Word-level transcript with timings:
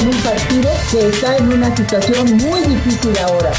en 0.00 0.08
un 0.08 0.16
partido 0.22 0.70
que 0.90 1.08
está 1.08 1.36
en 1.36 1.52
una 1.52 1.76
situación 1.76 2.36
muy 2.36 2.60
difícil 2.62 3.12
ahora. 3.18 3.50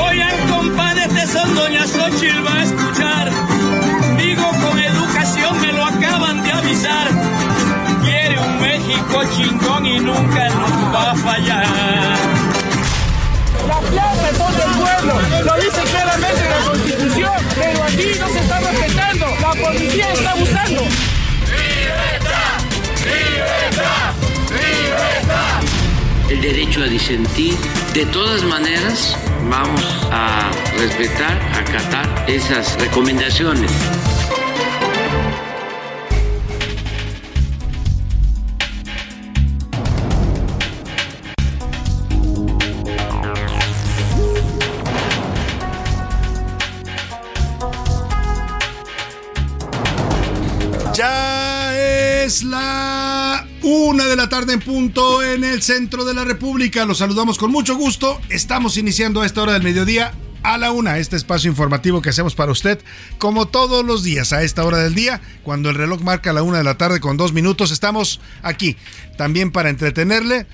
Oigan, 0.00 0.48
compadres 0.48 1.14
de 1.14 1.26
son 1.26 1.54
Doña 1.54 1.86
Xochitl 1.86 2.46
va 2.46 2.54
a 2.54 2.62
escuchar. 2.64 3.30
Digo, 4.16 4.50
con 4.62 4.78
educación 4.78 5.60
me 5.60 5.72
lo 5.72 5.84
acaban 5.84 6.42
de 6.42 6.52
avisar. 6.52 7.08
Quiere 8.02 8.38
un 8.38 8.60
México 8.60 9.22
chingón 9.36 9.86
y 9.86 10.00
nunca 10.00 10.48
nos 10.48 10.94
va 10.94 11.10
a 11.10 11.14
fallar. 11.14 11.66
Las 13.68 13.80
plazas 13.80 14.36
son 14.36 14.52
del 14.56 14.70
pueblo, 14.80 15.14
lo 15.44 15.54
dice 15.62 15.82
claramente 15.82 16.42
la 16.50 16.56
Constitución, 16.68 17.32
pero 17.54 17.84
aquí 17.84 18.08
no 18.18 18.28
se 18.28 18.38
está 18.40 18.58
respetando, 18.58 19.11
policía 19.54 20.12
está 20.12 20.32
abusando. 20.32 20.82
el 26.32 26.40
derecho 26.40 26.82
a 26.82 26.86
disentir. 26.86 27.54
De 27.92 28.06
todas 28.06 28.42
maneras, 28.44 29.16
vamos 29.50 29.84
a 30.10 30.50
respetar, 30.78 31.36
acatar 31.54 32.24
esas 32.26 32.80
recomendaciones. 32.80 33.70
Ya 51.02 51.76
es 52.22 52.44
la 52.44 53.44
una 53.60 54.04
de 54.04 54.14
la 54.14 54.28
tarde 54.28 54.52
en 54.52 54.60
punto 54.60 55.20
en 55.20 55.42
el 55.42 55.60
centro 55.60 56.04
de 56.04 56.14
la 56.14 56.22
República. 56.22 56.84
Los 56.84 56.98
saludamos 56.98 57.38
con 57.38 57.50
mucho 57.50 57.74
gusto. 57.74 58.20
Estamos 58.28 58.76
iniciando 58.76 59.20
a 59.20 59.26
esta 59.26 59.42
hora 59.42 59.54
del 59.54 59.64
mediodía 59.64 60.12
a 60.44 60.58
la 60.58 60.70
una, 60.70 60.98
este 60.98 61.16
espacio 61.16 61.50
informativo 61.50 62.02
que 62.02 62.10
hacemos 62.10 62.36
para 62.36 62.52
usted, 62.52 62.80
como 63.18 63.48
todos 63.48 63.84
los 63.84 64.04
días 64.04 64.32
a 64.32 64.44
esta 64.44 64.64
hora 64.64 64.78
del 64.78 64.94
día, 64.94 65.20
cuando 65.42 65.70
el 65.70 65.74
reloj 65.74 66.02
marca 66.02 66.32
la 66.32 66.44
una 66.44 66.58
de 66.58 66.64
la 66.64 66.78
tarde 66.78 67.00
con 67.00 67.16
dos 67.16 67.32
minutos, 67.32 67.72
estamos 67.72 68.20
aquí 68.42 68.76
también 69.16 69.50
para 69.50 69.70
entretenerle 69.70 70.46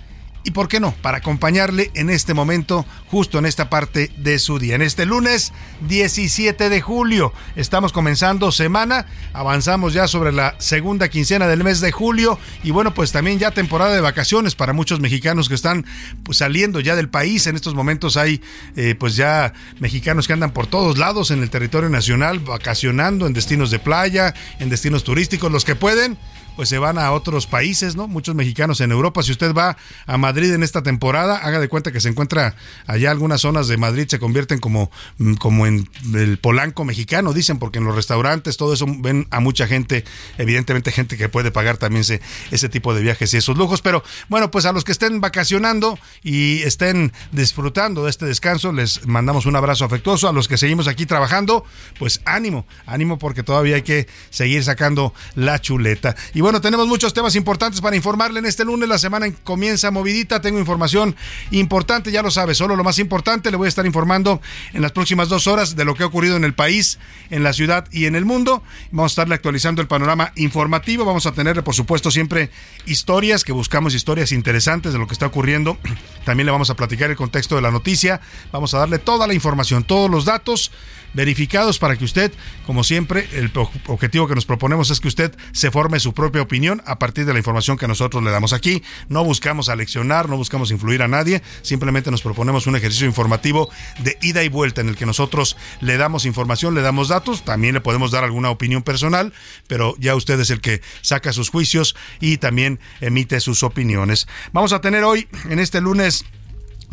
y, 0.45 0.53
¿por 0.53 0.69
qué 0.69 0.81
no?, 0.81 0.95
para 1.03 1.19
acompañarle 1.19 1.91
en 1.95 2.11
este 2.11 2.35
momento, 2.35 2.87
justo 3.11 3.39
en 3.39 3.47
esta 3.47 3.69
parte 3.71 4.11
de 4.17 4.39
su 4.39 4.59
día. 4.59 4.75
En 4.75 4.83
este 4.83 5.07
lunes 5.07 5.53
17 5.89 6.69
de 6.69 6.81
julio, 6.81 7.33
estamos 7.57 7.93
comenzando 7.93 8.53
semana, 8.53 9.07
avanzamos 9.33 9.93
ya 9.93 10.09
sobre 10.09 10.33
la 10.33 10.55
segunda 10.59 11.09
quincena 11.09 11.47
del 11.47 11.65
mes 11.65 11.81
de 11.81 11.93
julio 11.93 12.39
y 12.63 12.71
bueno, 12.71 12.95
pues 12.95 13.13
también 13.13 13.39
ya 13.39 13.51
temporada 13.51 13.95
de 13.95 14.01
vacaciones 14.01 14.55
para 14.55 14.73
muchos 14.73 15.01
mexicanos 15.01 15.49
que 15.49 15.55
están 15.55 15.85
pues, 16.23 16.39
saliendo 16.39 16.81
ya 16.81 16.97
del 16.97 17.09
país. 17.09 17.47
En 17.47 17.57
estos 17.57 17.75
momentos 17.75 18.17
hay 18.17 18.41
eh, 18.77 18.95
pues 18.99 19.17
ya 19.17 19.53
mexicanos 19.81 20.27
que 20.27 20.33
andan 20.33 20.53
por 20.53 20.67
todos 20.67 20.99
lados 20.99 21.31
en 21.31 21.43
el 21.43 21.51
territorio 21.51 21.89
nacional, 21.89 22.41
vacacionando 22.41 23.27
en 23.27 23.33
destinos 23.33 23.71
de 23.71 23.79
playa, 23.79 24.35
en 24.59 24.69
destinos 24.71 25.05
turísticos, 25.05 25.51
los 25.51 25.65
que 25.65 25.75
pueden 25.75 26.19
pues 26.59 26.71
se 26.71 26.79
van 26.79 26.99
a 26.99 27.13
otros 27.13 27.47
países, 27.47 27.95
¿no? 27.95 28.09
Muchos 28.09 28.35
mexicanos 28.35 28.81
en 28.81 28.91
Europa. 28.91 29.23
Si 29.23 29.31
usted 29.31 29.55
va 29.55 29.77
a 30.07 30.19
Madrid 30.19 30.53
en 30.53 30.65
esta 30.65 30.83
temporada, 30.83 31.37
haga 31.37 31.61
de 31.61 31.69
cuenta 31.69 31.93
que 31.93 32.01
se 32.01 32.09
encuentra 32.09 32.57
allá 32.89 33.13
algunas 33.13 33.43
zonas 33.43 33.69
de 33.69 33.77
Madrid 33.77 34.09
se 34.09 34.19
convierten 34.19 34.59
como, 34.59 34.91
mm, 35.19 35.35
como 35.35 35.69
en 35.69 35.89
el 36.17 36.39
polanco 36.39 36.85
mexicano, 36.85 37.33
dicen, 37.33 37.61
porque 37.61 37.79
en 37.79 37.85
los 37.85 37.95
restaurantes, 37.95 38.57
todo 38.57 38.75
eso 38.75 38.87
ven 38.89 39.29
a 39.31 39.39
mucha 39.39 39.69
gente, 39.69 40.05
evidentemente 40.37 40.91
gente 40.91 41.17
que 41.17 41.29
puede 41.29 41.53
pagar 41.53 41.77
también 41.77 42.01
ese, 42.01 42.21
ese 42.51 42.69
tipo 42.69 42.93
de 42.93 43.03
viajes 43.03 43.33
y 43.35 43.37
esos 43.37 43.57
lujos. 43.57 43.81
Pero 43.81 44.03
bueno, 44.29 44.51
pues 44.51 44.67
a 44.67 44.73
los 44.73 44.83
que 44.83 44.91
estén 44.91 45.21
vacacionando 45.21 45.97
y 46.25 46.63
estén 46.63 47.13
disfrutando 47.31 48.03
de 48.03 48.11
este 48.11 48.27
descanso, 48.27 48.73
les 48.73 49.07
mandamos 49.07 49.47
un 49.47 49.55
abrazo 49.55 49.85
afectuoso. 49.85 50.29
A 50.29 50.33
los 50.33 50.49
que 50.49 50.59
seguimos 50.59 50.89
aquí 50.89 51.07
trabajando, 51.07 51.65
pues 52.01 52.21
ánimo, 52.25 52.67
ánimo 52.85 53.17
porque 53.17 53.45
todavía 53.45 53.77
hay 53.77 53.83
que 53.83 54.09
seguir 54.31 54.65
sacando 54.65 55.15
la 55.37 55.61
chuleta. 55.61 56.17
Y 56.35 56.41
bueno, 56.41 56.48
tenemos 56.61 56.89
muchos 56.89 57.13
temas 57.13 57.37
importantes 57.37 57.83
para 57.83 57.95
informarle 57.95 58.39
en 58.39 58.47
este 58.47 58.65
lunes. 58.65 58.89
La 58.89 58.97
semana 58.99 59.31
comienza 59.45 59.91
movidita. 59.91 60.41
Tengo 60.41 60.59
información 60.59 61.15
importante, 61.51 62.11
ya 62.11 62.23
lo 62.23 62.31
sabe. 62.31 62.55
Solo 62.55 62.75
lo 62.75 62.85
más 62.85 62.99
importante 62.99 63.51
le 63.51 63.59
voy 63.59 63.67
a 63.67 63.69
estar 63.69 63.85
informando 63.85 64.41
en 64.73 64.81
las 64.81 64.93
próximas 64.93 65.29
dos 65.29 65.47
horas 65.47 65.77
de 65.77 65.85
lo 65.85 65.95
que 65.95 66.05
ha 66.05 66.07
ocurrido 66.07 66.37
en 66.37 66.45
el 66.45 66.55
país, 66.55 66.99
en 67.29 67.43
la 67.43 67.53
ciudad 67.53 67.87
y 67.93 68.07
en 68.07 68.15
el 68.15 68.25
mundo. 68.25 68.63
Vamos 68.91 69.13
a 69.13 69.15
estarle 69.15 69.35
actualizando 69.35 69.83
el 69.83 69.89
panorama 69.89 70.33
informativo. 70.37 71.05
Vamos 71.05 71.27
a 71.27 71.33
tenerle, 71.33 71.63
por 71.63 71.75
supuesto, 71.75 72.11
siempre 72.11 72.51
historias, 72.87 73.45
que 73.45 73.53
buscamos 73.53 73.95
historias 73.95 74.33
interesantes 74.33 74.95
de 74.95 74.99
lo 74.99 75.07
que 75.07 75.13
está 75.13 75.27
ocurriendo. 75.27 75.77
También 76.25 76.47
le 76.47 76.53
vamos 76.53 76.71
a 76.71 76.75
platicar 76.75 77.11
el 77.11 77.17
contexto 77.17 77.57
de 77.57 77.63
la 77.63 77.71
noticia. 77.71 78.23
Vamos 78.53 78.73
a 78.73 78.79
darle 78.79 78.99
toda 78.99 79.27
la 79.27 79.35
información, 79.35 79.85
todos 79.85 80.11
los 80.11 80.25
datos 80.25 80.73
verificados 81.19 81.81
para 81.81 81.97
que 81.97 82.05
usted, 82.05 82.33
como 82.65 82.85
siempre, 82.85 83.29
el 83.33 83.51
objetivo 83.89 84.29
que 84.29 84.37
nos 84.37 84.47
proponemos 84.47 84.91
es 84.91 85.01
que 85.01 85.09
usted 85.09 85.37
se 85.51 85.73
forme 85.73 85.99
su 85.99 86.15
propia 86.15 86.43
opinión 86.43 86.81
a 86.87 87.01
partir 87.01 87.27
de 87.27 87.33
la 87.33 87.41
información 87.41 87.77
que 87.77 87.89
nosotros 87.89 88.23
le 88.23 88.31
damos 88.31 88.53
aquí. 88.53 88.85
No 89.09 89.25
buscamos 89.25 89.69
aleccionar, 89.69 90.29
no 90.29 90.37
buscamos 90.37 90.71
influir 90.71 91.03
a 91.03 91.09
nadie, 91.09 91.43
simplemente 91.63 92.13
nos 92.13 92.23
proponemos 92.23 92.69
un 92.69 92.77
ejercicio 92.77 93.09
informativo 93.09 93.69
de 93.99 94.17
ida 94.23 94.45
y 94.45 94.49
vuelta 94.49 94.81
en 94.81 94.91
el 94.91 94.97
que 94.97 95.07
nosotros 95.07 95.57
le 95.81 95.97
damos 95.97 96.25
información, 96.25 96.77
le 96.77 96.83
damos 96.83 97.09
datos, 97.09 97.45
también 97.45 97.75
le 97.75 97.81
podemos 97.81 98.13
dar 98.13 98.23
alguna 98.23 98.51
opinión 98.51 98.85
personal, 98.85 99.33
pero 99.67 99.97
ya 99.99 100.15
usted 100.15 100.39
es 100.39 100.51
el 100.51 100.61
que 100.61 100.83
saca 101.01 101.33
sus 101.33 101.51
juicios 101.51 101.97
y 102.21 102.37
también 102.37 102.79
emite 103.01 103.41
sus 103.41 103.65
opiniones. 103.65 104.29
Vamos 104.53 104.73
a 104.73 104.81
tener 104.81 105.03
hoy, 105.03 105.27
en 105.51 105.59
este 105.59 105.81
lunes 105.81 106.25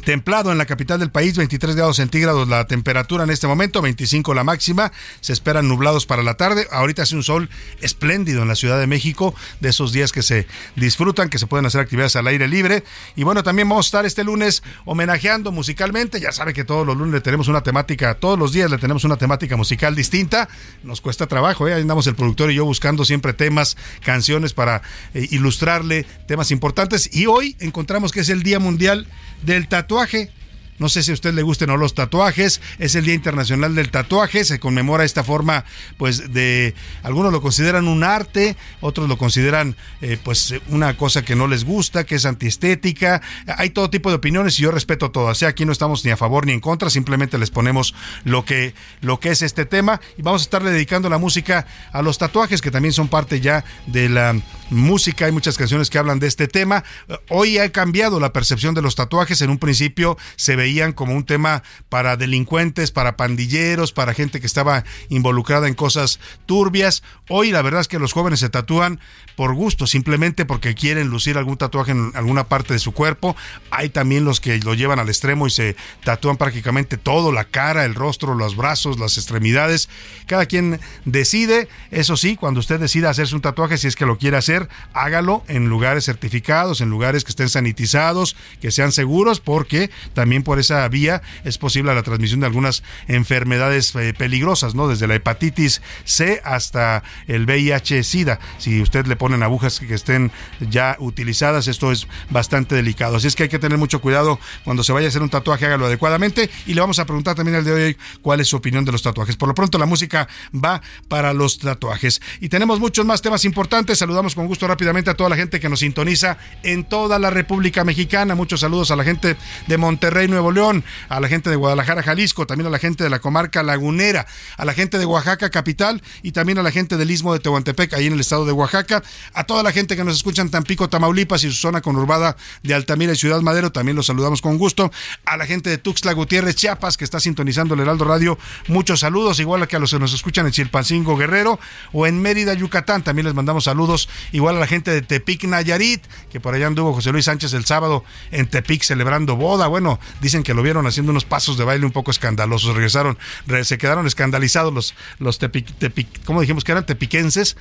Templado 0.04 0.52
en 0.52 0.60
la 0.60 0.68
capital 0.68 1.00
del 1.00 1.10
país, 1.10 1.36
23 1.36 1.76
grados 1.76 1.96
centígrados 1.96 2.48
la 2.48 2.68
temperatura 2.68 3.24
en 3.24 3.32
este 3.32 3.48
momento, 3.48 3.82
25 3.82 4.36
la 4.36 4.44
máxima. 4.44 4.92
Se 5.20 5.34
esperan 5.34 5.68
nublados 5.68 6.06
para 6.06 6.22
la 6.22 6.36
tarde. 6.36 6.68
Ahorita 6.70 7.04
hace 7.04 7.16
un 7.16 7.24
sol 7.24 7.50
espléndido 7.82 8.44
en 8.44 8.48
la 8.48 8.56
Ciudad 8.56 8.80
de 8.80 8.86
México, 8.86 9.34
de 9.62 9.70
esos 9.70 9.94
días 9.94 10.12
que 10.12 10.22
se 10.22 10.46
disfrutan, 10.76 11.30
que 11.30 11.40
se 11.40 11.48
pueden 11.48 11.66
hacer 11.66 11.82
actividades 11.82 12.16
al 12.18 12.28
aire 12.28 12.48
libre. 12.48 12.84
Y 13.16 13.24
bueno, 13.24 13.42
también 13.42 13.68
vamos 13.68 13.86
a 13.86 13.88
estar 13.88 14.06
este 14.06 14.24
lunes 14.24 14.62
homenajeando 14.86 15.52
musicalmente. 15.52 16.20
Ya 16.20 16.32
sabe 16.32 16.54
que 16.54 16.64
todos 16.64 16.86
los 16.86 16.96
lunes 16.96 17.14
le 17.14 17.22
tenemos 17.22 17.48
una 17.48 17.62
temática, 17.62 18.14
todos 18.14 18.38
los 18.38 18.54
días 18.54 18.70
le 18.70 18.78
tenemos 18.78 19.06
una 19.06 19.18
temática 19.18 19.58
musical 19.58 19.96
distinta. 19.96 20.50
Nos 20.84 21.02
cuesta 21.02 21.26
trabajo, 21.26 21.68
¿eh? 21.68 21.74
Ahí 21.74 21.82
andamos 21.82 22.06
el 22.06 22.14
productor 22.14 22.52
y 22.52 22.56
yo 22.56 22.66
buscando 22.66 23.06
siempre 23.06 23.34
temas, 23.34 23.76
canciones 24.04 24.54
para 24.54 24.84
eh, 25.16 25.28
ilustrarle 25.32 26.06
temas 26.28 26.52
importantes. 26.52 27.10
Y 27.12 27.26
hoy 27.26 27.56
encontramos 27.60 28.12
que 28.12 28.20
es 28.20 28.30
el 28.30 28.44
Día 28.44 28.60
Mundial 28.60 29.08
del 29.46 29.68
Tatuaje 29.68 30.32
No 30.78 30.90
sé 30.90 31.04
si 31.04 31.12
a 31.12 31.14
usted 31.14 31.34
le 31.34 31.42
gusten 31.42 31.70
o 31.70 31.78
los 31.78 31.94
tatuajes. 31.94 32.60
Es 32.80 32.96
el 32.96 33.06
Día 33.06 33.14
Internacional 33.14 33.76
del 33.76 33.92
Tatuaje. 33.92 34.44
Se 34.44 34.60
conmemora 34.60 35.06
esta 35.06 35.24
forma, 35.24 35.64
pues, 35.98 36.34
de. 36.34 36.74
Algunos 37.02 37.32
lo 37.32 37.42
consideran 37.42 37.88
un 37.88 38.04
arte, 38.04 38.58
otros 38.82 39.08
lo 39.08 39.18
consideran, 39.18 39.78
eh, 40.02 40.18
pues, 40.22 40.54
una 40.68 40.98
cosa 40.98 41.24
que 41.24 41.36
no 41.36 41.48
les 41.48 41.64
gusta, 41.64 42.04
que 42.04 42.16
es 42.16 42.26
antiestética. 42.26 43.22
Hay 43.58 43.70
todo 43.70 43.90
tipo 43.90 44.10
de 44.10 44.18
opiniones 44.18 44.60
y 44.60 44.64
yo 44.64 44.72
respeto 44.72 45.12
todas. 45.12 45.38
O 45.38 45.40
sea, 45.40 45.50
aquí 45.50 45.64
no 45.64 45.72
estamos 45.72 46.04
ni 46.04 46.12
a 46.12 46.18
favor 46.18 46.46
ni 46.46 46.52
en 46.52 46.60
contra, 46.60 46.90
simplemente 46.90 47.38
les 47.38 47.52
ponemos 47.52 47.96
lo 48.26 48.44
que, 48.44 48.74
lo 49.00 49.22
que 49.22 49.30
es 49.30 49.42
este 49.42 49.66
tema. 49.66 50.02
Y 50.18 50.24
vamos 50.24 50.42
a 50.42 50.44
estarle 50.44 50.72
dedicando 50.72 51.10
la 51.10 51.18
música 51.18 51.68
a 51.94 52.02
los 52.02 52.18
tatuajes, 52.18 52.62
que 52.62 52.72
también 52.72 52.92
son 52.92 53.08
parte 53.08 53.40
ya 53.40 53.64
de 53.88 54.10
la 54.10 54.36
música. 54.70 55.26
Hay 55.26 55.32
muchas 55.32 55.58
canciones 55.58 55.90
que 55.90 55.98
hablan 55.98 56.20
de 56.20 56.28
este 56.28 56.48
tema. 56.48 56.84
Hoy 57.30 57.58
ha 57.58 57.72
cambiado 57.72 58.20
la 58.20 58.34
percepción 58.34 58.74
de 58.76 58.82
los 58.82 58.96
tatuajes. 58.96 59.42
En 59.42 59.50
un 59.50 59.58
principio 59.58 60.18
se 60.36 60.56
veían 60.56 60.94
como 60.94 61.14
un 61.14 61.26
tema 61.26 61.64
para 61.90 62.18
delincuentes, 62.18 62.92
para 62.92 63.18
pandilleros, 63.18 63.92
para 63.92 64.14
gente 64.14 64.40
que 64.40 64.48
estaba 64.48 64.84
involucrada 65.10 65.68
en 65.68 65.74
cosas 65.74 66.20
turbias. 66.46 67.04
Hoy 67.30 67.52
la 67.52 67.62
verdad 67.62 67.82
es 67.82 67.88
que 67.88 68.00
los 68.00 68.14
jóvenes 68.14 68.40
se 68.40 68.50
tatúan 68.50 69.00
por 69.36 69.54
gusto, 69.54 69.86
simplemente 69.88 70.46
porque 70.46 70.76
quieren 70.76 71.10
lucir 71.10 71.38
algún 71.38 71.58
tatuaje 71.58 71.92
en 71.92 72.12
alguna 72.16 72.46
parte 72.46 72.74
de 72.74 72.80
su 72.80 72.94
cuerpo. 72.94 73.36
Hay 73.70 73.90
también 73.90 74.24
los 74.24 74.40
que 74.40 74.58
lo 74.60 74.74
llevan 74.74 75.00
al 75.00 75.10
extremo 75.10 75.48
y 75.48 75.50
se 75.50 75.76
tatúan 76.04 76.38
prácticamente 76.38 76.98
todo, 76.98 77.32
la 77.32 77.44
cara, 77.46 77.86
el 77.86 77.96
rostro, 77.96 78.36
los 78.36 78.56
brazos, 78.56 79.00
las 79.00 79.18
extremidades. 79.18 79.90
Cada 80.26 80.46
quien 80.46 80.80
decide, 81.04 81.68
eso 81.92 82.16
sí, 82.16 82.36
cuando 82.36 82.60
usted 82.60 82.80
decida 82.80 83.10
hacerse 83.10 83.36
un 83.36 83.42
tatuaje, 83.42 83.78
si 83.78 83.88
es 83.88 83.96
que 83.96 84.06
lo 84.06 84.18
quiere 84.18 84.38
hacer, 84.38 84.55
hágalo 84.94 85.44
en 85.48 85.68
lugares 85.68 86.06
certificados, 86.06 86.82
en 86.82 86.90
lugares 86.90 87.24
que 87.24 87.30
estén 87.30 87.50
sanitizados, 87.50 88.36
que 88.62 88.72
sean 88.72 88.92
seguros, 88.92 89.40
porque 89.40 89.90
también 90.14 90.44
por 90.44 90.60
esa 90.60 90.88
vía 90.88 91.22
es 91.44 91.58
posible 91.58 91.94
la 91.96 92.04
transmisión 92.04 92.40
de 92.40 92.48
algunas 92.48 92.84
enfermedades 93.08 93.96
eh, 93.96 94.14
peligrosas, 94.18 94.76
¿no? 94.76 94.88
Desde 94.88 95.08
la 95.08 95.16
hepatitis 95.16 95.82
C 96.04 96.42
hasta 96.44 97.04
el 97.28 97.46
VIH-Sida. 97.46 98.40
Si 98.58 98.82
usted 98.82 99.06
le 99.08 99.16
ponen 99.16 99.44
agujas 99.44 99.80
que 99.80 99.94
estén 99.94 100.32
ya 100.60 100.96
utilizadas, 101.00 101.68
esto 101.68 101.92
es 101.92 102.08
bastante 102.30 102.76
delicado. 102.76 103.18
Así 103.18 103.28
es 103.28 103.36
que 103.36 103.44
hay 103.44 103.50
que 103.50 103.60
tener 103.60 103.78
mucho 103.78 104.02
cuidado 104.02 104.40
cuando 104.64 104.84
se 104.84 104.92
vaya 104.92 105.08
a 105.08 105.10
hacer 105.10 105.22
un 105.22 105.30
tatuaje, 105.30 105.66
hágalo 105.66 105.86
adecuadamente. 105.86 106.50
Y 106.66 106.74
le 106.74 106.82
vamos 106.82 107.00
a 107.00 107.06
preguntar 107.06 107.36
también 107.36 107.58
el 107.58 107.64
de 107.64 107.72
hoy 107.72 107.98
cuál 108.22 108.40
es 108.40 108.48
su 108.48 108.58
opinión 108.58 108.86
de 108.86 108.92
los 108.92 109.02
tatuajes. 109.02 109.36
Por 109.36 109.48
lo 109.48 109.56
pronto, 109.56 109.78
la 109.78 109.86
música 109.86 110.28
va 110.54 110.82
para 111.08 111.34
los 111.34 111.60
tatuajes. 111.60 112.22
Y 112.40 112.50
tenemos 112.50 112.80
muchos 112.80 113.06
más 113.06 113.22
temas 113.22 113.46
importantes. 113.46 113.98
Saludamos 113.98 114.36
con 114.36 114.45
gusto 114.48 114.68
rápidamente 114.68 115.10
a 115.10 115.14
toda 115.14 115.30
la 115.30 115.36
gente 115.36 115.60
que 115.60 115.70
nos 115.70 115.80
sintoniza 115.80 116.38
en 116.64 116.84
toda 116.84 117.20
la 117.20 117.30
República 117.30 117.84
Mexicana. 117.84 118.36
Muchos 118.36 118.62
saludos 118.62 118.92
a 118.92 118.96
la 118.96 119.04
gente 119.04 119.36
de 119.68 119.78
Monterrey, 119.78 120.28
Nuevo 120.28 120.52
León, 120.52 120.84
a 121.10 121.20
la 121.20 121.28
gente 121.28 121.50
de 121.50 121.56
Guadalajara, 121.56 122.04
Jalisco, 122.04 122.46
también 122.48 122.68
a 122.68 122.70
la 122.70 122.80
gente 122.80 123.04
de 123.04 123.10
la 123.10 123.20
comarca 123.20 123.64
lagunera, 123.64 124.26
a 124.58 124.66
la 124.66 124.74
gente 124.74 124.98
de 124.98 125.06
Oaxaca 125.06 125.50
capital 125.50 126.02
y 126.24 126.32
también 126.32 126.58
a 126.58 126.64
la 126.64 126.72
gente 126.72 126.98
del 126.98 127.12
istmo 127.12 127.34
de 127.34 127.40
Tehuantepec, 127.40 127.94
ahí 127.94 128.08
en 128.08 128.14
el 128.14 128.20
estado 128.20 128.46
de 128.46 128.52
Oaxaca, 128.52 129.04
a 129.34 129.44
toda 129.44 129.64
la 129.64 129.72
gente 129.72 129.96
que 129.96 130.04
nos 130.04 130.16
escucha 130.16 130.42
en 130.42 130.52
Tampico, 130.52 130.90
Tamaulipas 130.90 131.44
y 131.44 131.50
su 131.50 131.56
zona 131.56 131.82
conurbada 131.82 132.36
de 132.64 132.74
Altamira 132.74 133.14
y 133.14 133.16
Ciudad 133.16 133.42
Madero, 133.42 133.72
también 133.72 133.96
los 133.96 134.08
saludamos 134.08 134.42
con 134.42 134.58
gusto, 134.58 134.92
a 135.26 135.38
la 135.38 135.46
gente 135.46 135.70
de 135.70 135.78
Tuxtla 135.78 136.14
Gutiérrez, 136.14 136.56
Chiapas, 136.56 136.98
que 136.98 137.04
está 137.04 137.20
sintonizando 137.20 137.74
el 137.74 137.82
Heraldo 137.82 138.06
Radio, 138.06 138.38
muchos 138.68 139.00
saludos, 139.02 139.40
igual 139.40 139.68
que 139.68 139.76
a 139.76 139.80
los 139.80 139.92
que 139.92 140.00
nos 140.00 140.14
escuchan 140.14 140.46
en 140.46 140.52
Chilpancingo 140.52 141.18
Guerrero 141.18 141.60
o 141.92 142.08
en 142.08 142.22
Mérida, 142.22 142.54
Yucatán, 142.54 143.04
también 143.04 143.26
les 143.26 143.34
mandamos 143.34 143.66
saludos, 143.66 144.10
igual 144.36 144.58
a 144.58 144.60
la 144.60 144.68
gente 144.68 144.92
de 144.92 145.02
Tepic 145.02 145.46
Nayarit, 145.46 146.04
que 146.30 146.42
por 146.42 146.54
allá 146.54 146.68
anduvo 146.68 146.94
José 146.94 147.12
Luis 147.12 147.26
Sánchez 147.26 147.54
el 147.54 147.66
sábado 147.66 148.04
en 148.32 148.48
Tepic 148.48 148.84
celebrando 148.84 149.38
boda, 149.38 149.68
bueno, 149.68 150.00
dicen 150.22 150.44
que 150.44 150.54
lo 150.54 150.62
vieron 150.62 150.86
haciendo 150.88 151.12
unos 151.12 151.24
pasos 151.24 151.58
de 151.58 151.64
baile 151.64 151.86
un 151.86 151.94
poco 151.94 152.12
escandalosos, 152.12 152.76
regresaron, 152.76 153.18
se 153.64 153.78
quedaron 153.78 154.08
escandalizados 154.08 154.74
los, 154.74 154.94
los 155.20 155.40
tepic, 155.40 156.26
¿cómo 156.26 156.42
dijimos 156.42 156.66
que 156.66 156.74
eran? 156.74 156.86
Tepiquenses, 156.86 157.56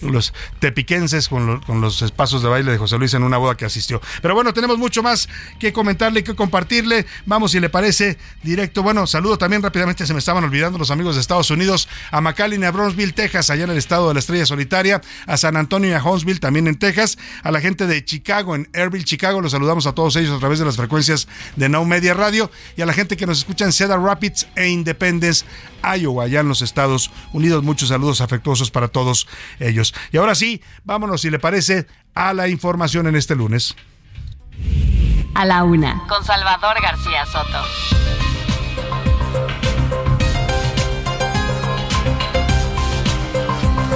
los 0.00 0.34
tepiquenses 0.58 1.28
con, 1.28 1.60
los 1.80 2.12
pasos 2.12 2.42
de 2.42 2.48
baile 2.48 2.72
de 2.72 2.78
José 2.78 2.98
Luis 2.98 3.14
en 3.14 3.22
una 3.22 3.36
boda 3.36 3.56
que 3.56 3.64
asistió. 3.64 4.00
Pero 4.20 4.34
bueno, 4.34 4.52
tenemos 4.52 4.78
mucho 4.78 5.04
más 5.04 5.28
que 5.60 5.72
comentarle, 5.72 6.24
que 6.24 6.34
compartirle. 6.34 7.06
Vamos, 7.26 7.52
si 7.52 7.60
le 7.60 7.68
parece, 7.68 8.18
directo. 8.42 8.82
Bueno, 8.82 9.06
saludo 9.06 9.38
también 9.38 9.62
rápidamente, 9.62 10.06
se 10.06 10.12
me 10.12 10.18
estaban 10.18 10.42
olvidando 10.42 10.76
los 10.76 10.90
amigos 10.90 11.14
de 11.14 11.20
Estados 11.20 11.50
Unidos, 11.50 11.88
a 12.10 12.20
McAllen 12.20 12.64
a 12.64 12.72
Brownsville, 12.72 13.12
Texas, 13.12 13.50
allá 13.50 13.64
en 13.64 13.70
el 13.70 13.78
estado 13.78 14.08
de 14.08 14.14
la 14.14 14.20
Estrella 14.20 14.46
Solitaria, 14.46 15.00
a 15.26 15.36
San 15.36 15.56
Antonio 15.56 15.90
y 15.90 15.92
a 15.92 15.99
Huntsville, 16.02 16.40
también 16.40 16.66
en 16.66 16.78
Texas, 16.78 17.18
a 17.42 17.50
la 17.50 17.60
gente 17.60 17.86
de 17.86 18.04
Chicago, 18.04 18.54
en 18.54 18.68
Airville, 18.74 19.04
Chicago, 19.04 19.40
los 19.40 19.52
saludamos 19.52 19.86
a 19.86 19.94
todos 19.94 20.16
ellos 20.16 20.34
a 20.34 20.38
través 20.38 20.58
de 20.58 20.64
las 20.64 20.76
frecuencias 20.76 21.28
de 21.56 21.68
Now 21.68 21.84
Media 21.84 22.14
Radio 22.14 22.50
y 22.76 22.82
a 22.82 22.86
la 22.86 22.92
gente 22.92 23.16
que 23.16 23.26
nos 23.26 23.38
escucha 23.38 23.64
en 23.64 23.72
Cedar 23.72 24.00
Rapids 24.00 24.48
e 24.56 24.68
Independence, 24.68 25.44
Iowa, 25.82 26.24
allá 26.24 26.40
en 26.40 26.48
los 26.48 26.62
Estados 26.62 27.10
Unidos. 27.32 27.62
Muchos 27.62 27.88
saludos 27.88 28.20
afectuosos 28.20 28.70
para 28.70 28.88
todos 28.88 29.28
ellos. 29.58 29.94
Y 30.12 30.16
ahora 30.16 30.34
sí, 30.34 30.62
vámonos, 30.84 31.22
si 31.22 31.30
le 31.30 31.38
parece, 31.38 31.86
a 32.14 32.34
la 32.34 32.48
información 32.48 33.06
en 33.06 33.16
este 33.16 33.34
lunes. 33.34 33.76
A 35.34 35.44
la 35.44 35.64
una, 35.64 36.06
con 36.08 36.24
Salvador 36.24 36.80
García 36.82 37.24
Soto. 37.26 38.29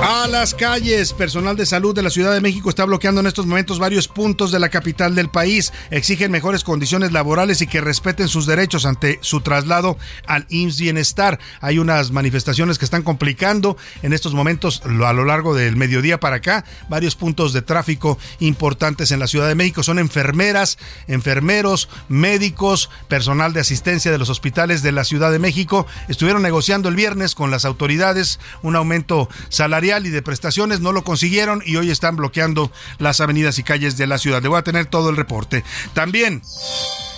A 0.06 0.28
las 0.28 0.52
calles. 0.52 1.14
Personal 1.14 1.56
de 1.56 1.64
salud 1.64 1.94
de 1.94 2.02
la 2.02 2.10
Ciudad 2.10 2.34
de 2.34 2.42
México 2.42 2.68
está 2.68 2.84
bloqueando 2.84 3.22
en 3.22 3.26
estos 3.26 3.46
momentos 3.46 3.78
varios 3.78 4.06
puntos 4.06 4.52
de 4.52 4.58
la 4.58 4.68
capital 4.68 5.14
del 5.14 5.30
país. 5.30 5.72
Exigen 5.90 6.30
mejores 6.30 6.62
condiciones 6.62 7.12
laborales 7.12 7.62
y 7.62 7.66
que 7.66 7.80
respeten 7.80 8.28
sus 8.28 8.44
derechos 8.44 8.84
ante 8.84 9.18
su 9.22 9.40
traslado 9.40 9.96
al 10.26 10.44
IMSS 10.50 10.80
Bienestar. 10.80 11.38
Hay 11.62 11.78
unas 11.78 12.10
manifestaciones 12.10 12.78
que 12.78 12.84
están 12.84 13.02
complicando 13.02 13.78
en 14.02 14.12
estos 14.12 14.34
momentos 14.34 14.82
a 14.84 15.14
lo 15.14 15.24
largo 15.24 15.54
del 15.54 15.76
mediodía 15.76 16.20
para 16.20 16.36
acá. 16.36 16.66
Varios 16.90 17.16
puntos 17.16 17.54
de 17.54 17.62
tráfico 17.62 18.18
importantes 18.40 19.10
en 19.10 19.20
la 19.20 19.26
Ciudad 19.26 19.48
de 19.48 19.54
México. 19.54 19.82
Son 19.82 19.98
enfermeras, 19.98 20.76
enfermeros, 21.08 21.88
médicos, 22.08 22.90
personal 23.08 23.54
de 23.54 23.60
asistencia 23.60 24.12
de 24.12 24.18
los 24.18 24.28
hospitales 24.28 24.82
de 24.82 24.92
la 24.92 25.04
Ciudad 25.04 25.32
de 25.32 25.38
México. 25.38 25.86
Estuvieron 26.08 26.42
negociando 26.42 26.90
el 26.90 26.94
viernes 26.94 27.34
con 27.34 27.50
las 27.50 27.64
autoridades 27.64 28.38
un 28.62 28.76
aumento 28.76 29.30
salarial 29.48 29.93
y 30.02 30.10
de 30.10 30.22
prestaciones, 30.22 30.80
no 30.80 30.92
lo 30.92 31.04
consiguieron 31.04 31.62
y 31.64 31.76
hoy 31.76 31.90
están 31.90 32.16
bloqueando 32.16 32.70
las 32.98 33.20
avenidas 33.20 33.58
y 33.58 33.62
calles 33.62 33.96
de 33.96 34.06
la 34.06 34.18
ciudad. 34.18 34.42
Le 34.42 34.48
voy 34.48 34.58
a 34.58 34.64
tener 34.64 34.86
todo 34.86 35.10
el 35.10 35.16
reporte. 35.16 35.64
También 35.92 36.42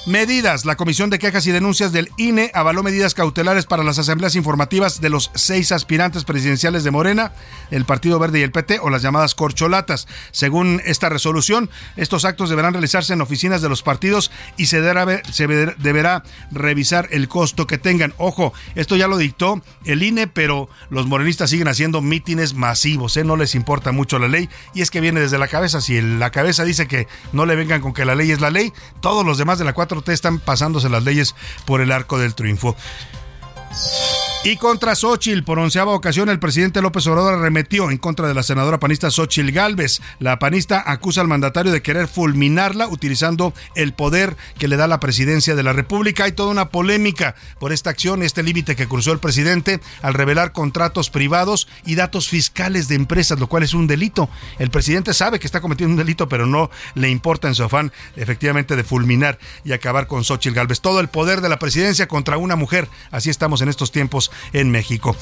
Medidas. 0.06 0.64
La 0.64 0.76
Comisión 0.76 1.11
de 1.11 1.19
Quejas 1.19 1.49
y 1.49 1.50
Denuncias 1.50 1.91
del 1.91 2.11
INE 2.17 2.53
avaló 2.55 2.85
medidas 2.85 3.12
cautelares 3.12 3.67
para 3.67 3.82
las 3.82 3.99
asambleas 3.99 4.37
informativas 4.37 5.00
de 5.00 5.11
los 5.11 5.32
seis 5.35 5.73
aspirantes 5.73 6.23
presidenciales 6.23 6.85
de 6.85 6.93
Morena, 6.93 7.32
el 7.73 7.85
Partido 7.85 8.20
Verde 8.20 8.38
y 8.38 8.43
el 8.43 8.53
PT, 8.53 8.79
o 8.79 8.88
las 8.88 9.03
llamadas 9.03 9.35
corcholatas. 9.35 10.06
Según 10.31 10.81
esta 10.85 11.08
resolución, 11.08 11.70
estos 11.97 12.25
actos 12.25 12.50
deberán 12.50 12.73
realizarse 12.73 13.14
en 13.14 13.20
oficinas 13.20 13.62
de 13.62 13.69
los 13.69 13.82
partidos 13.82 14.31
y 14.56 14.67
se 14.67 14.81
deberá, 14.81 16.23
revisar 16.52 17.09
el 17.11 17.26
costo 17.26 17.67
que 17.67 17.76
tengan. 17.76 18.14
Ojo, 18.17 18.52
esto 18.76 18.94
ya 18.94 19.09
lo 19.09 19.19
dictó 19.19 19.61
el 19.85 20.05
INE, 20.05 20.29
pero 20.29 20.69
los 20.88 21.09
morenistas 21.09 21.50
siguen 21.50 21.67
haciendo 21.67 22.00
mítines 22.00 22.55
masivos, 22.55 23.17
¿eh? 23.17 23.25
no 23.25 23.37
les 23.37 23.57
importa 23.57 23.90
mucho 23.90 24.21
la 24.21 24.28
ley 24.28 24.49
y 24.73 24.83
es 24.83 24.92
que 24.92 25.00
viene 25.00 25.19
desde 25.19 25.38
la 25.38 25.49
cabeza. 25.49 25.80
Si 25.80 26.00
la 26.00 26.30
cabeza 26.30 26.62
dice 26.62 26.87
que 26.87 27.09
no 27.33 27.45
le 27.45 27.57
vengan 27.57 27.80
con 27.80 27.92
que 27.92 28.04
la 28.04 28.14
ley 28.14 28.30
es 28.30 28.40
la 28.40 28.50
ley, 28.50 28.73
todos 29.00 29.26
los 29.26 29.37
demás 29.37 29.59
de 29.59 29.64
la 29.64 29.73
4 29.73 29.96
están 30.07 30.38
pasándose 30.38 30.88
las 30.88 31.05
leyes 31.05 31.35
por 31.65 31.81
el 31.81 31.93
arco 31.93 32.19
del 32.19 32.35
triunfo. 32.35 32.76
Y 34.47 34.57
contra 34.59 34.95
Xochitl, 34.95 35.43
por 35.43 35.59
onceava 35.59 35.91
ocasión, 35.91 36.29
el 36.29 36.38
presidente 36.38 36.81
López 36.81 37.05
Obrador 37.09 37.35
arremetió 37.35 37.91
en 37.91 37.99
contra 37.99 38.29
de 38.29 38.35
la 38.35 38.45
senadora 38.45 38.79
panista 38.79 39.11
Xochitl 39.11 39.50
Galvez. 39.50 40.00
La 40.21 40.38
panista 40.38 40.85
acusa 40.87 41.21
al 41.21 41.26
mandatario 41.26 41.73
de 41.73 41.83
querer 41.83 42.07
fulminarla 42.07 42.87
utilizando 42.87 43.53
el 43.75 43.93
poder 43.93 44.37
que 44.57 44.69
le 44.69 44.76
da 44.76 44.87
la 44.87 45.00
presidencia 45.00 45.57
de 45.57 45.65
la 45.65 45.73
República. 45.73 46.23
Hay 46.23 46.31
toda 46.31 46.53
una 46.53 46.69
polémica 46.69 47.35
por 47.59 47.73
esta 47.73 47.91
acción, 47.91 48.23
este 48.23 48.45
límite 48.45 48.76
que 48.76 48.87
cruzó 48.87 49.11
el 49.11 49.19
presidente 49.19 49.81
al 50.00 50.15
revelar 50.15 50.53
contratos 50.53 51.11
privados 51.11 51.67
y 51.85 51.97
datos 51.97 52.29
fiscales 52.29 52.87
de 52.87 52.95
empresas, 52.95 53.41
lo 53.41 53.49
cual 53.49 53.65
es 53.65 53.75
un 53.75 53.88
delito. 53.88 54.31
El 54.61 54.71
presidente 54.71 55.12
sabe 55.12 55.41
que 55.41 55.49
está 55.49 55.61
cometiendo 55.61 55.95
un 55.95 55.99
delito, 55.99 56.29
pero 56.29 56.47
no 56.47 56.71
le 56.95 57.11
importa 57.11 57.49
en 57.49 57.57
su 57.57 57.65
afán 57.65 57.91
efectivamente 58.15 58.76
de 58.76 58.85
fulminar 58.85 59.41
y 59.65 59.73
acabar 59.73 60.07
con 60.07 60.23
Xochitl 60.23 60.55
Galvez. 60.55 60.81
Todo 60.81 61.00
el 61.00 61.09
poder 61.09 61.41
de 61.41 61.49
la 61.49 61.59
presidencia 61.59 62.07
contra 62.07 62.37
una 62.37 62.55
mujer. 62.55 62.88
Así 63.11 63.29
estamos 63.29 63.61
en 63.61 63.71
estos 63.71 63.91
tiempos 63.91 64.31
en 64.52 64.71
México. 64.71 65.16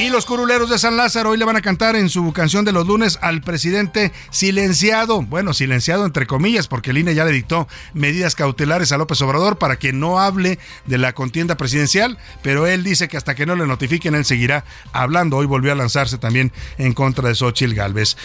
Y 0.00 0.08
los 0.08 0.24
curuleros 0.24 0.70
de 0.70 0.78
San 0.78 0.96
Lázaro 0.96 1.28
hoy 1.28 1.36
le 1.36 1.44
van 1.44 1.56
a 1.56 1.60
cantar 1.60 1.94
en 1.94 2.08
su 2.08 2.32
canción 2.32 2.64
de 2.64 2.72
los 2.72 2.86
lunes 2.86 3.18
al 3.20 3.42
presidente 3.42 4.12
silenciado. 4.30 5.20
Bueno, 5.20 5.52
silenciado 5.52 6.06
entre 6.06 6.26
comillas, 6.26 6.68
porque 6.68 6.92
el 6.92 6.96
INE 6.96 7.14
ya 7.14 7.26
le 7.26 7.32
dictó 7.32 7.68
medidas 7.92 8.34
cautelares 8.34 8.92
a 8.92 8.96
López 8.96 9.20
Obrador 9.20 9.58
para 9.58 9.78
que 9.78 9.92
no 9.92 10.18
hable 10.18 10.58
de 10.86 10.96
la 10.96 11.12
contienda 11.12 11.58
presidencial, 11.58 12.16
pero 12.40 12.66
él 12.66 12.82
dice 12.82 13.08
que 13.08 13.18
hasta 13.18 13.34
que 13.34 13.44
no 13.44 13.56
le 13.56 13.66
notifiquen, 13.66 14.14
él 14.14 14.24
seguirá 14.24 14.64
hablando. 14.94 15.36
Hoy 15.36 15.44
volvió 15.44 15.70
a 15.70 15.74
lanzarse 15.74 16.16
también 16.16 16.50
en 16.78 16.94
contra 16.94 17.28
de 17.28 17.34
Xochitl 17.34 17.74
Galvez. 17.74 18.16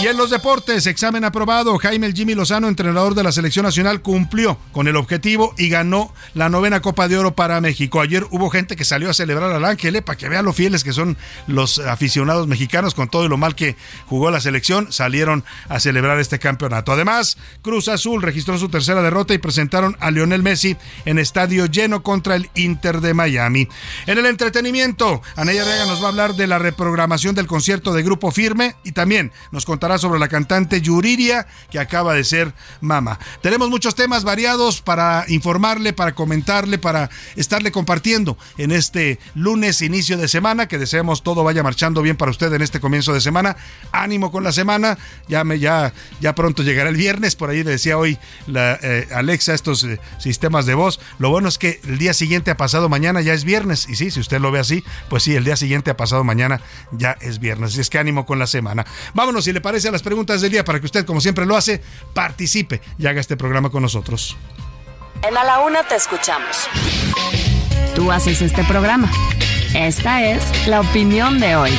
Y 0.00 0.06
en 0.06 0.16
los 0.16 0.30
deportes, 0.30 0.86
examen 0.86 1.24
aprobado. 1.24 1.76
Jaime 1.76 2.06
el 2.06 2.14
Jimmy 2.14 2.34
Lozano, 2.34 2.68
entrenador 2.68 3.14
de 3.14 3.24
la 3.24 3.32
selección 3.32 3.64
nacional, 3.66 4.00
cumplió 4.00 4.56
con 4.72 4.88
el 4.88 4.96
objetivo 4.96 5.54
y 5.58 5.68
ganó 5.68 6.14
la 6.34 6.48
novena 6.48 6.80
Copa 6.80 7.08
de 7.08 7.18
Oro 7.18 7.34
para 7.34 7.60
México. 7.60 8.00
Ayer 8.00 8.24
hubo 8.30 8.48
gente 8.48 8.76
que 8.76 8.84
salió 8.84 9.10
a 9.10 9.14
celebrar 9.14 9.52
al 9.52 9.64
Ángel, 9.64 9.96
eh, 9.96 10.02
para 10.02 10.16
que 10.16 10.28
vean 10.28 10.44
lo 10.44 10.52
que 10.84 10.92
son 10.92 11.16
los 11.46 11.78
aficionados 11.78 12.46
mexicanos 12.46 12.94
con 12.94 13.08
todo 13.08 13.24
y 13.24 13.28
lo 13.28 13.36
mal 13.36 13.54
que 13.54 13.76
jugó 14.06 14.30
la 14.30 14.40
selección, 14.40 14.92
salieron 14.92 15.44
a 15.68 15.80
celebrar 15.80 16.18
este 16.20 16.38
campeonato. 16.38 16.92
Además, 16.92 17.36
Cruz 17.62 17.88
Azul 17.88 18.22
registró 18.22 18.58
su 18.58 18.68
tercera 18.68 19.02
derrota 19.02 19.34
y 19.34 19.38
presentaron 19.38 19.96
a 20.00 20.10
Lionel 20.10 20.42
Messi 20.42 20.76
en 21.04 21.18
estadio 21.18 21.66
lleno 21.66 22.02
contra 22.02 22.36
el 22.36 22.50
Inter 22.54 23.00
de 23.00 23.14
Miami. 23.14 23.68
En 24.06 24.18
el 24.18 24.26
entretenimiento, 24.26 25.22
Anaya 25.36 25.64
Rega 25.64 25.86
nos 25.86 26.00
va 26.00 26.06
a 26.06 26.10
hablar 26.10 26.34
de 26.34 26.46
la 26.46 26.58
reprogramación 26.58 27.34
del 27.34 27.46
concierto 27.46 27.92
de 27.92 28.02
Grupo 28.02 28.30
Firme 28.30 28.76
y 28.84 28.92
también 28.92 29.32
nos 29.50 29.64
contará 29.64 29.98
sobre 29.98 30.20
la 30.20 30.28
cantante 30.28 30.80
Yuriria, 30.80 31.46
que 31.70 31.78
acaba 31.78 32.14
de 32.14 32.24
ser 32.24 32.54
mama. 32.80 33.18
Tenemos 33.42 33.70
muchos 33.70 33.94
temas 33.94 34.24
variados 34.24 34.80
para 34.80 35.24
informarle, 35.28 35.92
para 35.92 36.14
comentarle, 36.14 36.78
para 36.78 37.10
estarle 37.36 37.72
compartiendo 37.72 38.36
en 38.58 38.70
este 38.70 39.18
lunes, 39.34 39.82
inicio 39.82 40.16
de 40.16 40.28
semana, 40.28 40.59
que 40.66 40.78
deseamos 40.78 41.22
todo 41.22 41.44
vaya 41.44 41.62
marchando 41.62 42.02
bien 42.02 42.16
para 42.16 42.30
usted 42.30 42.52
en 42.52 42.62
este 42.62 42.80
comienzo 42.80 43.12
de 43.12 43.20
semana. 43.20 43.56
Ánimo 43.92 44.30
con 44.30 44.44
la 44.44 44.52
semana, 44.52 44.98
ya, 45.28 45.44
me, 45.44 45.58
ya, 45.58 45.92
ya 46.20 46.34
pronto 46.34 46.62
llegará 46.62 46.90
el 46.90 46.96
viernes, 46.96 47.36
por 47.36 47.50
ahí 47.50 47.62
le 47.62 47.72
decía 47.72 47.98
hoy 47.98 48.18
la, 48.46 48.78
eh, 48.82 49.08
Alexa 49.12 49.54
estos 49.54 49.84
eh, 49.84 50.00
sistemas 50.18 50.66
de 50.66 50.74
voz. 50.74 51.00
Lo 51.18 51.30
bueno 51.30 51.48
es 51.48 51.58
que 51.58 51.80
el 51.84 51.98
día 51.98 52.14
siguiente 52.14 52.50
a 52.50 52.56
pasado 52.56 52.88
mañana 52.88 53.20
ya 53.20 53.34
es 53.34 53.44
viernes, 53.44 53.88
y 53.88 53.96
sí, 53.96 54.10
si 54.10 54.20
usted 54.20 54.40
lo 54.40 54.50
ve 54.50 54.60
así, 54.60 54.84
pues 55.08 55.22
sí, 55.22 55.34
el 55.34 55.44
día 55.44 55.56
siguiente 55.56 55.90
a 55.90 55.96
pasado 55.96 56.24
mañana 56.24 56.60
ya 56.92 57.16
es 57.20 57.38
viernes. 57.38 57.72
Así 57.72 57.80
es 57.80 57.90
que 57.90 57.98
ánimo 57.98 58.26
con 58.26 58.38
la 58.38 58.46
semana. 58.46 58.86
Vámonos, 59.14 59.44
si 59.44 59.52
le 59.52 59.60
parece, 59.60 59.88
a 59.88 59.92
las 59.92 60.02
preguntas 60.02 60.40
del 60.40 60.52
día 60.52 60.64
para 60.64 60.80
que 60.80 60.86
usted, 60.86 61.04
como 61.04 61.20
siempre 61.20 61.46
lo 61.46 61.56
hace, 61.56 61.82
participe 62.14 62.80
y 62.98 63.06
haga 63.06 63.20
este 63.20 63.36
programa 63.36 63.70
con 63.70 63.82
nosotros. 63.82 64.36
En 65.22 65.36
A 65.36 65.44
la 65.44 65.60
Una 65.60 65.82
te 65.82 65.96
escuchamos. 65.96 66.68
Tú 67.94 68.10
haces 68.10 68.40
este 68.40 68.64
programa. 68.64 69.10
Esta 69.74 70.24
es 70.24 70.66
la 70.66 70.80
opinión 70.80 71.38
de 71.38 71.54
hoy. 71.54 71.70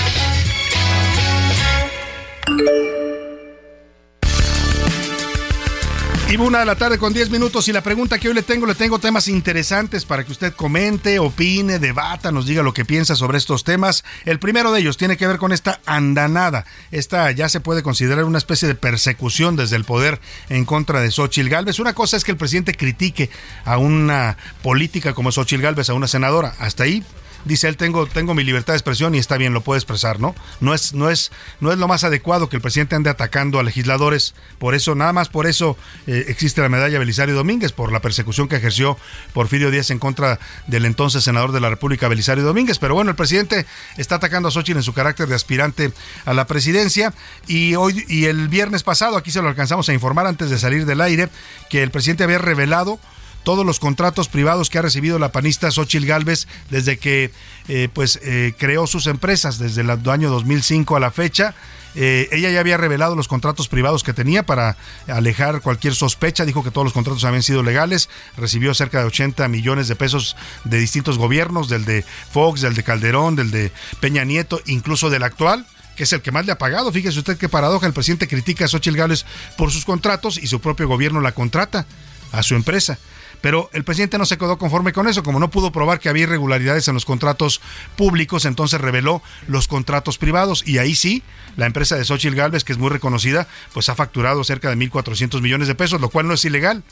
Y 6.29 6.37
una 6.37 6.59
de 6.59 6.65
la 6.65 6.75
tarde 6.75 6.97
con 6.97 7.11
10 7.11 7.29
minutos 7.29 7.67
y 7.67 7.73
la 7.73 7.83
pregunta 7.83 8.17
que 8.17 8.29
hoy 8.29 8.33
le 8.33 8.41
tengo, 8.41 8.65
le 8.65 8.73
tengo 8.73 8.99
temas 8.99 9.27
interesantes 9.27 10.05
para 10.05 10.23
que 10.23 10.31
usted 10.31 10.53
comente, 10.53 11.19
opine, 11.19 11.77
debata, 11.77 12.31
nos 12.31 12.45
diga 12.45 12.63
lo 12.63 12.73
que 12.73 12.85
piensa 12.85 13.17
sobre 13.17 13.37
estos 13.37 13.65
temas. 13.65 14.05
El 14.23 14.39
primero 14.39 14.71
de 14.71 14.79
ellos 14.79 14.95
tiene 14.95 15.17
que 15.17 15.27
ver 15.27 15.37
con 15.37 15.51
esta 15.51 15.81
andanada. 15.85 16.63
Esta 16.91 17.29
ya 17.31 17.49
se 17.49 17.59
puede 17.59 17.83
considerar 17.83 18.23
una 18.23 18.37
especie 18.37 18.69
de 18.69 18.75
persecución 18.75 19.57
desde 19.57 19.75
el 19.75 19.83
poder 19.83 20.21
en 20.47 20.63
contra 20.63 21.01
de 21.01 21.11
Xochitl 21.11 21.49
Galvez. 21.49 21.79
Una 21.79 21.93
cosa 21.93 22.15
es 22.15 22.23
que 22.23 22.31
el 22.31 22.37
presidente 22.37 22.75
critique 22.75 23.29
a 23.65 23.77
una 23.77 24.37
política 24.63 25.13
como 25.13 25.33
Xochitl 25.33 25.61
Galvez, 25.61 25.89
a 25.89 25.93
una 25.93 26.07
senadora. 26.07 26.55
Hasta 26.59 26.83
ahí 26.83 27.03
dice 27.45 27.67
él 27.67 27.77
tengo 27.77 28.05
tengo 28.07 28.33
mi 28.33 28.43
libertad 28.43 28.73
de 28.73 28.77
expresión 28.77 29.15
y 29.15 29.17
está 29.17 29.37
bien 29.37 29.53
lo 29.53 29.61
puede 29.61 29.79
expresar 29.79 30.19
no 30.19 30.35
no 30.59 30.73
es 30.73 30.93
no 30.93 31.09
es 31.09 31.31
no 31.59 31.71
es 31.71 31.77
lo 31.77 31.87
más 31.87 32.03
adecuado 32.03 32.49
que 32.49 32.55
el 32.55 32.61
presidente 32.61 32.95
ande 32.95 33.09
atacando 33.09 33.59
a 33.59 33.63
legisladores. 33.63 34.33
Por 34.59 34.75
eso 34.75 34.95
nada 34.95 35.13
más 35.13 35.29
por 35.29 35.47
eso 35.47 35.77
eh, 36.07 36.25
existe 36.27 36.61
la 36.61 36.69
medalla 36.69 36.99
Belisario 36.99 37.35
Domínguez 37.35 37.71
por 37.71 37.91
la 37.91 38.01
persecución 38.01 38.47
que 38.47 38.55
ejerció 38.55 38.97
Porfirio 39.33 39.71
Díaz 39.71 39.89
en 39.89 39.99
contra 39.99 40.39
del 40.67 40.85
entonces 40.85 41.23
senador 41.23 41.51
de 41.51 41.59
la 41.59 41.69
República 41.69 42.07
Belisario 42.07 42.43
Domínguez. 42.43 42.79
Pero 42.79 42.95
bueno 42.95 43.11
el 43.11 43.15
presidente 43.15 43.65
está 43.97 44.15
atacando 44.15 44.49
a 44.49 44.51
Xochitl 44.51 44.77
en 44.77 44.83
su 44.83 44.93
carácter 44.93 45.27
de 45.27 45.35
aspirante 45.35 45.91
a 46.25 46.33
la 46.33 46.47
presidencia. 46.47 47.13
Y 47.47 47.75
hoy 47.75 48.05
y 48.07 48.25
el 48.25 48.47
viernes 48.47 48.83
pasado 48.83 49.17
aquí 49.17 49.31
se 49.31 49.41
lo 49.41 49.49
alcanzamos 49.49 49.89
a 49.89 49.93
informar 49.93 50.27
antes 50.27 50.49
de 50.49 50.59
salir 50.59 50.85
del 50.85 51.01
aire 51.01 51.29
que 51.69 51.83
el 51.83 51.91
presidente 51.91 52.23
había 52.23 52.37
revelado 52.37 52.99
todos 53.43 53.65
los 53.65 53.79
contratos 53.79 54.27
privados 54.27 54.69
que 54.69 54.77
ha 54.77 54.81
recibido 54.81 55.19
la 55.19 55.31
panista 55.31 55.71
Xochil 55.71 56.05
Gálvez 56.05 56.47
desde 56.69 56.97
que 56.97 57.31
eh, 57.67 57.89
pues 57.93 58.19
eh, 58.23 58.53
creó 58.57 58.87
sus 58.87 59.07
empresas 59.07 59.57
desde 59.57 59.81
el 59.81 59.89
año 59.89 60.29
2005 60.29 60.95
a 60.95 60.99
la 60.99 61.11
fecha. 61.11 61.55
Eh, 61.93 62.29
ella 62.31 62.49
ya 62.49 62.61
había 62.61 62.77
revelado 62.77 63.15
los 63.15 63.27
contratos 63.27 63.67
privados 63.67 64.03
que 64.03 64.13
tenía 64.13 64.43
para 64.43 64.77
alejar 65.07 65.61
cualquier 65.61 65.93
sospecha. 65.93 66.45
Dijo 66.45 66.63
que 66.63 66.71
todos 66.71 66.85
los 66.85 66.93
contratos 66.93 67.23
habían 67.25 67.43
sido 67.43 67.63
legales. 67.63 68.09
Recibió 68.37 68.73
cerca 68.73 68.99
de 68.99 69.05
80 69.05 69.47
millones 69.47 69.87
de 69.87 69.95
pesos 69.95 70.35
de 70.63 70.79
distintos 70.79 71.17
gobiernos, 71.17 71.69
del 71.69 71.85
de 71.85 72.05
Fox, 72.31 72.61
del 72.61 72.75
de 72.75 72.83
Calderón, 72.83 73.35
del 73.35 73.51
de 73.51 73.71
Peña 73.99 74.23
Nieto, 74.23 74.61
incluso 74.65 75.09
del 75.09 75.23
actual 75.23 75.65
que 75.95 76.05
es 76.05 76.13
el 76.13 76.21
que 76.21 76.31
más 76.31 76.45
le 76.45 76.53
ha 76.53 76.57
pagado. 76.57 76.91
Fíjese 76.91 77.19
usted 77.19 77.37
qué 77.37 77.49
paradoja. 77.49 77.85
El 77.85 77.93
presidente 77.93 78.27
critica 78.27 78.63
a 78.63 78.67
Xochitl 78.69 78.95
Gálvez 78.95 79.25
por 79.57 79.71
sus 79.71 79.83
contratos 79.83 80.37
y 80.37 80.47
su 80.47 80.61
propio 80.61 80.87
gobierno 80.87 81.19
la 81.19 81.33
contrata 81.33 81.85
a 82.31 82.43
su 82.43 82.55
empresa. 82.55 82.97
Pero 83.41 83.69
el 83.73 83.83
presidente 83.83 84.17
no 84.17 84.25
se 84.25 84.37
quedó 84.37 84.57
conforme 84.57 84.93
con 84.93 85.07
eso, 85.07 85.23
como 85.23 85.39
no 85.39 85.49
pudo 85.49 85.71
probar 85.71 85.99
que 85.99 86.09
había 86.09 86.23
irregularidades 86.23 86.87
en 86.87 86.93
los 86.93 87.05
contratos 87.05 87.61
públicos, 87.95 88.45
entonces 88.45 88.79
reveló 88.79 89.21
los 89.47 89.67
contratos 89.67 90.17
privados. 90.17 90.63
Y 90.65 90.77
ahí 90.77 90.95
sí, 90.95 91.23
la 91.57 91.65
empresa 91.65 91.95
de 91.95 92.05
Xochitl 92.05 92.35
Galvez, 92.35 92.63
que 92.63 92.73
es 92.73 92.77
muy 92.77 92.89
reconocida, 92.89 93.47
pues 93.73 93.89
ha 93.89 93.95
facturado 93.95 94.43
cerca 94.43 94.69
de 94.69 94.77
1.400 94.77 95.41
millones 95.41 95.67
de 95.67 95.75
pesos, 95.75 95.99
lo 95.99 96.09
cual 96.09 96.27
no 96.27 96.33
es 96.33 96.45
ilegal 96.45 96.83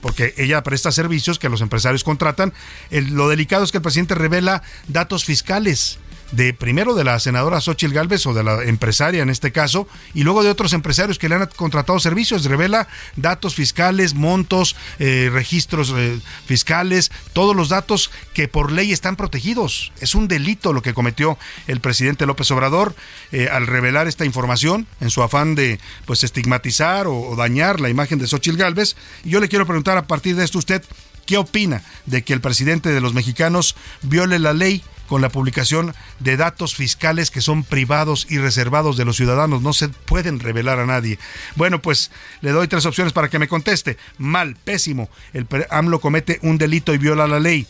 porque 0.00 0.34
ella 0.36 0.64
presta 0.64 0.90
servicios 0.90 1.38
que 1.38 1.48
los 1.48 1.60
empresarios 1.60 2.02
contratan. 2.02 2.52
lo 2.90 3.28
delicado 3.28 3.62
es 3.62 3.70
que 3.70 3.78
el 3.78 3.82
presidente 3.82 4.16
revela 4.16 4.64
datos 4.88 5.24
fiscales 5.24 6.00
de 6.32 6.54
primero 6.54 6.94
de 6.94 7.04
la 7.04 7.18
senadora 7.20 7.60
Xochitl 7.60 7.94
Galvez 7.94 8.26
o 8.26 8.34
de 8.34 8.42
la 8.42 8.64
empresaria 8.64 9.22
en 9.22 9.30
este 9.30 9.52
caso, 9.52 9.86
y 10.14 10.24
luego 10.24 10.42
de 10.42 10.50
otros 10.50 10.72
empresarios 10.72 11.18
que 11.18 11.28
le 11.28 11.36
han 11.36 11.46
contratado 11.56 11.98
servicios. 12.00 12.44
Revela 12.44 12.88
datos 13.16 13.54
fiscales, 13.54 14.14
montos, 14.14 14.76
eh, 14.98 15.30
registros 15.32 15.92
eh, 15.96 16.18
fiscales, 16.46 17.12
todos 17.32 17.54
los 17.54 17.68
datos 17.68 18.10
que 18.34 18.48
por 18.48 18.72
ley 18.72 18.92
están 18.92 19.16
protegidos. 19.16 19.92
Es 20.00 20.14
un 20.14 20.28
delito 20.28 20.72
lo 20.72 20.82
que 20.82 20.94
cometió 20.94 21.38
el 21.66 21.80
presidente 21.80 22.26
López 22.26 22.50
Obrador 22.50 22.94
eh, 23.30 23.48
al 23.50 23.66
revelar 23.66 24.08
esta 24.08 24.24
información 24.24 24.86
en 25.00 25.10
su 25.10 25.22
afán 25.22 25.54
de 25.54 25.78
pues 26.06 26.24
estigmatizar 26.24 27.06
o, 27.06 27.20
o 27.20 27.36
dañar 27.36 27.80
la 27.80 27.90
imagen 27.90 28.18
de 28.18 28.26
Xochitl 28.26 28.56
Galvez. 28.56 28.96
Y 29.24 29.30
yo 29.30 29.40
le 29.40 29.48
quiero 29.48 29.66
preguntar 29.66 29.98
a 29.98 30.06
partir 30.06 30.36
de 30.36 30.44
esto 30.44 30.58
usted, 30.58 30.82
¿qué 31.26 31.36
opina 31.36 31.82
de 32.06 32.22
que 32.22 32.32
el 32.32 32.40
presidente 32.40 32.88
de 32.88 33.00
los 33.00 33.14
mexicanos 33.14 33.76
viole 34.02 34.38
la 34.38 34.54
ley? 34.54 34.82
Con 35.12 35.20
la 35.20 35.28
publicación 35.28 35.94
de 36.20 36.38
datos 36.38 36.74
fiscales 36.74 37.30
que 37.30 37.42
son 37.42 37.64
privados 37.64 38.26
y 38.30 38.38
reservados 38.38 38.96
de 38.96 39.04
los 39.04 39.16
ciudadanos, 39.16 39.60
no 39.60 39.74
se 39.74 39.90
pueden 39.90 40.40
revelar 40.40 40.78
a 40.78 40.86
nadie. 40.86 41.18
Bueno, 41.54 41.82
pues 41.82 42.10
le 42.40 42.50
doy 42.50 42.66
tres 42.66 42.86
opciones 42.86 43.12
para 43.12 43.28
que 43.28 43.38
me 43.38 43.46
conteste. 43.46 43.98
Mal, 44.16 44.56
pésimo, 44.56 45.10
el 45.34 45.46
AMLO 45.68 46.00
comete 46.00 46.38
un 46.40 46.56
delito 46.56 46.94
y 46.94 46.98
viola 46.98 47.26
la 47.26 47.40
ley. 47.40 47.66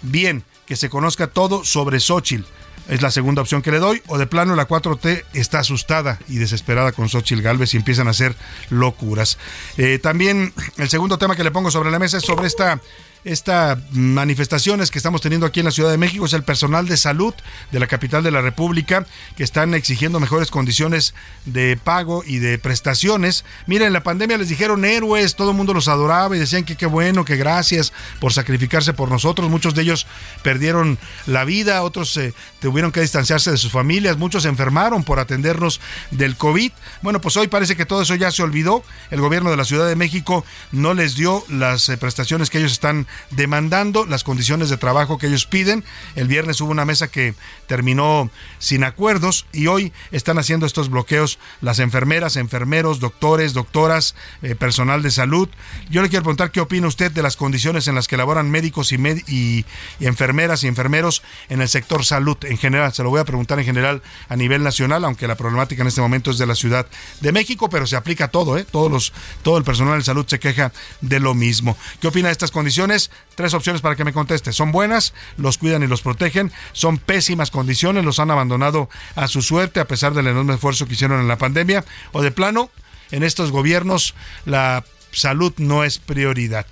Bien, 0.00 0.42
que 0.64 0.74
se 0.74 0.88
conozca 0.88 1.26
todo 1.26 1.66
sobre 1.66 2.00
Xochitl. 2.00 2.46
Es 2.88 3.02
la 3.02 3.10
segunda 3.10 3.42
opción 3.42 3.60
que 3.60 3.72
le 3.72 3.78
doy. 3.78 4.00
O 4.06 4.16
de 4.16 4.26
plano 4.26 4.56
la 4.56 4.66
4T 4.66 5.24
está 5.34 5.58
asustada 5.58 6.18
y 6.28 6.36
desesperada 6.36 6.92
con 6.92 7.10
Xochitl 7.10 7.42
Galvez 7.42 7.74
y 7.74 7.76
empiezan 7.76 8.08
a 8.08 8.12
hacer 8.12 8.34
locuras. 8.70 9.36
Eh, 9.76 9.98
también 9.98 10.54
el 10.78 10.88
segundo 10.88 11.18
tema 11.18 11.36
que 11.36 11.44
le 11.44 11.50
pongo 11.50 11.70
sobre 11.70 11.90
la 11.90 11.98
mesa 11.98 12.16
es 12.16 12.24
sobre 12.24 12.46
esta 12.46 12.80
estas 13.26 13.78
manifestaciones 13.90 14.92
que 14.92 14.98
estamos 14.98 15.20
teniendo 15.20 15.46
aquí 15.46 15.58
en 15.58 15.66
la 15.66 15.72
Ciudad 15.72 15.90
de 15.90 15.98
México 15.98 16.26
es 16.26 16.32
el 16.32 16.44
personal 16.44 16.86
de 16.86 16.96
salud 16.96 17.34
de 17.72 17.80
la 17.80 17.88
capital 17.88 18.22
de 18.22 18.30
la 18.30 18.40
República 18.40 19.04
que 19.36 19.42
están 19.42 19.74
exigiendo 19.74 20.20
mejores 20.20 20.52
condiciones 20.52 21.12
de 21.44 21.76
pago 21.76 22.22
y 22.24 22.38
de 22.38 22.56
prestaciones. 22.58 23.44
Miren, 23.66 23.88
en 23.88 23.92
la 23.94 24.04
pandemia 24.04 24.38
les 24.38 24.48
dijeron 24.48 24.84
héroes, 24.84 25.34
todo 25.34 25.50
el 25.50 25.56
mundo 25.56 25.74
los 25.74 25.88
adoraba 25.88 26.36
y 26.36 26.38
decían 26.38 26.62
que 26.62 26.76
qué 26.76 26.86
bueno, 26.86 27.24
que 27.24 27.34
gracias 27.34 27.92
por 28.20 28.32
sacrificarse 28.32 28.92
por 28.92 29.10
nosotros. 29.10 29.50
Muchos 29.50 29.74
de 29.74 29.82
ellos 29.82 30.06
perdieron 30.44 30.96
la 31.26 31.44
vida, 31.44 31.82
otros 31.82 32.16
eh, 32.18 32.32
tuvieron 32.60 32.92
que 32.92 33.00
distanciarse 33.00 33.50
de 33.50 33.56
sus 33.56 33.72
familias, 33.72 34.18
muchos 34.18 34.44
se 34.44 34.48
enfermaron 34.48 35.02
por 35.02 35.18
atendernos 35.18 35.80
del 36.12 36.36
COVID. 36.36 36.70
Bueno, 37.02 37.20
pues 37.20 37.36
hoy 37.36 37.48
parece 37.48 37.74
que 37.74 37.86
todo 37.86 38.02
eso 38.02 38.14
ya 38.14 38.30
se 38.30 38.44
olvidó. 38.44 38.84
El 39.10 39.20
gobierno 39.20 39.50
de 39.50 39.56
la 39.56 39.64
Ciudad 39.64 39.88
de 39.88 39.96
México 39.96 40.44
no 40.70 40.94
les 40.94 41.16
dio 41.16 41.44
las 41.48 41.88
eh, 41.88 41.96
prestaciones 41.96 42.50
que 42.50 42.58
ellos 42.58 42.70
están 42.70 43.08
demandando 43.30 44.06
las 44.06 44.24
condiciones 44.24 44.70
de 44.70 44.76
trabajo 44.76 45.18
que 45.18 45.26
ellos 45.26 45.46
piden. 45.46 45.84
El 46.14 46.28
viernes 46.28 46.60
hubo 46.60 46.70
una 46.70 46.84
mesa 46.84 47.08
que 47.08 47.34
terminó 47.66 48.30
sin 48.58 48.84
acuerdos 48.84 49.46
y 49.52 49.66
hoy 49.66 49.92
están 50.12 50.38
haciendo 50.38 50.66
estos 50.66 50.90
bloqueos 50.90 51.38
las 51.60 51.78
enfermeras, 51.78 52.36
enfermeros, 52.36 53.00
doctores, 53.00 53.52
doctoras, 53.52 54.14
eh, 54.42 54.54
personal 54.54 55.02
de 55.02 55.10
salud. 55.10 55.48
Yo 55.90 56.02
le 56.02 56.08
quiero 56.08 56.22
preguntar 56.22 56.50
qué 56.50 56.60
opina 56.60 56.86
usted 56.86 57.10
de 57.10 57.22
las 57.22 57.36
condiciones 57.36 57.88
en 57.88 57.94
las 57.94 58.08
que 58.08 58.16
laboran 58.16 58.50
médicos 58.50 58.92
y, 58.92 59.64
enfermeras 60.00 60.64
y 60.64 60.68
enfermeros 60.68 61.22
en 61.48 61.60
el 61.60 61.68
sector 61.68 62.04
salud 62.04 62.36
en 62.42 62.58
general. 62.58 62.92
Se 62.92 63.02
lo 63.02 63.10
voy 63.10 63.20
a 63.20 63.24
preguntar 63.24 63.58
en 63.58 63.64
general 63.64 64.02
a 64.28 64.36
nivel 64.36 64.62
nacional, 64.62 65.04
aunque 65.04 65.26
la 65.26 65.36
problemática 65.36 65.82
en 65.82 65.88
este 65.88 66.00
momento 66.00 66.30
es 66.30 66.38
de 66.38 66.46
la 66.46 66.54
Ciudad 66.54 66.86
de 67.20 67.32
México, 67.32 67.68
pero 67.68 67.86
se 67.86 67.96
aplica 67.96 68.28
todo, 68.28 68.56
¿eh? 68.58 68.66
Todos 68.70 68.90
los, 68.90 69.12
todo 69.42 69.58
el 69.58 69.64
personal 69.64 69.98
de 69.98 70.04
salud 70.04 70.26
se 70.26 70.38
queja 70.38 70.72
de 71.00 71.20
lo 71.20 71.34
mismo. 71.34 71.76
¿Qué 72.00 72.08
opina 72.08 72.28
de 72.28 72.32
estas 72.32 72.50
condiciones? 72.50 72.95
Tres 73.34 73.54
opciones 73.54 73.82
para 73.82 73.96
que 73.96 74.04
me 74.04 74.12
conteste. 74.12 74.52
Son 74.52 74.72
buenas, 74.72 75.14
los 75.36 75.58
cuidan 75.58 75.82
y 75.82 75.86
los 75.86 76.02
protegen. 76.02 76.52
Son 76.72 76.98
pésimas 76.98 77.50
condiciones, 77.50 78.04
los 78.04 78.18
han 78.18 78.30
abandonado 78.30 78.88
a 79.14 79.28
su 79.28 79.42
suerte 79.42 79.80
a 79.80 79.86
pesar 79.86 80.14
del 80.14 80.26
enorme 80.26 80.54
esfuerzo 80.54 80.86
que 80.86 80.94
hicieron 80.94 81.20
en 81.20 81.28
la 81.28 81.38
pandemia. 81.38 81.84
O 82.12 82.22
de 82.22 82.30
plano, 82.30 82.70
en 83.10 83.22
estos 83.22 83.50
gobiernos 83.50 84.14
la 84.44 84.84
salud 85.12 85.52
no 85.58 85.84
es 85.84 85.98
prioridad. 85.98 86.66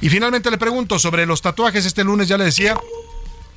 Y 0.00 0.10
finalmente 0.10 0.50
le 0.50 0.58
pregunto 0.58 0.98
sobre 0.98 1.26
los 1.26 1.40
tatuajes. 1.40 1.86
Este 1.86 2.04
lunes 2.04 2.28
ya 2.28 2.36
le 2.36 2.44
decía, 2.44 2.76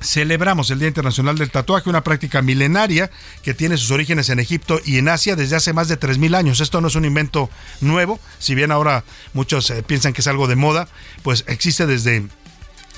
celebramos 0.00 0.70
el 0.70 0.78
Día 0.78 0.88
Internacional 0.88 1.38
del 1.38 1.50
Tatuaje, 1.50 1.90
una 1.90 2.04
práctica 2.04 2.42
milenaria 2.42 3.10
que 3.42 3.54
tiene 3.54 3.76
sus 3.76 3.90
orígenes 3.90 4.28
en 4.28 4.38
Egipto 4.38 4.80
y 4.84 4.98
en 4.98 5.08
Asia 5.08 5.36
desde 5.36 5.56
hace 5.56 5.72
más 5.72 5.88
de 5.88 5.98
3.000 5.98 6.36
años. 6.36 6.60
Esto 6.60 6.80
no 6.80 6.88
es 6.88 6.94
un 6.94 7.04
invento 7.04 7.50
nuevo, 7.80 8.20
si 8.38 8.54
bien 8.54 8.72
ahora 8.72 9.04
muchos 9.32 9.70
eh, 9.70 9.82
piensan 9.82 10.12
que 10.12 10.20
es 10.20 10.26
algo 10.26 10.46
de 10.46 10.56
moda, 10.56 10.88
pues 11.22 11.44
existe 11.48 11.86
desde 11.86 12.26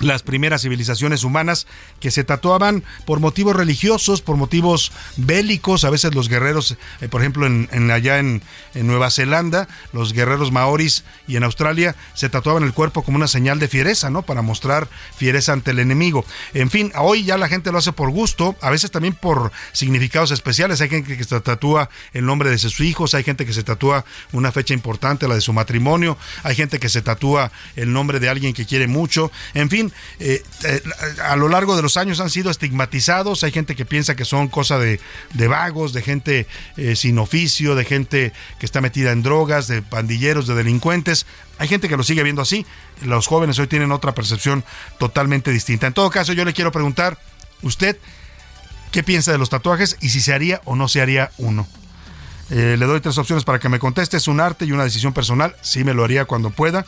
las 0.01 0.23
primeras 0.23 0.63
civilizaciones 0.63 1.25
humanas 1.25 1.67
que 2.01 2.11
se 2.11 2.25
tatuaban 2.25 2.83
por 3.05 3.21
motivos 3.21 3.55
religiosos, 3.55 4.23
por 4.23 4.37
motivos 4.37 4.93
bélicos, 5.17 5.85
a 5.85 5.91
veces 5.91 6.15
los 6.15 6.29
guerreros, 6.29 6.77
eh, 7.01 7.09
por 7.09 7.21
ejemplo, 7.21 7.47
en, 7.47 7.91
allá 7.91 8.19
en, 8.19 8.43
Nueva 8.75 9.11
Zelanda, 9.11 9.69
los 9.93 10.13
guerreros 10.13 10.53
maoris 10.53 11.05
y 11.27 11.37
en 11.37 11.45
Australia 11.45 11.97
se 12.15 12.29
tatuaban 12.29 12.63
el 12.63 12.73
cuerpo 12.73 13.03
como 13.03 13.17
una 13.17 13.29
señal 13.29 13.59
de 13.59 13.69
fiereza, 13.69 14.11
¿no? 14.11 14.23
Para 14.23 14.43
mostrar 14.43 14.89
fiereza 15.17 15.53
ante 15.53 15.73
el 15.73 15.81
enemigo. 15.81 16.25
En 16.55 16.71
fin, 16.71 16.93
hoy 16.97 17.25
ya 17.25 17.37
la 17.37 17.49
gente 17.49 17.73
lo 17.73 17.79
hace 17.79 17.93
por 17.93 18.11
gusto, 18.11 18.57
a 18.61 18.71
veces 18.71 18.91
también 18.91 19.15
por 19.15 19.53
significados 19.73 20.31
especiales. 20.31 20.81
Hay 20.81 20.89
gente 20.89 21.17
que 21.17 21.25
se 21.25 21.41
tatúa 21.41 21.91
el 22.13 22.25
nombre 22.25 22.51
de 22.51 22.59
sus 22.59 22.81
hijos, 22.81 23.15
hay 23.15 23.25
gente 23.25 23.45
que 23.45 23.53
se 23.53 23.63
tatúa 23.63 24.05
una 24.33 24.53
fecha 24.53 24.73
importante, 24.73 25.29
la 25.29 25.35
de 25.35 25.41
su 25.41 25.53
matrimonio, 25.53 26.17
hay 26.43 26.55
gente 26.55 26.79
que 26.79 26.89
se 26.89 27.03
tatúa 27.03 27.53
el 27.77 27.93
nombre 27.93 28.21
de 28.21 28.29
alguien 28.29 28.55
que 28.55 28.67
quiere 28.67 28.87
mucho. 28.87 29.31
En 29.55 29.69
fin, 29.69 29.93
eh, 30.19 30.43
eh, 30.65 30.83
a 31.23 31.37
lo 31.37 31.49
largo 31.49 31.77
de 31.77 31.83
los 31.83 31.90
años 31.97 32.21
han 32.21 32.31
sido 32.31 32.51
estigmatizados. 32.51 33.45
Hay 33.45 33.53
gente 33.53 33.77
que 33.77 33.85
piensa 33.85 34.17
que 34.17 34.25
son 34.25 34.49
cosa 34.49 34.79
de, 34.79 35.01
vagos, 35.49 35.93
de 35.93 36.03
gente 36.03 36.47
eh, 36.77 36.97
sin 36.97 37.19
oficio, 37.19 37.75
de 37.75 37.85
gente 37.85 38.33
que 38.59 38.67
está 38.67 38.81
metida 38.81 39.13
en 39.13 39.23
drogas, 39.23 39.69
de 39.69 39.83
pandilleros, 39.83 40.47
de 40.47 40.55
delincuentes. 40.55 41.27
Hay 41.59 41.69
gente 41.69 41.89
que 41.89 41.97
lo 41.97 42.03
sigue 42.03 42.23
viendo 42.23 42.43
así. 42.43 42.67
Los 43.03 43.27
jóvenes 43.27 43.59
hoy 43.59 43.67
tienen 43.67 43.93
otra 43.93 44.15
percepción 44.15 44.65
totalmente 44.99 45.51
distinta. 45.51 45.87
En 45.87 45.93
todo 45.93 46.11
caso, 46.11 46.33
yo 46.33 46.45
le 46.45 46.53
quiero 46.53 46.73
preguntar, 46.73 47.19
¿usted 47.63 47.99
qué 48.93 49.03
piensa 49.03 49.33
de 49.33 49.39
los 49.39 49.51
tatuajes 49.51 49.97
y 50.01 50.11
si 50.11 50.21
se 50.21 50.33
haría 50.33 50.61
o 50.65 50.77
no 50.77 50.89
se 50.89 51.01
haría 51.01 51.31
uno? 51.39 51.67
Le 52.51 52.87
doy 52.87 53.01
tres 53.01 53.17
opciones 53.19 53.45
para 53.45 53.59
que 53.59 53.69
me 53.69 53.79
conteste. 53.79 54.17
Es 54.17 54.29
un 54.29 54.41
arte 54.41 54.65
y 54.65 54.73
una 54.73 54.85
decisión 54.85 55.13
personal. 55.13 55.55
Sí 55.63 55.85
me 55.85 55.95
lo 55.95 56.05
haría 56.05 56.25
cuando 56.25 56.51
pueda 56.51 56.85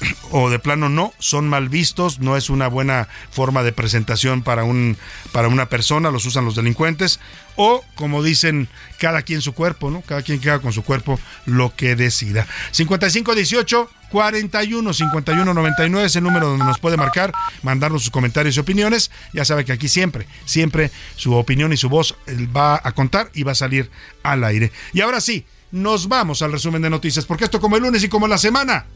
o 0.30 0.50
de 0.50 0.58
plano 0.58 0.88
no, 0.88 1.12
son 1.18 1.48
mal 1.48 1.68
vistos, 1.68 2.20
no 2.20 2.36
es 2.36 2.50
una 2.50 2.68
buena 2.68 3.08
forma 3.30 3.62
de 3.62 3.72
presentación 3.72 4.42
para, 4.42 4.64
un, 4.64 4.96
para 5.32 5.48
una 5.48 5.68
persona, 5.68 6.10
los 6.10 6.26
usan 6.26 6.44
los 6.44 6.54
delincuentes, 6.54 7.20
o 7.56 7.84
como 7.94 8.22
dicen, 8.22 8.68
cada 8.98 9.22
quien 9.22 9.40
su 9.42 9.54
cuerpo, 9.54 9.90
¿no? 9.90 10.02
Cada 10.02 10.22
quien 10.22 10.40
que 10.40 10.50
haga 10.50 10.62
con 10.62 10.72
su 10.72 10.82
cuerpo 10.82 11.18
lo 11.44 11.74
que 11.74 11.96
decida. 11.96 12.46
5518 12.72 13.90
41 14.10 14.92
51 14.92 15.54
99 15.54 16.06
es 16.06 16.16
el 16.16 16.24
número 16.24 16.48
donde 16.48 16.64
nos 16.64 16.78
puede 16.78 16.96
marcar, 16.96 17.32
mandarnos 17.62 18.02
sus 18.02 18.10
comentarios 18.10 18.56
y 18.56 18.60
opiniones. 18.60 19.10
Ya 19.32 19.44
sabe 19.44 19.64
que 19.64 19.72
aquí 19.72 19.88
siempre, 19.88 20.26
siempre 20.44 20.90
su 21.16 21.34
opinión 21.34 21.72
y 21.72 21.76
su 21.76 21.88
voz 21.88 22.16
va 22.56 22.80
a 22.82 22.92
contar 22.92 23.30
y 23.34 23.42
va 23.42 23.52
a 23.52 23.56
salir 23.56 23.90
al 24.22 24.44
aire. 24.44 24.72
Y 24.92 25.00
ahora 25.00 25.20
sí, 25.20 25.44
nos 25.70 26.08
vamos 26.08 26.42
al 26.42 26.52
resumen 26.52 26.82
de 26.82 26.90
noticias, 26.90 27.24
porque 27.24 27.44
esto 27.44 27.60
como 27.60 27.76
el 27.76 27.82
lunes 27.82 28.02
y 28.04 28.08
como 28.08 28.28
la 28.28 28.38
semana 28.38 28.86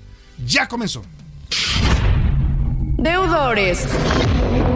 ya 0.46 0.68
comenzó. 0.68 1.02
Deudores. 3.00 3.88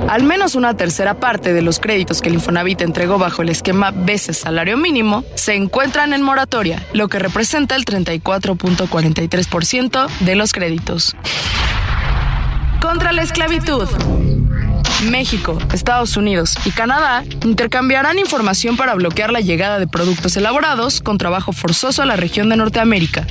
Al 0.09 0.23
menos 0.23 0.55
una 0.55 0.75
tercera 0.75 1.21
parte 1.21 1.53
de 1.53 1.61
los 1.61 1.79
créditos 1.79 2.23
que 2.23 2.31
el 2.31 2.37
Infonavit 2.37 2.81
entregó 2.81 3.19
bajo 3.19 3.43
el 3.43 3.51
esquema 3.51 3.91
veces 3.91 4.39
salario 4.39 4.79
mínimo 4.79 5.25
se 5.35 5.55
encuentran 5.55 6.15
en 6.15 6.23
moratoria, 6.23 6.83
lo 6.95 7.09
que 7.09 7.19
representa 7.19 7.77
el 7.77 7.85
34.43% 7.85 10.09
de 10.21 10.37
los 10.37 10.55
créditos. 10.55 11.15
Contra 12.81 13.13
la 13.13 13.21
esclavitud. 13.21 13.87
México, 15.11 15.59
Estados 15.75 16.17
Unidos 16.17 16.57
y 16.65 16.71
Canadá 16.71 17.25
intercambiarán 17.45 18.19
información 18.19 18.79
para 18.79 18.95
bloquear 18.95 19.33
la 19.33 19.41
llegada 19.41 19.79
de 19.79 19.87
productos 19.87 20.35
elaborados 20.39 21.03
con 21.03 21.19
trabajo 21.19 21.53
forzoso 21.53 22.01
a 22.01 22.07
la 22.07 22.17
región 22.17 22.49
de 22.49 22.57
Norteamérica. 22.57 23.27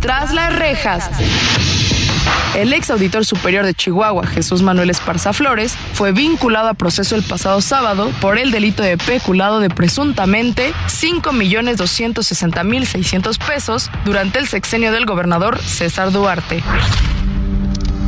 Tras 0.00 0.32
las 0.32 0.54
rejas. 0.54 1.10
El 2.54 2.72
ex 2.72 2.90
auditor 2.90 3.24
superior 3.24 3.64
de 3.64 3.74
Chihuahua, 3.74 4.26
Jesús 4.26 4.62
Manuel 4.62 4.90
Esparza 4.90 5.32
Flores, 5.32 5.76
fue 5.92 6.10
vinculado 6.12 6.66
a 6.68 6.74
proceso 6.74 7.14
el 7.14 7.22
pasado 7.22 7.60
sábado 7.60 8.10
por 8.20 8.36
el 8.38 8.50
delito 8.50 8.82
de 8.82 8.98
peculado 8.98 9.60
de 9.60 9.70
presuntamente 9.70 10.74
5.260.600 10.88 13.38
pesos 13.46 13.88
durante 14.04 14.40
el 14.40 14.48
sexenio 14.48 14.90
del 14.92 15.06
gobernador 15.06 15.62
César 15.62 16.12
Duarte. 16.12 16.62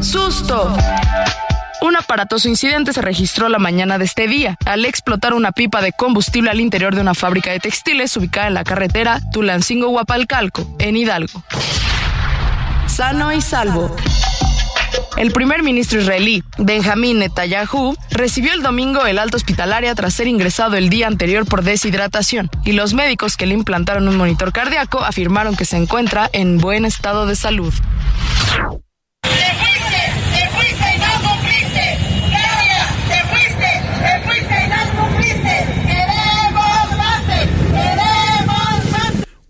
Susto. 0.00 0.74
Un 1.82 1.96
aparatoso 1.96 2.48
incidente 2.48 2.92
se 2.92 3.02
registró 3.02 3.48
la 3.48 3.58
mañana 3.58 3.98
de 3.98 4.04
este 4.04 4.28
día 4.28 4.56
al 4.66 4.84
explotar 4.84 5.34
una 5.34 5.50
pipa 5.50 5.80
de 5.80 5.92
combustible 5.92 6.50
al 6.50 6.60
interior 6.60 6.94
de 6.94 7.00
una 7.00 7.14
fábrica 7.14 7.50
de 7.50 7.58
textiles 7.58 8.16
ubicada 8.16 8.46
en 8.46 8.54
la 8.54 8.64
carretera 8.64 9.20
Tulancingo-Huapalcalco, 9.32 10.76
en 10.78 10.96
Hidalgo. 10.96 11.42
Sano 12.92 13.32
y 13.32 13.40
salvo. 13.40 13.96
El 15.16 15.32
primer 15.32 15.62
ministro 15.62 15.98
israelí, 15.98 16.44
Benjamín 16.58 17.20
Netanyahu, 17.20 17.96
recibió 18.10 18.52
el 18.52 18.62
domingo 18.62 19.06
el 19.06 19.18
alta 19.18 19.38
hospitalaria 19.38 19.94
tras 19.94 20.12
ser 20.12 20.26
ingresado 20.26 20.76
el 20.76 20.90
día 20.90 21.06
anterior 21.06 21.46
por 21.46 21.62
deshidratación, 21.62 22.50
y 22.66 22.72
los 22.72 22.92
médicos 22.92 23.38
que 23.38 23.46
le 23.46 23.54
implantaron 23.54 24.08
un 24.08 24.18
monitor 24.18 24.52
cardíaco 24.52 25.02
afirmaron 25.02 25.56
que 25.56 25.64
se 25.64 25.78
encuentra 25.78 26.28
en 26.34 26.58
buen 26.58 26.84
estado 26.84 27.24
de 27.24 27.34
salud. 27.34 27.72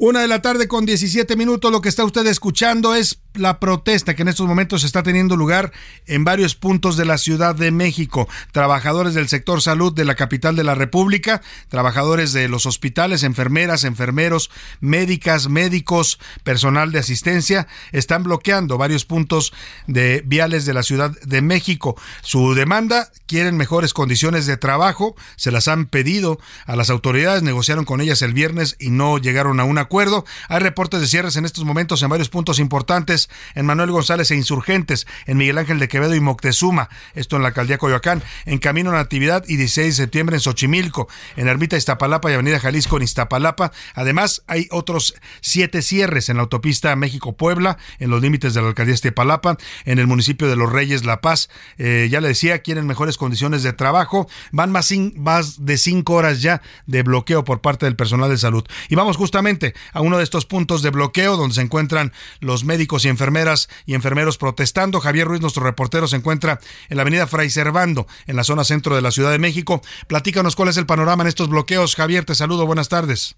Una 0.02 0.20
de 0.20 0.26
la 0.26 0.42
tarde 0.42 0.66
con 0.66 0.84
17 0.84 1.36
minutos. 1.36 1.70
Lo 1.70 1.80
que 1.80 1.88
está 1.88 2.04
usted 2.04 2.26
escuchando 2.26 2.92
es 2.92 3.21
la 3.34 3.60
protesta 3.60 4.14
que 4.14 4.22
en 4.22 4.28
estos 4.28 4.46
momentos 4.46 4.84
está 4.84 5.02
teniendo 5.02 5.36
lugar 5.36 5.72
en 6.06 6.24
varios 6.24 6.54
puntos 6.54 6.96
de 6.96 7.04
la 7.04 7.18
Ciudad 7.18 7.54
de 7.54 7.70
México. 7.70 8.28
Trabajadores 8.52 9.14
del 9.14 9.28
sector 9.28 9.62
salud 9.62 9.92
de 9.92 10.04
la 10.04 10.14
capital 10.14 10.56
de 10.56 10.64
la 10.64 10.74
República, 10.74 11.42
trabajadores 11.68 12.32
de 12.32 12.48
los 12.48 12.66
hospitales, 12.66 13.22
enfermeras, 13.22 13.84
enfermeros, 13.84 14.50
médicas, 14.80 15.48
médicos, 15.48 16.18
personal 16.44 16.92
de 16.92 16.98
asistencia, 16.98 17.66
están 17.92 18.22
bloqueando 18.22 18.78
varios 18.78 19.04
puntos 19.04 19.52
de 19.86 20.22
viales 20.26 20.66
de 20.66 20.74
la 20.74 20.82
Ciudad 20.82 21.10
de 21.22 21.42
México. 21.42 21.96
Su 22.22 22.54
demanda, 22.54 23.10
quieren 23.26 23.56
mejores 23.56 23.94
condiciones 23.94 24.46
de 24.46 24.56
trabajo, 24.56 25.16
se 25.36 25.50
las 25.50 25.68
han 25.68 25.86
pedido 25.86 26.38
a 26.66 26.76
las 26.76 26.90
autoridades, 26.90 27.42
negociaron 27.42 27.84
con 27.84 28.00
ellas 28.00 28.22
el 28.22 28.34
viernes 28.34 28.76
y 28.78 28.90
no 28.90 29.18
llegaron 29.18 29.60
a 29.60 29.64
un 29.64 29.78
acuerdo. 29.78 30.24
Hay 30.48 30.60
reportes 30.60 31.00
de 31.00 31.06
cierres 31.06 31.36
en 31.36 31.44
estos 31.44 31.64
momentos 31.64 32.02
en 32.02 32.10
varios 32.10 32.28
puntos 32.28 32.58
importantes 32.58 33.21
en 33.54 33.66
Manuel 33.66 33.90
González 33.90 34.30
e 34.30 34.36
Insurgentes, 34.36 35.06
en 35.26 35.36
Miguel 35.36 35.58
Ángel 35.58 35.78
de 35.78 35.88
Quevedo 35.88 36.14
y 36.14 36.20
Moctezuma, 36.20 36.88
esto 37.14 37.36
en 37.36 37.42
la 37.42 37.48
alcaldía 37.48 37.78
Coyoacán, 37.78 38.22
en 38.46 38.58
Camino 38.58 38.90
a 38.90 38.94
Natividad 38.94 39.44
y 39.46 39.56
16 39.56 39.96
de 39.96 40.02
septiembre 40.04 40.36
en 40.36 40.40
Xochimilco, 40.40 41.08
en 41.36 41.48
Ermita 41.48 41.76
Iztapalapa 41.76 42.30
y 42.30 42.34
Avenida 42.34 42.60
Jalisco 42.60 42.96
en 42.96 43.02
Iztapalapa. 43.02 43.72
Además, 43.94 44.42
hay 44.46 44.68
otros 44.70 45.14
siete 45.40 45.82
cierres 45.82 46.28
en 46.28 46.36
la 46.36 46.42
autopista 46.42 46.94
México-Puebla, 46.96 47.78
en 47.98 48.10
los 48.10 48.22
límites 48.22 48.54
de 48.54 48.62
la 48.62 48.68
alcaldía 48.68 48.94
Iztapalapa, 48.94 49.56
en 49.84 49.98
el 49.98 50.06
municipio 50.06 50.48
de 50.48 50.56
Los 50.56 50.72
Reyes, 50.72 51.04
La 51.04 51.20
Paz. 51.20 51.48
Eh, 51.78 52.08
ya 52.10 52.20
le 52.20 52.28
decía, 52.28 52.60
quieren 52.60 52.86
mejores 52.86 53.16
condiciones 53.16 53.62
de 53.62 53.72
trabajo. 53.72 54.28
Van 54.50 54.70
más, 54.70 54.92
más 55.16 55.64
de 55.64 55.78
cinco 55.78 56.14
horas 56.14 56.42
ya 56.42 56.62
de 56.86 57.02
bloqueo 57.02 57.44
por 57.44 57.60
parte 57.60 57.86
del 57.86 57.96
personal 57.96 58.30
de 58.30 58.38
salud. 58.38 58.64
Y 58.88 58.94
vamos 58.94 59.16
justamente 59.16 59.74
a 59.92 60.00
uno 60.00 60.18
de 60.18 60.24
estos 60.24 60.46
puntos 60.46 60.82
de 60.82 60.90
bloqueo 60.90 61.36
donde 61.36 61.54
se 61.54 61.60
encuentran 61.60 62.12
los 62.40 62.64
médicos 62.64 63.04
y 63.04 63.08
enfermeras 63.12 63.68
y 63.86 63.94
enfermeros 63.94 64.38
protestando. 64.38 64.98
Javier 64.98 65.28
Ruiz, 65.28 65.40
nuestro 65.40 65.62
reportero, 65.62 66.08
se 66.08 66.16
encuentra 66.16 66.58
en 66.90 66.96
la 66.96 67.02
avenida 67.02 67.28
Fray 67.28 67.48
Servando, 67.48 68.06
en 68.26 68.34
la 68.34 68.42
zona 68.42 68.64
centro 68.64 68.96
de 68.96 69.02
la 69.02 69.12
Ciudad 69.12 69.30
de 69.30 69.38
México. 69.38 69.80
Platícanos 70.08 70.56
cuál 70.56 70.68
es 70.68 70.76
el 70.76 70.86
panorama 70.86 71.22
en 71.22 71.28
estos 71.28 71.48
bloqueos. 71.48 71.94
Javier, 71.94 72.24
te 72.24 72.34
saludo, 72.34 72.66
buenas 72.66 72.88
tardes. 72.88 73.36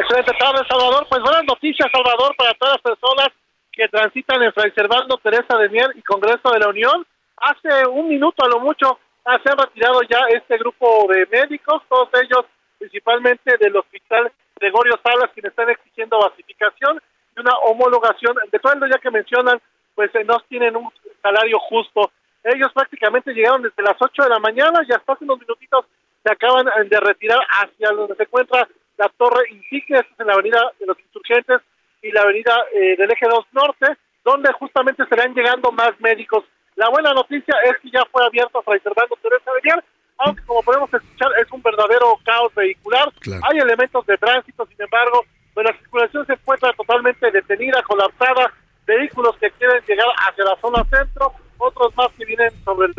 Excelente 0.00 0.32
tarde, 0.38 0.64
Salvador. 0.66 1.06
Pues 1.10 1.20
buenas 1.22 1.44
noticias, 1.44 1.88
Salvador, 1.92 2.34
para 2.36 2.54
todas 2.54 2.80
las 2.80 2.82
personas 2.82 3.28
que 3.72 3.88
transitan 3.88 4.42
en 4.42 4.52
Fray 4.52 4.70
Servando, 4.72 5.18
Teresa 5.18 5.56
de 5.58 5.68
Mier 5.68 5.90
y 5.94 6.02
Congreso 6.02 6.50
de 6.50 6.58
la 6.58 6.68
Unión. 6.68 7.06
Hace 7.36 7.86
un 7.86 8.08
minuto 8.08 8.44
a 8.44 8.48
lo 8.48 8.60
mucho 8.60 8.98
ah, 9.24 9.38
se 9.42 9.50
han 9.50 9.58
retirado 9.58 10.00
ya 10.02 10.18
este 10.34 10.58
grupo 10.58 11.06
de 11.08 11.26
médicos, 11.26 11.82
todos 11.88 12.08
ellos 12.14 12.44
principalmente 12.78 13.56
del 13.58 13.76
Hospital 13.76 14.32
Gregorio 14.56 14.98
Salas, 15.02 15.30
quienes 15.32 15.50
están 15.50 15.70
exigiendo 15.70 16.18
basificación 16.18 17.00
una 17.36 17.56
homologación 17.64 18.36
de 18.50 18.58
sueldo, 18.58 18.86
ya 18.86 18.98
que 18.98 19.10
mencionan 19.10 19.60
pues 19.94 20.10
no 20.26 20.38
tienen 20.48 20.76
un 20.76 20.88
salario 21.22 21.58
justo. 21.58 22.10
Ellos 22.42 22.72
prácticamente 22.72 23.32
llegaron 23.32 23.62
desde 23.62 23.82
las 23.82 23.96
8 24.00 24.22
de 24.22 24.28
la 24.30 24.38
mañana 24.38 24.80
y 24.88 24.92
hasta 24.92 25.12
hace 25.12 25.24
unos 25.24 25.40
minutitos 25.40 25.84
se 26.22 26.32
acaban 26.32 26.66
de 26.88 27.00
retirar 27.00 27.38
hacia 27.50 27.90
donde 27.90 28.14
se 28.14 28.22
encuentra 28.22 28.66
la 28.96 29.08
Torre 29.16 29.50
Insignia, 29.50 30.06
en 30.18 30.26
la 30.26 30.34
Avenida 30.34 30.60
de 30.78 30.86
los 30.86 30.98
Insurgentes 31.00 31.60
y 32.02 32.12
la 32.12 32.22
Avenida 32.22 32.54
eh, 32.74 32.96
del 32.96 33.10
Eje 33.10 33.26
2 33.28 33.46
Norte, 33.52 33.96
donde 34.24 34.52
justamente 34.52 35.02
estarán 35.02 35.34
llegando 35.34 35.72
más 35.72 35.92
médicos. 36.00 36.44
La 36.76 36.88
buena 36.88 37.12
noticia 37.12 37.54
es 37.64 37.76
que 37.82 37.90
ya 37.90 38.02
fue 38.10 38.24
abierto 38.24 38.62
Fray 38.62 38.80
Fernando 38.80 39.16
Teresa 39.22 39.52
Belial, 39.52 39.84
aunque 40.18 40.42
como 40.44 40.62
podemos 40.62 40.92
escuchar 40.92 41.30
es 41.40 41.50
un 41.50 41.62
verdadero 41.62 42.18
caos 42.24 42.54
vehicular. 42.54 43.10
Hay 43.42 43.58
elementos 43.58 44.04
de 44.06 44.16
tránsito, 44.18 44.66
sin 44.66 44.82
embargo, 44.82 45.24
pues 45.54 45.66
la 45.66 45.76
circulación 45.78 46.26
se 46.26 46.32
encuentra 46.34 46.72
totalmente 46.72 47.30
detenida, 47.30 47.82
colapsada, 47.82 48.52
vehículos 48.86 49.36
que 49.38 49.50
quieren 49.52 49.82
llegar 49.86 50.06
hacia 50.28 50.44
la 50.44 50.56
zona 50.60 50.84
centro, 50.84 51.32
otros 51.58 51.94
más 51.96 52.08
que 52.16 52.24
vienen 52.24 52.50
sobre 52.64 52.88
el 52.88 52.94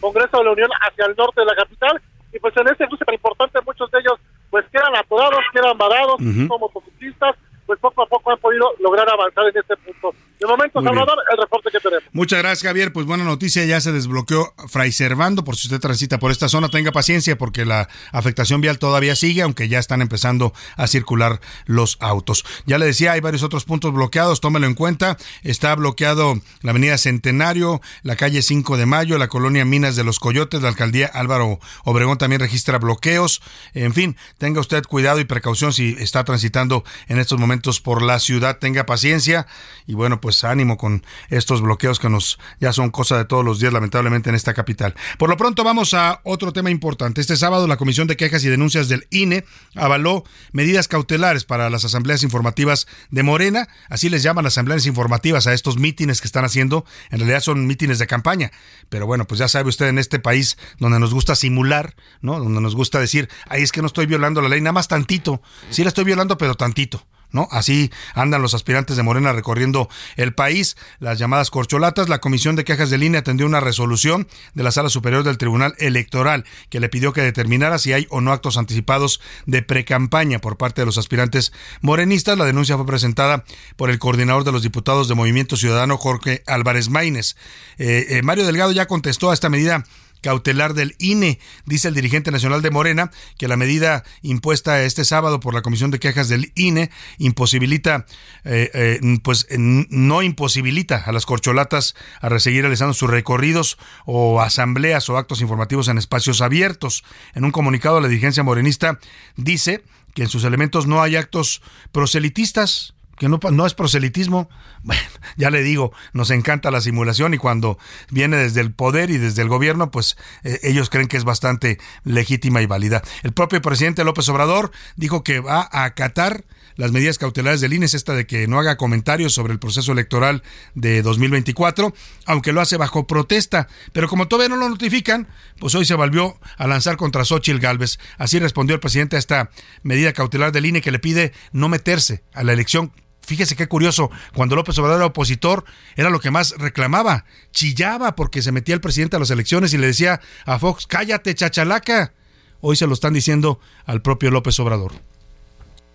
Congreso 0.00 0.38
de 0.38 0.44
la 0.44 0.52
Unión 0.52 0.70
hacia 0.82 1.06
el 1.06 1.16
norte 1.16 1.40
de 1.40 1.46
la 1.46 1.54
capital, 1.54 2.00
y 2.32 2.38
pues 2.38 2.56
en 2.56 2.68
este 2.68 2.86
cruce 2.86 3.04
tan 3.04 3.14
importante 3.14 3.58
muchos 3.64 3.90
de 3.90 3.98
ellos 4.00 4.18
pues 4.50 4.64
quedan 4.70 4.94
atorados, 4.96 5.40
quedan 5.52 5.76
varados, 5.76 6.16
como 6.48 6.68
motociclistas, 6.68 7.36
pues 7.66 7.78
poco 7.80 8.02
a 8.02 8.06
poco 8.06 8.30
han 8.30 8.38
podido 8.38 8.72
lograr 8.78 9.08
avanzar 9.08 9.44
en 9.48 9.58
este 9.58 9.76
punto. 9.76 10.14
De 10.38 10.46
momento, 10.46 10.82
Salvador, 10.82 11.18
el 11.30 11.38
reporte 11.38 11.70
que 11.72 11.80
tenemos. 11.80 12.04
Muchas 12.12 12.40
gracias, 12.40 12.62
Javier. 12.62 12.92
Pues 12.92 13.06
buena 13.06 13.24
noticia, 13.24 13.64
ya 13.64 13.80
se 13.80 13.92
desbloqueó 13.92 14.52
Fray 14.68 14.92
Servando, 14.92 15.44
por 15.44 15.56
si 15.56 15.68
usted 15.68 15.80
transita 15.80 16.18
por 16.18 16.30
esta 16.30 16.48
zona, 16.48 16.68
tenga 16.68 16.92
paciencia 16.92 17.38
porque 17.38 17.64
la 17.64 17.88
afectación 18.12 18.60
vial 18.60 18.78
todavía 18.78 19.16
sigue, 19.16 19.42
aunque 19.42 19.68
ya 19.68 19.78
están 19.78 20.02
empezando 20.02 20.52
a 20.76 20.86
circular 20.86 21.40
los 21.64 21.96
autos. 22.00 22.44
Ya 22.66 22.78
le 22.78 22.86
decía, 22.86 23.12
hay 23.12 23.20
varios 23.20 23.42
otros 23.42 23.64
puntos 23.64 23.92
bloqueados, 23.92 24.40
tómelo 24.40 24.66
en 24.66 24.74
cuenta. 24.74 25.16
Está 25.42 25.74
bloqueado 25.74 26.40
la 26.60 26.70
avenida 26.72 26.98
Centenario, 26.98 27.80
la 28.02 28.16
calle 28.16 28.42
5 28.42 28.76
de 28.76 28.86
Mayo, 28.86 29.18
la 29.18 29.28
colonia 29.28 29.64
Minas 29.64 29.96
de 29.96 30.04
los 30.04 30.18
Coyotes, 30.18 30.60
la 30.60 30.68
alcaldía 30.68 31.06
Álvaro 31.06 31.60
Obregón 31.84 32.18
también 32.18 32.40
registra 32.40 32.78
bloqueos. 32.78 33.40
En 33.74 33.94
fin, 33.94 34.16
tenga 34.38 34.60
usted 34.60 34.82
cuidado 34.84 35.20
y 35.20 35.24
precaución 35.24 35.72
si 35.72 35.96
está 35.98 36.24
transitando 36.24 36.84
en 37.08 37.18
estos 37.18 37.38
momentos 37.38 37.80
por 37.80 38.02
la 38.02 38.18
ciudad, 38.18 38.58
tenga 38.58 38.86
paciencia 38.86 39.46
y 39.86 39.94
bueno, 39.94 40.20
pues 40.20 40.25
ánimo 40.44 40.76
con 40.76 41.04
estos 41.28 41.62
bloqueos 41.62 41.98
que 41.98 42.08
nos 42.08 42.38
ya 42.60 42.72
son 42.72 42.90
cosa 42.90 43.18
de 43.18 43.24
todos 43.24 43.44
los 43.44 43.60
días 43.60 43.72
lamentablemente 43.72 44.28
en 44.28 44.36
esta 44.36 44.54
capital. 44.54 44.94
Por 45.18 45.30
lo 45.30 45.36
pronto 45.36 45.64
vamos 45.64 45.94
a 45.94 46.20
otro 46.24 46.52
tema 46.52 46.70
importante. 46.70 47.20
Este 47.20 47.36
sábado 47.36 47.66
la 47.66 47.76
Comisión 47.76 48.06
de 48.06 48.16
Quejas 48.16 48.44
y 48.44 48.48
Denuncias 48.48 48.88
del 48.88 49.06
INE 49.10 49.44
avaló 49.74 50.24
medidas 50.52 50.88
cautelares 50.88 51.44
para 51.44 51.70
las 51.70 51.84
asambleas 51.84 52.22
informativas 52.22 52.86
de 53.10 53.22
Morena, 53.22 53.68
así 53.88 54.08
les 54.08 54.22
llaman 54.22 54.46
asambleas 54.46 54.86
informativas 54.86 55.46
a 55.46 55.52
estos 55.52 55.78
mítines 55.78 56.20
que 56.20 56.26
están 56.26 56.44
haciendo, 56.44 56.84
en 57.10 57.18
realidad 57.18 57.40
son 57.40 57.66
mítines 57.66 57.98
de 57.98 58.06
campaña, 58.06 58.50
pero 58.88 59.06
bueno, 59.06 59.26
pues 59.26 59.38
ya 59.38 59.48
sabe 59.48 59.68
usted 59.68 59.88
en 59.88 59.98
este 59.98 60.18
país 60.18 60.56
donde 60.78 60.98
nos 60.98 61.12
gusta 61.12 61.34
simular, 61.34 61.94
¿no? 62.20 62.38
Donde 62.38 62.60
nos 62.60 62.74
gusta 62.74 62.98
decir, 62.98 63.28
"Ay, 63.48 63.62
es 63.62 63.72
que 63.72 63.80
no 63.80 63.86
estoy 63.86 64.06
violando 64.06 64.40
la 64.40 64.48
ley, 64.48 64.60
nada 64.60 64.72
más 64.72 64.88
tantito." 64.88 65.42
Sí 65.70 65.82
la 65.82 65.88
estoy 65.88 66.04
violando, 66.04 66.38
pero 66.38 66.54
tantito. 66.54 67.06
Así 67.50 67.90
andan 68.14 68.42
los 68.42 68.54
aspirantes 68.54 68.96
de 68.96 69.02
Morena 69.02 69.32
recorriendo 69.32 69.88
el 70.16 70.32
país. 70.32 70.76
Las 70.98 71.18
llamadas 71.18 71.50
corcholatas, 71.50 72.08
la 72.08 72.18
Comisión 72.18 72.56
de 72.56 72.64
Quejas 72.64 72.90
de 72.90 72.98
Línea 72.98 73.20
atendió 73.20 73.46
una 73.46 73.60
resolución 73.60 74.26
de 74.54 74.62
la 74.62 74.72
Sala 74.72 74.88
Superior 74.88 75.22
del 75.22 75.38
Tribunal 75.38 75.74
Electoral 75.78 76.44
que 76.70 76.80
le 76.80 76.88
pidió 76.88 77.12
que 77.12 77.20
determinara 77.20 77.78
si 77.78 77.92
hay 77.92 78.06
o 78.10 78.20
no 78.20 78.32
actos 78.32 78.56
anticipados 78.56 79.20
de 79.44 79.62
precampaña 79.62 80.38
por 80.38 80.56
parte 80.56 80.82
de 80.82 80.86
los 80.86 80.98
aspirantes 80.98 81.52
morenistas. 81.80 82.38
La 82.38 82.44
denuncia 82.44 82.76
fue 82.76 82.86
presentada 82.86 83.44
por 83.76 83.90
el 83.90 83.98
coordinador 83.98 84.44
de 84.44 84.52
los 84.52 84.62
diputados 84.62 85.08
de 85.08 85.14
Movimiento 85.14 85.56
Ciudadano, 85.56 85.96
Jorge 85.98 86.42
Álvarez 86.46 86.88
Maínez. 86.88 87.36
Eh, 87.78 88.06
eh, 88.10 88.22
Mario 88.22 88.46
Delgado 88.46 88.72
ya 88.72 88.86
contestó 88.86 89.30
a 89.30 89.34
esta 89.34 89.48
medida 89.48 89.84
cautelar 90.26 90.74
del 90.74 90.96
INE. 90.98 91.38
Dice 91.66 91.86
el 91.86 91.94
dirigente 91.94 92.32
nacional 92.32 92.60
de 92.60 92.72
Morena 92.72 93.12
que 93.38 93.46
la 93.46 93.56
medida 93.56 94.02
impuesta 94.22 94.82
este 94.82 95.04
sábado 95.04 95.38
por 95.38 95.54
la 95.54 95.62
Comisión 95.62 95.92
de 95.92 96.00
Quejas 96.00 96.28
del 96.28 96.50
INE 96.56 96.90
imposibilita, 97.18 98.06
eh, 98.42 98.68
eh, 98.74 99.18
pues 99.22 99.46
no 99.56 100.22
imposibilita 100.22 100.96
a 101.06 101.12
las 101.12 101.26
corcholatas 101.26 101.94
a 102.20 102.36
seguir 102.40 102.62
realizando 102.62 102.92
sus 102.92 103.08
recorridos 103.08 103.78
o 104.04 104.40
asambleas 104.40 105.08
o 105.08 105.16
actos 105.16 105.40
informativos 105.42 105.86
en 105.86 105.96
espacios 105.96 106.40
abiertos. 106.40 107.04
En 107.34 107.44
un 107.44 107.52
comunicado, 107.52 108.00
la 108.00 108.08
dirigencia 108.08 108.42
morenista 108.42 108.98
dice 109.36 109.84
que 110.12 110.22
en 110.22 110.28
sus 110.28 110.42
elementos 110.42 110.88
no 110.88 111.02
hay 111.02 111.14
actos 111.14 111.62
proselitistas 111.92 112.95
que 113.16 113.28
no, 113.28 113.66
es 113.66 113.74
proselitismo. 113.74 114.48
Ya 115.36 115.50
le 115.50 115.62
digo, 115.62 115.92
nos 116.12 116.30
encanta 116.30 116.70
la 116.70 116.80
simulación 116.80 117.34
y 117.34 117.38
cuando 117.38 117.78
viene 118.10 118.36
desde 118.36 118.60
el 118.60 118.72
poder 118.72 119.10
y 119.10 119.18
desde 119.18 119.42
el 119.42 119.48
gobierno, 119.48 119.90
pues 119.90 120.16
eh, 120.44 120.60
ellos 120.62 120.88
creen 120.88 121.08
que 121.08 121.16
es 121.16 121.24
bastante 121.24 121.78
legítima 122.04 122.62
y 122.62 122.66
válida. 122.66 123.02
El 123.22 123.32
propio 123.32 123.60
presidente 123.60 124.04
López 124.04 124.28
Obrador 124.28 124.70
dijo 124.94 125.24
que 125.24 125.40
va 125.40 125.68
a 125.70 125.84
acatar 125.84 126.44
las 126.76 126.92
medidas 126.92 127.18
cautelares 127.18 127.60
del 127.60 127.72
INE, 127.72 127.86
esta 127.86 128.14
de 128.14 128.26
que 128.26 128.46
no 128.46 128.58
haga 128.58 128.76
comentarios 128.76 129.32
sobre 129.32 129.52
el 129.52 129.58
proceso 129.58 129.92
electoral 129.92 130.42
de 130.74 131.02
2024, 131.02 131.94
aunque 132.26 132.52
lo 132.52 132.60
hace 132.60 132.76
bajo 132.76 133.06
protesta. 133.06 133.68
Pero 133.92 134.08
como 134.08 134.28
todavía 134.28 134.54
no 134.54 134.56
lo 134.56 134.68
notifican, 134.68 135.28
pues 135.58 135.74
hoy 135.74 135.84
se 135.84 135.94
volvió 135.94 136.38
a 136.58 136.66
lanzar 136.66 136.96
contra 136.96 137.24
Xochitl 137.24 137.58
Galvez. 137.58 137.98
Así 138.18 138.38
respondió 138.38 138.74
el 138.74 138.80
presidente 138.80 139.16
a 139.16 139.18
esta 139.18 139.50
medida 139.82 140.12
cautelar 140.12 140.52
del 140.52 140.66
INE 140.66 140.82
que 140.82 140.92
le 140.92 140.98
pide 140.98 141.32
no 141.52 141.68
meterse 141.68 142.22
a 142.34 142.44
la 142.44 142.52
elección 142.52 142.92
Fíjese 143.26 143.56
qué 143.56 143.66
curioso, 143.66 144.08
cuando 144.34 144.54
López 144.54 144.78
Obrador 144.78 144.98
era 144.98 145.06
opositor, 145.06 145.64
era 145.96 146.10
lo 146.10 146.20
que 146.20 146.30
más 146.30 146.54
reclamaba, 146.58 147.24
chillaba 147.50 148.14
porque 148.14 148.40
se 148.40 148.52
metía 148.52 148.76
el 148.76 148.80
presidente 148.80 149.16
a 149.16 149.18
las 149.18 149.30
elecciones 149.30 149.74
y 149.74 149.78
le 149.78 149.88
decía 149.88 150.20
a 150.44 150.60
Fox, 150.60 150.86
cállate, 150.86 151.34
chachalaca. 151.34 152.14
Hoy 152.60 152.76
se 152.76 152.86
lo 152.86 152.94
están 152.94 153.14
diciendo 153.14 153.58
al 153.84 154.00
propio 154.00 154.30
López 154.30 154.60
Obrador. 154.60 154.92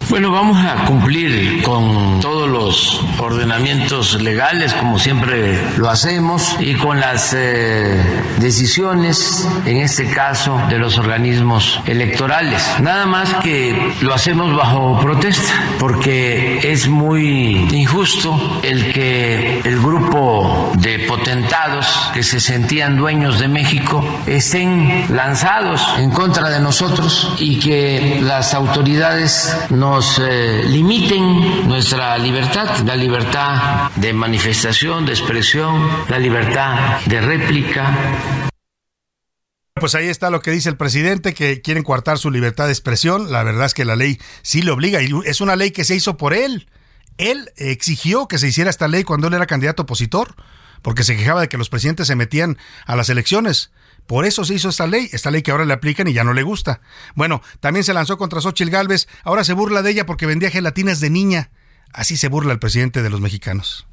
Bueno, 0.10 0.32
vamos 0.32 0.58
a 0.58 0.86
cumplir 0.86 1.62
con 1.64 2.20
todos 2.20 2.50
los 2.50 3.02
ordenamientos 3.20 4.22
legales, 4.22 4.74
como 4.74 5.00
siempre 5.00 5.60
lo 5.78 5.90
hacemos, 5.90 6.58
y 6.60 6.74
con 6.76 7.00
las 7.00 7.34
eh, 7.34 8.04
decisiones, 8.38 9.48
en 9.66 9.78
este 9.78 10.10
caso, 10.10 10.60
de 10.70 10.80
los 10.80 10.98
organismos 10.98 11.80
electorales. 11.86 12.62
Nada 12.82 13.06
más 13.06 13.34
que 13.36 13.94
lo 14.02 14.14
hacemos 14.14 14.56
bajo 14.56 15.00
protesta, 15.00 15.54
porque 15.80 16.60
es 16.72 16.88
muy 16.88 17.68
injusto 17.72 18.60
el 18.64 18.92
que 18.92 19.62
el 19.64 19.80
grupo 19.80 20.72
de 20.76 21.00
potentados 21.08 22.12
que 22.14 22.24
se 22.24 22.40
sentían 22.40 22.98
dueños 22.98 23.40
de 23.40 23.48
México 23.48 24.04
estén 24.26 25.06
lanzados 25.10 25.82
en 26.00 26.10
contra 26.12 26.50
de 26.50 26.60
nosotros 26.60 27.36
y 27.40 27.60
que 27.60 28.20
las 28.22 28.54
autoridades 28.54 29.56
no 29.70 29.91
nos 29.92 30.20
eh, 30.20 30.64
limiten 30.68 31.68
nuestra 31.68 32.18
libertad, 32.18 32.80
la 32.86 32.96
libertad 32.96 33.92
de 33.98 34.14
manifestación, 34.14 35.06
de 35.06 35.12
expresión, 35.12 35.86
la 36.08 36.18
libertad 36.18 37.02
de 37.08 37.20
réplica. 37.20 37.94
Pues 39.76 39.94
ahí 39.94 40.08
está 40.08 40.30
lo 40.30 40.42
que 40.42 40.52
dice 40.52 40.70
el 40.70 40.78
presidente, 40.78 41.34
que 41.34 41.62
quieren 41.62 41.84
coartar 41.84 42.20
su 42.20 42.32
libertad 42.32 42.68
de 42.68 42.72
expresión. 42.72 43.34
La 43.34 43.44
verdad 43.44 43.66
es 43.66 43.74
que 43.74 43.84
la 43.84 43.98
ley 43.98 44.18
sí 44.44 44.62
le 44.62 44.72
obliga 44.72 45.02
y 45.02 45.10
es 45.26 45.42
una 45.42 45.58
ley 45.58 45.72
que 45.72 45.84
se 45.84 45.94
hizo 45.94 46.16
por 46.16 46.34
él. 46.34 46.70
Él 47.18 47.52
exigió 47.58 48.30
que 48.30 48.38
se 48.38 48.48
hiciera 48.48 48.70
esta 48.70 48.88
ley 48.88 49.04
cuando 49.04 49.28
él 49.28 49.34
era 49.34 49.46
candidato 49.46 49.84
opositor, 49.84 50.36
porque 50.82 51.04
se 51.04 51.18
quejaba 51.18 51.42
de 51.42 51.50
que 51.50 51.58
los 51.58 51.68
presidentes 51.68 52.08
se 52.08 52.16
metían 52.16 52.58
a 52.86 52.96
las 52.96 53.10
elecciones. 53.10 53.72
Por 54.12 54.26
eso 54.26 54.44
se 54.44 54.56
hizo 54.56 54.68
esta 54.68 54.88
ley, 54.88 55.08
esta 55.14 55.32
ley 55.32 55.42
que 55.42 55.52
ahora 55.52 55.64
le 55.64 55.72
aplican 55.72 56.06
y 56.06 56.12
ya 56.12 56.26
no 56.26 56.34
le 56.34 56.44
gusta. 56.44 56.82
Bueno, 57.16 57.42
también 57.62 57.86
se 57.86 57.94
lanzó 57.94 58.18
contra 58.18 58.42
Xochitl 58.42 58.70
Galvez, 58.70 59.08
ahora 59.24 59.46
se 59.46 59.54
burla 59.54 59.84
de 59.84 59.92
ella 59.92 60.06
porque 60.06 60.26
vendía 60.26 60.52
gelatinas 60.52 61.00
de 61.00 61.10
niña. 61.10 61.52
Así 61.94 62.18
se 62.18 62.28
burla 62.28 62.52
el 62.52 62.60
presidente 62.60 63.04
de 63.04 63.10
los 63.10 63.22
mexicanos. 63.22 63.88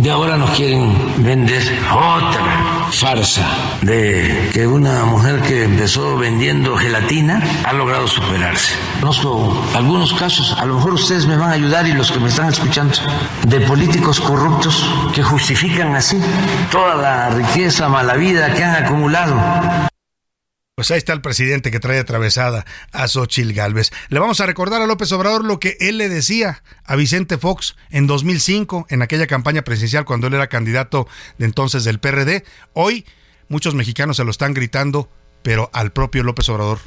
De 0.00 0.10
ahora 0.10 0.38
nos 0.38 0.50
quieren 0.52 1.22
vender 1.22 1.62
otra 1.92 2.88
farsa 2.90 3.46
de 3.82 4.48
que 4.50 4.66
una 4.66 5.04
mujer 5.04 5.42
que 5.42 5.64
empezó 5.64 6.16
vendiendo 6.16 6.74
gelatina 6.74 7.42
ha 7.64 7.74
logrado 7.74 8.08
superarse. 8.08 8.72
Conozco 9.00 9.62
algunos 9.74 10.14
casos, 10.14 10.56
a 10.58 10.64
lo 10.64 10.76
mejor 10.76 10.94
ustedes 10.94 11.26
me 11.26 11.36
van 11.36 11.50
a 11.50 11.52
ayudar 11.52 11.86
y 11.86 11.92
los 11.92 12.10
que 12.10 12.18
me 12.18 12.28
están 12.28 12.48
escuchando, 12.48 12.94
de 13.46 13.60
políticos 13.60 14.20
corruptos 14.20 14.90
que 15.14 15.22
justifican 15.22 15.94
así 15.94 16.18
toda 16.70 16.94
la 16.94 17.28
riqueza, 17.28 17.90
mala 17.90 18.14
vida 18.14 18.54
que 18.54 18.64
han 18.64 18.82
acumulado 18.82 19.89
pues 20.80 20.90
ahí 20.92 20.96
está 20.96 21.12
el 21.12 21.20
presidente 21.20 21.70
que 21.70 21.78
trae 21.78 21.98
atravesada 21.98 22.64
a 22.90 23.06
Xochil 23.06 23.52
Gálvez. 23.52 23.90
Le 24.08 24.18
vamos 24.18 24.40
a 24.40 24.46
recordar 24.46 24.80
a 24.80 24.86
López 24.86 25.12
Obrador 25.12 25.44
lo 25.44 25.60
que 25.60 25.76
él 25.78 25.98
le 25.98 26.08
decía 26.08 26.62
a 26.84 26.96
Vicente 26.96 27.36
Fox 27.36 27.76
en 27.90 28.06
2005, 28.06 28.86
en 28.88 29.02
aquella 29.02 29.26
campaña 29.26 29.60
presidencial 29.60 30.06
cuando 30.06 30.28
él 30.28 30.32
era 30.32 30.46
candidato 30.46 31.06
de 31.36 31.44
entonces 31.44 31.84
del 31.84 32.00
PRD. 32.00 32.44
Hoy 32.72 33.04
muchos 33.48 33.74
mexicanos 33.74 34.16
se 34.16 34.24
lo 34.24 34.30
están 34.30 34.54
gritando, 34.54 35.10
pero 35.42 35.68
al 35.74 35.92
propio 35.92 36.22
López 36.22 36.48
Obrador. 36.48 36.78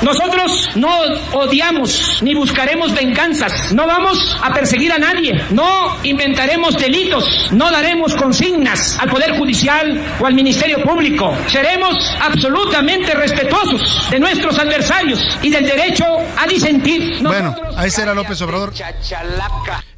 Nosotros 0.00 0.70
no 0.74 0.90
odiamos 1.32 2.18
ni 2.22 2.34
buscaremos 2.34 2.94
venganzas. 2.94 3.72
No 3.72 3.86
vamos 3.86 4.36
a 4.42 4.52
perseguir 4.52 4.92
a 4.92 4.98
nadie. 4.98 5.40
No 5.50 5.96
inventaremos 6.02 6.76
delitos. 6.76 7.24
No 7.52 7.70
daremos 7.70 8.14
consignas 8.14 8.98
al 8.98 9.10
Poder 9.10 9.38
Judicial 9.38 10.16
o 10.20 10.26
al 10.26 10.34
Ministerio 10.34 10.82
Público. 10.82 11.36
Seremos 11.46 11.96
absolutamente 12.20 13.14
respetuosos 13.14 14.10
de 14.10 14.18
nuestros 14.18 14.58
adversarios 14.58 15.20
y 15.42 15.50
del 15.50 15.66
derecho 15.66 16.04
a 16.36 16.46
disentir. 16.46 17.22
bueno, 17.22 17.54
ahí 17.76 17.90
será 17.90 18.14
López 18.14 18.40
Obrador. 18.42 18.72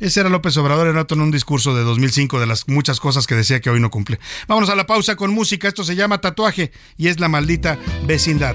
Ese 0.00 0.20
era 0.20 0.28
López 0.28 0.56
Obrador 0.58 0.88
en 0.88 1.20
un 1.20 1.30
discurso 1.30 1.74
de 1.74 1.82
2005 1.82 2.40
de 2.40 2.46
las 2.46 2.68
muchas 2.68 3.00
cosas 3.00 3.26
que 3.26 3.34
decía 3.34 3.60
que 3.60 3.70
hoy 3.70 3.80
no 3.80 3.90
cumple. 3.90 4.18
Vámonos 4.48 4.68
a 4.70 4.74
la 4.74 4.86
pausa 4.86 5.16
con 5.16 5.32
música. 5.32 5.68
Esto 5.68 5.84
se 5.84 5.96
llama 5.96 6.20
Tatuaje 6.20 6.72
y 6.96 7.08
es 7.08 7.20
la 7.20 7.28
maldita 7.28 7.78
vecindad. 8.04 8.54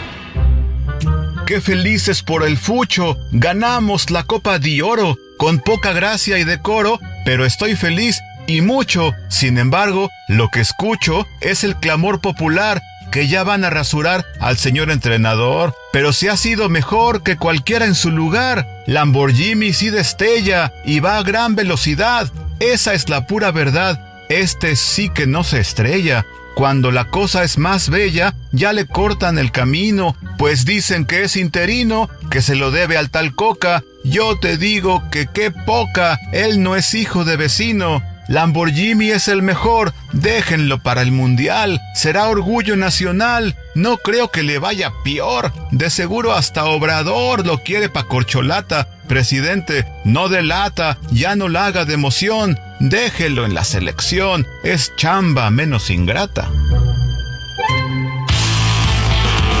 Qué 1.45 1.59
felices 1.59 2.23
por 2.23 2.43
el 2.43 2.57
fucho. 2.57 3.17
Ganamos 3.31 4.09
la 4.09 4.23
Copa 4.23 4.59
de 4.59 4.81
Oro 4.81 5.17
con 5.37 5.59
poca 5.59 5.91
gracia 5.91 6.37
y 6.37 6.43
decoro, 6.43 6.99
pero 7.25 7.45
estoy 7.45 7.75
feliz 7.75 8.21
y 8.47 8.61
mucho. 8.61 9.13
Sin 9.29 9.57
embargo, 9.57 10.09
lo 10.29 10.49
que 10.49 10.61
escucho 10.61 11.27
es 11.41 11.63
el 11.63 11.75
clamor 11.75 12.21
popular 12.21 12.81
que 13.11 13.27
ya 13.27 13.43
van 13.43 13.65
a 13.65 13.69
rasurar 13.69 14.25
al 14.39 14.57
señor 14.57 14.89
entrenador, 14.89 15.75
pero 15.91 16.13
si 16.13 16.29
ha 16.29 16.37
sido 16.37 16.69
mejor 16.69 17.23
que 17.23 17.35
cualquiera 17.37 17.85
en 17.85 17.95
su 17.95 18.09
lugar. 18.09 18.67
Lamborghini 18.87 19.73
sí 19.73 19.89
destella 19.89 20.71
y 20.85 21.01
va 21.01 21.17
a 21.17 21.23
gran 21.23 21.55
velocidad. 21.55 22.31
Esa 22.59 22.93
es 22.93 23.09
la 23.09 23.27
pura 23.27 23.51
verdad. 23.51 23.99
Este 24.29 24.75
sí 24.77 25.09
que 25.09 25.27
no 25.27 25.43
se 25.43 25.59
estrella. 25.59 26.25
Cuando 26.55 26.91
la 26.91 27.05
cosa 27.05 27.43
es 27.43 27.57
más 27.57 27.89
bella, 27.89 28.35
ya 28.51 28.73
le 28.73 28.85
cortan 28.85 29.37
el 29.39 29.51
camino, 29.51 30.15
pues 30.37 30.65
dicen 30.65 31.05
que 31.05 31.23
es 31.23 31.35
interino, 31.35 32.09
que 32.29 32.41
se 32.41 32.55
lo 32.55 32.71
debe 32.71 32.97
al 32.97 33.09
tal 33.09 33.35
Coca. 33.35 33.83
Yo 34.03 34.37
te 34.37 34.57
digo 34.57 35.03
que 35.11 35.27
qué 35.27 35.51
poca, 35.51 36.19
él 36.33 36.61
no 36.61 36.75
es 36.75 36.93
hijo 36.93 37.23
de 37.23 37.37
vecino. 37.37 38.03
Lamborghini 38.27 39.09
es 39.11 39.27
el 39.27 39.41
mejor, 39.41 39.93
déjenlo 40.13 40.81
para 40.81 41.01
el 41.01 41.11
mundial, 41.11 41.81
será 41.95 42.29
orgullo 42.29 42.77
nacional, 42.77 43.57
no 43.75 43.97
creo 43.97 44.31
que 44.31 44.41
le 44.41 44.57
vaya 44.57 44.93
peor, 45.03 45.51
de 45.71 45.89
seguro 45.89 46.33
hasta 46.33 46.63
Obrador 46.65 47.45
lo 47.45 47.57
quiere 47.57 47.89
pa' 47.89 48.05
corcholata, 48.05 48.87
presidente, 49.11 49.85
no 50.05 50.29
delata, 50.29 50.97
ya 51.11 51.35
no 51.35 51.49
la 51.49 51.65
haga 51.65 51.83
de 51.83 51.95
emoción, 51.95 52.57
déjelo 52.79 53.45
en 53.45 53.53
la 53.53 53.65
selección, 53.65 54.47
es 54.63 54.95
chamba 54.95 55.49
menos 55.49 55.89
ingrata. 55.89 56.49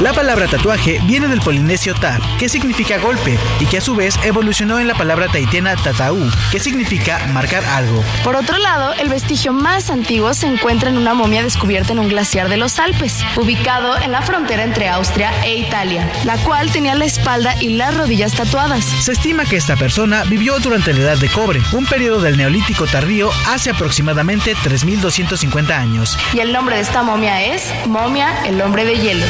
La 0.01 0.13
palabra 0.13 0.47
tatuaje 0.47 0.99
viene 1.03 1.27
del 1.27 1.41
polinesio 1.41 1.93
ta, 1.93 2.19
que 2.39 2.49
significa 2.49 2.97
golpe, 2.97 3.37
y 3.59 3.67
que 3.67 3.77
a 3.77 3.81
su 3.81 3.95
vez 3.95 4.17
evolucionó 4.23 4.79
en 4.79 4.87
la 4.87 4.95
palabra 4.95 5.27
tahitiana 5.27 5.75
tataú, 5.75 6.27
que 6.51 6.59
significa 6.59 7.27
marcar 7.27 7.63
algo. 7.65 8.03
Por 8.23 8.35
otro 8.35 8.57
lado, 8.57 8.93
el 8.93 9.09
vestigio 9.09 9.53
más 9.53 9.91
antiguo 9.91 10.33
se 10.33 10.47
encuentra 10.47 10.89
en 10.89 10.97
una 10.97 11.13
momia 11.13 11.43
descubierta 11.43 11.93
en 11.93 11.99
un 11.99 12.09
glaciar 12.09 12.49
de 12.49 12.57
los 12.57 12.79
Alpes, 12.79 13.19
ubicado 13.35 13.95
en 14.01 14.11
la 14.11 14.23
frontera 14.23 14.63
entre 14.63 14.89
Austria 14.89 15.31
e 15.43 15.57
Italia, 15.57 16.11
la 16.23 16.37
cual 16.37 16.71
tenía 16.71 16.95
la 16.95 17.05
espalda 17.05 17.55
y 17.61 17.75
las 17.75 17.95
rodillas 17.95 18.33
tatuadas. 18.33 18.83
Se 18.83 19.11
estima 19.11 19.45
que 19.45 19.57
esta 19.57 19.75
persona 19.75 20.23
vivió 20.23 20.57
durante 20.57 20.93
la 20.93 21.01
Edad 21.01 21.17
de 21.19 21.29
Cobre, 21.29 21.61
un 21.73 21.85
periodo 21.85 22.21
del 22.21 22.37
Neolítico 22.37 22.87
tardío 22.87 23.29
hace 23.49 23.69
aproximadamente 23.69 24.55
3.250 24.55 25.69
años. 25.69 26.17
Y 26.33 26.39
el 26.39 26.51
nombre 26.51 26.77
de 26.77 26.81
esta 26.81 27.03
momia 27.03 27.43
es 27.43 27.71
Momia 27.85 28.43
el 28.45 28.59
hombre 28.63 28.83
de 28.83 28.97
hielo. 28.97 29.25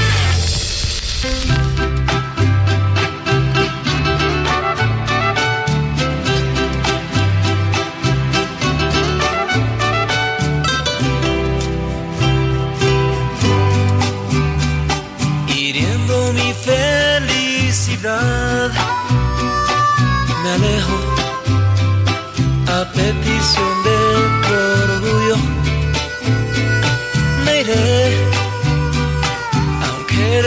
thank 1.21 1.65
you 1.65 1.70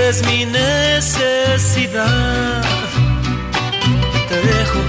eres 0.04 0.26
mi 0.26 0.44
necesidad. 0.44 2.02
Te 4.28 4.36
dejo, 4.36 4.80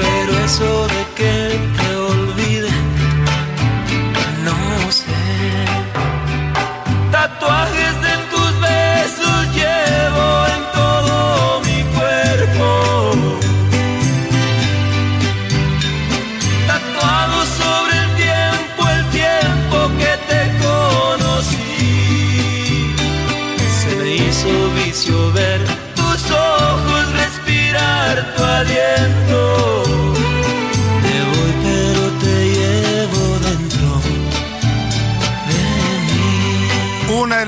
pero 0.00 0.32
eso 0.44 0.91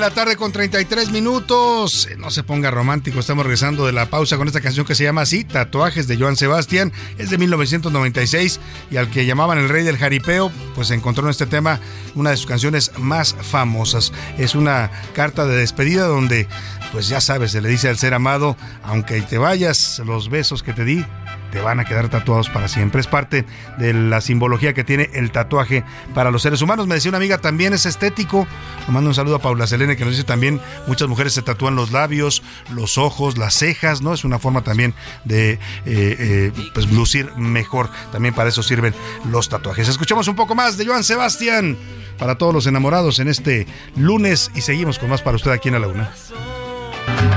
la 0.05 0.11
tarde 0.11 0.35
con 0.35 0.51
33 0.51 1.09
minutos. 1.09 2.07
No 2.19 2.29
se 2.29 2.43
ponga 2.43 2.69
romántico, 2.69 3.19
estamos 3.19 3.43
regresando 3.43 3.87
de 3.87 3.91
la 3.91 4.07
pausa 4.07 4.37
con 4.37 4.47
esta 4.47 4.61
canción 4.61 4.85
que 4.85 4.93
se 4.93 5.03
llama 5.03 5.21
así, 5.21 5.43
Tatuajes 5.43 6.07
de 6.07 6.15
Joan 6.15 6.35
Sebastián. 6.35 6.93
Es 7.17 7.31
de 7.31 7.39
1996 7.39 8.59
y 8.91 8.97
al 8.97 9.09
que 9.09 9.25
llamaban 9.25 9.57
el 9.57 9.67
rey 9.67 9.83
del 9.83 9.97
jaripeo, 9.97 10.51
pues 10.75 10.91
encontró 10.91 11.23
en 11.23 11.31
este 11.31 11.47
tema 11.47 11.79
una 12.13 12.29
de 12.29 12.37
sus 12.37 12.45
canciones 12.45 12.91
más 12.99 13.35
famosas. 13.41 14.13
Es 14.37 14.53
una 14.53 14.91
carta 15.15 15.47
de 15.47 15.57
despedida 15.57 16.05
donde 16.05 16.47
pues 16.91 17.07
ya 17.07 17.19
sabes, 17.19 17.53
se 17.53 17.61
le 17.61 17.69
dice 17.69 17.89
al 17.89 17.97
ser 17.97 18.13
amado, 18.13 18.55
aunque 18.83 19.19
te 19.23 19.39
vayas, 19.39 20.03
los 20.05 20.29
besos 20.29 20.61
que 20.61 20.73
te 20.73 20.85
di 20.85 21.03
te 21.51 21.61
van 21.61 21.79
a 21.79 21.85
quedar 21.85 22.09
tatuados 22.09 22.49
para 22.49 22.67
siempre. 22.67 23.01
Es 23.01 23.07
parte 23.07 23.45
de 23.77 23.93
la 23.93 24.21
simbología 24.21 24.73
que 24.73 24.83
tiene 24.83 25.09
el 25.13 25.31
tatuaje 25.31 25.83
para 26.13 26.31
los 26.31 26.41
seres 26.41 26.61
humanos. 26.61 26.87
Me 26.87 26.95
decía 26.95 27.09
una 27.09 27.17
amiga, 27.17 27.37
también 27.37 27.73
es 27.73 27.85
estético. 27.85 28.47
Le 28.87 28.93
mando 28.93 29.09
un 29.09 29.15
saludo 29.15 29.35
a 29.35 29.39
Paula 29.39 29.67
Selene 29.67 29.95
que 29.95 30.05
nos 30.05 30.13
dice 30.13 30.23
también 30.23 30.59
muchas 30.87 31.07
mujeres 31.07 31.33
se 31.33 31.41
tatúan 31.41 31.75
los 31.75 31.91
labios, 31.91 32.43
los 32.73 32.97
ojos, 32.97 33.37
las 33.37 33.53
cejas, 33.53 34.01
¿no? 34.01 34.13
Es 34.13 34.23
una 34.23 34.39
forma 34.39 34.61
también 34.61 34.93
de 35.23 35.53
eh, 35.53 35.59
eh, 35.85 36.51
pues 36.73 36.91
lucir 36.91 37.33
mejor. 37.35 37.89
También 38.11 38.33
para 38.33 38.49
eso 38.49 38.63
sirven 38.63 38.93
los 39.29 39.49
tatuajes. 39.49 39.87
Escuchamos 39.87 40.27
un 40.27 40.35
poco 40.35 40.55
más 40.55 40.77
de 40.77 40.85
Joan 40.85 41.03
Sebastián 41.03 41.77
para 42.17 42.35
todos 42.37 42.53
los 42.53 42.67
enamorados 42.67 43.19
en 43.19 43.27
este 43.27 43.67
lunes 43.95 44.51
y 44.55 44.61
seguimos 44.61 44.99
con 44.99 45.09
más 45.09 45.21
para 45.21 45.35
usted 45.35 45.51
aquí 45.51 45.69
en 45.69 45.73
la 45.73 45.79
Luna. 45.79 46.11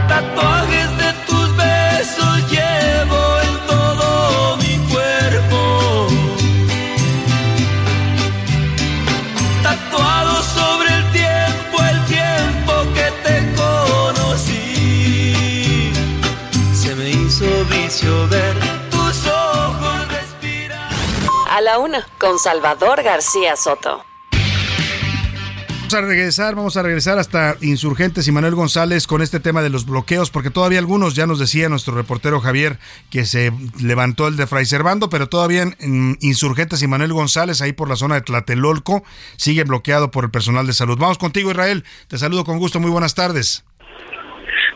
Tatuajes 0.09 0.98
hizo 17.99 18.29
vicio 18.29 18.29
ver 18.29 18.57
tus 18.91 19.27
ojos 19.27 20.09
respirar. 20.09 20.89
A 21.51 21.61
la 21.61 21.79
una, 21.79 22.07
con 22.19 22.39
Salvador 22.39 23.03
García 23.03 23.57
Soto. 23.57 24.05
Vamos 25.91 26.05
a 26.05 26.07
regresar, 26.07 26.55
vamos 26.55 26.77
a 26.77 26.83
regresar 26.83 27.19
hasta 27.19 27.57
Insurgentes 27.63 28.29
y 28.29 28.33
Manuel 28.33 28.55
González 28.55 29.07
con 29.07 29.23
este 29.23 29.41
tema 29.41 29.63
de 29.63 29.71
los 29.71 29.87
bloqueos, 29.87 30.31
porque 30.31 30.51
todavía 30.51 30.81
algunos, 30.81 31.15
ya 31.15 31.27
nos 31.27 31.39
decía 31.39 31.71
nuestro 31.71 31.95
reportero 31.95 32.43
Javier, 32.43 32.79
que 33.09 33.25
se 33.25 33.55
levantó 33.81 34.29
el 34.29 34.37
de 34.37 34.47
Fray 34.47 34.67
Servando, 34.67 35.09
pero 35.09 35.31
todavía 35.31 35.63
en 35.63 36.19
Insurgentes 36.21 36.83
y 36.83 36.87
Manuel 36.87 37.15
González, 37.15 37.63
ahí 37.63 37.73
por 37.73 37.89
la 37.89 37.97
zona 37.97 38.17
de 38.17 38.21
Tlatelolco, 38.21 39.03
sigue 39.39 39.65
bloqueado 39.65 40.11
por 40.11 40.25
el 40.25 40.31
personal 40.31 40.67
de 40.67 40.75
salud. 40.75 40.99
Vamos 40.99 41.17
contigo, 41.17 41.51
Israel. 41.51 41.85
Te 42.09 42.19
saludo 42.19 42.45
con 42.45 42.59
gusto. 42.59 42.81
Muy 42.81 42.91
buenas 42.91 43.15
tardes. 43.15 43.65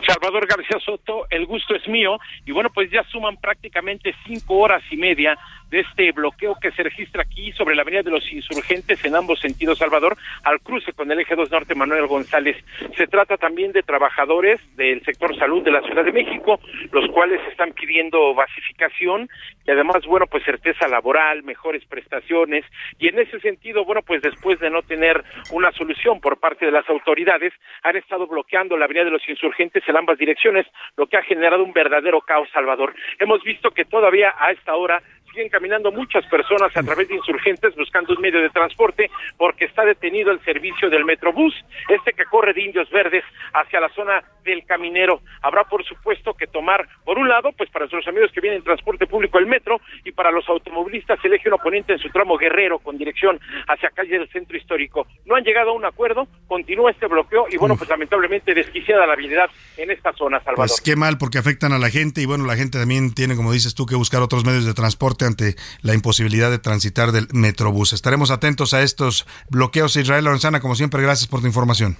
Salvador 0.05 0.47
García 0.47 0.79
Soto, 0.83 1.25
el 1.29 1.45
gusto 1.45 1.75
es 1.75 1.87
mío. 1.87 2.17
Y 2.45 2.51
bueno, 2.51 2.69
pues 2.73 2.89
ya 2.91 3.03
suman 3.05 3.37
prácticamente 3.37 4.13
cinco 4.25 4.55
horas 4.55 4.83
y 4.91 4.97
media 4.97 5.37
de 5.73 5.79
este 5.79 6.11
bloqueo 6.11 6.55
que 6.61 6.71
se 6.71 6.83
registra 6.83 7.23
aquí 7.23 7.51
sobre 7.53 7.73
la 7.73 7.81
Avenida 7.81 8.03
de 8.03 8.11
los 8.11 8.31
Insurgentes 8.31 9.03
en 9.05 9.15
ambos 9.15 9.39
sentidos, 9.39 9.79
Salvador, 9.79 10.15
al 10.43 10.59
cruce 10.59 10.93
con 10.93 11.11
el 11.11 11.19
eje 11.19 11.35
2 11.35 11.49
Norte 11.49 11.73
Manuel 11.73 12.05
González. 12.05 12.63
Se 12.95 13.07
trata 13.07 13.37
también 13.37 13.71
de 13.71 13.81
trabajadores 13.81 14.61
del 14.75 15.03
sector 15.03 15.35
salud 15.35 15.63
de 15.63 15.71
la 15.71 15.81
Ciudad 15.81 16.05
de 16.05 16.11
México, 16.11 16.59
los 16.91 17.09
cuales 17.09 17.41
están 17.49 17.71
pidiendo 17.73 18.35
basificación 18.35 19.27
y 19.65 19.71
además, 19.71 20.05
bueno, 20.05 20.27
pues 20.27 20.43
certeza 20.43 20.87
laboral, 20.87 21.41
mejores 21.41 21.83
prestaciones 21.85 22.63
y 22.99 23.07
en 23.07 23.17
ese 23.17 23.39
sentido, 23.39 23.83
bueno, 23.83 24.03
pues 24.03 24.21
después 24.21 24.59
de 24.59 24.69
no 24.69 24.83
tener 24.83 25.23
una 25.53 25.71
solución 25.71 26.21
por 26.21 26.39
parte 26.39 26.67
de 26.67 26.71
las 26.71 26.87
autoridades, 26.87 27.51
han 27.81 27.95
estado 27.95 28.27
bloqueando 28.27 28.77
la 28.77 28.85
Avenida 28.85 29.05
de 29.05 29.09
los 29.09 29.27
Insurgentes 29.27 29.81
en 29.87 29.97
ambas 29.97 30.19
direcciones, 30.19 30.67
lo 30.97 31.07
que 31.07 31.17
ha 31.17 31.23
generado 31.23 31.63
un 31.63 31.73
verdadero 31.73 32.21
caos, 32.21 32.47
Salvador. 32.53 32.93
Hemos 33.17 33.41
visto 33.41 33.71
que 33.71 33.85
todavía 33.85 34.35
a 34.37 34.51
esta 34.51 34.75
hora 34.75 35.01
siguen 35.33 35.49
caminando 35.49 35.91
muchas 35.91 36.25
personas 36.27 36.75
a 36.75 36.83
través 36.83 37.07
de 37.07 37.15
insurgentes 37.15 37.75
buscando 37.75 38.13
un 38.13 38.21
medio 38.21 38.41
de 38.41 38.49
transporte 38.49 39.09
porque 39.37 39.65
está 39.65 39.83
detenido 39.83 40.31
el 40.31 40.39
servicio 40.45 40.89
del 40.89 41.05
Metrobús, 41.05 41.53
este 41.89 42.13
que 42.13 42.25
corre 42.25 42.53
de 42.53 42.61
Indios 42.61 42.89
Verdes 42.91 43.23
hacia 43.53 43.79
la 43.79 43.89
zona 43.89 44.23
del 44.43 44.63
Caminero. 44.65 45.21
Habrá 45.41 45.63
por 45.63 45.83
supuesto 45.85 46.33
que 46.33 46.47
tomar, 46.47 46.87
por 47.03 47.17
un 47.17 47.27
lado, 47.27 47.51
pues 47.57 47.69
para 47.71 47.85
nuestros 47.85 48.07
amigos 48.07 48.31
que 48.31 48.41
vienen 48.41 48.59
en 48.59 48.63
transporte 48.63 49.07
público 49.07 49.39
el 49.39 49.47
metro 49.47 49.79
y 50.03 50.11
para 50.11 50.31
los 50.31 50.47
automovilistas 50.47 51.19
el 51.23 51.33
eje 51.33 51.49
un 51.49 51.55
oponente 51.55 51.93
en 51.93 51.99
su 51.99 52.09
tramo 52.09 52.37
guerrero 52.37 52.79
con 52.79 52.97
dirección 52.97 53.39
hacia 53.67 53.89
calle 53.89 54.19
del 54.19 54.29
centro 54.29 54.55
histórico. 54.55 55.07
No 55.25 55.35
han 55.35 55.43
llegado 55.43 55.71
a 55.71 55.73
un 55.73 55.85
acuerdo, 55.85 56.27
continúa 56.47 56.91
este 56.91 57.07
bloqueo 57.07 57.47
y 57.49 57.57
bueno, 57.57 57.75
pues 57.75 57.89
lamentablemente 57.89 58.53
desquiciada 58.53 59.07
la 59.07 59.13
habilidad 59.13 59.49
en 59.77 59.89
esta 59.89 60.13
zona, 60.13 60.37
Salvador. 60.39 60.67
Pues 60.67 60.81
qué 60.81 60.95
mal 60.95 61.17
porque 61.17 61.37
afectan 61.37 61.73
a 61.73 61.79
la 61.79 61.89
gente 61.89 62.21
y 62.21 62.25
bueno, 62.25 62.45
la 62.45 62.55
gente 62.55 62.77
también 62.77 63.13
tiene, 63.13 63.35
como 63.35 63.51
dices 63.51 63.73
tú, 63.73 63.85
que 63.85 63.95
buscar 63.95 64.21
otros 64.21 64.45
medios 64.45 64.65
de 64.65 64.73
transporte 64.73 65.22
ante 65.25 65.55
la 65.81 65.93
imposibilidad 65.93 66.49
de 66.49 66.59
transitar 66.59 67.11
del 67.11 67.27
Metrobús. 67.31 67.93
Estaremos 67.93 68.31
atentos 68.31 68.73
a 68.73 68.81
estos 68.81 69.25
bloqueos. 69.49 69.95
Israel 69.95 70.25
Lorenzana, 70.25 70.59
como 70.59 70.75
siempre, 70.75 71.01
gracias 71.01 71.27
por 71.27 71.41
tu 71.41 71.47
información. 71.47 71.97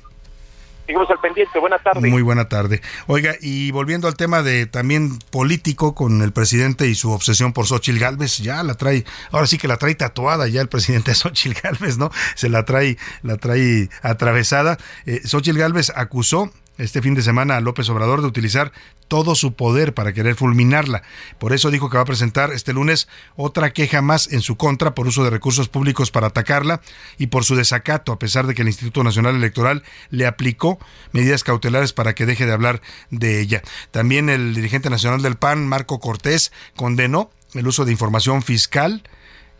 Seguimos 0.86 1.09
al 1.09 1.19
pendiente. 1.19 1.59
Buena 1.59 1.79
tarde. 1.79 2.09
Muy 2.09 2.21
buena 2.21 2.49
tarde. 2.49 2.81
Oiga, 3.07 3.36
y 3.39 3.71
volviendo 3.71 4.07
al 4.07 4.15
tema 4.15 4.43
de 4.43 4.65
también 4.65 5.17
político 5.31 5.95
con 5.95 6.21
el 6.21 6.33
presidente 6.33 6.88
y 6.88 6.95
su 6.95 7.12
obsesión 7.12 7.53
por 7.53 7.67
Xochil 7.67 7.99
Gálvez, 7.99 8.39
ya 8.39 8.62
la 8.63 8.73
trae, 8.75 9.05
ahora 9.31 9.47
sí 9.47 9.57
que 9.57 9.69
la 9.69 9.77
trae 9.77 9.95
tatuada 9.95 10.47
ya 10.47 10.59
el 10.59 10.67
presidente 10.67 11.15
Xochil 11.15 11.55
Gálvez, 11.62 11.97
¿no? 11.97 12.12
Se 12.36 12.49
la 12.49 12.65
trae, 12.65 12.97
la 13.21 13.38
trae 13.38 13.89
atravesada. 14.01 14.77
Eh, 15.05 15.21
Xochil 15.25 15.57
Gálvez 15.57 15.91
acusó 15.95 16.51
este 16.77 17.01
fin 17.01 17.13
de 17.13 17.21
semana 17.21 17.57
a 17.57 17.62
López 17.62 17.89
Obrador 17.89 18.21
de 18.21 18.27
utilizar 18.27 18.71
todo 19.07 19.36
su 19.36 19.53
poder 19.53 19.93
para 19.93 20.13
querer 20.13 20.36
fulminarla. 20.36 21.03
Por 21.38 21.53
eso 21.53 21.69
dijo 21.69 21.89
que 21.89 21.97
va 21.97 22.03
a 22.03 22.05
presentar 22.05 22.51
este 22.51 22.73
lunes 22.73 23.07
otra 23.36 23.71
queja 23.71 24.01
más 24.01 24.31
en 24.31 24.41
su 24.41 24.57
contra 24.57 24.95
por 24.95 25.07
uso 25.07 25.23
de 25.23 25.29
recursos 25.29 25.69
públicos 25.69 26.09
para 26.09 26.27
atacarla 26.27 26.81
y 27.17 27.27
por 27.27 27.43
su 27.43 27.55
desacato, 27.55 28.12
a 28.12 28.19
pesar 28.19 28.47
de 28.47 28.55
que 28.55 28.63
el 28.63 28.69
Instituto 28.69 29.03
Nacional 29.03 29.36
Electoral 29.36 29.83
le 30.09 30.25
aplicó 30.25 30.79
medidas 31.12 31.43
cautelares 31.43 31.93
para 31.93 32.15
que 32.15 32.25
deje 32.25 32.45
de 32.45 32.53
hablar 32.53 32.81
de 33.12 33.39
ella. 33.39 33.62
También 33.91 34.29
el 34.29 34.55
dirigente 34.55 34.89
nacional 34.89 35.21
del 35.21 35.36
PAN, 35.36 35.67
Marco 35.67 35.99
Cortés, 35.99 36.51
condenó 36.75 37.29
el 37.53 37.67
uso 37.67 37.86
de 37.86 37.91
información 37.91 38.41
fiscal 38.41 39.03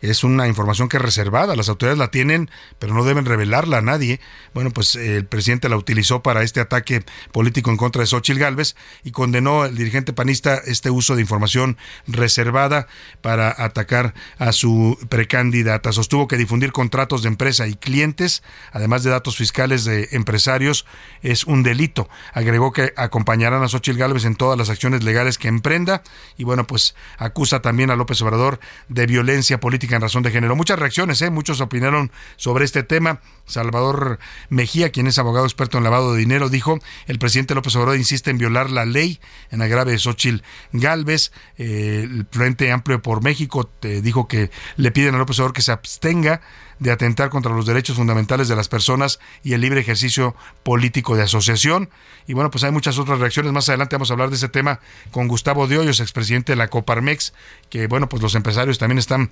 es 0.10 0.24
una 0.24 0.48
información 0.48 0.90
que 0.90 0.98
es 0.98 1.04
reservada, 1.04 1.56
las 1.56 1.70
autoridades 1.70 1.98
la 1.98 2.10
tienen, 2.10 2.50
pero 2.78 2.94
no 2.94 3.06
deben 3.06 3.26
revelarla 3.26 3.78
a 3.78 3.82
nadie. 3.82 4.20
Bueno, 4.54 4.72
pues 4.72 4.96
eh, 4.96 5.18
el 5.18 5.26
presidente 5.26 5.70
la 5.70 5.78
utilizó 5.78 6.22
para 6.22 6.44
este 6.44 6.60
ataque 6.60 7.04
político 7.32 7.72
en 7.72 7.78
contra 7.78 8.02
de 8.02 8.08
Xochitl 8.08 8.40
Gálvez 8.40 8.76
y 9.04 9.12
condenó 9.12 9.66
el 9.66 9.76
dirigente 9.76 10.12
panista 10.12 10.56
este 10.66 10.90
uso 10.90 11.16
de 11.16 11.22
información 11.22 11.78
reservada 12.06 12.88
para 13.22 13.56
atacar 13.58 14.14
a 14.38 14.52
su 14.52 14.98
precandidata. 15.10 15.94
Sostuvo 15.94 16.28
que 16.28 16.38
difundir 16.38 16.74
contratos 16.74 17.24
de 17.24 17.30
empresa 17.30 17.68
y 17.68 17.76
clientes, 17.76 18.44
además 18.72 19.04
de 19.04 19.12
datos 19.12 19.38
fiscales 19.38 19.86
de 19.86 20.10
empresarios, 20.12 20.86
es 21.22 21.46
un 21.46 21.64
delito. 21.64 22.10
Agregó 22.34 22.74
que 22.74 22.94
acompañarán 22.98 23.64
a 23.64 23.70
Xochitl 23.70 24.00
Gálvez 24.00 24.26
en 24.26 24.36
todas 24.36 24.58
las 24.58 24.70
acciones 24.70 25.04
legales 25.04 25.38
que 25.38 25.48
emprenda 25.48 26.04
y 26.38 26.44
bueno, 26.44 26.68
pues 26.68 26.96
acusa 27.18 27.62
también 27.62 27.90
a 27.90 27.96
López 27.96 28.22
Obrador 28.22 28.60
de 28.90 29.06
violencia 29.06 29.60
política 29.60 29.93
en 29.96 30.02
razón 30.02 30.24
de 30.24 30.32
género. 30.32 30.56
Muchas 30.56 30.80
reacciones, 30.80 31.22
¿eh? 31.22 31.30
muchos 31.30 31.62
opinaron 31.62 32.12
sobre 32.36 32.66
este 32.66 32.84
tema. 32.84 33.22
Salvador 33.46 34.20
Mejía, 34.50 34.92
quien 34.92 35.08
es 35.08 35.20
abogado 35.20 35.46
experto 35.46 35.78
en 35.78 35.84
lavado 35.84 36.14
de 36.14 36.20
dinero, 36.20 36.50
dijo, 36.50 36.80
el 37.08 37.20
presidente 37.20 37.56
López 37.56 37.76
Obrador 37.76 37.98
insiste 37.98 38.32
en 38.32 38.38
violar 38.38 38.70
la 38.70 38.86
ley 38.86 39.20
en 39.52 39.62
agrave 39.62 39.92
de 39.92 40.00
Xochitl 40.00 40.44
Galvez. 40.72 41.32
Eh, 41.58 42.02
el 42.04 42.28
Frente 42.32 42.72
Amplio 42.72 43.02
por 43.02 43.24
México 43.24 43.66
te 43.66 44.02
dijo 44.02 44.28
que 44.28 44.50
le 44.78 44.92
piden 44.92 45.16
a 45.16 45.18
López 45.18 45.40
Obrador 45.40 45.54
que 45.54 45.62
se 45.62 45.72
abstenga 45.72 46.42
de 46.80 46.92
atentar 46.92 47.30
contra 47.30 47.54
los 47.54 47.66
derechos 47.66 47.96
fundamentales 47.96 48.48
de 48.48 48.56
las 48.56 48.68
personas 48.68 49.20
y 49.44 49.54
el 49.54 49.62
libre 49.62 49.80
ejercicio 49.80 50.36
político 50.64 51.16
de 51.16 51.24
asociación. 51.24 51.90
Y 52.28 52.34
bueno, 52.34 52.52
pues 52.52 52.64
hay 52.64 52.72
muchas 52.72 52.98
otras 52.98 53.20
reacciones. 53.20 53.52
Más 53.54 53.70
adelante 53.70 53.96
vamos 53.96 54.10
a 54.10 54.14
hablar 54.14 54.30
de 54.30 54.36
ese 54.36 54.50
tema 54.50 54.80
con 55.12 55.28
Gustavo 55.28 55.68
de 55.68 55.78
Hoyos, 55.78 56.00
expresidente 56.00 56.52
de 56.52 56.56
la 56.58 56.70
Coparmex, 56.70 57.34
que 57.70 57.88
bueno, 57.88 58.10
pues 58.10 58.22
los 58.22 58.36
empresarios 58.36 58.78
también 58.78 59.00
están 59.00 59.32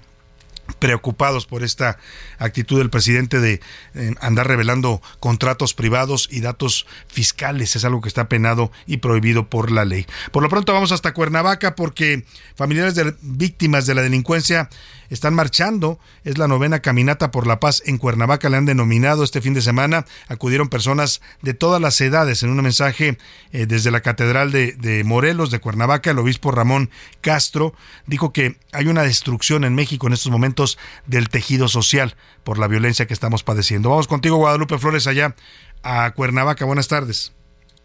preocupados 0.79 1.45
por 1.45 1.63
esta 1.63 1.97
actitud 2.38 2.77
del 2.77 2.89
presidente 2.89 3.39
de 3.39 3.62
eh, 3.93 4.15
andar 4.21 4.47
revelando 4.47 5.01
contratos 5.19 5.73
privados 5.73 6.27
y 6.31 6.41
datos 6.41 6.86
fiscales. 7.07 7.75
Es 7.75 7.86
algo 7.86 8.01
que 8.01 8.10
está 8.10 8.29
penado 8.29 8.71
y 8.86 8.97
prohibido 8.97 9.49
por 9.49 9.71
la 9.71 9.86
ley. 9.86 10.05
Por 10.31 10.43
lo 10.43 10.49
pronto 10.49 10.73
vamos 10.73 10.91
hasta 10.91 11.13
Cuernavaca 11.13 11.75
porque 11.75 12.25
familiares 12.55 12.95
de 12.95 13.15
víctimas 13.21 13.86
de 13.86 13.95
la 13.95 14.01
delincuencia 14.01 14.69
están 15.12 15.36
marchando. 15.36 16.00
Es 16.24 16.39
la 16.39 16.47
novena 16.47 16.80
caminata 16.80 17.30
por 17.30 17.45
la 17.45 17.60
paz 17.60 17.84
en 17.86 18.00
Cuernavaca, 18.00 18.50
le 18.50 18.58
han 18.58 18.65
denominado 18.65 19.24
este 19.24 19.41
fin 19.41 19.54
de 19.54 19.62
semana. 19.62 20.06
Acudieron 20.28 20.69
personas 20.69 21.21
de 21.41 21.54
todas 21.54 21.80
las 21.80 22.00
edades 22.02 22.41
en 22.41 22.50
un 22.50 22.62
mensaje 22.62 23.17
eh, 23.52 23.65
desde 23.67 23.91
la 23.91 24.02
Catedral 24.02 24.52
de, 24.52 24.71
de 24.74 25.04
Morelos, 25.04 25.52
de 25.52 25.60
Cuernavaca. 25.60 26.12
El 26.12 26.19
obispo 26.19 26.52
Ramón 26.52 26.89
Castro 27.19 27.76
dijo 28.08 28.34
que 28.34 28.58
hay 28.71 28.88
una 28.88 29.04
destrucción 29.04 29.65
en 29.65 29.76
México 29.76 30.08
en 30.08 30.13
estos 30.13 30.32
momentos 30.32 30.80
del 31.06 31.30
tejido 31.30 31.67
social 31.67 32.15
por 32.43 32.58
la 32.58 32.67
violencia 32.67 33.06
que 33.06 33.13
estamos 33.13 33.43
padeciendo. 33.43 33.89
Vamos 33.89 34.08
contigo, 34.08 34.38
Guadalupe 34.38 34.78
Flores, 34.78 35.08
allá 35.08 35.36
a 35.84 36.12
Cuernavaca. 36.12 36.65
Buenas 36.65 36.88
tardes. 36.88 37.34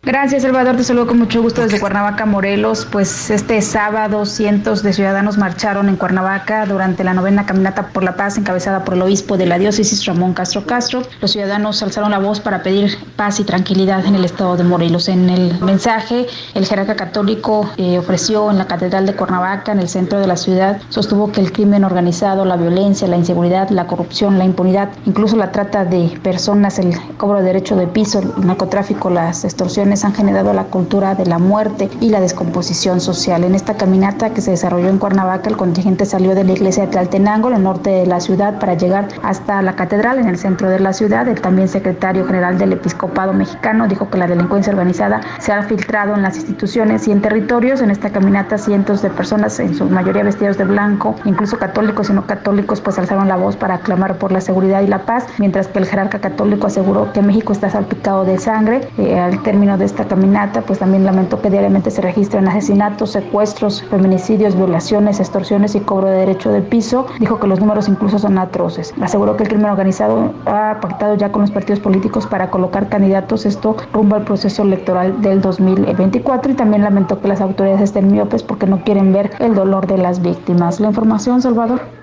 Gracias, 0.06 0.42
Salvador. 0.42 0.76
Te 0.76 0.84
saludo 0.84 1.08
con 1.08 1.18
mucho 1.18 1.42
gusto 1.42 1.62
desde 1.62 1.80
Cuernavaca, 1.80 2.26
Morelos. 2.26 2.86
Pues 2.92 3.28
este 3.28 3.60
sábado 3.60 4.24
cientos 4.24 4.84
de 4.84 4.92
ciudadanos 4.92 5.36
marcharon 5.36 5.88
en 5.88 5.96
Cuernavaca 5.96 6.64
durante 6.64 7.02
la 7.02 7.12
novena 7.12 7.44
caminata 7.44 7.88
por 7.88 8.04
la 8.04 8.14
paz 8.14 8.38
encabezada 8.38 8.84
por 8.84 8.94
el 8.94 9.02
obispo 9.02 9.36
de 9.36 9.46
la 9.46 9.58
diócesis, 9.58 10.04
Ramón 10.04 10.32
Castro 10.32 10.64
Castro. 10.64 11.02
Los 11.20 11.32
ciudadanos 11.32 11.82
alzaron 11.82 12.12
la 12.12 12.20
voz 12.20 12.38
para 12.38 12.62
pedir 12.62 12.96
paz 13.16 13.40
y 13.40 13.44
tranquilidad 13.44 14.06
en 14.06 14.14
el 14.14 14.24
estado 14.24 14.56
de 14.56 14.62
Morelos. 14.62 15.08
En 15.08 15.28
el 15.28 15.60
mensaje, 15.60 16.28
el 16.54 16.64
jerarca 16.66 16.94
católico 16.94 17.68
eh, 17.76 17.98
ofreció 17.98 18.48
en 18.52 18.58
la 18.58 18.68
Catedral 18.68 19.06
de 19.06 19.16
Cuernavaca, 19.16 19.72
en 19.72 19.80
el 19.80 19.88
centro 19.88 20.20
de 20.20 20.28
la 20.28 20.36
ciudad, 20.36 20.80
sostuvo 20.88 21.32
que 21.32 21.40
el 21.40 21.50
crimen 21.50 21.82
organizado, 21.82 22.44
la 22.44 22.56
violencia, 22.56 23.08
la 23.08 23.16
inseguridad, 23.16 23.70
la 23.70 23.88
corrupción, 23.88 24.38
la 24.38 24.44
impunidad, 24.44 24.88
incluso 25.04 25.34
la 25.34 25.50
trata 25.50 25.84
de 25.84 26.16
personas, 26.22 26.78
el 26.78 26.96
cobro 27.16 27.40
de 27.40 27.46
derecho 27.46 27.74
de 27.74 27.88
piso, 27.88 28.20
el 28.20 28.46
narcotráfico, 28.46 29.10
las 29.10 29.44
extorsiones, 29.44 29.95
han 30.04 30.14
generado 30.14 30.52
la 30.52 30.64
cultura 30.64 31.14
de 31.14 31.26
la 31.26 31.38
muerte 31.38 31.88
y 32.00 32.10
la 32.10 32.20
descomposición 32.20 33.00
social. 33.00 33.44
En 33.44 33.54
esta 33.54 33.74
caminata 33.74 34.30
que 34.30 34.40
se 34.40 34.50
desarrolló 34.52 34.88
en 34.88 34.98
Cuernavaca, 34.98 35.48
el 35.48 35.56
contingente 35.56 36.04
salió 36.04 36.34
de 36.34 36.44
la 36.44 36.52
iglesia 36.52 36.84
de 36.84 36.92
Tlaltenango, 36.92 37.48
en 37.48 37.56
el 37.56 37.62
norte 37.62 37.90
de 37.90 38.06
la 38.06 38.20
ciudad, 38.20 38.58
para 38.58 38.74
llegar 38.74 39.08
hasta 39.22 39.62
la 39.62 39.74
catedral 39.76 40.18
en 40.18 40.28
el 40.28 40.38
centro 40.38 40.68
de 40.68 40.78
la 40.80 40.92
ciudad. 40.92 41.28
El 41.28 41.40
también 41.40 41.68
secretario 41.68 42.26
general 42.26 42.58
del 42.58 42.72
Episcopado 42.72 43.32
mexicano 43.32 43.88
dijo 43.88 44.10
que 44.10 44.18
la 44.18 44.26
delincuencia 44.26 44.72
organizada 44.72 45.20
se 45.38 45.52
ha 45.52 45.62
filtrado 45.62 46.14
en 46.14 46.22
las 46.22 46.36
instituciones 46.36 47.08
y 47.08 47.12
en 47.12 47.22
territorios. 47.22 47.80
En 47.80 47.90
esta 47.90 48.10
caminata 48.10 48.58
cientos 48.58 49.02
de 49.02 49.10
personas, 49.10 49.58
en 49.60 49.74
su 49.74 49.84
mayoría 49.86 50.22
vestidos 50.22 50.58
de 50.58 50.64
blanco, 50.64 51.14
incluso 51.24 51.58
católicos 51.58 52.10
y 52.10 52.12
no 52.12 52.26
católicos, 52.26 52.80
pues 52.80 52.98
alzaron 52.98 53.28
la 53.28 53.36
voz 53.36 53.56
para 53.56 53.78
clamar 53.78 54.18
por 54.18 54.32
la 54.32 54.40
seguridad 54.40 54.82
y 54.82 54.86
la 54.86 55.06
paz, 55.06 55.26
mientras 55.38 55.68
que 55.68 55.78
el 55.78 55.86
jerarca 55.86 56.18
católico 56.18 56.66
aseguró 56.66 57.12
que 57.12 57.22
México 57.22 57.52
está 57.52 57.70
salpicado 57.70 58.24
de 58.24 58.38
sangre. 58.38 58.88
Eh, 58.98 59.18
al 59.18 59.42
término 59.42 59.78
de 59.78 59.85
esta 59.86 60.06
caminata, 60.06 60.62
pues 60.62 60.78
también 60.78 61.04
lamentó 61.04 61.40
que 61.40 61.50
diariamente 61.50 61.90
se 61.90 62.02
registran 62.02 62.46
asesinatos, 62.48 63.12
secuestros, 63.12 63.82
feminicidios, 63.90 64.54
violaciones, 64.54 65.20
extorsiones 65.20 65.74
y 65.74 65.80
cobro 65.80 66.08
de 66.08 66.18
derecho 66.18 66.50
del 66.50 66.62
piso. 66.62 67.06
Dijo 67.18 67.38
que 67.38 67.46
los 67.46 67.60
números 67.60 67.88
incluso 67.88 68.18
son 68.18 68.38
atroces. 68.38 68.92
Aseguró 69.00 69.36
que 69.36 69.44
el 69.44 69.48
crimen 69.48 69.70
organizado 69.70 70.34
ha 70.44 70.78
pactado 70.80 71.14
ya 71.14 71.32
con 71.32 71.42
los 71.42 71.50
partidos 71.50 71.80
políticos 71.80 72.26
para 72.26 72.50
colocar 72.50 72.88
candidatos, 72.88 73.46
esto 73.46 73.76
rumbo 73.92 74.16
al 74.16 74.24
proceso 74.24 74.62
electoral 74.62 75.22
del 75.22 75.40
2024 75.40 76.52
y 76.52 76.54
también 76.54 76.82
lamentó 76.82 77.20
que 77.20 77.28
las 77.28 77.40
autoridades 77.40 77.82
estén 77.82 78.10
miopes 78.10 78.42
porque 78.42 78.66
no 78.66 78.82
quieren 78.84 79.12
ver 79.12 79.30
el 79.38 79.54
dolor 79.54 79.86
de 79.86 79.98
las 79.98 80.20
víctimas. 80.20 80.80
La 80.80 80.88
información, 80.88 81.40
Salvador. 81.40 81.95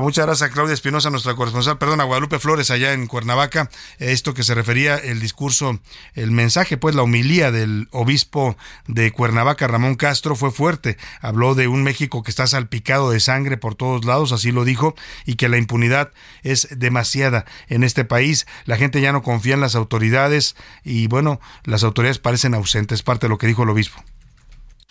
Muchas 0.00 0.26
gracias 0.26 0.48
a 0.48 0.52
Claudia 0.52 0.74
Espinosa, 0.74 1.10
nuestra 1.10 1.34
corresponsal, 1.34 1.76
perdón, 1.76 2.00
a 2.00 2.04
Guadalupe 2.04 2.38
Flores 2.38 2.70
allá 2.70 2.92
en 2.92 3.06
Cuernavaca. 3.06 3.68
Esto 3.98 4.32
que 4.32 4.42
se 4.42 4.54
refería 4.54 4.96
el 4.96 5.20
discurso, 5.20 5.80
el 6.14 6.30
mensaje, 6.30 6.76
pues 6.76 6.94
la 6.94 7.02
humilía 7.02 7.50
del 7.50 7.88
obispo 7.90 8.56
de 8.86 9.12
Cuernavaca, 9.12 9.66
Ramón 9.66 9.96
Castro, 9.96 10.34
fue 10.34 10.50
fuerte. 10.50 10.96
Habló 11.20 11.54
de 11.54 11.68
un 11.68 11.82
México 11.82 12.22
que 12.22 12.30
está 12.30 12.46
salpicado 12.46 13.10
de 13.10 13.20
sangre 13.20 13.58
por 13.58 13.74
todos 13.74 14.04
lados, 14.04 14.32
así 14.32 14.50
lo 14.50 14.64
dijo, 14.64 14.94
y 15.26 15.34
que 15.34 15.48
la 15.48 15.58
impunidad 15.58 16.12
es 16.42 16.68
demasiada 16.70 17.44
en 17.68 17.84
este 17.84 18.04
país. 18.04 18.46
La 18.64 18.76
gente 18.76 19.00
ya 19.00 19.12
no 19.12 19.22
confía 19.22 19.54
en 19.54 19.60
las 19.60 19.74
autoridades 19.74 20.56
y 20.84 21.06
bueno, 21.08 21.40
las 21.64 21.84
autoridades 21.84 22.18
parecen 22.18 22.54
ausentes, 22.54 23.02
parte 23.02 23.26
de 23.26 23.30
lo 23.30 23.38
que 23.38 23.46
dijo 23.46 23.64
el 23.64 23.70
obispo. 23.70 24.02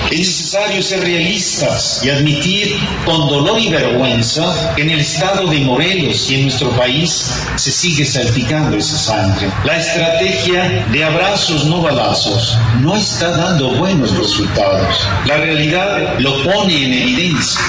Es 0.09 0.17
necesario 0.19 0.81
ser 0.81 1.01
realistas 1.01 2.01
y 2.03 2.09
admitir 2.09 2.75
con 3.05 3.27
dolor 3.29 3.59
y 3.59 3.69
vergüenza 3.69 4.73
que 4.75 4.81
en 4.81 4.89
el 4.89 4.99
estado 4.99 5.47
de 5.47 5.59
Morelos 5.59 6.29
y 6.29 6.35
en 6.35 6.41
nuestro 6.43 6.69
país 6.71 7.33
se 7.55 7.71
sigue 7.71 8.03
salpicando 8.03 8.77
esa 8.77 8.97
sangre. 8.97 9.49
La 9.63 9.77
estrategia 9.77 10.85
de 10.91 11.03
abrazos 11.03 11.65
no 11.65 11.81
balazos 11.81 12.57
no 12.81 12.95
está 12.95 13.31
dando 13.31 13.75
buenos 13.75 14.17
resultados. 14.17 15.07
La 15.25 15.37
realidad 15.37 16.19
lo 16.19 16.43
pone 16.43 16.85
en 16.85 16.93
evidencia. 16.93 17.61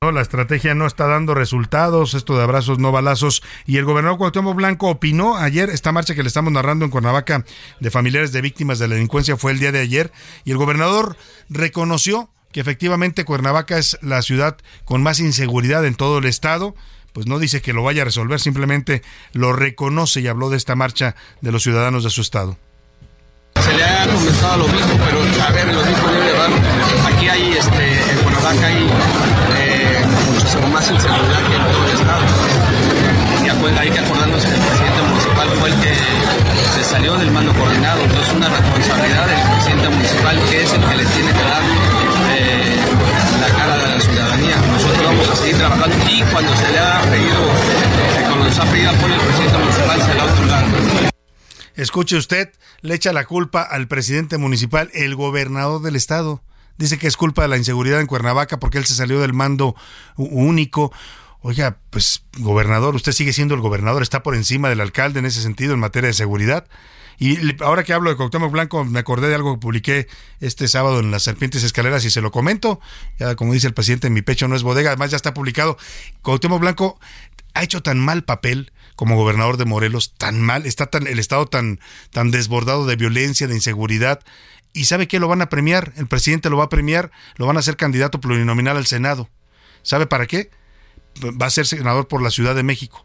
No, 0.00 0.12
la 0.12 0.20
estrategia 0.20 0.76
no 0.76 0.86
está 0.86 1.08
dando 1.08 1.34
resultados, 1.34 2.14
esto 2.14 2.36
de 2.36 2.44
abrazos 2.44 2.78
no 2.78 2.92
balazos. 2.92 3.42
Y 3.66 3.78
el 3.78 3.84
gobernador 3.84 4.16
Cuauhtémoc 4.16 4.54
Blanco 4.54 4.90
opinó 4.90 5.36
ayer, 5.36 5.70
esta 5.70 5.90
marcha 5.90 6.14
que 6.14 6.22
le 6.22 6.28
estamos 6.28 6.52
narrando 6.52 6.84
en 6.84 6.92
Cuernavaca 6.92 7.44
de 7.80 7.90
familiares 7.90 8.30
de 8.30 8.40
víctimas 8.40 8.78
de 8.78 8.86
la 8.86 8.94
delincuencia 8.94 9.36
fue 9.36 9.50
el 9.50 9.58
día 9.58 9.72
de 9.72 9.80
ayer, 9.80 10.12
y 10.44 10.52
el 10.52 10.56
gobernador 10.56 11.16
reconoció 11.48 12.30
que 12.52 12.60
efectivamente 12.60 13.24
Cuernavaca 13.24 13.76
es 13.76 13.98
la 14.00 14.22
ciudad 14.22 14.56
con 14.84 15.02
más 15.02 15.18
inseguridad 15.18 15.84
en 15.84 15.96
todo 15.96 16.18
el 16.18 16.26
estado. 16.26 16.76
Pues 17.12 17.26
no 17.26 17.40
dice 17.40 17.60
que 17.60 17.72
lo 17.72 17.82
vaya 17.82 18.02
a 18.02 18.04
resolver, 18.04 18.38
simplemente 18.38 19.02
lo 19.32 19.52
reconoce 19.52 20.20
y 20.20 20.28
habló 20.28 20.48
de 20.48 20.58
esta 20.58 20.76
marcha 20.76 21.16
de 21.40 21.50
los 21.50 21.64
ciudadanos 21.64 22.04
de 22.04 22.10
su 22.10 22.20
estado. 22.20 22.56
Se 23.60 23.74
le 23.74 23.82
ha 23.82 24.06
lo 24.06 24.12
mismo, 24.68 24.94
pero 25.04 25.42
a 25.42 25.50
ver, 25.50 25.74
lo 25.74 25.84
mismo. 25.84 26.06
Aquí 27.08 27.28
hay, 27.28 27.52
este, 27.54 28.12
en 28.12 28.18
Cuernavaca 28.22 28.66
hay 28.66 29.37
más 30.56 30.90
inseguridad 30.90 31.46
que 31.46 31.56
en 31.56 31.62
todo 31.62 31.84
el 31.84 31.92
Estado. 31.92 32.24
Y 33.44 33.78
hay 33.78 33.90
que 33.90 33.98
acordarnos 33.98 34.44
que 34.44 34.54
el 34.54 34.60
presidente 34.60 35.02
municipal 35.02 35.48
fue 35.60 35.68
el 35.68 35.80
que 35.80 35.94
se 36.74 36.84
salió 36.84 37.16
del 37.18 37.30
mando 37.30 37.52
coordinado, 37.52 38.02
entonces 38.02 38.34
una 38.34 38.48
responsabilidad 38.48 39.26
del 39.26 39.48
presidente 39.52 39.88
municipal 39.90 40.40
que 40.48 40.62
es 40.62 40.72
el 40.72 40.80
que 40.80 40.96
le 40.96 41.04
tiene 41.04 41.32
que 41.32 41.42
dar 41.42 41.62
eh, 42.30 42.76
la 43.40 43.48
cara 43.56 43.76
de 43.76 43.94
la 43.94 44.00
ciudadanía. 44.00 44.56
Nosotros 44.56 45.04
vamos 45.04 45.28
a 45.28 45.36
seguir 45.36 45.56
trabajando 45.56 45.96
y 46.10 46.22
cuando 46.22 46.56
se 46.56 46.72
le 46.72 46.78
ha 46.78 47.00
pedido, 47.02 47.42
eh, 47.44 48.24
cuando 48.28 48.52
se 48.52 48.60
ha 48.60 48.64
pedido 48.64 48.90
apoyo 48.90 49.14
al 49.14 49.20
presidente 49.20 49.58
municipal 49.58 50.02
se 50.02 50.14
le 50.14 50.20
ha 50.20 50.24
otorgado. 50.24 50.66
Escuche 51.74 52.16
usted, 52.16 52.48
le 52.80 52.94
echa 52.94 53.12
la 53.12 53.24
culpa 53.24 53.62
al 53.62 53.86
presidente 53.86 54.38
municipal, 54.38 54.90
el 54.94 55.14
gobernador 55.14 55.82
del 55.82 55.96
estado 55.96 56.42
dice 56.78 56.98
que 56.98 57.06
es 57.06 57.16
culpa 57.16 57.42
de 57.42 57.48
la 57.48 57.58
inseguridad 57.58 58.00
en 58.00 58.06
Cuernavaca 58.06 58.58
porque 58.58 58.78
él 58.78 58.86
se 58.86 58.94
salió 58.94 59.20
del 59.20 59.34
mando 59.34 59.76
único. 60.16 60.92
Oiga, 61.40 61.78
pues 61.90 62.24
gobernador, 62.38 62.94
usted 62.96 63.12
sigue 63.12 63.32
siendo 63.32 63.54
el 63.54 63.60
gobernador, 63.60 64.02
está 64.02 64.22
por 64.22 64.34
encima 64.34 64.68
del 64.68 64.80
alcalde 64.80 65.18
en 65.18 65.26
ese 65.26 65.42
sentido 65.42 65.74
en 65.74 65.80
materia 65.80 66.08
de 66.08 66.14
seguridad. 66.14 66.66
Y 67.20 67.36
ahora 67.62 67.82
que 67.82 67.92
hablo 67.92 68.10
de 68.10 68.16
Cuauhtémoc 68.16 68.52
Blanco, 68.52 68.84
me 68.84 69.00
acordé 69.00 69.28
de 69.28 69.34
algo 69.34 69.54
que 69.54 69.60
publiqué 69.60 70.06
este 70.40 70.68
sábado 70.68 71.00
en 71.00 71.10
las 71.10 71.24
Serpientes 71.24 71.64
Escaleras 71.64 72.04
y 72.04 72.10
se 72.10 72.20
lo 72.20 72.30
comento. 72.30 72.80
Ya 73.18 73.34
como 73.34 73.52
dice 73.52 73.66
el 73.66 73.74
presidente, 73.74 74.08
mi 74.08 74.22
pecho 74.22 74.46
no 74.46 74.54
es 74.54 74.62
bodega, 74.62 74.90
además 74.90 75.10
ya 75.10 75.16
está 75.16 75.34
publicado. 75.34 75.76
Cuauhtémoc 76.22 76.60
Blanco 76.60 77.00
ha 77.54 77.64
hecho 77.64 77.82
tan 77.82 77.98
mal 77.98 78.22
papel 78.22 78.72
como 78.94 79.16
gobernador 79.16 79.56
de 79.58 79.64
Morelos, 79.64 80.14
tan 80.16 80.40
mal, 80.40 80.66
está 80.66 80.86
tan 80.86 81.06
el 81.06 81.20
estado 81.20 81.46
tan 81.46 81.78
tan 82.10 82.32
desbordado 82.32 82.84
de 82.86 82.96
violencia, 82.96 83.46
de 83.46 83.54
inseguridad 83.54 84.20
¿Y 84.72 84.84
sabe 84.84 85.08
qué 85.08 85.18
lo 85.18 85.28
van 85.28 85.42
a 85.42 85.48
premiar? 85.48 85.92
El 85.96 86.06
presidente 86.06 86.50
lo 86.50 86.56
va 86.56 86.64
a 86.64 86.68
premiar, 86.68 87.10
lo 87.36 87.46
van 87.46 87.56
a 87.56 87.60
hacer 87.60 87.76
candidato 87.76 88.20
plurinominal 88.20 88.76
al 88.76 88.86
Senado. 88.86 89.28
¿Sabe 89.82 90.06
para 90.06 90.26
qué? 90.26 90.50
Va 91.22 91.46
a 91.46 91.50
ser 91.50 91.66
senador 91.66 92.08
por 92.08 92.22
la 92.22 92.30
Ciudad 92.30 92.54
de 92.54 92.62
México. 92.62 93.04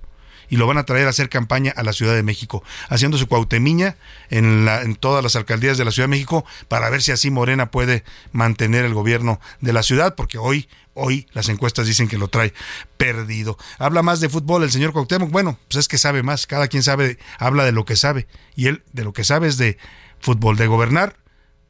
Y 0.50 0.58
lo 0.58 0.68
van 0.68 0.78
a 0.78 0.84
traer 0.84 1.08
a 1.08 1.10
hacer 1.10 1.30
campaña 1.30 1.74
a 1.76 1.84
la 1.84 1.94
Ciudad 1.94 2.14
de 2.14 2.22
México, 2.22 2.64
haciendo 2.90 3.18
su 3.18 3.28
cuautemiña 3.28 3.96
en, 4.30 4.66
la, 4.66 4.82
en 4.82 4.96
todas 4.96 5.24
las 5.24 5.36
alcaldías 5.36 5.78
de 5.78 5.86
la 5.86 5.92
Ciudad 5.92 6.06
de 6.08 6.12
México 6.12 6.46
para 6.68 6.90
ver 6.90 7.02
si 7.02 7.12
así 7.12 7.32
Morena 7.32 7.72
puede 7.72 8.04
mantener 8.34 8.86
el 8.86 8.94
gobierno 8.94 9.40
de 9.62 9.74
la 9.74 9.84
ciudad, 9.84 10.16
porque 10.16 10.38
hoy 10.38 10.68
Hoy 10.96 11.28
las 11.34 11.50
encuestas 11.50 11.88
dicen 11.88 12.08
que 12.08 12.20
lo 12.20 12.28
trae 12.28 12.54
perdido. 12.98 13.58
Habla 13.80 14.04
más 14.04 14.20
de 14.20 14.30
fútbol 14.30 14.64
el 14.64 14.72
señor 14.72 14.94
Cuauhtémoc. 14.94 15.32
Bueno, 15.32 15.58
pues 15.68 15.78
es 15.78 15.88
que 15.88 15.98
sabe 15.98 16.22
más. 16.22 16.46
Cada 16.46 16.68
quien 16.68 16.84
sabe, 16.84 17.18
habla 17.40 17.66
de 17.66 17.72
lo 17.72 17.84
que 17.84 17.96
sabe. 17.96 18.28
Y 18.56 18.68
él 18.68 18.84
de 18.94 19.04
lo 19.04 19.12
que 19.12 19.24
sabe 19.24 19.48
es 19.48 19.58
de 19.58 19.80
fútbol, 20.20 20.56
de 20.56 20.68
gobernar 20.68 21.16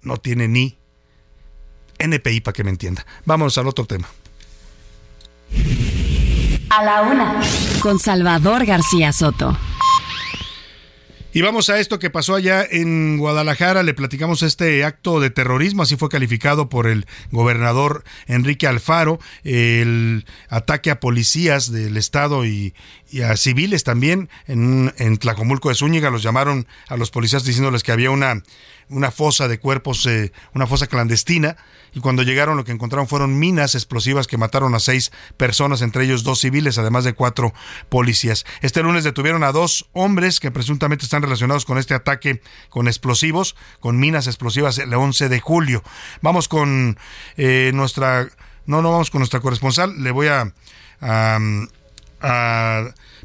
no 0.04 0.18
tiene 0.18 0.48
ni 0.48 0.78
NPI 2.00 2.42
para 2.42 2.54
que 2.54 2.64
me 2.64 2.70
entienda. 2.70 3.06
Vamos 3.26 3.58
al 3.58 3.68
otro 3.68 3.86
tema. 3.86 4.08
A 6.70 6.84
la 6.84 7.02
una, 7.04 7.42
con 7.82 8.00
Salvador 8.00 8.66
García 8.66 9.14
Soto. 9.14 9.56
Y 11.36 11.42
vamos 11.42 11.72
a 11.72 11.80
esto 11.80 11.98
que 11.98 12.12
pasó 12.12 12.36
allá 12.36 12.64
en 12.70 13.18
Guadalajara. 13.18 13.82
Le 13.82 13.96
platicamos 13.96 14.44
este 14.44 14.84
acto 14.84 15.20
de 15.20 15.32
terrorismo, 15.32 15.82
así 15.82 15.96
fue 15.96 16.08
calificado 16.08 16.70
por 16.70 16.86
el 16.86 17.08
gobernador 17.32 18.04
Enrique 18.28 18.68
Alfaro, 18.68 19.20
el 19.44 20.28
ataque 20.48 20.92
a 20.92 21.00
policías 21.00 21.72
del 21.72 21.98
Estado 21.98 22.46
y, 22.46 22.76
a 23.28 23.36
civiles 23.36 23.84
también 23.84 24.30
en, 24.46 24.94
en 25.00 25.18
Tlacomulco 25.18 25.70
de 25.70 25.76
Zúñiga. 25.76 26.12
Los 26.12 26.22
llamaron 26.22 26.68
a 26.88 26.98
los 26.98 27.10
policías 27.10 27.44
diciéndoles 27.44 27.82
que 27.82 27.92
había 27.92 28.12
una 28.12 28.44
una 28.90 29.12
fosa 29.12 29.48
de 29.48 29.60
cuerpos, 29.60 30.06
eh, 30.06 30.32
una 30.54 30.68
fosa 30.68 30.88
clandestina, 30.88 31.58
y 31.94 32.00
cuando 32.00 32.24
llegaron 32.24 32.58
lo 32.58 32.64
que 32.64 32.72
encontraron 32.72 33.08
fueron 33.08 33.38
minas 33.38 33.76
explosivas 33.76 34.28
que 34.28 34.38
mataron 34.38 34.74
a 34.74 34.80
seis 34.80 35.12
personas, 35.38 35.82
entre 35.82 36.06
ellos 36.06 36.24
dos 36.24 36.40
civiles, 36.40 36.78
además 36.78 37.04
de 37.04 37.14
cuatro 37.14 37.54
policías. 37.90 38.46
Este 38.62 38.82
lunes 38.82 39.04
detuvieron 39.04 39.44
a 39.44 39.52
dos 39.52 39.90
hombres 39.94 40.40
que 40.40 40.52
presuntamente 40.52 41.06
están 41.06 41.22
relacionados 41.24 41.66
con 41.66 41.78
este 41.78 41.94
ataque 41.94 42.42
con 42.70 42.88
explosivos, 42.88 43.56
con 43.80 44.00
minas 44.00 44.28
explosivas 44.28 44.78
el 44.78 44.94
11 44.94 45.30
de 45.30 45.40
julio. 45.40 45.84
Vamos 46.22 46.48
con 46.48 46.98
eh, 47.38 47.72
nuestra... 47.74 48.28
No, 48.66 48.82
no 48.82 48.92
vamos 48.92 49.10
con 49.10 49.20
nuestra 49.20 49.42
corresponsal, 49.42 50.02
le 50.02 50.12
voy 50.12 50.28
a, 50.28 50.54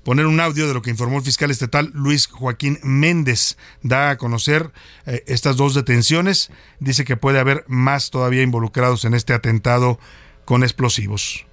poner 0.03 0.27
un 0.27 0.41
audio 0.41 0.67
de 0.67 0.75
lo 0.75 0.83
que 0.83 0.91
informó 0.91 1.19
el 1.19 1.25
fiscal 1.25 1.51
estatal 1.51 1.93
Luis 1.95 2.27
Joaquín 2.27 2.81
Méndez. 2.83 3.57
Da 3.83 4.11
a 4.11 4.19
conocer 4.19 4.73
eh, 5.07 5.23
estas 5.27 5.57
dos 5.57 5.75
detenciones. 5.75 6.51
Dice 6.81 7.05
que 7.05 7.17
puede 7.17 7.39
haber 7.39 7.65
más 7.69 8.11
todavía 8.11 8.43
involucrados 8.43 9.05
en 9.05 9.15
este 9.15 9.33
atentado 9.33 10.01
con 10.45 10.65
explosivos 10.65 11.48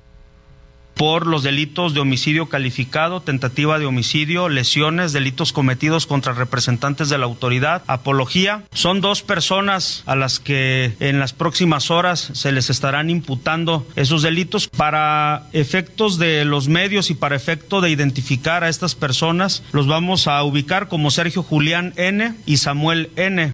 por 0.95 1.27
los 1.27 1.43
delitos 1.43 1.93
de 1.93 1.99
homicidio 1.99 2.47
calificado, 2.47 3.21
tentativa 3.21 3.79
de 3.79 3.85
homicidio, 3.85 4.49
lesiones, 4.49 5.13
delitos 5.13 5.53
cometidos 5.53 6.07
contra 6.07 6.33
representantes 6.33 7.09
de 7.09 7.17
la 7.17 7.25
autoridad, 7.25 7.83
apología. 7.87 8.63
Son 8.73 9.01
dos 9.01 9.21
personas 9.21 10.03
a 10.05 10.15
las 10.15 10.39
que 10.39 10.95
en 10.99 11.19
las 11.19 11.33
próximas 11.33 11.91
horas 11.91 12.31
se 12.33 12.51
les 12.51 12.69
estarán 12.69 13.09
imputando 13.09 13.85
esos 13.95 14.21
delitos 14.21 14.67
para 14.67 15.47
efectos 15.53 16.17
de 16.17 16.45
los 16.45 16.67
medios 16.67 17.09
y 17.09 17.13
para 17.13 17.35
efecto 17.35 17.81
de 17.81 17.89
identificar 17.89 18.63
a 18.63 18.69
estas 18.69 18.95
personas. 18.95 19.63
Los 19.71 19.87
vamos 19.87 20.27
a 20.27 20.43
ubicar 20.43 20.87
como 20.87 21.11
Sergio 21.11 21.43
Julián 21.43 21.93
N 21.97 22.33
y 22.45 22.57
Samuel 22.57 23.09
N. 23.15 23.53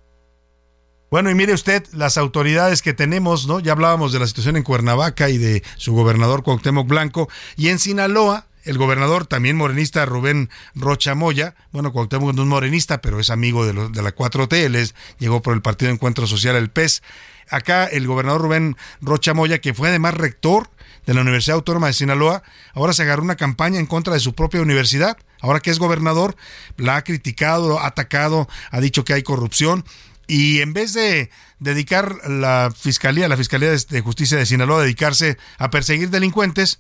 Bueno, 1.11 1.29
y 1.29 1.35
mire 1.35 1.51
usted 1.51 1.85
las 1.91 2.17
autoridades 2.17 2.81
que 2.81 2.93
tenemos, 2.93 3.45
¿no? 3.45 3.59
Ya 3.59 3.73
hablábamos 3.73 4.13
de 4.13 4.19
la 4.19 4.27
situación 4.27 4.55
en 4.55 4.63
Cuernavaca 4.63 5.29
y 5.29 5.37
de 5.37 5.61
su 5.75 5.91
gobernador 5.91 6.41
Cuauhtémoc 6.41 6.87
Blanco. 6.87 7.27
Y 7.57 7.67
en 7.67 7.79
Sinaloa, 7.79 8.45
el 8.63 8.77
gobernador, 8.77 9.25
también 9.25 9.57
morenista, 9.57 10.05
Rubén 10.05 10.49
Rocha 10.73 11.13
Moya, 11.13 11.53
bueno, 11.73 11.91
Cuauhtémoc 11.91 12.33
no 12.33 12.43
es 12.43 12.47
morenista, 12.47 13.01
pero 13.01 13.19
es 13.19 13.29
amigo 13.29 13.65
de, 13.65 13.89
de 13.89 14.01
la 14.01 14.15
4T, 14.15 14.53
él 14.53 14.89
llegó 15.19 15.41
por 15.41 15.53
el 15.53 15.61
Partido 15.61 15.91
Encuentro 15.91 16.27
Social, 16.27 16.55
el 16.55 16.69
PES. 16.69 17.03
Acá 17.49 17.87
el 17.87 18.07
gobernador 18.07 18.43
Rubén 18.43 18.77
Rocha 19.01 19.33
Moya, 19.33 19.59
que 19.59 19.73
fue 19.73 19.89
además 19.89 20.13
rector 20.13 20.69
de 21.05 21.13
la 21.13 21.19
Universidad 21.19 21.55
Autónoma 21.55 21.87
de 21.87 21.93
Sinaloa, 21.93 22.41
ahora 22.73 22.93
se 22.93 23.01
agarró 23.01 23.23
una 23.23 23.35
campaña 23.35 23.81
en 23.81 23.85
contra 23.85 24.13
de 24.13 24.21
su 24.21 24.33
propia 24.33 24.61
universidad, 24.61 25.17
ahora 25.41 25.59
que 25.59 25.71
es 25.71 25.79
gobernador, 25.79 26.37
la 26.77 26.95
ha 26.95 27.03
criticado, 27.03 27.79
ha 27.79 27.87
atacado, 27.87 28.47
ha 28.69 28.79
dicho 28.79 29.03
que 29.03 29.11
hay 29.11 29.23
corrupción 29.23 29.83
y 30.27 30.61
en 30.61 30.73
vez 30.73 30.93
de 30.93 31.29
dedicar 31.59 32.27
la 32.29 32.71
Fiscalía, 32.75 33.27
la 33.27 33.37
Fiscalía 33.37 33.69
de 33.71 34.01
Justicia 34.01 34.37
de 34.37 34.45
Sinaloa, 34.45 34.79
a 34.79 34.83
dedicarse 34.83 35.37
a 35.57 35.69
perseguir 35.69 36.09
delincuentes, 36.09 36.79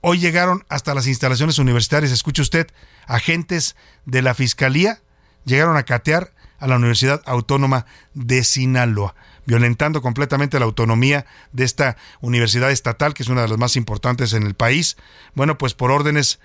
hoy 0.00 0.18
llegaron 0.18 0.64
hasta 0.68 0.94
las 0.94 1.06
instalaciones 1.06 1.58
universitarias, 1.58 2.12
escuche 2.12 2.42
usted, 2.42 2.68
agentes 3.06 3.76
de 4.04 4.22
la 4.22 4.34
Fiscalía 4.34 5.00
llegaron 5.44 5.76
a 5.76 5.84
catear 5.84 6.32
a 6.58 6.68
la 6.68 6.76
Universidad 6.76 7.22
Autónoma 7.26 7.86
de 8.14 8.44
Sinaloa, 8.44 9.16
violentando 9.46 10.00
completamente 10.00 10.58
la 10.60 10.64
autonomía 10.64 11.26
de 11.52 11.64
esta 11.64 11.96
universidad 12.20 12.70
estatal, 12.70 13.14
que 13.14 13.24
es 13.24 13.28
una 13.28 13.42
de 13.42 13.48
las 13.48 13.58
más 13.58 13.74
importantes 13.74 14.32
en 14.32 14.44
el 14.44 14.54
país. 14.54 14.96
Bueno, 15.34 15.58
pues 15.58 15.74
por 15.74 15.90
órdenes 15.90 16.38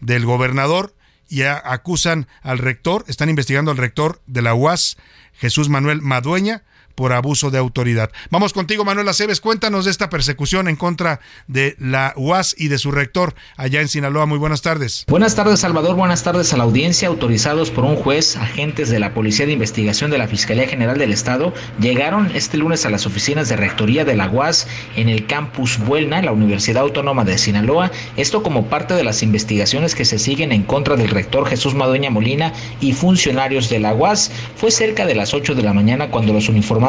del 0.00 0.24
gobernador 0.26 0.94
y 1.28 1.42
acusan 1.42 2.28
al 2.42 2.58
rector, 2.58 3.04
están 3.08 3.28
investigando 3.30 3.70
al 3.70 3.78
rector 3.78 4.20
de 4.26 4.42
la 4.42 4.54
UAS, 4.54 4.96
Jesús 5.36 5.68
Manuel 5.68 6.02
Madueña, 6.02 6.62
por 6.94 7.12
abuso 7.12 7.50
de 7.50 7.58
autoridad. 7.58 8.10
Vamos 8.30 8.52
contigo, 8.52 8.84
Manuel 8.84 9.08
Aceves. 9.08 9.40
Cuéntanos 9.40 9.84
de 9.84 9.90
esta 9.90 10.10
persecución 10.10 10.68
en 10.68 10.76
contra 10.76 11.20
de 11.46 11.76
la 11.78 12.12
UAS 12.16 12.54
y 12.58 12.68
de 12.68 12.78
su 12.78 12.90
rector 12.90 13.34
allá 13.56 13.80
en 13.80 13.88
Sinaloa. 13.88 14.26
Muy 14.26 14.38
buenas 14.38 14.62
tardes. 14.62 15.04
Buenas 15.08 15.34
tardes, 15.34 15.60
Salvador. 15.60 15.96
Buenas 15.96 16.22
tardes 16.22 16.52
a 16.52 16.56
la 16.56 16.64
audiencia. 16.64 17.08
Autorizados 17.08 17.70
por 17.70 17.84
un 17.84 17.96
juez, 17.96 18.36
agentes 18.36 18.90
de 18.90 18.98
la 18.98 19.14
Policía 19.14 19.46
de 19.46 19.52
Investigación 19.52 20.10
de 20.10 20.18
la 20.18 20.28
Fiscalía 20.28 20.66
General 20.66 20.98
del 20.98 21.12
Estado 21.12 21.52
llegaron 21.80 22.30
este 22.34 22.56
lunes 22.56 22.86
a 22.86 22.90
las 22.90 23.06
oficinas 23.06 23.48
de 23.48 23.56
rectoría 23.56 24.04
de 24.04 24.16
la 24.16 24.28
UAS 24.28 24.66
en 24.96 25.08
el 25.08 25.26
campus 25.26 25.78
Buelna, 25.78 26.22
la 26.22 26.32
Universidad 26.32 26.82
Autónoma 26.82 27.24
de 27.24 27.38
Sinaloa. 27.38 27.90
Esto 28.16 28.42
como 28.42 28.66
parte 28.66 28.94
de 28.94 29.04
las 29.04 29.22
investigaciones 29.22 29.94
que 29.94 30.04
se 30.04 30.18
siguen 30.18 30.52
en 30.52 30.62
contra 30.62 30.96
del 30.96 31.10
rector 31.10 31.46
Jesús 31.46 31.74
Madueña 31.74 32.10
Molina 32.10 32.52
y 32.80 32.92
funcionarios 32.92 33.68
de 33.68 33.80
la 33.80 33.94
UAS. 33.94 34.30
Fue 34.56 34.70
cerca 34.70 35.06
de 35.06 35.14
las 35.14 35.34
8 35.34 35.54
de 35.54 35.62
la 35.62 35.72
mañana 35.72 36.10
cuando 36.10 36.32
los 36.32 36.48
uniformados 36.48 36.83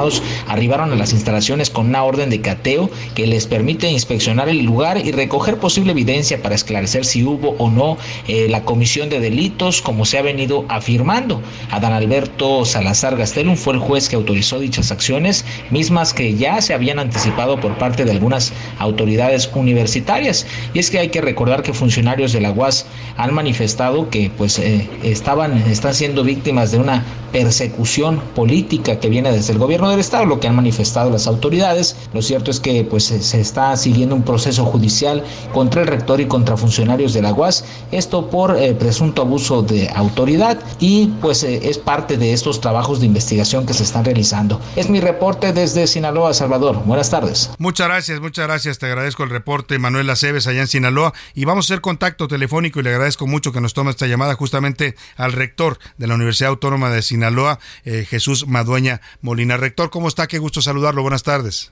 arribaron 0.48 0.92
a 0.92 0.96
las 0.96 1.14
instalaciones 1.14 1.70
con 1.70 1.88
una 1.88 2.04
orden 2.04 2.30
de 2.30 2.42
cateo 2.42 2.90
que 3.14 3.28
les 3.28 3.48
permite 3.48 3.90
inspeccionar 3.90 4.50
el 4.50 4.64
lugar 4.64 4.98
y 4.98 5.12
recoger 5.12 5.58
posible 5.58 5.92
evidencia 5.92 6.42
para 6.42 6.56
esclarecer 6.56 7.06
si 7.06 7.24
hubo 7.24 7.56
o 7.58 7.70
no 7.70 7.98
eh, 8.28 8.48
la 8.50 8.64
comisión 8.64 9.10
de 9.10 9.20
delitos, 9.20 9.82
como 9.82 10.06
se 10.06 10.18
ha 10.18 10.22
venido 10.22 10.66
afirmando. 10.70 11.42
Adán 11.72 11.94
Alberto 11.94 12.66
Salazar 12.66 13.18
Gastelum 13.18 13.56
fue 13.56 13.74
el 13.74 13.80
juez 13.80 14.10
que 14.10 14.16
autorizó 14.16 14.60
dichas 14.60 14.92
acciones, 14.92 15.46
mismas 15.72 16.14
que 16.14 16.36
ya 16.36 16.62
se 16.62 16.74
habían 16.74 17.00
anticipado 17.00 17.60
por 17.60 17.78
parte 17.78 18.06
de 18.06 18.12
algunas 18.12 18.54
autoridades 18.80 19.50
universitarias. 19.54 20.46
Y 20.74 20.80
es 20.80 20.90
que 20.90 21.00
hay 21.00 21.10
que 21.10 21.22
recordar 21.22 21.64
que 21.64 21.74
funcionarios 21.74 22.34
de 22.34 22.42
la 22.42 22.52
UAS 22.52 22.86
han 23.18 23.34
manifestado 23.34 24.10
que 24.10 24.32
pues 24.38 24.60
eh, 24.60 24.88
estaban, 25.04 25.58
están 25.70 25.94
siendo 25.94 26.24
víctimas 26.24 26.72
de 26.72 26.80
una 26.80 27.04
persecución 27.32 28.22
política 28.34 29.00
que 29.00 29.10
viene 29.10 29.32
desde 29.32 29.54
el 29.54 29.60
gobierno 29.60 29.85
del 29.90 30.00
Estado, 30.00 30.26
lo 30.26 30.40
que 30.40 30.48
han 30.48 30.56
manifestado 30.56 31.10
las 31.10 31.28
autoridades. 31.28 31.96
Lo 32.14 32.22
cierto 32.22 32.52
es 32.52 32.60
que 32.60 32.84
pues 32.84 33.06
se 33.06 33.42
está 33.42 33.76
siguiendo 33.78 34.16
un 34.16 34.24
proceso 34.24 34.66
judicial 34.66 35.24
contra 35.54 35.82
el 35.82 35.88
rector 35.88 36.22
y 36.22 36.28
contra 36.28 36.58
funcionarios 36.58 37.14
de 37.14 37.22
la 37.22 37.34
UAS, 37.34 37.66
esto 37.92 38.30
por 38.30 38.58
eh, 38.58 38.74
presunto 38.74 39.22
abuso 39.22 39.62
de 39.62 39.90
autoridad 39.90 40.60
y 40.80 41.08
pues 41.22 41.44
eh, 41.44 41.70
es 41.70 41.78
parte 41.78 42.18
de 42.18 42.34
estos 42.34 42.62
trabajos 42.62 43.00
de 43.00 43.06
investigación 43.06 43.66
que 43.66 43.74
se 43.74 43.84
están 43.84 44.06
realizando. 44.06 44.60
Es 44.76 44.90
mi 44.90 45.00
reporte 45.00 45.54
desde 45.54 45.88
Sinaloa, 45.88 46.34
Salvador. 46.34 46.84
Buenas 46.86 47.10
tardes. 47.10 47.52
Muchas 47.58 47.88
gracias, 47.88 48.20
muchas 48.20 48.48
gracias. 48.48 48.80
Te 48.80 48.86
agradezco 48.86 49.24
el 49.24 49.30
reporte, 49.30 49.80
Manuel 49.80 50.10
Aceves, 50.10 50.48
allá 50.48 50.62
en 50.62 50.68
Sinaloa. 50.68 51.14
Y 51.34 51.46
vamos 51.46 51.66
a 51.66 51.74
hacer 51.74 51.82
contacto 51.82 52.28
telefónico 52.28 52.80
y 52.80 52.84
le 52.84 52.90
agradezco 52.90 53.28
mucho 53.28 53.52
que 53.52 53.62
nos 53.62 53.74
tome 53.74 53.92
esta 53.92 54.08
llamada 54.08 54.36
justamente 54.36 54.96
al 55.18 55.32
rector 55.32 55.80
de 55.98 56.08
la 56.08 56.16
Universidad 56.16 56.50
Autónoma 56.50 56.90
de 56.90 57.02
Sinaloa, 57.02 57.60
eh, 57.84 58.06
Jesús 58.08 58.48
Madueña 58.48 59.02
Molina. 59.22 59.58
Rector, 59.58 59.75
¿cómo 59.92 60.08
está? 60.08 60.28
Qué 60.28 60.40
gusto 60.40 60.62
saludarlo. 60.62 61.02
Buenas 61.02 61.24
tardes. 61.24 61.72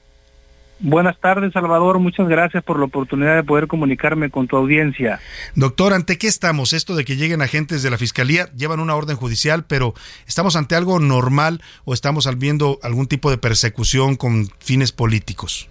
Buenas 0.79 1.17
tardes, 1.19 1.53
Salvador. 1.53 1.99
Muchas 1.99 2.27
gracias 2.27 2.63
por 2.63 2.77
la 2.77 2.85
oportunidad 2.85 3.35
de 3.35 3.43
poder 3.43 3.67
comunicarme 3.67 4.29
con 4.29 4.47
tu 4.47 4.57
audiencia. 4.57 5.19
Doctor, 5.55 5.93
¿ante 5.93 6.17
qué 6.17 6.27
estamos? 6.27 6.73
Esto 6.73 6.95
de 6.95 7.05
que 7.05 7.15
lleguen 7.15 7.41
agentes 7.41 7.83
de 7.83 7.89
la 7.89 7.97
Fiscalía, 7.97 8.49
llevan 8.57 8.81
una 8.81 8.95
orden 8.95 9.15
judicial, 9.15 9.63
pero 9.65 9.93
¿estamos 10.27 10.55
ante 10.55 10.75
algo 10.75 10.99
normal 10.99 11.61
o 11.85 11.93
estamos 11.93 12.27
viendo 12.37 12.79
algún 12.83 13.07
tipo 13.07 13.29
de 13.29 13.37
persecución 13.37 14.17
con 14.17 14.49
fines 14.59 14.91
políticos? 14.91 15.69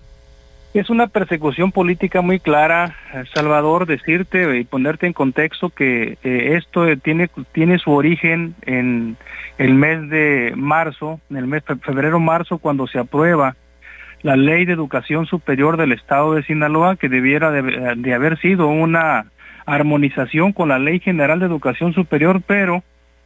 Es 0.74 0.88
una 0.88 1.06
persecución 1.06 1.70
política 1.70 2.22
muy 2.22 2.40
clara, 2.40 2.96
Salvador, 3.34 3.84
decirte 3.84 4.58
y 4.58 4.64
ponerte 4.64 5.06
en 5.06 5.12
contexto 5.12 5.68
que 5.68 6.16
eh, 6.24 6.56
esto 6.56 6.86
tiene, 6.96 7.28
tiene 7.52 7.78
su 7.78 7.90
origen 7.92 8.54
en 8.62 9.18
el 9.58 9.74
mes 9.74 10.08
de 10.08 10.54
marzo, 10.56 11.20
en 11.28 11.36
el 11.36 11.46
mes 11.46 11.62
febrero-marzo, 11.64 12.56
cuando 12.56 12.86
se 12.86 12.98
aprueba 12.98 13.54
la 14.22 14.36
ley 14.36 14.64
de 14.64 14.72
educación 14.72 15.26
superior 15.26 15.76
del 15.76 15.92
estado 15.92 16.32
de 16.32 16.42
Sinaloa, 16.42 16.96
que 16.96 17.10
debiera 17.10 17.50
de, 17.50 18.14
haber 18.14 18.38
sido 18.38 18.68
una 18.68 19.26
armonización 19.66 20.52
con 20.52 20.70
la 20.70 20.78
ley 20.78 21.00
general 21.00 21.40
de 21.40 21.46
educación 21.46 21.92
superior, 21.92 22.40
pero 22.46 22.82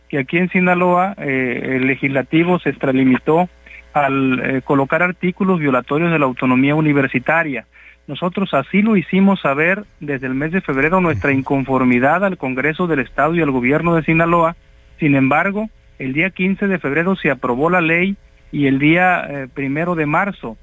que 0.09 0.19
aquí 0.19 0.39
en 0.39 0.51
Sinaloa 0.51 1.15
eh, 1.19 1.77
el 1.77 1.87
legislativo 1.87 2.59
se 2.59 2.71
extralimitó 2.71 3.49
al 3.97 4.41
eh, 4.45 4.63
colocar 4.63 5.03
artículos 5.03 5.59
violatorios 5.59 6.13
de 6.13 6.19
la 6.19 6.27
autonomía 6.27 6.75
universitaria. 6.75 7.67
Nosotros 8.07 8.53
así 8.53 8.83
lo 8.83 8.95
hicimos 8.95 9.41
saber 9.41 9.85
desde 10.01 10.27
el 10.27 10.35
mes 10.35 10.53
de 10.53 10.61
febrero 10.61 11.01
nuestra 11.01 11.33
inconformidad 11.33 12.23
al 12.23 12.37
Congreso 12.37 12.87
del 12.87 12.99
Estado 12.99 13.35
y 13.35 13.41
al 13.41 13.51
gobierno 13.51 13.95
de 13.95 14.03
Sinaloa. 14.03 14.55
Sin 15.01 15.15
embargo, 15.15 15.71
el 15.99 16.13
día 16.13 16.29
15 16.29 16.69
de 16.69 16.79
febrero 16.79 17.17
se 17.17 17.31
aprobó 17.31 17.71
la 17.71 17.81
ley 17.81 18.17
y 18.53 18.67
el 18.67 18.79
día 18.79 19.25
eh, 19.29 19.49
primero 19.53 19.95
de 19.95 20.05
marzo 20.05 20.59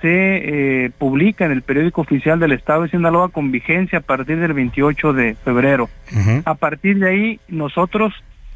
se 0.00 0.86
eh, 0.86 0.90
publica 0.96 1.44
en 1.44 1.52
el 1.52 1.60
periódico 1.60 2.00
oficial 2.00 2.40
del 2.40 2.52
Estado 2.52 2.84
de 2.84 2.88
Sinaloa 2.88 3.28
con 3.28 3.52
vigencia 3.52 3.98
a 3.98 4.02
partir 4.02 4.38
del 4.38 4.54
28 4.54 5.12
de 5.12 5.34
febrero. 5.34 5.90
A 6.46 6.54
partir 6.54 6.98
de 6.98 7.10
ahí 7.10 7.40
nosotros 7.46 8.14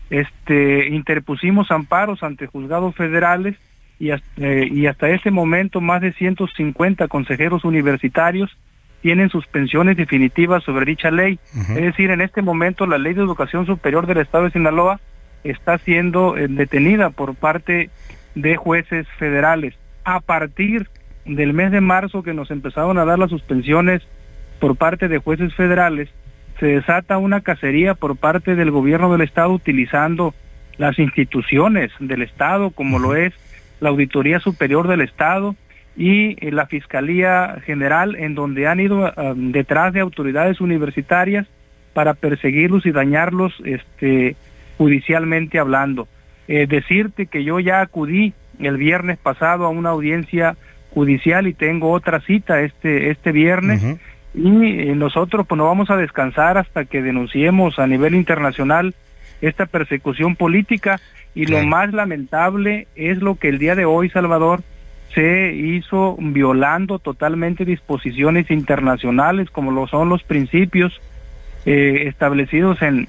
este, 0.09 0.89
interpusimos 0.89 1.71
amparos 1.71 2.23
ante 2.23 2.47
juzgados 2.47 2.95
federales 2.95 3.57
y 4.05 4.11
hasta, 4.11 4.29
eh, 4.37 4.69
y 4.71 4.87
hasta 4.87 5.09
ese 5.09 5.31
momento 5.31 5.81
más 5.81 6.03
de 6.03 6.13
150 6.13 7.09
consejeros 7.09 7.65
universitarios 7.65 8.55
tienen 9.01 9.31
suspensiones 9.31 9.97
definitivas 9.97 10.63
sobre 10.63 10.85
dicha 10.85 11.11
ley. 11.11 11.39
Es 11.71 11.83
decir, 11.83 12.11
en 12.11 12.21
este 12.21 12.43
momento 12.43 12.87
la 12.87 12.99
ley 12.99 13.15
de 13.15 13.23
educación 13.23 13.65
superior 13.65 14.07
del 14.07 14.19
Estado 14.19 14.45
de 14.45 14.51
Sinaloa 14.51 15.01
está 15.43 15.79
siendo 15.79 16.37
eh, 16.37 16.49
detenida 16.49 17.11
por 17.11 17.35
parte 17.35 17.89
de 18.35 18.57
jueces 18.57 19.07
federales. 19.19 19.75
A 20.05 20.21
partir 20.21 20.89
del 21.25 21.55
mes 21.55 21.73
de 21.73 21.81
marzo 21.81 22.23
que 22.23 22.35
nos 22.35 22.51
empezaron 22.51 22.99
a 22.99 23.07
dar 23.07 23.19
las 23.19 23.31
suspensiones 23.31 24.03
por 24.61 24.77
parte 24.77 25.09
de 25.09 25.19
jueces 25.19 25.55
federales, 25.55 26.11
se 26.61 26.67
desata 26.67 27.17
una 27.17 27.41
cacería 27.41 27.95
por 27.95 28.17
parte 28.17 28.55
del 28.55 28.71
gobierno 28.71 29.11
del 29.11 29.23
Estado 29.23 29.51
utilizando 29.51 30.35
las 30.77 30.99
instituciones 30.99 31.91
del 32.01 32.21
Estado, 32.21 32.71
como 32.71 32.99
lo 32.99 33.17
es 33.17 33.33
la 33.81 33.91
Auditoría 33.91 34.41
Superior 34.41 34.89
del 34.89 35.01
Estado 35.01 35.57
y 35.97 36.37
eh, 36.45 36.51
la 36.51 36.67
Fiscalía 36.67 37.59
General, 37.65 38.17
en 38.17 38.35
donde 38.35 38.67
han 38.67 38.81
ido 38.81 39.07
ah, 39.07 39.35
detrás 39.37 39.93
de 39.93 40.01
autoridades 40.01 40.61
universitarias 40.61 41.47
para 41.93 42.15
perseguirlos 42.15 42.85
y 42.87 42.91
dañarlos 42.91 43.55
este, 43.65 44.37
judicialmente 44.77 45.59
hablando. 45.59 46.09
Eh, 46.49 46.67
decirte 46.67 47.27
que 47.27 47.45
yo 47.45 47.61
ya 47.61 47.81
acudí 47.81 48.35
el 48.59 48.77
viernes 48.77 49.19
pasado 49.19 49.65
a 49.65 49.71
una 49.71 49.91
audiencia 49.91 50.57
judicial 50.91 51.47
y 51.47 51.55
tengo 51.55 51.91
otra 51.91 52.21
cita 52.21 52.61
este, 52.63 53.11
este 53.11 53.33
viernes. 53.33 53.83
Y 54.35 54.81
eh, 54.81 54.95
nosotros 54.97 55.47
pues 55.47 55.57
no 55.57 55.67
vamos 55.67 55.91
a 55.91 55.97
descansar 55.97 56.59
hasta 56.59 56.85
que 56.85 57.03
denunciemos 57.03 57.79
a 57.79 57.87
nivel 57.87 58.15
internacional 58.15 58.95
esta 59.41 59.67
persecución 59.67 60.37
política 60.37 61.01
y 61.35 61.47
lo 61.47 61.65
más 61.65 61.93
lamentable 61.93 62.87
es 62.95 63.19
lo 63.19 63.35
que 63.37 63.49
el 63.49 63.59
día 63.59 63.75
de 63.75 63.85
hoy, 63.85 64.09
Salvador, 64.11 64.63
se 65.15 65.53
hizo 65.55 66.17
violando 66.19 66.99
totalmente 66.99 67.65
disposiciones 67.65 68.51
internacionales 68.51 69.49
como 69.51 69.71
lo 69.71 69.87
son 69.87 70.09
los 70.09 70.23
principios 70.25 71.01
eh, 71.67 72.05
establecidos 72.07 72.83
en, 72.83 73.09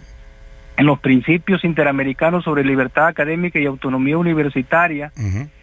en 0.77 0.85
los 0.85 0.99
principios 0.99 1.63
interamericanos 1.63 2.43
sobre 2.43 2.63
libertad 2.63 3.07
académica 3.07 3.59
y 3.59 3.65
autonomía 3.65 4.17
universitaria, 4.17 5.11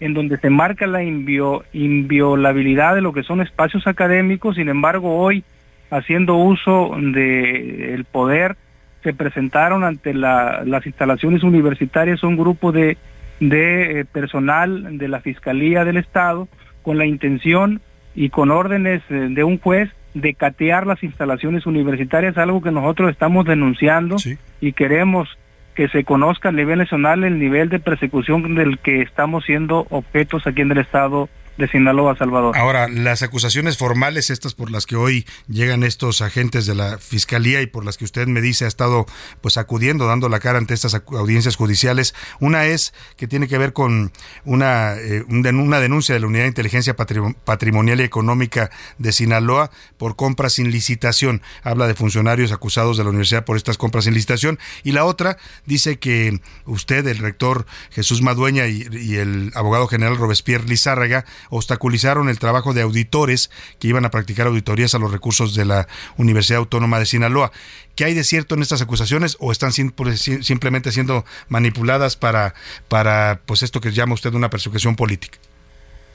en 0.00 0.14
donde 0.14 0.38
se 0.38 0.50
marca 0.50 0.86
la 0.86 1.02
inviolabilidad 1.02 2.94
de 2.94 3.02
lo 3.02 3.12
que 3.12 3.22
son 3.22 3.42
espacios 3.42 3.86
académicos, 3.86 4.56
sin 4.56 4.68
embargo 4.68 5.18
hoy, 5.18 5.44
haciendo 5.90 6.36
uso 6.36 6.96
del 6.98 8.04
poder, 8.04 8.56
se 9.02 9.12
presentaron 9.12 9.84
ante 9.84 10.14
las 10.14 10.86
instalaciones 10.86 11.42
universitarias 11.42 12.22
un 12.22 12.36
grupo 12.36 12.72
de, 12.72 12.96
de 13.40 14.00
eh, 14.00 14.04
personal 14.04 14.98
de 14.98 15.08
la 15.08 15.20
Fiscalía 15.20 15.84
del 15.84 15.96
Estado 15.96 16.48
con 16.82 16.98
la 16.98 17.06
intención 17.06 17.80
y 18.14 18.28
con 18.28 18.50
órdenes 18.50 19.02
eh, 19.10 19.28
de 19.30 19.44
un 19.44 19.58
juez 19.58 19.90
de 20.14 20.34
catear 20.34 20.86
las 20.86 21.02
instalaciones 21.02 21.66
universitarias, 21.66 22.36
algo 22.36 22.60
que 22.60 22.70
nosotros 22.70 23.10
estamos 23.10 23.46
denunciando 23.46 24.16
y 24.60 24.72
queremos 24.72 25.28
que 25.74 25.88
se 25.88 26.04
conozca 26.04 26.50
a 26.50 26.52
nivel 26.52 26.78
nacional 26.78 27.24
el 27.24 27.38
nivel 27.38 27.70
de 27.70 27.80
persecución 27.80 28.54
del 28.54 28.78
que 28.78 29.00
estamos 29.00 29.44
siendo 29.44 29.86
objetos 29.88 30.46
aquí 30.46 30.60
en 30.60 30.70
el 30.70 30.78
estado 30.78 31.30
de 31.62 31.68
Sinaloa, 31.68 32.16
Salvador. 32.16 32.56
Ahora, 32.58 32.88
las 32.88 33.22
acusaciones 33.22 33.78
formales, 33.78 34.30
estas 34.30 34.54
por 34.54 34.70
las 34.70 34.84
que 34.84 34.96
hoy 34.96 35.24
llegan 35.48 35.84
estos 35.84 36.20
agentes 36.20 36.66
de 36.66 36.74
la 36.74 36.98
fiscalía 36.98 37.62
y 37.62 37.66
por 37.66 37.84
las 37.84 37.96
que 37.96 38.04
usted 38.04 38.26
me 38.26 38.40
dice 38.40 38.64
ha 38.64 38.68
estado 38.68 39.06
pues 39.40 39.56
acudiendo, 39.56 40.06
dando 40.06 40.28
la 40.28 40.40
cara 40.40 40.58
ante 40.58 40.74
estas 40.74 40.94
audiencias 40.94 41.54
judiciales, 41.54 42.14
una 42.40 42.66
es 42.66 42.92
que 43.16 43.28
tiene 43.28 43.46
que 43.46 43.58
ver 43.58 43.72
con 43.72 44.12
una, 44.44 44.94
eh, 44.96 45.24
una 45.28 45.78
denuncia 45.78 46.14
de 46.14 46.20
la 46.20 46.26
Unidad 46.26 46.42
de 46.42 46.48
Inteligencia 46.48 46.96
Patrimonial 46.96 48.00
y 48.00 48.04
Económica 48.04 48.70
de 48.98 49.12
Sinaloa 49.12 49.70
por 49.98 50.16
compras 50.16 50.54
sin 50.54 50.72
licitación. 50.72 51.42
Habla 51.62 51.86
de 51.86 51.94
funcionarios 51.94 52.50
acusados 52.50 52.96
de 52.96 53.04
la 53.04 53.10
universidad 53.10 53.44
por 53.44 53.56
estas 53.56 53.78
compras 53.78 54.04
sin 54.04 54.14
licitación. 54.14 54.58
Y 54.82 54.92
la 54.92 55.04
otra 55.04 55.36
dice 55.64 56.00
que 56.00 56.40
usted, 56.66 57.06
el 57.06 57.18
rector 57.18 57.66
Jesús 57.90 58.20
Madueña 58.20 58.66
y, 58.66 58.88
y 58.90 59.16
el 59.16 59.52
abogado 59.54 59.86
general 59.86 60.16
Robespierre 60.16 60.64
Lizárraga 60.64 61.24
obstaculizaron 61.52 62.30
el 62.30 62.38
trabajo 62.38 62.72
de 62.72 62.80
auditores 62.80 63.50
que 63.78 63.88
iban 63.88 64.06
a 64.06 64.10
practicar 64.10 64.46
auditorías 64.46 64.94
a 64.94 64.98
los 64.98 65.12
recursos 65.12 65.54
de 65.54 65.66
la 65.66 65.86
Universidad 66.16 66.60
Autónoma 66.60 66.98
de 66.98 67.04
Sinaloa. 67.04 67.52
¿Qué 67.94 68.06
hay 68.06 68.14
de 68.14 68.24
cierto 68.24 68.54
en 68.54 68.62
estas 68.62 68.80
acusaciones 68.80 69.36
o 69.38 69.52
están 69.52 69.72
simplemente 69.72 70.92
siendo 70.92 71.26
manipuladas 71.48 72.16
para, 72.16 72.54
para 72.88 73.40
pues 73.44 73.62
esto 73.62 73.82
que 73.82 73.92
llama 73.92 74.14
usted 74.14 74.32
una 74.32 74.48
persecución 74.48 74.96
política? 74.96 75.38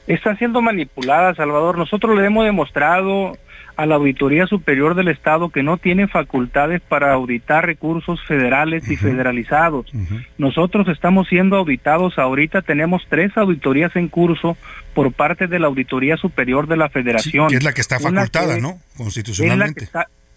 Están 0.08 0.36
siendo 0.38 0.60
manipuladas, 0.60 1.36
Salvador. 1.36 1.78
Nosotros 1.78 2.16
le 2.16 2.26
hemos 2.26 2.44
demostrado 2.44 3.38
a 3.78 3.86
la 3.86 3.94
Auditoría 3.94 4.48
Superior 4.48 4.96
del 4.96 5.06
Estado 5.06 5.50
que 5.50 5.62
no 5.62 5.76
tiene 5.76 6.08
facultades 6.08 6.80
para 6.80 7.12
auditar 7.12 7.64
recursos 7.64 8.20
federales 8.26 8.90
y 8.90 8.96
federalizados. 8.96 9.86
Nosotros 10.36 10.88
estamos 10.88 11.28
siendo 11.28 11.56
auditados 11.56 12.18
ahorita, 12.18 12.62
tenemos 12.62 13.06
tres 13.08 13.36
auditorías 13.36 13.94
en 13.94 14.08
curso 14.08 14.56
por 14.94 15.12
parte 15.12 15.46
de 15.46 15.60
la 15.60 15.68
Auditoría 15.68 16.16
Superior 16.16 16.66
de 16.66 16.76
la 16.76 16.88
Federación. 16.88 17.50
que 17.50 17.54
es 17.54 17.62
la 17.62 17.72
que 17.72 17.80
está 17.80 18.00
facultada, 18.00 18.58
¿no? 18.58 18.80
Constitucionalmente 18.96 19.88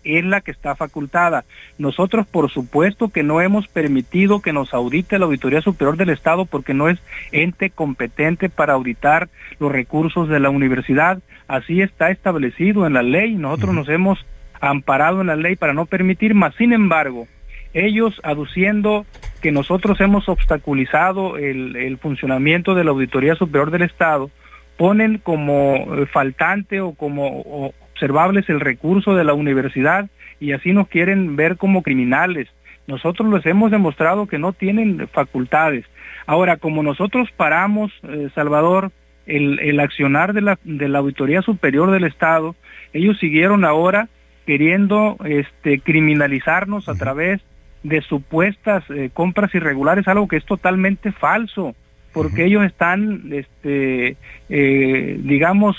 es 0.03 0.25
la 0.25 0.41
que 0.41 0.51
está 0.51 0.75
facultada. 0.75 1.45
Nosotros, 1.77 2.25
por 2.27 2.51
supuesto, 2.51 3.09
que 3.09 3.23
no 3.23 3.41
hemos 3.41 3.67
permitido 3.67 4.41
que 4.41 4.53
nos 4.53 4.73
audite 4.73 5.19
la 5.19 5.25
Auditoría 5.25 5.61
Superior 5.61 5.97
del 5.97 6.09
Estado 6.09 6.45
porque 6.45 6.73
no 6.73 6.89
es 6.89 6.99
ente 7.31 7.69
competente 7.69 8.49
para 8.49 8.73
auditar 8.73 9.29
los 9.59 9.71
recursos 9.71 10.29
de 10.29 10.39
la 10.39 10.49
universidad. 10.49 11.19
Así 11.51 11.81
está 11.81 12.11
establecido 12.11 12.87
en 12.87 12.93
la 12.93 13.03
ley. 13.03 13.35
Nosotros 13.35 13.75
nos 13.75 13.89
hemos 13.89 14.25
amparado 14.61 15.19
en 15.19 15.27
la 15.27 15.35
ley 15.35 15.57
para 15.57 15.73
no 15.73 15.85
permitir 15.85 16.33
más. 16.33 16.55
Sin 16.55 16.71
embargo, 16.71 17.27
ellos 17.73 18.21
aduciendo 18.23 19.05
que 19.41 19.51
nosotros 19.51 19.99
hemos 19.99 20.29
obstaculizado 20.29 21.35
el, 21.35 21.97
funcionamiento 22.01 22.73
de 22.73 22.85
la 22.85 22.91
Auditoría 22.91 23.35
Superior 23.35 23.69
del 23.69 23.81
Estado, 23.81 24.31
ponen 24.77 25.17
como 25.17 25.75
eh, 25.75 26.05
faltante 26.05 26.79
o 26.79 26.93
como 26.93 27.41
observables 27.41 28.47
el 28.47 28.61
recurso 28.61 29.13
de 29.13 29.25
la 29.25 29.33
universidad 29.33 30.09
y 30.39 30.53
así 30.53 30.71
nos 30.71 30.87
quieren 30.87 31.35
ver 31.35 31.57
como 31.57 31.83
criminales. 31.83 32.47
Nosotros 32.87 33.29
les 33.29 33.45
hemos 33.45 33.71
demostrado 33.71 34.25
que 34.25 34.39
no 34.39 34.53
tienen 34.53 35.05
facultades. 35.09 35.83
Ahora, 36.27 36.55
como 36.55 36.81
nosotros 36.81 37.27
paramos, 37.35 37.91
eh, 38.03 38.29
Salvador, 38.33 38.93
el, 39.25 39.79
accionar 39.79 40.33
de 40.33 40.41
la, 40.41 40.59
de 40.63 40.89
la 40.89 40.99
Auditoría 40.99 41.41
Superior 41.41 41.91
del 41.91 42.03
Estado, 42.03 42.55
ellos 42.93 43.17
siguieron 43.19 43.65
ahora 43.65 44.09
queriendo 44.45 45.17
este, 45.23 45.79
criminalizarnos 45.79 46.89
a 46.89 46.95
través 46.95 47.41
de 47.83 48.01
supuestas 48.01 48.83
eh, 48.89 49.09
compras 49.13 49.53
irregulares, 49.55 50.07
algo 50.07 50.27
que 50.27 50.37
es 50.37 50.45
totalmente 50.45 51.11
falso, 51.11 51.75
porque 52.13 52.45
ellos 52.45 52.65
están, 52.65 53.23
este, 53.31 54.17
eh, 54.49 55.19
digamos, 55.23 55.77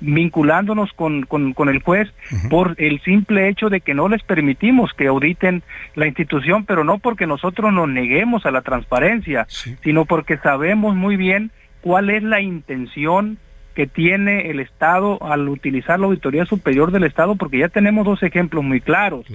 vinculándonos 0.00 0.92
con, 0.92 1.24
con, 1.24 1.68
el 1.68 1.82
juez 1.82 2.12
por 2.50 2.74
el 2.78 3.00
simple 3.00 3.48
hecho 3.48 3.68
de 3.70 3.80
que 3.80 3.94
no 3.94 4.08
les 4.08 4.22
permitimos 4.22 4.92
que 4.92 5.06
auditen 5.06 5.62
la 5.94 6.06
institución, 6.06 6.64
pero 6.64 6.84
no 6.84 6.98
porque 6.98 7.26
nosotros 7.26 7.72
nos 7.72 7.88
neguemos 7.88 8.46
a 8.46 8.50
la 8.50 8.62
transparencia, 8.62 9.46
sino 9.82 10.04
porque 10.04 10.36
sabemos 10.38 10.94
muy 10.94 11.16
bien 11.16 11.50
cuál 11.84 12.08
es 12.08 12.22
la 12.22 12.40
intención 12.40 13.36
que 13.74 13.86
tiene 13.86 14.48
el 14.50 14.58
Estado 14.58 15.22
al 15.22 15.50
utilizar 15.50 16.00
la 16.00 16.06
Auditoría 16.06 16.46
Superior 16.46 16.90
del 16.90 17.04
Estado, 17.04 17.36
porque 17.36 17.58
ya 17.58 17.68
tenemos 17.68 18.06
dos 18.06 18.22
ejemplos 18.22 18.64
muy 18.64 18.80
claros. 18.80 19.26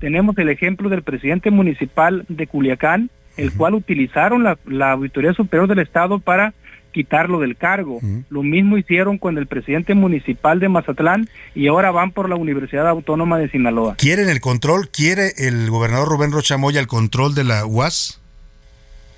Tenemos 0.00 0.36
el 0.36 0.50
ejemplo 0.50 0.90
del 0.90 1.02
presidente 1.02 1.50
municipal 1.50 2.26
de 2.28 2.46
Culiacán, 2.46 3.08
el 3.38 3.54
cual 3.54 3.72
utilizaron 3.72 4.42
la, 4.42 4.58
la 4.66 4.92
Auditoría 4.92 5.32
Superior 5.32 5.66
del 5.66 5.78
Estado 5.78 6.18
para 6.18 6.52
quitarlo 6.92 7.40
del 7.40 7.56
cargo. 7.56 8.00
Lo 8.28 8.42
mismo 8.42 8.76
hicieron 8.76 9.16
con 9.16 9.38
el 9.38 9.46
presidente 9.46 9.94
municipal 9.94 10.60
de 10.60 10.68
Mazatlán 10.68 11.30
y 11.54 11.68
ahora 11.68 11.90
van 11.90 12.10
por 12.10 12.28
la 12.28 12.36
Universidad 12.36 12.86
Autónoma 12.86 13.38
de 13.38 13.48
Sinaloa. 13.48 13.96
¿Quieren 13.96 14.28
el 14.28 14.42
control? 14.42 14.90
¿Quiere 14.90 15.32
el 15.38 15.70
gobernador 15.70 16.06
Rubén 16.06 16.32
Rochamoya 16.32 16.80
el 16.80 16.86
control 16.86 17.34
de 17.34 17.44
la 17.44 17.64
UAS? 17.64 18.20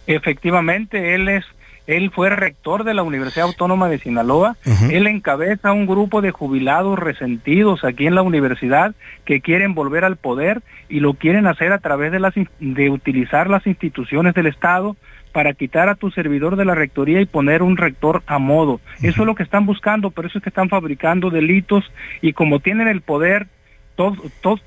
Efectivamente, 0.07 1.17
él 1.17 1.29
es 1.29 1.45
él 1.87 2.11
fue 2.11 2.31
rector 2.31 2.85
de 2.85 2.95
la 2.95 3.03
Universidad 3.03 3.47
Autónoma 3.47 3.89
de 3.89 3.99
Sinaloa. 3.99 4.57
Él 4.91 5.07
encabeza 5.07 5.73
un 5.73 5.87
grupo 5.87 6.21
de 6.21 6.33
jubilados 6.33 6.99
resentidos 6.99 7.85
aquí 7.85 8.07
en 8.07 8.15
la 8.15 8.23
universidad 8.23 8.95
que 9.25 9.41
quieren 9.41 9.75
volver 9.75 10.05
al 10.05 10.17
poder 10.17 10.63
y 10.89 11.01
lo 11.01 11.15
quieren 11.15 11.47
hacer 11.47 11.73
a 11.73 11.79
través 11.79 12.13
de, 12.13 12.21
las, 12.21 12.35
de 12.59 12.91
utilizar 12.91 13.49
las 13.49 13.67
instituciones 13.67 14.35
del 14.35 14.47
Estado 14.47 14.97
para 15.33 15.53
quitar 15.53 15.89
a 15.89 15.95
tu 15.95 16.11
servidor 16.11 16.57
de 16.57 16.65
la 16.65 16.75
rectoría 16.75 17.21
y 17.21 17.27
poner 17.27 17.63
un 17.63 17.77
rector 17.77 18.23
a 18.27 18.39
modo. 18.39 18.81
Eso 19.03 19.23
es 19.23 19.27
lo 19.27 19.35
que 19.35 19.43
están 19.43 19.67
buscando, 19.67 20.11
por 20.11 20.27
eso 20.27 20.39
es 20.39 20.43
que 20.43 20.49
están 20.49 20.71
fabricando 20.71 21.31
delitos 21.31 21.85
y 22.23 22.33
como 22.33 22.61
tienen 22.61 22.89
el 22.89 23.03
poder, 23.03 23.47
todo, 23.97 24.17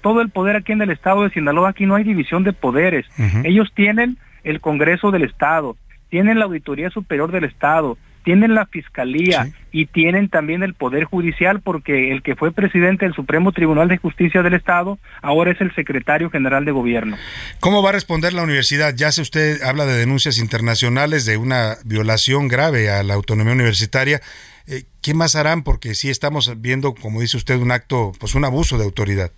todo, 0.01 0.21
el 0.21 0.29
poder 0.29 0.55
aquí 0.55 0.71
en 0.71 0.81
el 0.83 0.91
estado 0.91 1.23
de 1.23 1.31
Sinaloa, 1.31 1.69
aquí 1.69 1.85
no 1.85 1.95
hay 1.95 2.03
división 2.03 2.43
de 2.43 2.53
poderes. 2.53 3.07
Ellos 3.43 3.71
tienen 3.73 4.17
el 4.43 4.61
Congreso 4.61 5.11
del 5.11 5.23
Estado, 5.23 5.75
tienen 6.09 6.39
la 6.39 6.45
Auditoría 6.45 6.89
Superior 6.89 7.31
del 7.31 7.45
Estado, 7.45 7.97
tienen 8.23 8.53
la 8.53 8.65
Fiscalía 8.65 9.49
y 9.71 9.85
tienen 9.85 10.29
también 10.29 10.61
el 10.61 10.73
Poder 10.73 11.05
Judicial 11.05 11.61
porque 11.61 12.11
el 12.11 12.21
que 12.21 12.35
fue 12.35 12.51
presidente 12.51 13.05
del 13.05 13.15
Supremo 13.15 13.51
Tribunal 13.51 13.87
de 13.87 13.97
Justicia 13.97 14.43
del 14.43 14.53
Estado 14.53 14.99
ahora 15.21 15.51
es 15.51 15.61
el 15.61 15.73
secretario 15.73 16.29
general 16.29 16.65
de 16.65 16.71
gobierno. 16.71 17.17
¿Cómo 17.59 17.81
va 17.81 17.89
a 17.89 17.93
responder 17.93 18.33
la 18.33 18.43
universidad? 18.43 18.93
Ya 18.95 19.11
se 19.11 19.21
usted 19.21 19.61
habla 19.63 19.85
de 19.85 19.97
denuncias 19.97 20.37
internacionales 20.37 21.25
de 21.25 21.37
una 21.37 21.75
violación 21.85 22.47
grave 22.47 22.89
a 22.89 23.03
la 23.03 23.13
autonomía 23.13 23.53
universitaria. 23.53 24.21
Eh, 24.67 24.83
¿Qué 25.01 25.13
más 25.13 25.35
harán? 25.35 25.63
Porque 25.63 25.95
sí 25.95 26.09
estamos 26.09 26.61
viendo, 26.61 26.93
como 26.93 27.21
dice 27.21 27.37
usted, 27.37 27.57
un 27.57 27.71
acto, 27.71 28.11
pues 28.19 28.35
un 28.35 28.45
abuso 28.45 28.77
de 28.77 28.83
autoridad. 28.83 29.31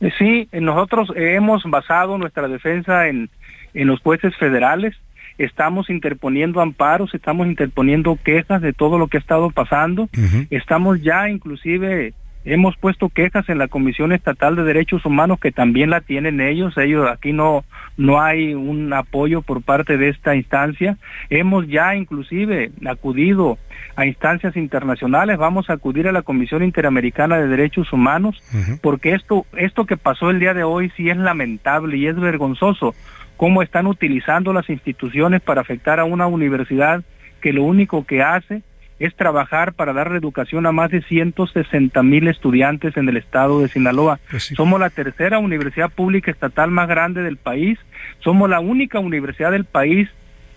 Eh, 0.00 0.10
sí, 0.18 0.48
nosotros 0.52 1.12
hemos 1.14 1.62
basado 1.64 2.16
nuestra 2.16 2.48
defensa 2.48 3.08
en, 3.08 3.28
en 3.74 3.86
los 3.88 4.00
jueces 4.00 4.34
federales 4.36 4.94
estamos 5.38 5.90
interponiendo 5.90 6.60
amparos, 6.60 7.14
estamos 7.14 7.46
interponiendo 7.46 8.18
quejas 8.22 8.62
de 8.62 8.72
todo 8.72 8.98
lo 8.98 9.08
que 9.08 9.18
ha 9.18 9.20
estado 9.20 9.50
pasando, 9.50 10.08
estamos 10.50 11.02
ya 11.02 11.28
inclusive 11.28 12.14
hemos 12.44 12.76
puesto 12.76 13.08
quejas 13.08 13.48
en 13.48 13.58
la 13.58 13.68
Comisión 13.68 14.12
Estatal 14.12 14.56
de 14.56 14.64
Derechos 14.64 15.04
Humanos 15.04 15.38
que 15.40 15.52
también 15.52 15.90
la 15.90 16.00
tienen 16.00 16.40
ellos, 16.40 16.76
ellos 16.76 17.08
aquí 17.08 17.32
no 17.32 17.64
no 17.96 18.20
hay 18.20 18.54
un 18.54 18.92
apoyo 18.92 19.42
por 19.42 19.62
parte 19.62 19.98
de 19.98 20.08
esta 20.08 20.34
instancia. 20.34 20.96
Hemos 21.28 21.68
ya 21.68 21.94
inclusive 21.94 22.72
acudido 22.86 23.58
a 23.96 24.06
instancias 24.06 24.56
internacionales, 24.56 25.36
vamos 25.36 25.68
a 25.68 25.74
acudir 25.74 26.08
a 26.08 26.12
la 26.12 26.22
Comisión 26.22 26.62
Interamericana 26.62 27.36
de 27.36 27.48
Derechos 27.48 27.92
Humanos 27.92 28.42
porque 28.80 29.14
esto 29.14 29.46
esto 29.56 29.84
que 29.84 29.96
pasó 29.96 30.30
el 30.30 30.40
día 30.40 30.54
de 30.54 30.64
hoy 30.64 30.90
sí 30.96 31.10
es 31.10 31.16
lamentable 31.16 31.96
y 31.96 32.06
es 32.06 32.16
vergonzoso 32.18 32.94
cómo 33.36 33.62
están 33.62 33.86
utilizando 33.86 34.52
las 34.52 34.68
instituciones 34.70 35.40
para 35.40 35.60
afectar 35.60 36.00
a 36.00 36.04
una 36.04 36.26
universidad 36.26 37.02
que 37.40 37.52
lo 37.52 37.64
único 37.64 38.04
que 38.06 38.22
hace 38.22 38.62
es 38.98 39.16
trabajar 39.16 39.72
para 39.72 39.92
dar 39.92 40.12
educación 40.12 40.64
a 40.64 40.72
más 40.72 40.90
de 40.90 41.02
160 41.02 42.02
mil 42.04 42.28
estudiantes 42.28 42.96
en 42.96 43.08
el 43.08 43.16
estado 43.16 43.60
de 43.60 43.68
Sinaloa. 43.68 44.20
Pues 44.30 44.52
somos 44.54 44.78
la 44.78 44.90
tercera 44.90 45.40
universidad 45.40 45.90
pública 45.90 46.30
estatal 46.30 46.70
más 46.70 46.88
grande 46.88 47.22
del 47.22 47.36
país, 47.36 47.80
somos 48.20 48.48
la 48.48 48.60
única 48.60 49.00
universidad 49.00 49.50
del 49.50 49.64
país 49.64 50.08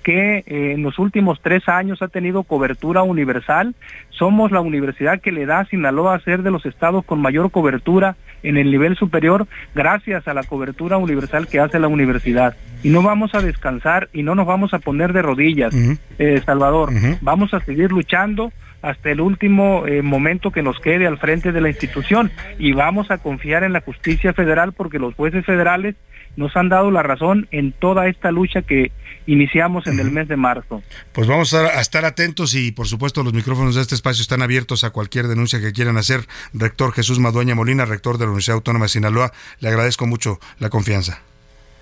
que 0.05 0.43
eh, 0.45 0.73
en 0.73 0.83
los 0.83 0.99
últimos 0.99 1.41
tres 1.41 1.67
años 1.67 2.03
ha 2.03 2.07
tenido 2.07 2.43
cobertura 2.43 3.01
universal. 3.01 3.73
Somos 4.11 4.51
la 4.51 4.61
universidad 4.61 5.19
que 5.19 5.31
le 5.31 5.47
da 5.47 5.61
a 5.61 5.65
Sinaloa 5.65 6.13
a 6.13 6.19
ser 6.19 6.43
de 6.43 6.51
los 6.51 6.63
estados 6.67 7.03
con 7.03 7.19
mayor 7.19 7.49
cobertura 7.49 8.15
en 8.43 8.57
el 8.57 8.69
nivel 8.69 8.95
superior 8.95 9.47
gracias 9.73 10.27
a 10.27 10.35
la 10.35 10.43
cobertura 10.43 10.97
universal 10.97 11.47
que 11.47 11.59
hace 11.59 11.79
la 11.79 11.87
universidad. 11.87 12.55
Y 12.83 12.89
no 12.89 13.01
vamos 13.01 13.33
a 13.33 13.41
descansar 13.41 14.09
y 14.13 14.21
no 14.21 14.35
nos 14.35 14.45
vamos 14.45 14.75
a 14.75 14.79
poner 14.79 15.11
de 15.11 15.23
rodillas, 15.23 15.73
eh, 16.19 16.39
Salvador. 16.45 16.91
Vamos 17.21 17.55
a 17.55 17.59
seguir 17.61 17.91
luchando 17.91 18.53
hasta 18.83 19.09
el 19.09 19.21
último 19.21 19.87
eh, 19.87 20.03
momento 20.03 20.51
que 20.51 20.61
nos 20.61 20.79
quede 20.79 21.07
al 21.07 21.17
frente 21.17 21.51
de 21.51 21.61
la 21.61 21.69
institución 21.69 22.29
y 22.59 22.73
vamos 22.73 23.09
a 23.09 23.17
confiar 23.17 23.63
en 23.63 23.73
la 23.73 23.81
justicia 23.81 24.33
federal 24.33 24.71
porque 24.71 24.99
los 24.99 25.15
jueces 25.15 25.43
federales 25.43 25.95
nos 26.37 26.55
han 26.55 26.69
dado 26.69 26.91
la 26.91 27.01
razón 27.01 27.47
en 27.49 27.71
toda 27.71 28.07
esta 28.07 28.31
lucha 28.31 28.61
que 28.61 28.91
iniciamos 29.27 29.87
en 29.87 29.99
el 29.99 30.11
mes 30.11 30.27
de 30.27 30.37
marzo. 30.37 30.81
Pues 31.11 31.27
vamos 31.27 31.53
a, 31.53 31.79
estar 31.79 32.05
atentos 32.05 32.53
y 32.55 32.71
por 32.71 32.87
supuesto 32.87 33.23
los 33.23 33.33
micrófonos 33.33 33.75
de 33.75 33.81
este 33.81 33.95
espacio 33.95 34.21
están 34.21 34.41
abiertos 34.41 34.83
a 34.83 34.91
cualquier 34.91 35.27
denuncia 35.27 35.59
que 35.59 35.73
quieran 35.73 35.97
hacer. 35.97 36.27
Rector 36.53 36.93
Jesús 36.93 37.19
Madueña 37.19 37.55
Molina, 37.55 37.85
rector 37.85 38.17
de 38.17 38.25
la 38.25 38.31
Universidad 38.31 38.55
Autónoma 38.55 38.85
de 38.85 38.89
Sinaloa, 38.89 39.31
le 39.59 39.69
agradezco 39.69 40.05
mucho 40.05 40.39
la 40.59 40.69
confianza. 40.69 41.21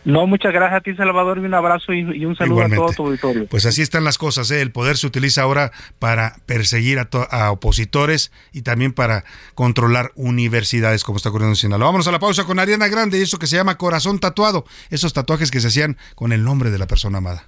No, 0.05 0.27
muchas 0.27 0.51
gracias 0.51 0.79
a 0.79 0.81
ti, 0.81 0.95
Salvador, 0.95 1.37
y 1.37 1.41
un 1.41 1.53
abrazo 1.53 1.93
y, 1.93 2.25
un 2.25 2.35
saludo 2.35 2.63
a 2.63 2.69
todo 2.69 2.91
tu 2.93 3.05
auditorio. 3.05 3.47
Pues 3.47 3.65
así 3.65 3.81
están 3.81 4.03
las 4.03 4.17
cosas, 4.17 4.51
¿eh? 4.51 4.61
el 4.61 4.71
poder 4.71 4.97
se 4.97 5.07
utiliza 5.07 5.43
ahora 5.43 5.71
para 5.99 6.35
perseguir 6.45 6.99
a, 6.99 7.09
a, 7.31 7.51
opositores 7.51 8.31
y 8.51 8.63
también 8.63 8.91
para 8.91 9.23
controlar 9.55 10.11
universidades, 10.15 11.03
como 11.03 11.17
está 11.17 11.29
ocurriendo 11.29 11.53
en 11.53 11.57
Sinaloa. 11.57 11.87
Vámonos 11.87 12.07
a 12.07 12.11
la 12.11 12.19
pausa 12.19 12.43
con 12.43 12.59
Ariana 12.59 12.87
Grande 12.87 13.17
y 13.17 13.21
eso 13.21 13.39
que 13.39 13.47
se 13.47 13.55
llama 13.55 13.77
corazón 13.77 14.19
tatuado, 14.19 14.65
esos 14.89 15.13
tatuajes 15.13 15.51
que 15.51 15.61
se 15.61 15.67
hacían 15.67 15.97
con 16.15 16.33
el 16.33 16.43
nombre 16.43 16.69
de 16.69 16.77
la 16.79 16.87
persona 16.87 17.19
amada. 17.19 17.47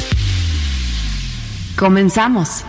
Comenzamos. 1.77 2.63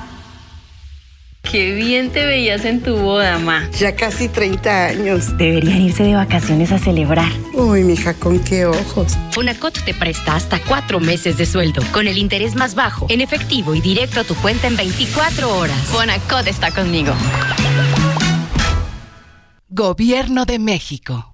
Qué 1.43 1.75
bien 1.75 2.11
te 2.11 2.25
veías 2.25 2.65
en 2.65 2.81
tu 2.83 2.97
boda, 2.97 3.39
ma. 3.39 3.69
Ya 3.79 3.95
casi 3.95 4.29
30 4.29 4.87
años. 4.87 5.37
Deberían 5.37 5.83
irse 5.83 6.05
de 6.05 6.15
vacaciones 6.15 6.73
a 6.73 6.79
celebrar. 6.79 7.31
Uy, 7.53 7.83
mija, 7.83 8.15
con 8.15 8.39
qué 8.39 8.65
ojos. 8.65 9.19
Fonacot 9.33 9.85
te 9.85 9.93
presta 9.93 10.35
hasta 10.35 10.61
cuatro 10.61 11.01
meses 11.01 11.37
de 11.37 11.45
sueldo, 11.45 11.83
con 11.93 12.07
el 12.07 12.17
interés 12.17 12.55
más 12.55 12.75
bajo, 12.75 13.07
en 13.11 13.21
efectivo 13.21 13.75
y 13.75 13.81
directo 13.81 14.21
a 14.21 14.25
tu 14.25 14.35
cuenta 14.37 14.67
en 14.67 14.77
24 14.77 15.59
horas. 15.59 15.77
Fonacot 15.87 16.47
está 16.47 16.71
conmigo. 16.71 17.13
Gobierno 19.69 20.47
de 20.47 20.59
México. 20.59 21.32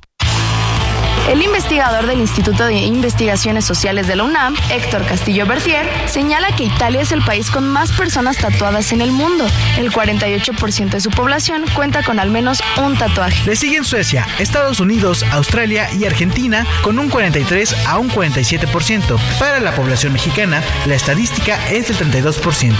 El 1.29 1.43
investigador 1.43 2.07
del 2.07 2.21
Instituto 2.21 2.65
de 2.65 2.77
Investigaciones 2.77 3.67
Sociales 3.67 4.07
de 4.07 4.17
la 4.17 4.25
UNAM, 4.25 4.57
Héctor 4.71 5.05
Castillo 5.05 5.45
Bertier, 5.45 5.87
señala 6.07 6.57
que 6.57 6.65
Italia 6.65 7.03
es 7.03 7.13
el 7.13 7.23
país 7.23 7.51
con 7.51 7.69
más 7.69 7.93
personas 7.93 8.39
tatuadas 8.39 8.93
en 8.93 9.03
el 9.03 9.13
mundo. 9.13 9.47
El 9.77 9.93
48% 9.93 10.89
de 10.89 11.01
su 11.03 11.11
población 11.11 11.65
cuenta 11.75 12.03
con 12.03 12.19
al 12.19 12.31
menos 12.31 12.63
un 12.83 12.97
tatuaje. 12.97 13.45
Le 13.45 13.57
siguen 13.57 13.85
Suecia, 13.85 14.27
Estados 14.39 14.81
Unidos, 14.81 15.23
Australia 15.31 15.93
y 15.93 16.07
Argentina 16.07 16.67
con 16.83 16.99
un 16.99 17.11
43 17.11 17.87
a 17.87 17.99
un 17.99 18.11
47%. 18.11 19.19
Para 19.39 19.61
la 19.61 19.73
población 19.75 20.15
mexicana, 20.15 20.63
la 20.87 20.95
estadística 20.95 21.59
es 21.69 21.89
del 21.89 22.11
32%. 22.11 22.73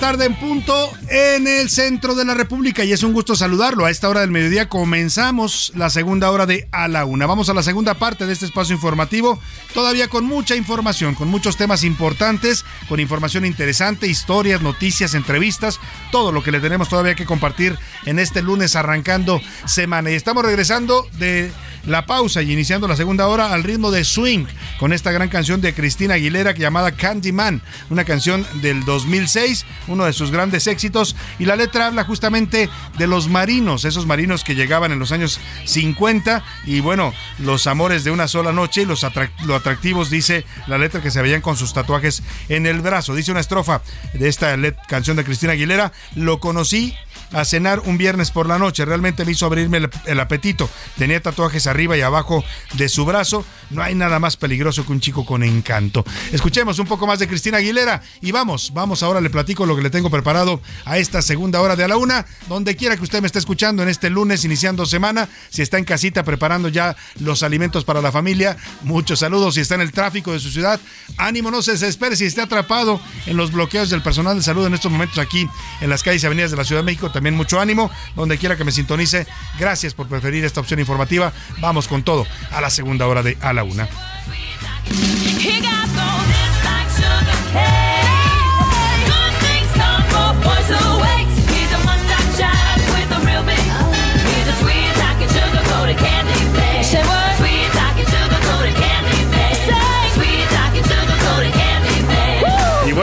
Tarde 0.00 0.24
en 0.24 0.34
punto 0.34 0.90
en 1.10 1.46
el 1.46 1.68
centro 1.68 2.14
de 2.14 2.24
la 2.24 2.32
República 2.32 2.82
y 2.84 2.92
es 2.92 3.02
un 3.02 3.12
gusto 3.12 3.36
saludarlo. 3.36 3.84
A 3.84 3.90
esta 3.90 4.08
hora 4.08 4.22
del 4.22 4.30
mediodía 4.30 4.66
comenzamos 4.66 5.72
la 5.76 5.90
segunda 5.90 6.30
hora 6.30 6.46
de 6.46 6.66
A 6.72 6.88
la 6.88 7.04
Una. 7.04 7.26
Vamos 7.26 7.50
a 7.50 7.54
la 7.54 7.62
segunda 7.62 7.92
parte 7.92 8.24
de 8.24 8.32
este 8.32 8.46
espacio 8.46 8.74
informativo, 8.74 9.38
todavía 9.74 10.08
con 10.08 10.24
mucha 10.24 10.56
información, 10.56 11.14
con 11.14 11.28
muchos 11.28 11.58
temas 11.58 11.84
importantes, 11.84 12.64
con 12.88 12.98
información 12.98 13.44
interesante, 13.44 14.06
historias, 14.06 14.62
noticias, 14.62 15.12
entrevistas, 15.12 15.78
todo 16.10 16.32
lo 16.32 16.42
que 16.42 16.50
le 16.50 16.60
tenemos 16.60 16.88
todavía 16.88 17.14
que 17.14 17.26
compartir 17.26 17.78
en 18.06 18.18
este 18.18 18.40
lunes 18.40 18.76
arrancando 18.76 19.38
semana. 19.66 20.10
Y 20.10 20.14
estamos 20.14 20.46
regresando 20.46 21.06
de 21.18 21.52
la 21.86 22.06
pausa 22.06 22.42
y 22.42 22.52
iniciando 22.52 22.88
la 22.88 22.96
segunda 22.96 23.26
hora 23.28 23.52
al 23.52 23.64
ritmo 23.64 23.90
de 23.90 24.04
Swing 24.04 24.46
con 24.78 24.92
esta 24.92 25.12
gran 25.12 25.28
canción 25.28 25.60
de 25.60 25.74
Cristina 25.74 26.14
Aguilera 26.14 26.52
llamada 26.52 26.92
Candyman, 26.92 27.62
una 27.88 28.04
canción 28.04 28.46
del 28.62 28.84
2006, 28.84 29.66
uno 29.88 30.04
de 30.04 30.12
sus 30.12 30.30
grandes 30.30 30.66
éxitos. 30.66 31.16
Y 31.38 31.44
la 31.44 31.56
letra 31.56 31.86
habla 31.86 32.04
justamente 32.04 32.68
de 32.98 33.06
los 33.06 33.28
marinos, 33.28 33.84
esos 33.84 34.06
marinos 34.06 34.44
que 34.44 34.54
llegaban 34.54 34.92
en 34.92 34.98
los 34.98 35.12
años 35.12 35.40
50 35.64 36.44
y 36.66 36.80
bueno, 36.80 37.12
los 37.38 37.66
amores 37.66 38.04
de 38.04 38.10
una 38.10 38.28
sola 38.28 38.52
noche, 38.52 38.86
los 38.86 39.06
lo 39.44 39.54
atractivos 39.54 40.10
dice 40.10 40.44
la 40.66 40.78
letra 40.78 41.00
que 41.00 41.10
se 41.10 41.22
veían 41.22 41.40
con 41.40 41.56
sus 41.56 41.72
tatuajes 41.72 42.22
en 42.48 42.66
el 42.66 42.80
brazo, 42.80 43.14
dice 43.14 43.30
una 43.30 43.40
estrofa 43.40 43.82
de 44.12 44.28
esta 44.28 44.56
canción 44.88 45.16
de 45.16 45.24
Cristina 45.24 45.52
Aguilera, 45.52 45.92
lo 46.14 46.40
conocí 46.40 46.94
a 47.32 47.44
cenar 47.44 47.80
un 47.80 47.98
viernes 47.98 48.30
por 48.30 48.46
la 48.46 48.58
noche. 48.58 48.84
Realmente 48.84 49.24
me 49.24 49.32
hizo 49.32 49.46
abrirme 49.46 49.88
el, 50.06 50.20
apetito. 50.20 50.68
Tenía 50.98 51.20
tatuajes 51.20 51.66
arriba 51.66 51.96
y 51.96 52.00
abajo 52.00 52.44
de 52.74 52.88
su 52.88 53.04
brazo. 53.04 53.44
No 53.70 53.82
hay 53.82 53.94
nada 53.94 54.18
más 54.18 54.36
peligroso 54.36 54.84
que 54.84 54.92
un 54.92 55.00
chico 55.00 55.24
con 55.24 55.42
encanto. 55.42 56.04
Escuchemos 56.32 56.78
un 56.78 56.86
poco 56.86 57.06
más 57.06 57.18
de 57.18 57.28
Cristina 57.28 57.58
Aguilera 57.58 58.02
y 58.20 58.32
vamos, 58.32 58.72
vamos 58.74 59.02
ahora 59.02 59.20
le 59.20 59.30
platico 59.30 59.66
lo 59.66 59.76
que 59.76 59.82
le 59.82 59.90
tengo 59.90 60.10
preparado 60.10 60.60
a 60.84 60.98
esta 60.98 61.22
segunda 61.22 61.60
hora 61.60 61.76
de 61.76 61.84
a 61.84 61.88
la 61.88 61.96
una. 61.96 62.26
Donde 62.48 62.76
quiera 62.76 62.96
que 62.96 63.02
usted 63.02 63.20
me 63.20 63.26
esté 63.26 63.38
escuchando 63.38 63.82
en 63.82 63.88
este 63.88 64.10
lunes 64.10 64.44
iniciando 64.44 64.86
semana, 64.86 65.28
si 65.50 65.62
está 65.62 65.78
en 65.78 65.84
casita 65.84 66.24
preparando 66.24 66.68
ya 66.68 66.96
los 67.20 67.42
alimentos 67.42 67.84
para 67.84 68.00
la 68.00 68.12
familia, 68.12 68.56
muchos 68.82 69.20
saludos. 69.20 69.54
Si 69.54 69.60
está 69.60 69.76
en 69.76 69.82
el 69.82 69.92
tráfico 69.92 70.32
de 70.32 70.40
su 70.40 70.50
ciudad, 70.50 70.80
ánimo, 71.16 71.50
no 71.50 71.62
se 71.62 71.72
desespere. 71.72 72.16
Si 72.16 72.24
está 72.24 72.44
atrapado 72.44 73.00
en 73.26 73.36
los 73.36 73.52
bloqueos 73.52 73.90
del 73.90 74.02
personal 74.02 74.36
de 74.36 74.42
salud 74.42 74.66
en 74.66 74.74
estos 74.74 74.90
momentos 74.90 75.18
aquí 75.18 75.48
en 75.80 75.90
las 75.90 76.02
calles 76.02 76.22
y 76.22 76.26
avenidas 76.26 76.50
de 76.50 76.56
la 76.56 76.64
Ciudad 76.64 76.82
de 76.82 76.86
México, 76.86 77.10
también 77.20 77.36
mucho 77.36 77.60
ánimo, 77.60 77.90
donde 78.16 78.38
quiera 78.38 78.56
que 78.56 78.64
me 78.64 78.72
sintonice. 78.72 79.26
Gracias 79.58 79.92
por 79.92 80.08
preferir 80.08 80.42
esta 80.46 80.60
opción 80.60 80.80
informativa. 80.80 81.34
Vamos 81.58 81.86
con 81.86 82.02
todo 82.02 82.26
a 82.50 82.62
la 82.62 82.70
segunda 82.70 83.06
hora 83.06 83.22
de 83.22 83.36
A 83.42 83.52
la 83.52 83.62
Una. 83.62 83.86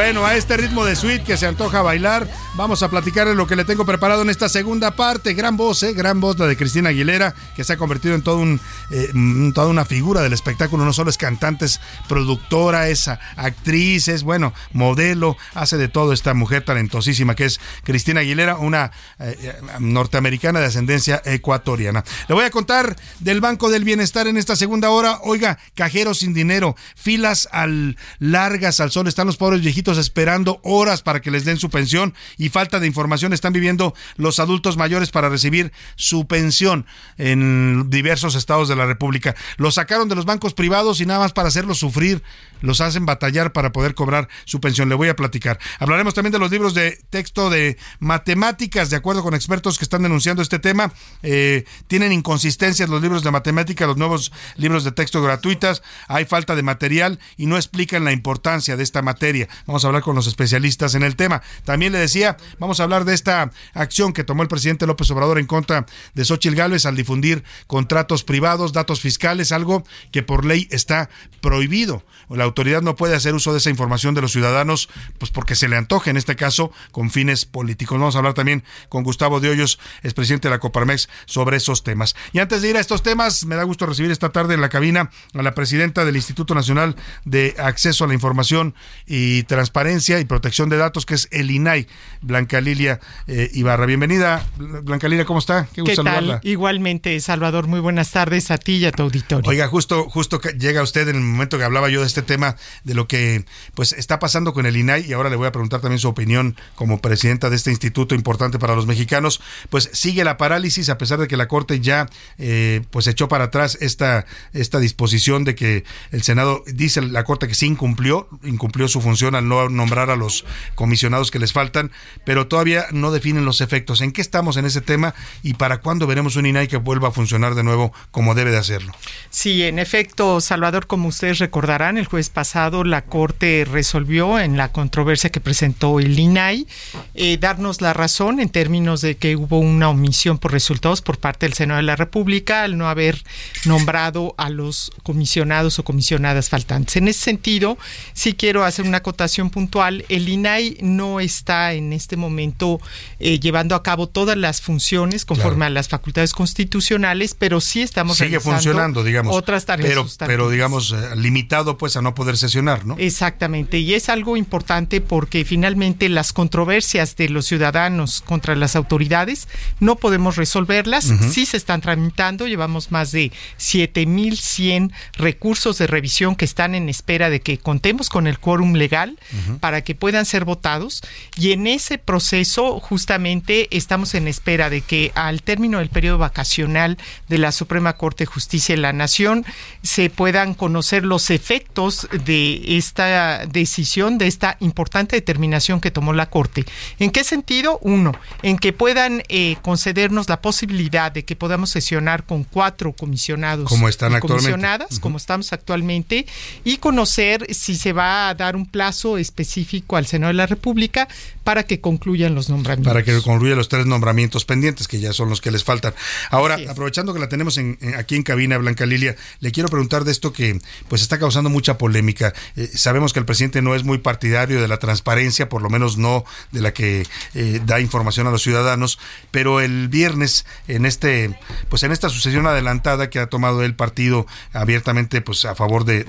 Bueno, 0.08 0.26
a 0.26 0.36
este 0.36 0.56
ritmo 0.56 0.86
de 0.86 0.96
suite 0.96 1.26
que 1.26 1.36
se 1.36 1.48
antoja 1.48 1.82
bailar, 1.82 2.30
vamos 2.58 2.82
a 2.82 2.90
platicar 2.90 3.28
de 3.28 3.36
lo 3.36 3.46
que 3.46 3.56
le 3.56 3.66
tengo 3.66 3.86
preparado 3.86 4.24
en 4.24 4.30
esta 4.30 4.50
segunda 4.50 4.96
parte. 4.96 5.36
Gran 5.36 5.56
voz, 5.56 5.84
¿eh? 5.84 5.94
Gran 5.94 6.20
voz 6.20 6.40
la 6.40 6.48
de 6.48 6.58
Cristina 6.58 6.90
Aguilera, 6.90 7.36
que 7.56 7.64
se 7.64 7.74
ha 7.74 7.78
convertido 7.78 8.16
en 8.16 8.24
todo 8.24 8.38
un, 8.38 8.60
eh, 8.90 9.12
mm, 9.14 9.52
toda 9.52 9.68
una 9.68 9.86
figura 9.86 10.22
del 10.22 10.34
espectáculo. 10.34 10.84
No 10.84 10.92
solo 10.92 11.12
es 11.12 11.18
cantante, 11.18 11.66
es 11.66 11.80
productora, 12.10 12.90
es 12.90 13.08
actriz, 13.36 14.08
es, 14.08 14.24
bueno, 14.24 14.54
modelo, 14.74 15.38
hace 15.54 15.78
de 15.78 15.88
todo 15.88 16.14
esta 16.14 16.34
mujer 16.34 16.66
talentosísima 16.66 17.36
que 17.36 17.46
es 17.46 17.60
Cristina 17.84 18.22
Aguilera, 18.22 18.58
una 18.58 18.92
eh, 19.20 19.38
eh, 19.40 19.56
norteamericana 19.80 20.60
de 20.60 20.66
ascendencia 20.66 21.22
ecuatoriana. 21.26 22.04
Le 22.28 22.34
voy 22.34 22.46
a 22.46 22.50
contar 22.50 22.96
del 23.20 23.40
Banco 23.40 23.70
del 23.70 23.84
Bienestar 23.84 24.28
en 24.28 24.36
esta 24.36 24.56
segunda 24.56 24.90
hora. 24.90 25.20
Oiga, 25.22 25.60
cajeros 25.76 26.20
sin 26.20 26.34
dinero, 26.34 26.76
filas 26.96 27.48
al, 27.52 27.98
largas 28.18 28.80
al 28.80 28.92
sol, 28.92 29.08
están 29.08 29.28
los 29.28 29.38
pobres 29.38 29.62
viejitos 29.62 30.00
esperando 30.00 30.60
horas 30.64 31.04
para 31.04 31.22
que 31.22 31.30
les 31.30 31.46
den 31.46 31.58
su 31.58 31.70
pensión 31.70 32.16
y 32.38 32.47
falta 32.50 32.80
de 32.80 32.88
información 32.88 33.34
están 33.34 33.54
viviendo 33.54 33.94
los 34.16 34.40
adultos 34.40 34.78
mayores 34.78 35.12
para 35.12 35.30
recibir 35.30 35.72
su 35.96 36.28
pensión 36.28 36.86
en 37.18 37.90
diversos 37.90 38.36
estados 38.36 38.70
de 38.70 38.76
la 38.76 38.86
República. 38.86 39.36
Los 39.58 39.76
sacaron 39.76 40.10
de 40.10 40.16
los 40.16 40.26
bancos 40.26 40.54
privados 40.54 41.02
y 41.02 41.06
nada 41.06 41.20
más 41.20 41.34
para 41.34 41.48
hacerlos 41.48 41.80
sufrir, 41.80 42.24
los 42.62 42.82
hacen 42.82 43.06
batallar 43.06 43.54
para 43.54 43.72
poder 43.72 43.96
cobrar 43.96 44.28
su 44.46 44.60
pensión. 44.60 44.90
Le 44.90 44.96
voy 44.96 45.10
a 45.10 45.16
platicar. 45.16 45.60
Hablaremos 45.80 46.14
también 46.14 46.32
de 46.32 46.40
los 46.40 46.52
libros 46.52 46.74
de 46.74 47.00
texto 47.10 47.50
de 47.50 47.78
matemáticas, 48.00 48.90
de 48.90 48.96
acuerdo 48.96 49.24
con 49.24 49.34
expertos 49.34 49.78
que 49.78 49.86
están 49.86 50.04
denunciando 50.04 50.42
este 50.42 50.60
tema. 50.60 50.92
Eh, 51.24 51.66
tienen 51.88 52.12
inconsistencias 52.12 52.90
los 52.90 53.02
libros 53.02 53.24
de 53.24 53.32
matemática, 53.32 53.86
los 53.86 53.98
nuevos 53.98 54.32
libros 54.56 54.84
de 54.84 54.92
texto 54.92 55.22
gratuitas, 55.22 55.82
hay 56.08 56.26
falta 56.26 56.56
de 56.56 56.64
material 56.64 57.20
y 57.38 57.46
no 57.46 57.58
explican 57.58 58.04
la 58.04 58.12
importancia 58.12 58.76
de 58.76 58.84
esta 58.84 59.02
materia. 59.02 59.48
Vamos 59.66 59.84
a 59.84 59.88
hablar 59.88 60.02
con 60.02 60.16
los 60.16 60.28
especialistas 60.28 60.96
en 60.96 61.04
el 61.04 61.16
tema. 61.16 61.42
También 61.64 61.92
le 61.92 62.00
decía, 62.00 62.37
vamos 62.60 62.80
a 62.80 62.84
hablar 62.84 63.06
de 63.06 63.14
esta 63.14 63.52
acción 63.74 64.14
que 64.14 64.24
tomó 64.24 64.44
el 64.44 64.48
presidente 64.48 64.88
López 64.88 65.10
Obrador 65.12 65.40
en 65.40 65.46
contra 65.46 65.86
de 66.14 66.26
Xochitl 66.26 66.56
Gálvez 66.56 66.86
al 66.86 66.96
difundir 66.96 67.44
contratos 67.68 68.24
privados, 68.24 68.74
datos 68.74 69.02
fiscales, 69.02 69.52
algo 69.52 69.84
que 70.12 70.24
por 70.24 70.46
ley 70.46 70.68
está 70.72 71.10
prohibido. 71.42 72.04
La 72.30 72.44
autoridad 72.44 72.82
no 72.82 72.96
puede 72.96 73.16
hacer 73.16 73.36
uso 73.36 73.52
de 73.52 73.60
esa 73.60 73.70
información 73.70 74.14
de 74.14 74.22
los 74.22 74.32
ciudadanos, 74.32 74.90
pues 75.18 75.32
porque 75.32 75.56
se 75.56 75.68
le 75.68 75.78
antoje, 75.78 76.10
en 76.10 76.18
este 76.18 76.36
caso, 76.36 76.72
con 76.92 77.10
fines 77.10 77.46
políticos. 77.46 77.98
Vamos 78.00 78.16
a 78.16 78.20
hablar 78.20 78.34
también 78.34 78.64
con 78.90 79.04
Gustavo 79.04 79.40
de 79.40 79.50
Hoyos, 79.50 79.80
es 80.04 80.14
presidente 80.14 80.48
de 80.48 80.56
la 80.56 80.60
Coparmex, 80.60 81.10
sobre 81.26 81.58
esos 81.58 81.84
temas. 81.84 82.16
Y 82.34 82.40
antes 82.40 82.62
de 82.62 82.70
ir 82.70 82.78
a 82.78 82.80
estos 82.80 83.04
temas, 83.04 83.46
me 83.46 83.56
da 83.56 83.64
gusto 83.64 83.86
recibir 83.86 84.12
esta 84.12 84.30
tarde 84.30 84.54
en 84.54 84.62
la 84.62 84.70
cabina 84.70 85.10
a 85.34 85.42
la 85.42 85.54
presidenta 85.54 86.06
del 86.06 86.16
Instituto 86.16 86.54
Nacional 86.54 86.96
de 87.26 87.56
Acceso 87.58 88.04
a 88.04 88.08
la 88.08 88.14
Información 88.14 88.76
y 89.06 89.44
Transparencia 89.44 90.20
y 90.20 90.26
Protección 90.26 90.70
de 90.70 90.78
Datos, 90.78 91.06
que 91.06 91.16
es 91.16 91.28
el 91.32 91.52
INAI, 91.52 91.88
Blanca 92.28 92.62
Lilia 92.62 93.00
eh, 93.26 93.50
Ibarra. 93.54 93.86
Bienvenida, 93.86 94.46
Blanca 94.58 95.08
Lilia, 95.08 95.26
¿cómo 95.26 95.40
está? 95.40 95.68
Qué, 95.74 95.82
gusto 95.82 96.04
tal? 96.04 96.40
Igualmente, 96.44 97.20
Salvador, 97.22 97.68
muy 97.68 97.80
buenas 97.80 98.12
tardes 98.12 98.52
a 98.52 98.58
ti 98.58 98.74
y 98.74 98.86
a 98.86 98.92
tu 98.92 99.04
auditorio. 99.04 99.50
Oiga, 99.50 99.68
justo, 99.68 100.10
justo 100.10 100.40
llega 100.42 100.84
usted 100.84 101.08
en 101.08 101.16
el 101.16 101.22
momento 101.22 101.58
que 101.58 101.64
hablaba 101.64 101.90
yo 101.90 102.02
de 102.02 102.08
este 102.08 102.22
tema, 102.22 102.58
de 102.84 102.94
lo 102.94 103.08
que 103.08 103.46
pues 103.74 103.94
está 103.94 104.20
pasando 104.20 104.54
con 104.54 104.66
el 104.66 104.76
INAI, 104.76 105.06
y 105.08 105.14
ahora 105.14 105.30
le 105.30 105.38
voy 105.38 105.48
a 105.48 105.52
preguntar 105.52 105.80
también 105.80 106.00
su 106.00 106.10
opinión 106.10 106.58
como 106.76 107.00
presidenta 107.02 107.50
de 107.50 107.56
este 107.56 107.72
instituto 107.72 108.14
importante 108.14 108.60
para 108.60 108.76
los 108.76 108.86
mexicanos. 108.86 109.42
Pues 109.70 109.90
sigue 109.94 110.24
la 110.26 110.38
parálisis, 110.38 110.90
a 110.90 110.98
pesar 110.98 111.20
de 111.20 111.28
que 111.28 111.38
la 111.38 111.48
Corte 111.48 111.80
ya 111.80 112.08
eh, 112.38 112.82
pues 112.92 113.08
echó 113.08 113.30
para 113.30 113.46
atrás 113.46 113.78
esta, 113.80 114.26
esta 114.52 114.80
disposición 114.80 115.46
de 115.46 115.56
que 115.56 115.86
el 116.12 116.24
Senado 116.24 116.64
dice 116.68 117.02
la 117.02 117.24
Corte 117.24 117.48
que 117.48 117.56
sí 117.56 117.68
incumplió, 117.68 118.28
incumplió 118.44 118.90
su 118.90 119.00
función 119.00 119.34
al 119.36 119.48
no 119.48 119.70
nombrar 119.70 120.10
a 120.10 120.18
los 120.18 120.46
comisionados 120.76 121.32
que 121.32 121.40
les 121.40 121.54
faltan, 121.54 121.92
pero 122.24 122.48
todavía 122.48 122.86
no 122.92 123.12
definen 123.12 123.46
los 123.46 123.62
efectos. 123.62 124.02
¿En 124.02 124.12
qué 124.12 124.22
estamos 124.22 124.58
en 124.58 124.66
ese 124.66 124.82
tema 124.82 125.14
y 125.44 125.54
para 125.54 125.80
cuándo 125.80 126.08
veremos 126.08 126.36
un 126.36 126.46
INAI 126.46 126.68
que 126.68 126.78
vuelva 126.78 127.10
a 127.10 127.12
funcionar 127.12 127.56
de 127.56 127.64
nuevo 127.64 127.94
como 128.12 128.36
debe 128.36 128.52
de 128.52 128.58
hacerlo? 128.58 128.94
Sí, 129.30 129.64
en 129.64 129.80
efecto, 129.80 130.42
Salvador, 130.42 130.88
como 130.88 131.08
ustedes 131.08 131.40
recordarán, 131.40 131.98
el 131.98 132.06
jueves 132.06 132.30
pasado 132.30 132.84
la 132.84 133.06
Corte 133.06 133.66
resolvió 133.70 134.40
en 134.40 134.58
la 134.58 134.72
controversia 134.72 135.30
que 135.30 135.40
presentó 135.40 136.00
el 136.00 136.18
INAI 136.18 136.68
eh, 137.14 137.38
darnos 137.38 137.82
la 137.82 137.94
razón 137.94 138.40
en 138.40 138.50
términos 138.50 139.02
de 139.02 139.18
que 139.18 139.36
hubo 139.36 139.60
una 139.60 139.90
omisión 139.90 140.38
por 140.38 140.52
resultados 140.52 141.02
por 141.02 141.20
parte 141.20 141.46
del 141.46 141.54
Senado 141.54 141.78
de 141.78 141.84
la 141.84 141.96
República 141.96 142.64
al 142.64 142.78
no 142.78 142.88
haber 142.88 143.24
nombrado 143.66 144.36
a 144.38 144.50
los 144.50 144.92
comisionados 145.04 145.80
o 145.80 145.84
comisionadas 145.84 146.50
faltantes. 146.50 146.96
En 146.98 147.08
ese 147.08 147.22
sentido, 147.22 147.78
sí 148.14 148.34
quiero 148.34 148.64
hacer 148.64 148.86
una 148.86 148.98
acotación 148.98 149.50
puntual. 149.50 150.06
El 150.10 150.30
INAI 150.30 150.78
no 150.82 151.20
está 151.20 151.74
en 151.74 151.94
este 151.98 152.16
momento 152.16 152.80
eh, 153.20 153.40
llevando 153.40 153.76
a 153.76 153.84
cabo 153.84 154.08
todas 154.08 154.38
las 154.38 154.62
funciones 154.62 155.26
conforme 155.26 155.66
a 155.66 155.70
las 155.70 155.90
facultades 155.90 156.32
constitucionales, 156.32 157.36
pero 157.38 157.60
sí 157.60 157.82
estamos 157.82 158.18
sigue 158.18 158.40
funcionando, 158.40 159.04
digamos, 159.04 159.36
otras 159.36 159.66
tareas. 159.66 159.90
Pero, 159.90 160.08
pero 160.26 160.50
digamos 160.50 160.94
eh, 160.94 161.16
limitado 161.16 161.78
pues 161.78 161.98
a 161.98 162.02
no 162.02 162.16
poder 162.16 162.38
sesionar, 162.38 162.86
¿no? 162.86 162.96
Exactamente, 162.98 163.80
y 163.80 163.94
es 163.94 164.08
algo 164.08 164.38
importante 164.38 165.02
porque 165.02 165.44
finalmente 165.44 166.08
las 166.08 166.32
controversias 166.32 167.16
de 167.18 167.30
los 167.30 167.46
ciudadanos 167.46 168.22
contra 168.22 168.56
las 168.56 168.76
autoridades 168.76 169.48
no 169.80 169.98
podemos 169.98 170.38
resolverlas, 170.38 171.12
sí 171.32 171.46
se 171.46 171.58
están 171.58 171.82
tramitando, 171.82 172.48
llevamos 172.48 172.92
más 172.92 173.12
de 173.12 173.32
7100 173.58 174.94
recursos 175.14 175.78
de 175.78 175.88
revisión 175.88 176.36
que 176.36 176.46
están 176.46 176.76
en 176.76 176.90
espera 176.90 177.30
de 177.30 177.42
que 177.42 177.58
contemos 177.58 178.10
con 178.10 178.28
el 178.28 178.40
quórum 178.40 178.74
legal 178.74 179.18
para 179.60 179.84
que 179.84 179.96
puedan 179.96 180.26
ser 180.26 180.46
votados 180.46 181.02
y 181.36 181.52
en 181.52 181.68
ese 181.68 181.87
proceso 181.98 182.82
justamente 182.82 183.70
estamos 183.72 184.14
en 184.16 184.28
espera 184.28 184.70
de 184.70 184.82
que 184.82 185.14
al 185.16 185.42
término 185.42 185.80
del 185.80 185.88
periodo 185.88 186.18
vacacional 186.18 186.98
de 187.30 187.38
la 187.38 187.54
Suprema 187.54 187.94
Corte 187.94 188.24
de 188.24 188.26
Justicia 188.26 188.76
de 188.76 188.82
la 188.82 188.92
Nación 188.92 189.46
se 189.84 190.10
puedan 190.10 190.54
conocer 190.54 191.06
los 191.06 191.30
efectos 191.30 192.10
de 192.26 192.78
esta 192.78 193.46
decisión, 193.46 194.18
de 194.18 194.28
esta 194.28 194.58
importante 194.60 195.16
determinación 195.16 195.80
que 195.80 195.92
tomó 195.92 196.12
la 196.12 196.30
Corte. 196.30 196.66
¿En 197.00 197.12
qué 197.12 197.24
sentido? 197.24 197.80
Uno, 197.82 198.12
en 198.42 198.58
que 198.58 198.74
puedan 198.74 199.24
eh, 199.30 199.56
concedernos 199.62 200.28
la 200.28 200.42
posibilidad 200.42 201.12
de 201.12 201.24
que 201.24 201.36
podamos 201.38 201.70
sesionar 201.70 202.26
con 202.26 202.44
cuatro 202.44 202.92
comisionados 202.92 203.70
como 203.70 203.88
están 203.88 204.20
comisionadas, 204.20 205.00
como 205.00 205.18
estamos 205.18 205.54
actualmente, 205.54 206.26
y 206.64 206.78
conocer 206.78 207.54
si 207.54 207.76
se 207.76 207.94
va 207.94 208.30
a 208.30 208.34
dar 208.34 208.56
un 208.56 208.66
plazo 208.66 209.18
específico 209.18 209.96
al 209.96 210.06
Senado 210.06 210.30
de 210.30 210.36
la 210.36 210.48
República 210.48 211.08
para 211.48 211.64
que 211.64 211.80
concluyan 211.80 212.36
los 212.36 212.50
nombramientos. 212.50 212.92
Para 212.92 213.06
que 213.06 213.22
concluyan 213.22 213.58
los 213.58 213.70
tres 213.70 213.86
nombramientos 213.86 214.44
pendientes, 214.44 214.86
que 214.90 215.00
ya 215.00 215.14
son 215.14 215.30
los 215.30 215.40
que 215.40 215.50
les 215.50 215.64
faltan. 215.64 215.94
Ahora, 216.30 216.58
aprovechando 216.68 217.14
que 217.14 217.22
la 217.22 217.30
tenemos 217.30 217.58
en, 217.58 217.78
aquí 217.98 218.18
en 218.18 218.24
cabina, 218.24 218.58
Blanca 218.58 218.86
Lilia, 218.86 219.16
le 219.40 219.54
quiero 219.54 219.70
preguntar 219.70 220.04
de 220.04 220.12
esto 220.12 220.34
que 220.34 220.60
pues 220.90 221.02
está 221.02 221.18
causando 221.20 221.50
mucha 221.50 221.78
polémica. 221.78 222.34
Eh, 222.58 222.70
sabemos 222.74 223.14
que 223.14 223.20
el 223.20 223.26
presidente 223.26 223.62
no 223.62 223.76
es 223.76 223.86
muy 223.86 224.00
partidario 224.00 224.62
de 224.62 224.68
la 224.68 224.76
transparencia, 224.76 225.48
por 225.48 225.62
lo 225.62 225.70
menos 225.70 225.98
no 225.98 226.26
de 226.52 226.60
la 226.60 226.74
que 226.74 227.08
eh, 227.34 227.62
da 227.66 227.80
información 227.80 228.28
a 228.28 228.32
los 228.32 228.44
ciudadanos, 228.44 229.00
pero 229.32 229.62
el 229.62 229.88
viernes 229.88 230.46
en 230.68 230.86
este 230.86 231.40
pues 231.70 231.82
en 231.84 231.94
esta 231.94 232.10
sucesión 232.10 232.46
adelantada 232.46 233.10
que 233.10 233.20
ha 233.20 233.28
tomado 233.28 233.64
el 233.64 233.74
partido 233.74 234.28
abiertamente 234.52 235.22
pues 235.22 235.46
a 235.46 235.56
favor 235.56 235.86
de, 235.86 236.06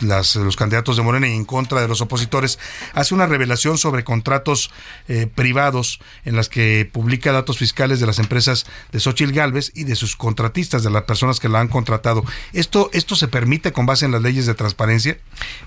las, 0.00 0.36
los 0.36 0.56
candidatos 0.56 0.98
de 0.98 1.02
Morena 1.02 1.28
y 1.28 1.32
en 1.34 1.46
contra 1.46 1.80
de 1.80 1.88
los 1.88 2.02
opositores, 2.02 2.58
hace 2.92 3.14
una 3.14 3.24
revelación 3.24 3.78
sobre 3.78 4.04
contratos 4.04 4.70
eh, 5.08 5.28
privados 5.32 6.00
en 6.24 6.36
las 6.36 6.48
que 6.48 6.88
publica 6.90 7.32
datos 7.32 7.58
fiscales 7.58 8.00
de 8.00 8.06
las 8.06 8.18
empresas 8.18 8.66
de 8.92 9.00
Xochitl 9.00 9.32
Galvez 9.32 9.72
y 9.74 9.84
de 9.84 9.96
sus 9.96 10.16
contratistas, 10.16 10.82
de 10.82 10.90
las 10.90 11.04
personas 11.04 11.40
que 11.40 11.48
la 11.48 11.60
han 11.60 11.68
contratado. 11.68 12.24
¿Esto, 12.52 12.90
¿Esto 12.92 13.16
se 13.16 13.28
permite 13.28 13.72
con 13.72 13.86
base 13.86 14.04
en 14.04 14.12
las 14.12 14.22
leyes 14.22 14.46
de 14.46 14.54
transparencia? 14.54 15.18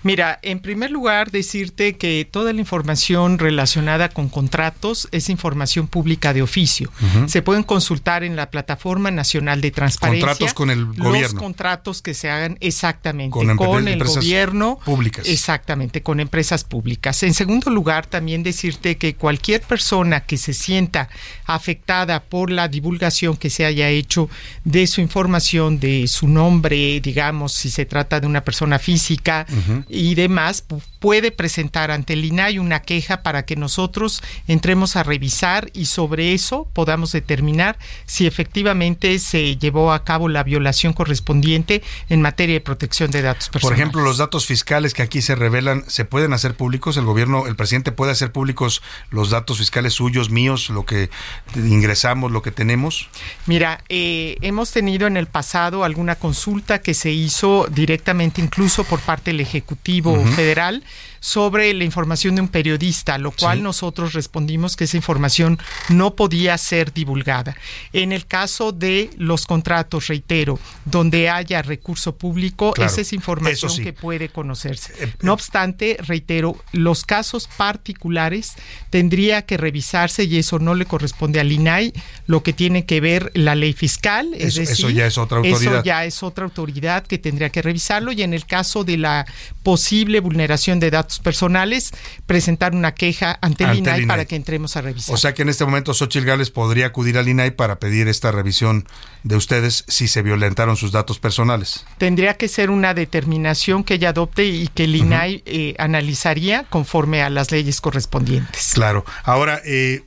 Mira, 0.03 0.39
en 0.41 0.59
primer 0.59 0.91
lugar, 0.91 1.32
decirte 1.32 1.97
que 1.97 2.28
toda 2.30 2.53
la 2.53 2.59
información 2.59 3.39
relacionada 3.39 4.09
con 4.09 4.30
contratos 4.30 5.07
es 5.11 5.30
información 5.30 5.88
pública 5.88 6.34
de 6.34 6.41
oficio. 6.41 6.91
Se 7.28 7.41
pueden 7.41 7.63
consultar 7.63 8.24
en 8.24 8.36
la 8.36 8.49
Plataforma 8.49 9.11
Nacional 9.11 9.61
de 9.61 9.72
Transparencia. 9.72 10.28
Contratos 10.28 10.53
con 10.53 10.70
el 10.70 10.86
gobierno. 10.86 11.22
Los 11.22 11.34
contratos 11.34 12.01
que 12.01 12.13
se 12.13 12.30
hagan 12.30 12.57
exactamente 12.61 13.32
con, 13.32 13.49
el 13.88 14.03
gobierno. 14.03 14.80
Públicas. 14.84 15.28
Exactamente, 15.28 16.01
con 16.01 16.20
empresas 16.20 16.63
públicas. 16.63 17.22
En 17.24 17.34
segundo 17.34 17.70
lugar, 17.70 18.07
también 18.07 18.43
decirte 18.43 18.97
que 18.97 19.05
cualquier 19.14 19.36
cualquier 19.36 19.62
persona 19.62 20.22
que 20.22 20.38
se 20.38 20.53
sienta 20.53 21.10
afectada 21.45 22.24
por 22.24 22.49
la 22.49 22.70
divulgación 22.70 23.36
que 23.36 23.49
se 23.49 23.66
haya 23.66 23.89
hecho 23.89 24.30
de 24.64 24.88
su 24.88 25.01
información, 25.01 25.80
de 25.80 26.08
su 26.08 26.28
nombre, 26.28 26.99
digamos, 27.01 27.53
si 27.53 27.70
se 27.70 27.86
trata 27.86 28.20
de 28.20 28.26
una 28.26 28.45
persona 28.45 28.80
física 28.80 29.45
y 29.88 30.16
demás, 30.16 30.64
puede 30.99 31.32
presentar 31.32 31.91
ante 31.91 32.14
el 32.14 32.26
INAI 32.26 32.58
una 32.58 32.82
queja 32.82 33.24
para 33.24 33.45
que 33.45 33.56
nosotros 33.56 34.24
entremos 34.47 34.95
a 34.95 35.03
revisar 35.03 35.70
y 35.74 35.86
sobre 35.86 36.34
eso 36.34 36.68
podamos 36.74 37.12
determinar 37.12 37.78
si 38.06 38.26
efectivamente 38.26 39.20
se 39.20 39.58
llevó 39.58 39.91
a 39.91 40.03
cabo 40.06 40.30
la 40.30 40.43
violación 40.43 40.93
correspondiente 40.93 41.84
en 42.10 42.22
materia 42.22 42.56
de 42.56 42.62
protección 42.62 43.12
de 43.12 43.22
datos 43.22 43.49
personales. 43.49 43.64
Por 43.64 43.74
ejemplo, 43.74 44.01
los 44.01 44.18
datos 44.18 44.45
fiscales 44.45 44.93
que 44.93 45.03
aquí 45.03 45.22
se 45.22 45.36
revelan, 45.36 45.84
¿se 45.88 46.06
pueden 46.06 46.34
hacer 46.34 46.56
públicos? 46.56 46.97
¿El 46.97 47.06
gobierno, 47.06 47.45
el 47.47 47.56
presidente 47.56 47.91
puede 47.91 48.14
hacer 48.14 48.32
públicos 48.32 48.82
los 49.10 49.30
datos 49.30 49.58
fiscales 49.58 49.93
suyos, 49.93 50.30
míos, 50.30 50.70
lo 50.70 50.86
que 50.86 51.10
ingresamos, 51.56 52.32
lo 52.32 52.41
que 52.41 52.52
tenemos? 52.52 53.10
Mira, 53.46 53.84
eh, 53.89 54.38
hemos 54.41 54.72
tenido 54.72 55.08
en 55.08 55.18
el 55.18 55.28
pasado 55.28 55.84
alguna 55.84 56.16
consulta 56.16 56.80
que 56.80 56.93
se 56.93 57.12
hizo 57.12 57.68
directamente 57.70 58.41
incluso 58.41 58.84
por 58.84 59.00
parte 59.00 59.32
del 59.32 59.41
Ejecutivo 59.41 60.16
Federal 60.36 60.84
sobre 61.26 61.74
la 61.74 61.84
información 61.84 62.36
de 62.36 62.42
un 62.42 62.50
periodista, 62.50 63.18
lo 63.18 63.32
cual 63.32 63.64
nosotros 63.64 64.14
respondimos 64.14 64.76
que 64.76 64.84
esa 64.84 64.96
información 64.96 65.58
no 65.90 66.16
podía 66.16 66.56
ser 66.60 66.94
divulgada. 66.94 67.58
En 67.94 68.12
el 68.12 68.28
caso 68.28 68.72
de 68.72 69.10
los 69.18 69.48
contratos, 69.48 70.06
reitero, 70.06 70.60
donde 70.86 71.32
haya 71.32 71.64
recurso 71.64 72.16
público, 72.16 72.76
esa 72.78 73.02
es 73.02 73.12
información 73.12 73.76
que 73.84 73.92
puede 73.92 74.30
conocerse. 74.30 74.94
Eh, 75.04 75.14
no 75.24 75.34
obstante, 75.34 75.98
reitero, 76.00 76.58
los 76.74 77.04
casos 77.06 77.50
particulares 77.58 78.54
tendría 78.92 79.48
que 79.48 79.58
revisarse 79.58 80.26
y 80.26 80.38
eso 80.38 80.60
no 80.60 80.76
le 80.76 80.86
corresponde 80.86 81.40
al 81.40 81.52
INAI, 81.52 81.92
lo 82.28 82.44
que 82.44 82.54
tiene 82.54 82.86
que 82.86 83.02
ver 83.02 83.32
la 83.34 83.56
ley 83.56 83.74
fiscal, 83.74 84.32
es 84.36 84.54
decir, 84.54 84.74
eso 84.74 84.90
ya 84.92 85.08
es 85.08 85.18
otra 85.18 85.40
autoridad. 85.40 85.74
Eso 85.74 85.84
ya 85.84 86.06
es 86.06 86.22
otra 86.22 86.46
autoridad 86.46 87.04
que 87.08 87.18
tendría 87.18 87.50
que 87.50 87.64
revisarlo 87.64 88.12
y 88.12 88.22
en 88.22 88.36
el 88.36 88.46
caso 88.46 88.84
de 88.84 88.98
la 88.98 89.26
posible 89.64 90.20
vulneración 90.20 90.80
de 90.80 90.92
datos 90.92 91.14
personales, 91.20 91.91
presentar 92.26 92.74
una 92.74 92.93
queja 92.93 93.38
ante, 93.41 93.63
el, 93.63 93.78
INAI 93.78 94.05
para 94.05 94.26
que 94.26 94.36
entremos 94.36 94.78
a 94.78 94.82
revisar. 94.82 95.13
O 95.13 95.18
sea 95.18 95.34
que 95.34 95.41
en 95.41 95.49
este 95.49 95.66
momento 95.66 95.93
Xochitl 95.93 96.26
Gales 96.26 96.51
podría 96.51 96.88
acudir 96.88 97.18
al 97.18 97.28
INAI 97.28 97.51
para 97.51 97.80
pedir 97.80 98.07
esta 98.07 98.32
revisión 98.32 98.88
de 99.24 99.36
ustedes 99.36 99.86
si 99.88 100.07
se 100.07 100.22
violentaron 100.22 100.78
sus 100.78 100.91
datos 100.91 101.20
personales. 101.20 101.86
Tendría 101.97 102.36
que 102.36 102.47
ser 102.47 102.70
una 102.70 102.93
determinación 102.93 103.84
que 103.84 103.95
ella 103.95 104.09
adopte 104.09 104.45
y 104.45 104.68
que 104.68 104.86
el 104.86 104.95
INAI 104.95 105.43
eh, 105.45 105.76
analizaría 105.78 106.63
conforme 106.70 107.22
a 107.22 107.30
las 107.30 107.51
leyes 107.51 107.82
correspondientes. 107.82 108.72
Claro. 108.74 109.05
Ahora, 109.24 109.61
eh, 109.66 110.03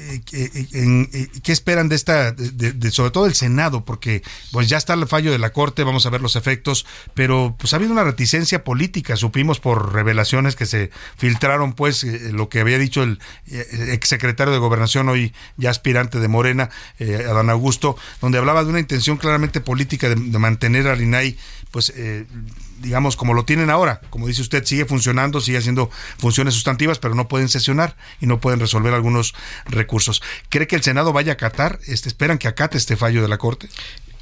eh, 0.00 0.22
eh, 0.72 1.28
¿qué 1.42 1.52
esperan 1.52 1.88
de 1.88 1.96
esta, 1.96 2.32
de, 2.32 2.90
sobre 2.90 3.10
todo 3.10 3.26
el 3.26 3.34
Senado? 3.34 3.84
Porque 3.84 4.22
pues 4.52 4.68
ya 4.68 4.78
está 4.78 4.94
el 4.94 5.06
fallo 5.06 5.30
de 5.30 5.38
la 5.38 5.52
Corte, 5.52 5.84
vamos 5.84 6.06
a 6.06 6.10
ver 6.10 6.20
los 6.20 6.36
efectos, 6.36 6.86
pero 7.14 7.54
pues 7.58 7.72
ha 7.72 7.76
habido 7.76 7.92
una 7.92 8.04
reticencia 8.04 8.64
política, 8.64 9.16
supimos 9.16 9.60
por 9.60 9.92
revelaciones 9.92 10.56
que 10.56 10.66
se 10.66 10.90
filtraron, 11.16 11.74
pues 11.74 12.04
eh, 12.04 12.30
lo 12.32 12.48
que 12.48 12.60
había 12.60 12.78
dicho 12.78 13.02
el 13.02 13.18
exsecretario 13.48 14.52
de 14.52 14.58
Gobernación, 14.58 15.08
hoy 15.08 15.34
ya 15.56 15.70
aspirante 15.70 16.18
de 16.18 16.28
Morena, 16.28 16.70
Adán 17.28 17.50
Augusto, 17.50 17.96
donde 18.20 18.38
hablaba 18.38 18.64
de 18.64 18.70
una 18.70 18.80
intención 18.80 19.16
claramente 19.16 19.60
política 19.60 20.08
de, 20.08 20.16
mantener 20.16 20.88
al 20.88 21.02
INAI, 21.02 21.36
pues 21.70 21.92
digamos, 22.80 23.16
como 23.16 23.34
lo 23.34 23.44
tienen 23.44 23.70
ahora. 23.70 24.00
Como 24.10 24.26
dice 24.26 24.42
usted, 24.42 24.64
sigue 24.64 24.84
funcionando, 24.84 25.40
sigue 25.40 25.58
haciendo 25.58 25.90
funciones 26.18 26.54
sustantivas, 26.54 26.98
pero 26.98 27.14
no 27.14 27.28
pueden 27.28 27.48
sesionar 27.48 27.96
y 28.20 28.26
no 28.26 28.40
pueden 28.40 28.60
resolver 28.60 28.94
algunos 28.94 29.34
recursos. 29.66 30.22
¿Cree 30.48 30.66
que 30.66 30.76
el 30.76 30.82
Senado 30.82 31.12
vaya 31.12 31.32
a 31.32 31.34
acatar? 31.34 31.78
Este, 31.86 32.08
¿Esperan 32.08 32.38
que 32.38 32.48
acate 32.48 32.78
este 32.78 32.96
fallo 32.96 33.22
de 33.22 33.28
la 33.28 33.38
Corte? 33.38 33.68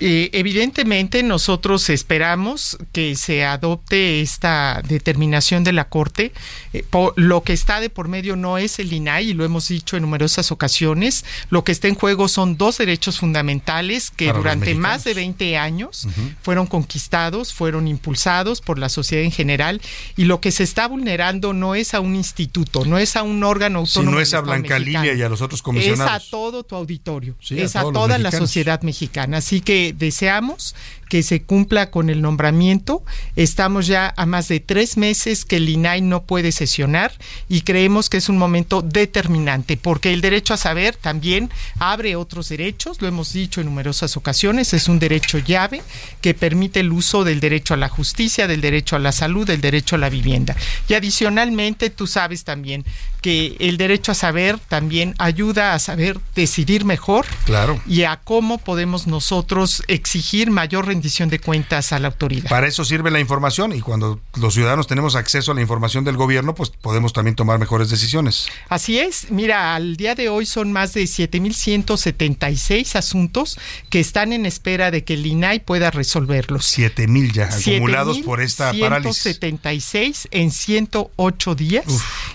Eh, 0.00 0.30
evidentemente 0.32 1.22
nosotros 1.22 1.90
esperamos 1.90 2.78
que 2.92 3.16
se 3.16 3.44
adopte 3.44 4.20
esta 4.20 4.80
determinación 4.86 5.64
de 5.64 5.72
la 5.72 5.88
Corte. 5.88 6.32
Eh, 6.72 6.84
lo 7.16 7.42
que 7.42 7.52
está 7.52 7.80
de 7.80 7.90
por 7.90 8.08
medio 8.08 8.36
no 8.36 8.58
es 8.58 8.78
el 8.78 8.92
INAI 8.92 9.30
y 9.30 9.34
lo 9.34 9.44
hemos 9.44 9.68
dicho 9.68 9.96
en 9.96 10.02
numerosas 10.02 10.52
ocasiones. 10.52 11.24
Lo 11.50 11.64
que 11.64 11.72
está 11.72 11.88
en 11.88 11.96
juego 11.96 12.28
son 12.28 12.56
dos 12.56 12.78
derechos 12.78 13.18
fundamentales 13.18 14.10
que 14.10 14.32
durante 14.32 14.74
más 14.74 15.04
de 15.04 15.14
20 15.14 15.56
años 15.56 16.06
fueron 16.42 16.66
conquistados, 16.66 17.52
fueron 17.52 17.88
impulsados 17.88 18.60
por 18.60 18.78
la 18.78 18.88
sociedad 18.88 19.24
en 19.24 19.32
general 19.32 19.80
y 20.16 20.24
lo 20.24 20.40
que 20.40 20.52
se 20.52 20.62
está 20.62 20.86
vulnerando 20.86 21.52
no 21.52 21.74
es 21.74 21.94
a 21.94 22.00
un 22.00 22.14
instituto, 22.14 22.84
no 22.84 22.98
es 22.98 23.16
a 23.16 23.22
un 23.22 23.42
órgano 23.42 23.80
autónomo. 23.80 24.12
no 24.12 24.20
es 24.20 24.34
a 24.34 24.40
Blanca 24.40 24.78
Línea 24.78 25.14
y 25.14 25.22
a 25.22 25.28
los 25.28 25.42
otros 25.42 25.62
comisionados. 25.62 26.22
Es 26.22 26.28
a 26.28 26.30
todo 26.30 26.62
tu 26.62 26.76
auditorio, 26.76 27.34
es 27.50 27.74
a 27.74 27.82
toda 27.82 28.18
la 28.18 28.30
sociedad 28.30 28.82
mexicana. 28.82 29.38
Así 29.38 29.60
que 29.60 29.87
deseamos 29.92 30.74
que 31.08 31.22
se 31.22 31.42
cumpla 31.42 31.90
con 31.90 32.10
el 32.10 32.22
nombramiento. 32.22 33.02
Estamos 33.34 33.86
ya 33.86 34.12
a 34.16 34.26
más 34.26 34.48
de 34.48 34.60
tres 34.60 34.96
meses 34.96 35.44
que 35.44 35.56
el 35.56 35.68
INAI 35.68 36.02
no 36.02 36.24
puede 36.24 36.52
sesionar 36.52 37.12
y 37.48 37.62
creemos 37.62 38.08
que 38.10 38.18
es 38.18 38.28
un 38.28 38.38
momento 38.38 38.82
determinante 38.82 39.76
porque 39.76 40.12
el 40.12 40.20
derecho 40.20 40.54
a 40.54 40.58
saber 40.58 40.96
también 40.96 41.50
abre 41.78 42.16
otros 42.16 42.48
derechos, 42.48 43.00
lo 43.00 43.08
hemos 43.08 43.32
dicho 43.32 43.60
en 43.60 43.66
numerosas 43.66 44.16
ocasiones, 44.16 44.74
es 44.74 44.88
un 44.88 44.98
derecho 44.98 45.38
llave 45.38 45.82
que 46.20 46.34
permite 46.34 46.80
el 46.80 46.92
uso 46.92 47.24
del 47.24 47.40
derecho 47.40 47.74
a 47.74 47.78
la 47.78 47.88
justicia, 47.88 48.46
del 48.46 48.60
derecho 48.60 48.96
a 48.96 48.98
la 48.98 49.12
salud, 49.12 49.46
del 49.46 49.60
derecho 49.60 49.96
a 49.96 49.98
la 49.98 50.10
vivienda. 50.10 50.56
Y 50.88 50.94
adicionalmente 50.94 51.90
tú 51.90 52.06
sabes 52.06 52.44
también 52.44 52.84
que 53.20 53.56
el 53.60 53.76
derecho 53.76 54.12
a 54.12 54.14
saber 54.14 54.58
también 54.58 55.14
ayuda 55.18 55.74
a 55.74 55.78
saber 55.78 56.18
decidir 56.34 56.84
mejor 56.84 57.26
claro. 57.44 57.80
y 57.86 58.04
a 58.04 58.16
cómo 58.16 58.58
podemos 58.58 59.06
nosotros 59.06 59.82
exigir 59.88 60.50
mayor 60.50 60.86
rendición 60.86 61.28
de 61.28 61.38
cuentas 61.38 61.92
a 61.92 61.98
la 61.98 62.08
autoridad. 62.08 62.48
Para 62.48 62.66
eso 62.66 62.84
sirve 62.84 63.10
la 63.10 63.20
información 63.20 63.72
y 63.72 63.80
cuando 63.80 64.20
los 64.36 64.54
ciudadanos 64.54 64.86
tenemos 64.86 65.16
acceso 65.16 65.52
a 65.52 65.54
la 65.54 65.60
información 65.60 66.04
del 66.04 66.16
gobierno, 66.16 66.54
pues 66.54 66.70
podemos 66.70 67.12
también 67.12 67.34
tomar 67.34 67.58
mejores 67.58 67.90
decisiones. 67.90 68.48
Así 68.68 68.98
es, 68.98 69.30
mira, 69.30 69.74
al 69.74 69.96
día 69.96 70.14
de 70.14 70.28
hoy 70.28 70.46
son 70.46 70.72
más 70.72 70.94
de 70.94 71.02
7.176 71.04 72.96
asuntos 72.96 73.58
que 73.90 74.00
están 74.00 74.32
en 74.32 74.46
espera 74.46 74.90
de 74.90 75.04
que 75.04 75.14
el 75.14 75.26
INAI 75.26 75.60
pueda 75.60 75.90
resolverlos. 75.90 76.78
7.000 76.78 77.32
ya 77.32 77.44
acumulados 77.44 78.18
por 78.18 78.40
esta 78.40 78.72
parálisis. 78.72 79.22
176 79.22 80.28
en 80.30 80.50
108 80.50 81.54
días 81.54 81.84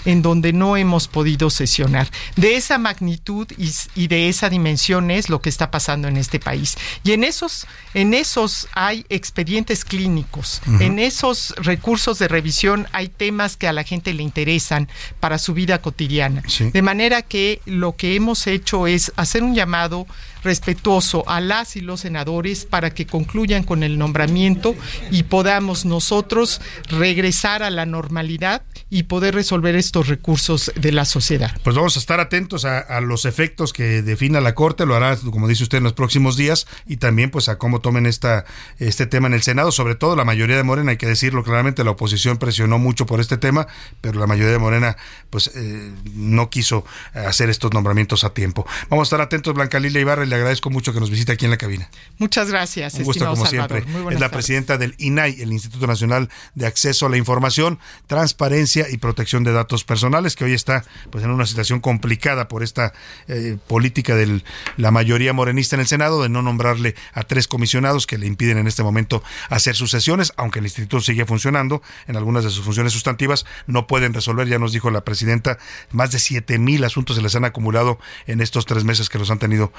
en 0.05 0.21
donde 0.21 0.53
no 0.53 0.72
hemos 0.78 1.07
podido 1.07 1.49
sesionar. 1.49 2.09
De 2.36 2.55
esa 2.55 2.78
magnitud 2.78 3.47
y, 3.57 4.07
de 4.07 4.30
esa 4.30 4.49
dimensión 4.49 5.11
es 5.11 5.30
lo 5.30 5.41
que 5.41 5.49
está 5.49 5.71
pasando 5.71 6.07
en 6.07 6.17
este 6.17 6.39
país. 6.39 6.76
Y 7.03 7.11
en 7.11 7.24
esos, 7.24 7.67
en 7.93 8.13
esos 8.13 8.67
hay 8.74 9.05
expedientes 9.09 9.86
clínicos, 9.86 10.61
en 10.80 10.99
esos 10.99 11.53
recursos 11.57 12.19
de 12.19 12.28
revisión 12.28 12.88
hay 12.91 13.07
temas 13.07 13.57
que 13.57 13.67
a 13.67 13.74
la 13.74 13.84
gente 13.84 14.13
le 14.13 14.24
interesan 14.24 14.89
para 15.19 15.38
su 15.38 15.53
vida 15.53 15.82
cotidiana. 15.82 16.43
De 16.71 16.82
manera 16.82 17.21
que 17.21 17.61
lo 17.65 17.95
que 17.95 18.15
hemos 18.15 18.47
hecho 18.47 18.88
es 18.88 19.11
hacer 19.15 19.43
un 19.43 19.55
llamado 19.55 20.07
respetuoso 20.43 21.23
a 21.27 21.41
las 21.41 21.75
y 21.75 21.81
los 21.81 22.01
senadores 22.01 22.65
para 22.65 22.93
que 22.93 23.05
concluyan 23.05 23.63
con 23.63 23.83
el 23.83 23.97
nombramiento 23.97 24.75
y 25.11 25.23
podamos 25.23 25.85
nosotros 25.85 26.61
regresar 26.89 27.63
a 27.63 27.69
la 27.69 27.85
normalidad 27.85 28.63
y 28.89 29.03
poder 29.03 29.33
resolver 29.33 29.75
estos 29.75 30.07
recursos 30.07 30.71
de 30.75 30.91
la 30.91 31.05
sociedad. 31.05 31.57
Pues 31.63 31.75
vamos 31.75 31.95
a 31.95 31.99
estar 31.99 32.19
atentos 32.19 32.65
a, 32.65 33.01
los 33.01 33.25
efectos 33.25 33.73
que 33.73 34.01
defina 34.01 34.39
la 34.39 34.53
Corte, 34.55 34.85
lo 34.85 34.95
hará, 34.95 35.17
como 35.17 35.47
dice 35.47 35.63
usted, 35.63 35.79
en 35.79 35.83
los 35.83 35.93
próximos 35.93 36.37
días 36.37 36.67
y 36.85 36.97
también 36.97 37.31
pues 37.31 37.49
a 37.49 37.57
cómo 37.57 37.81
tomen 37.81 38.05
esta, 38.05 38.45
este 38.77 39.07
tema 39.07 39.27
en 39.27 39.33
el 39.33 39.41
Senado, 39.41 39.71
sobre 39.71 39.95
todo 39.95 40.15
la 40.15 40.25
mayoría 40.25 40.55
de 40.55 40.63
Morena, 40.63 40.91
hay 40.91 40.97
que 40.97 41.07
decirlo 41.07 41.43
claramente, 41.43 41.83
la 41.83 41.91
oposición 41.91 42.37
presionó 42.37 42.77
mucho 42.77 43.05
por 43.05 43.19
este 43.19 43.37
tema, 43.37 43.67
pero 44.01 44.19
la 44.19 44.27
mayoría 44.27 44.51
de 44.51 44.59
Morena 44.59 44.97
pues 45.29 45.51
eh, 45.55 45.91
no 46.13 46.49
quiso 46.49 46.85
hacer 47.13 47.49
estos 47.49 47.73
nombramientos 47.73 48.23
a 48.23 48.33
tiempo. 48.33 48.65
Vamos 48.89 49.07
a 49.07 49.07
estar 49.07 49.21
atentos, 49.21 49.53
Blanca 49.53 49.79
Lilia 49.79 50.01
Ibarra, 50.01 50.23
le 50.34 50.38
agradezco 50.38 50.71
mucho 50.71 50.93
que 50.93 50.99
nos 50.99 51.11
visite 51.11 51.31
aquí 51.31 51.45
en 51.45 51.51
la 51.51 51.57
cabina. 51.57 51.89
Muchas 52.17 52.49
gracias. 52.49 52.95
Un 52.95 53.03
gusto 53.03 53.25
como 53.25 53.45
siempre. 53.45 53.86
Es 54.11 54.19
la 54.19 54.29
presidenta 54.29 54.77
del 54.77 54.95
INAI, 54.97 55.41
el 55.41 55.53
Instituto 55.53 55.86
Nacional 55.86 56.29
de 56.55 56.65
Acceso 56.65 57.05
a 57.05 57.09
la 57.09 57.17
Información, 57.17 57.79
Transparencia 58.07 58.88
y 58.89 58.97
Protección 58.97 59.43
de 59.43 59.51
Datos 59.51 59.84
Personales, 59.84 60.36
que 60.36 60.45
hoy 60.45 60.53
está 60.53 60.84
pues 61.11 61.23
en 61.23 61.29
una 61.29 61.45
situación 61.45 61.79
complicada 61.79 62.47
por 62.47 62.63
esta 62.63 62.93
eh, 63.27 63.57
política 63.67 64.15
de 64.15 64.41
la 64.77 64.89
mayoría 64.89 65.34
morenista 65.34 65.75
en 65.75 65.81
el 65.81 65.88
Senado 65.88 66.23
de 66.23 66.29
no 66.29 66.41
nombrarle 66.41 66.95
a 67.13 67.23
tres 67.23 67.47
comisionados 67.47 68.07
que 68.07 68.17
le 68.17 68.25
impiden 68.25 68.57
en 68.57 68.67
este 68.67 68.81
momento 68.81 69.23
hacer 69.49 69.75
sus 69.75 69.91
sesiones, 69.91 70.34
aunque 70.36 70.59
el 70.59 70.65
instituto 70.65 70.99
sigue 70.99 71.25
funcionando 71.25 71.84
en 72.07 72.17
algunas 72.17 72.43
de 72.43 72.49
sus 72.49 72.65
funciones 72.65 72.91
sustantivas, 72.91 73.45
no 73.67 73.86
pueden 73.86 74.13
resolver, 74.13 74.47
ya 74.47 74.57
nos 74.57 74.73
dijo 74.73 74.89
la 74.89 75.05
presidenta, 75.05 75.59
más 75.91 76.11
de 76.11 76.17
siete 76.17 76.57
mil 76.57 76.84
asuntos 76.84 77.17
se 77.17 77.21
les 77.21 77.36
han 77.36 77.45
acumulado 77.45 77.99
en 78.25 78.41
estos 78.41 78.65
tres 78.65 78.84
meses 78.84 79.09
que 79.09 79.19
los 79.19 79.29
han 79.29 79.38
tenido 79.38 79.71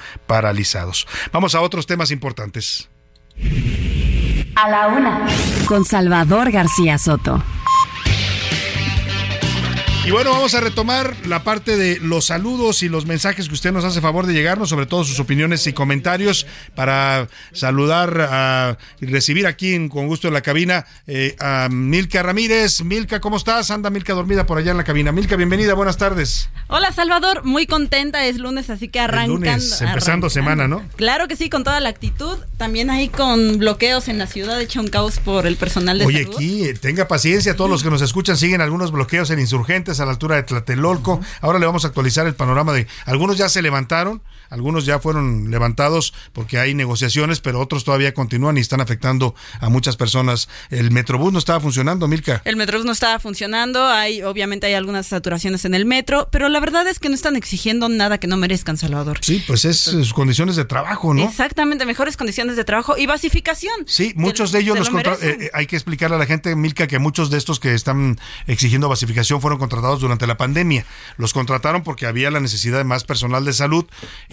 paralizados. 0.45 1.07
Vamos 1.31 1.55
a 1.55 1.61
otros 1.61 1.87
temas 1.87 2.11
importantes. 2.11 2.87
A 4.55 4.69
la 4.69 4.87
una, 4.87 5.25
con 5.67 5.83
Salvador 5.83 6.51
García 6.51 6.99
Soto. 6.99 7.43
Y 10.05 10.11
bueno, 10.11 10.29
vamos 10.29 10.53
a 10.53 10.61
retomar 10.61 11.15
la 11.25 11.43
parte 11.43 11.77
de 11.77 11.99
los 11.99 12.25
saludos 12.25 12.83
y 12.83 12.89
los 12.89 13.07
mensajes 13.07 13.47
que 13.47 13.53
usted 13.55 13.71
nos 13.71 13.83
hace 13.85 14.01
favor 14.01 14.27
de 14.27 14.33
llegarnos, 14.33 14.69
sobre 14.69 14.85
todo 14.85 15.03
sus 15.03 15.19
opiniones 15.19 15.65
y 15.65 15.73
comentarios, 15.73 16.45
para 16.75 17.27
saludar 17.53 18.27
a, 18.29 18.77
y 19.01 19.07
recibir 19.07 19.47
aquí 19.47 19.73
en, 19.73 19.89
con 19.89 20.05
gusto 20.05 20.27
en 20.27 20.35
la 20.35 20.41
cabina 20.41 20.85
eh, 21.07 21.35
a 21.39 21.69
Milka 21.71 22.21
Ramírez. 22.21 22.83
Milka, 22.83 23.19
¿cómo 23.19 23.37
estás? 23.37 23.71
Anda 23.71 23.89
Milka 23.89 24.13
dormida 24.13 24.45
por 24.45 24.59
allá 24.59 24.69
en 24.69 24.77
la 24.77 24.83
cabina. 24.83 25.11
Milka, 25.11 25.37
bienvenida, 25.37 25.73
buenas 25.73 25.97
tardes. 25.97 26.49
Hola 26.67 26.91
Salvador, 26.91 27.43
muy 27.43 27.65
contenta, 27.65 28.25
es 28.25 28.37
lunes, 28.37 28.69
así 28.69 28.89
que 28.89 28.99
arrancando. 28.99 29.33
lunes, 29.33 29.81
empezando 29.81 29.89
arrancando. 29.89 30.29
semana, 30.29 30.67
¿no? 30.67 30.83
Claro 30.97 31.27
que 31.27 31.35
sí, 31.35 31.49
con 31.49 31.63
toda 31.63 31.79
la 31.79 31.89
actitud. 31.89 32.37
También 32.57 32.91
ahí 32.91 33.09
con 33.09 33.57
bloqueos 33.57 34.07
en 34.07 34.19
la 34.19 34.27
ciudad, 34.27 34.61
hecho 34.61 34.81
un 34.81 34.87
caos 34.87 35.17
por 35.17 35.47
el 35.47 35.55
personal 35.55 35.97
de 35.97 36.05
Oye, 36.05 36.23
salud. 36.25 36.35
aquí 36.35 36.65
eh, 36.65 36.75
tenga 36.75 37.07
paciencia, 37.07 37.55
todos 37.55 37.71
los 37.71 37.81
que 37.81 37.89
nos 37.89 38.03
escuchan 38.03 38.37
siguen 38.37 38.61
algunos 38.61 38.91
bloqueos 38.91 39.31
en 39.31 39.39
insurgentes 39.39 39.94
a 39.99 40.05
la 40.05 40.11
altura 40.11 40.35
de 40.35 40.43
Tlatelolco. 40.43 41.19
Ahora 41.41 41.59
le 41.59 41.65
vamos 41.65 41.85
a 41.85 41.89
actualizar 41.89 42.27
el 42.27 42.35
panorama 42.35 42.73
de 42.73 42.87
algunos 43.05 43.37
ya 43.37 43.49
se 43.49 43.61
levantaron, 43.61 44.21
algunos 44.49 44.85
ya 44.85 44.99
fueron 44.99 45.51
levantados 45.51 46.13
porque 46.33 46.59
hay 46.59 46.73
negociaciones, 46.73 47.39
pero 47.39 47.59
otros 47.59 47.83
todavía 47.83 48.13
continúan 48.13 48.57
y 48.57 48.61
están 48.61 48.81
afectando 48.81 49.35
a 49.59 49.69
muchas 49.69 49.97
personas. 49.97 50.49
El 50.69 50.91
Metrobús 50.91 51.31
no 51.33 51.39
estaba 51.39 51.59
funcionando, 51.59 52.07
Milka. 52.07 52.41
El 52.45 52.55
Metrobús 52.55 52.85
no 52.85 52.91
estaba 52.91 53.19
funcionando, 53.19 53.85
hay 53.87 54.21
obviamente 54.21 54.67
hay 54.67 54.73
algunas 54.73 55.07
saturaciones 55.07 55.65
en 55.65 55.73
el 55.75 55.85
metro, 55.85 56.27
pero 56.31 56.49
la 56.49 56.59
verdad 56.59 56.87
es 56.87 56.99
que 56.99 57.09
no 57.09 57.15
están 57.15 57.35
exigiendo 57.35 57.89
nada 57.89 58.17
que 58.19 58.27
no 58.27 58.37
merezcan, 58.37 58.77
Salvador. 58.77 59.19
Sí, 59.21 59.43
pues 59.47 59.65
es 59.65 59.79
sus 59.79 60.13
condiciones 60.13 60.55
de 60.55 60.65
trabajo, 60.65 61.13
¿no? 61.13 61.23
Exactamente, 61.23 61.85
mejores 61.85 62.17
condiciones 62.17 62.55
de 62.55 62.63
trabajo 62.63 62.97
y 62.97 63.05
basificación. 63.05 63.73
Sí, 63.87 64.13
muchos 64.15 64.51
de 64.51 64.59
ellos 64.59 64.77
los 64.77 64.89
contra- 64.89 65.13
eh, 65.15 65.37
eh, 65.41 65.49
hay 65.53 65.67
que 65.67 65.75
explicarle 65.75 66.15
a 66.15 66.19
la 66.19 66.25
gente, 66.25 66.55
Milka, 66.55 66.87
que 66.87 66.99
muchos 66.99 67.29
de 67.29 67.37
estos 67.37 67.59
que 67.59 67.73
están 67.73 68.19
exigiendo 68.47 68.89
basificación 68.89 69.41
fueron 69.41 69.59
contratados 69.59 69.99
durante 70.01 70.27
la 70.27 70.37
pandemia. 70.37 70.85
Los 71.17 71.33
contrataron 71.33 71.83
porque 71.83 72.05
había 72.05 72.31
la 72.31 72.39
necesidad 72.39 72.77
de 72.77 72.83
más 72.83 73.03
personal 73.03 73.45
de 73.45 73.53
salud 73.53 73.85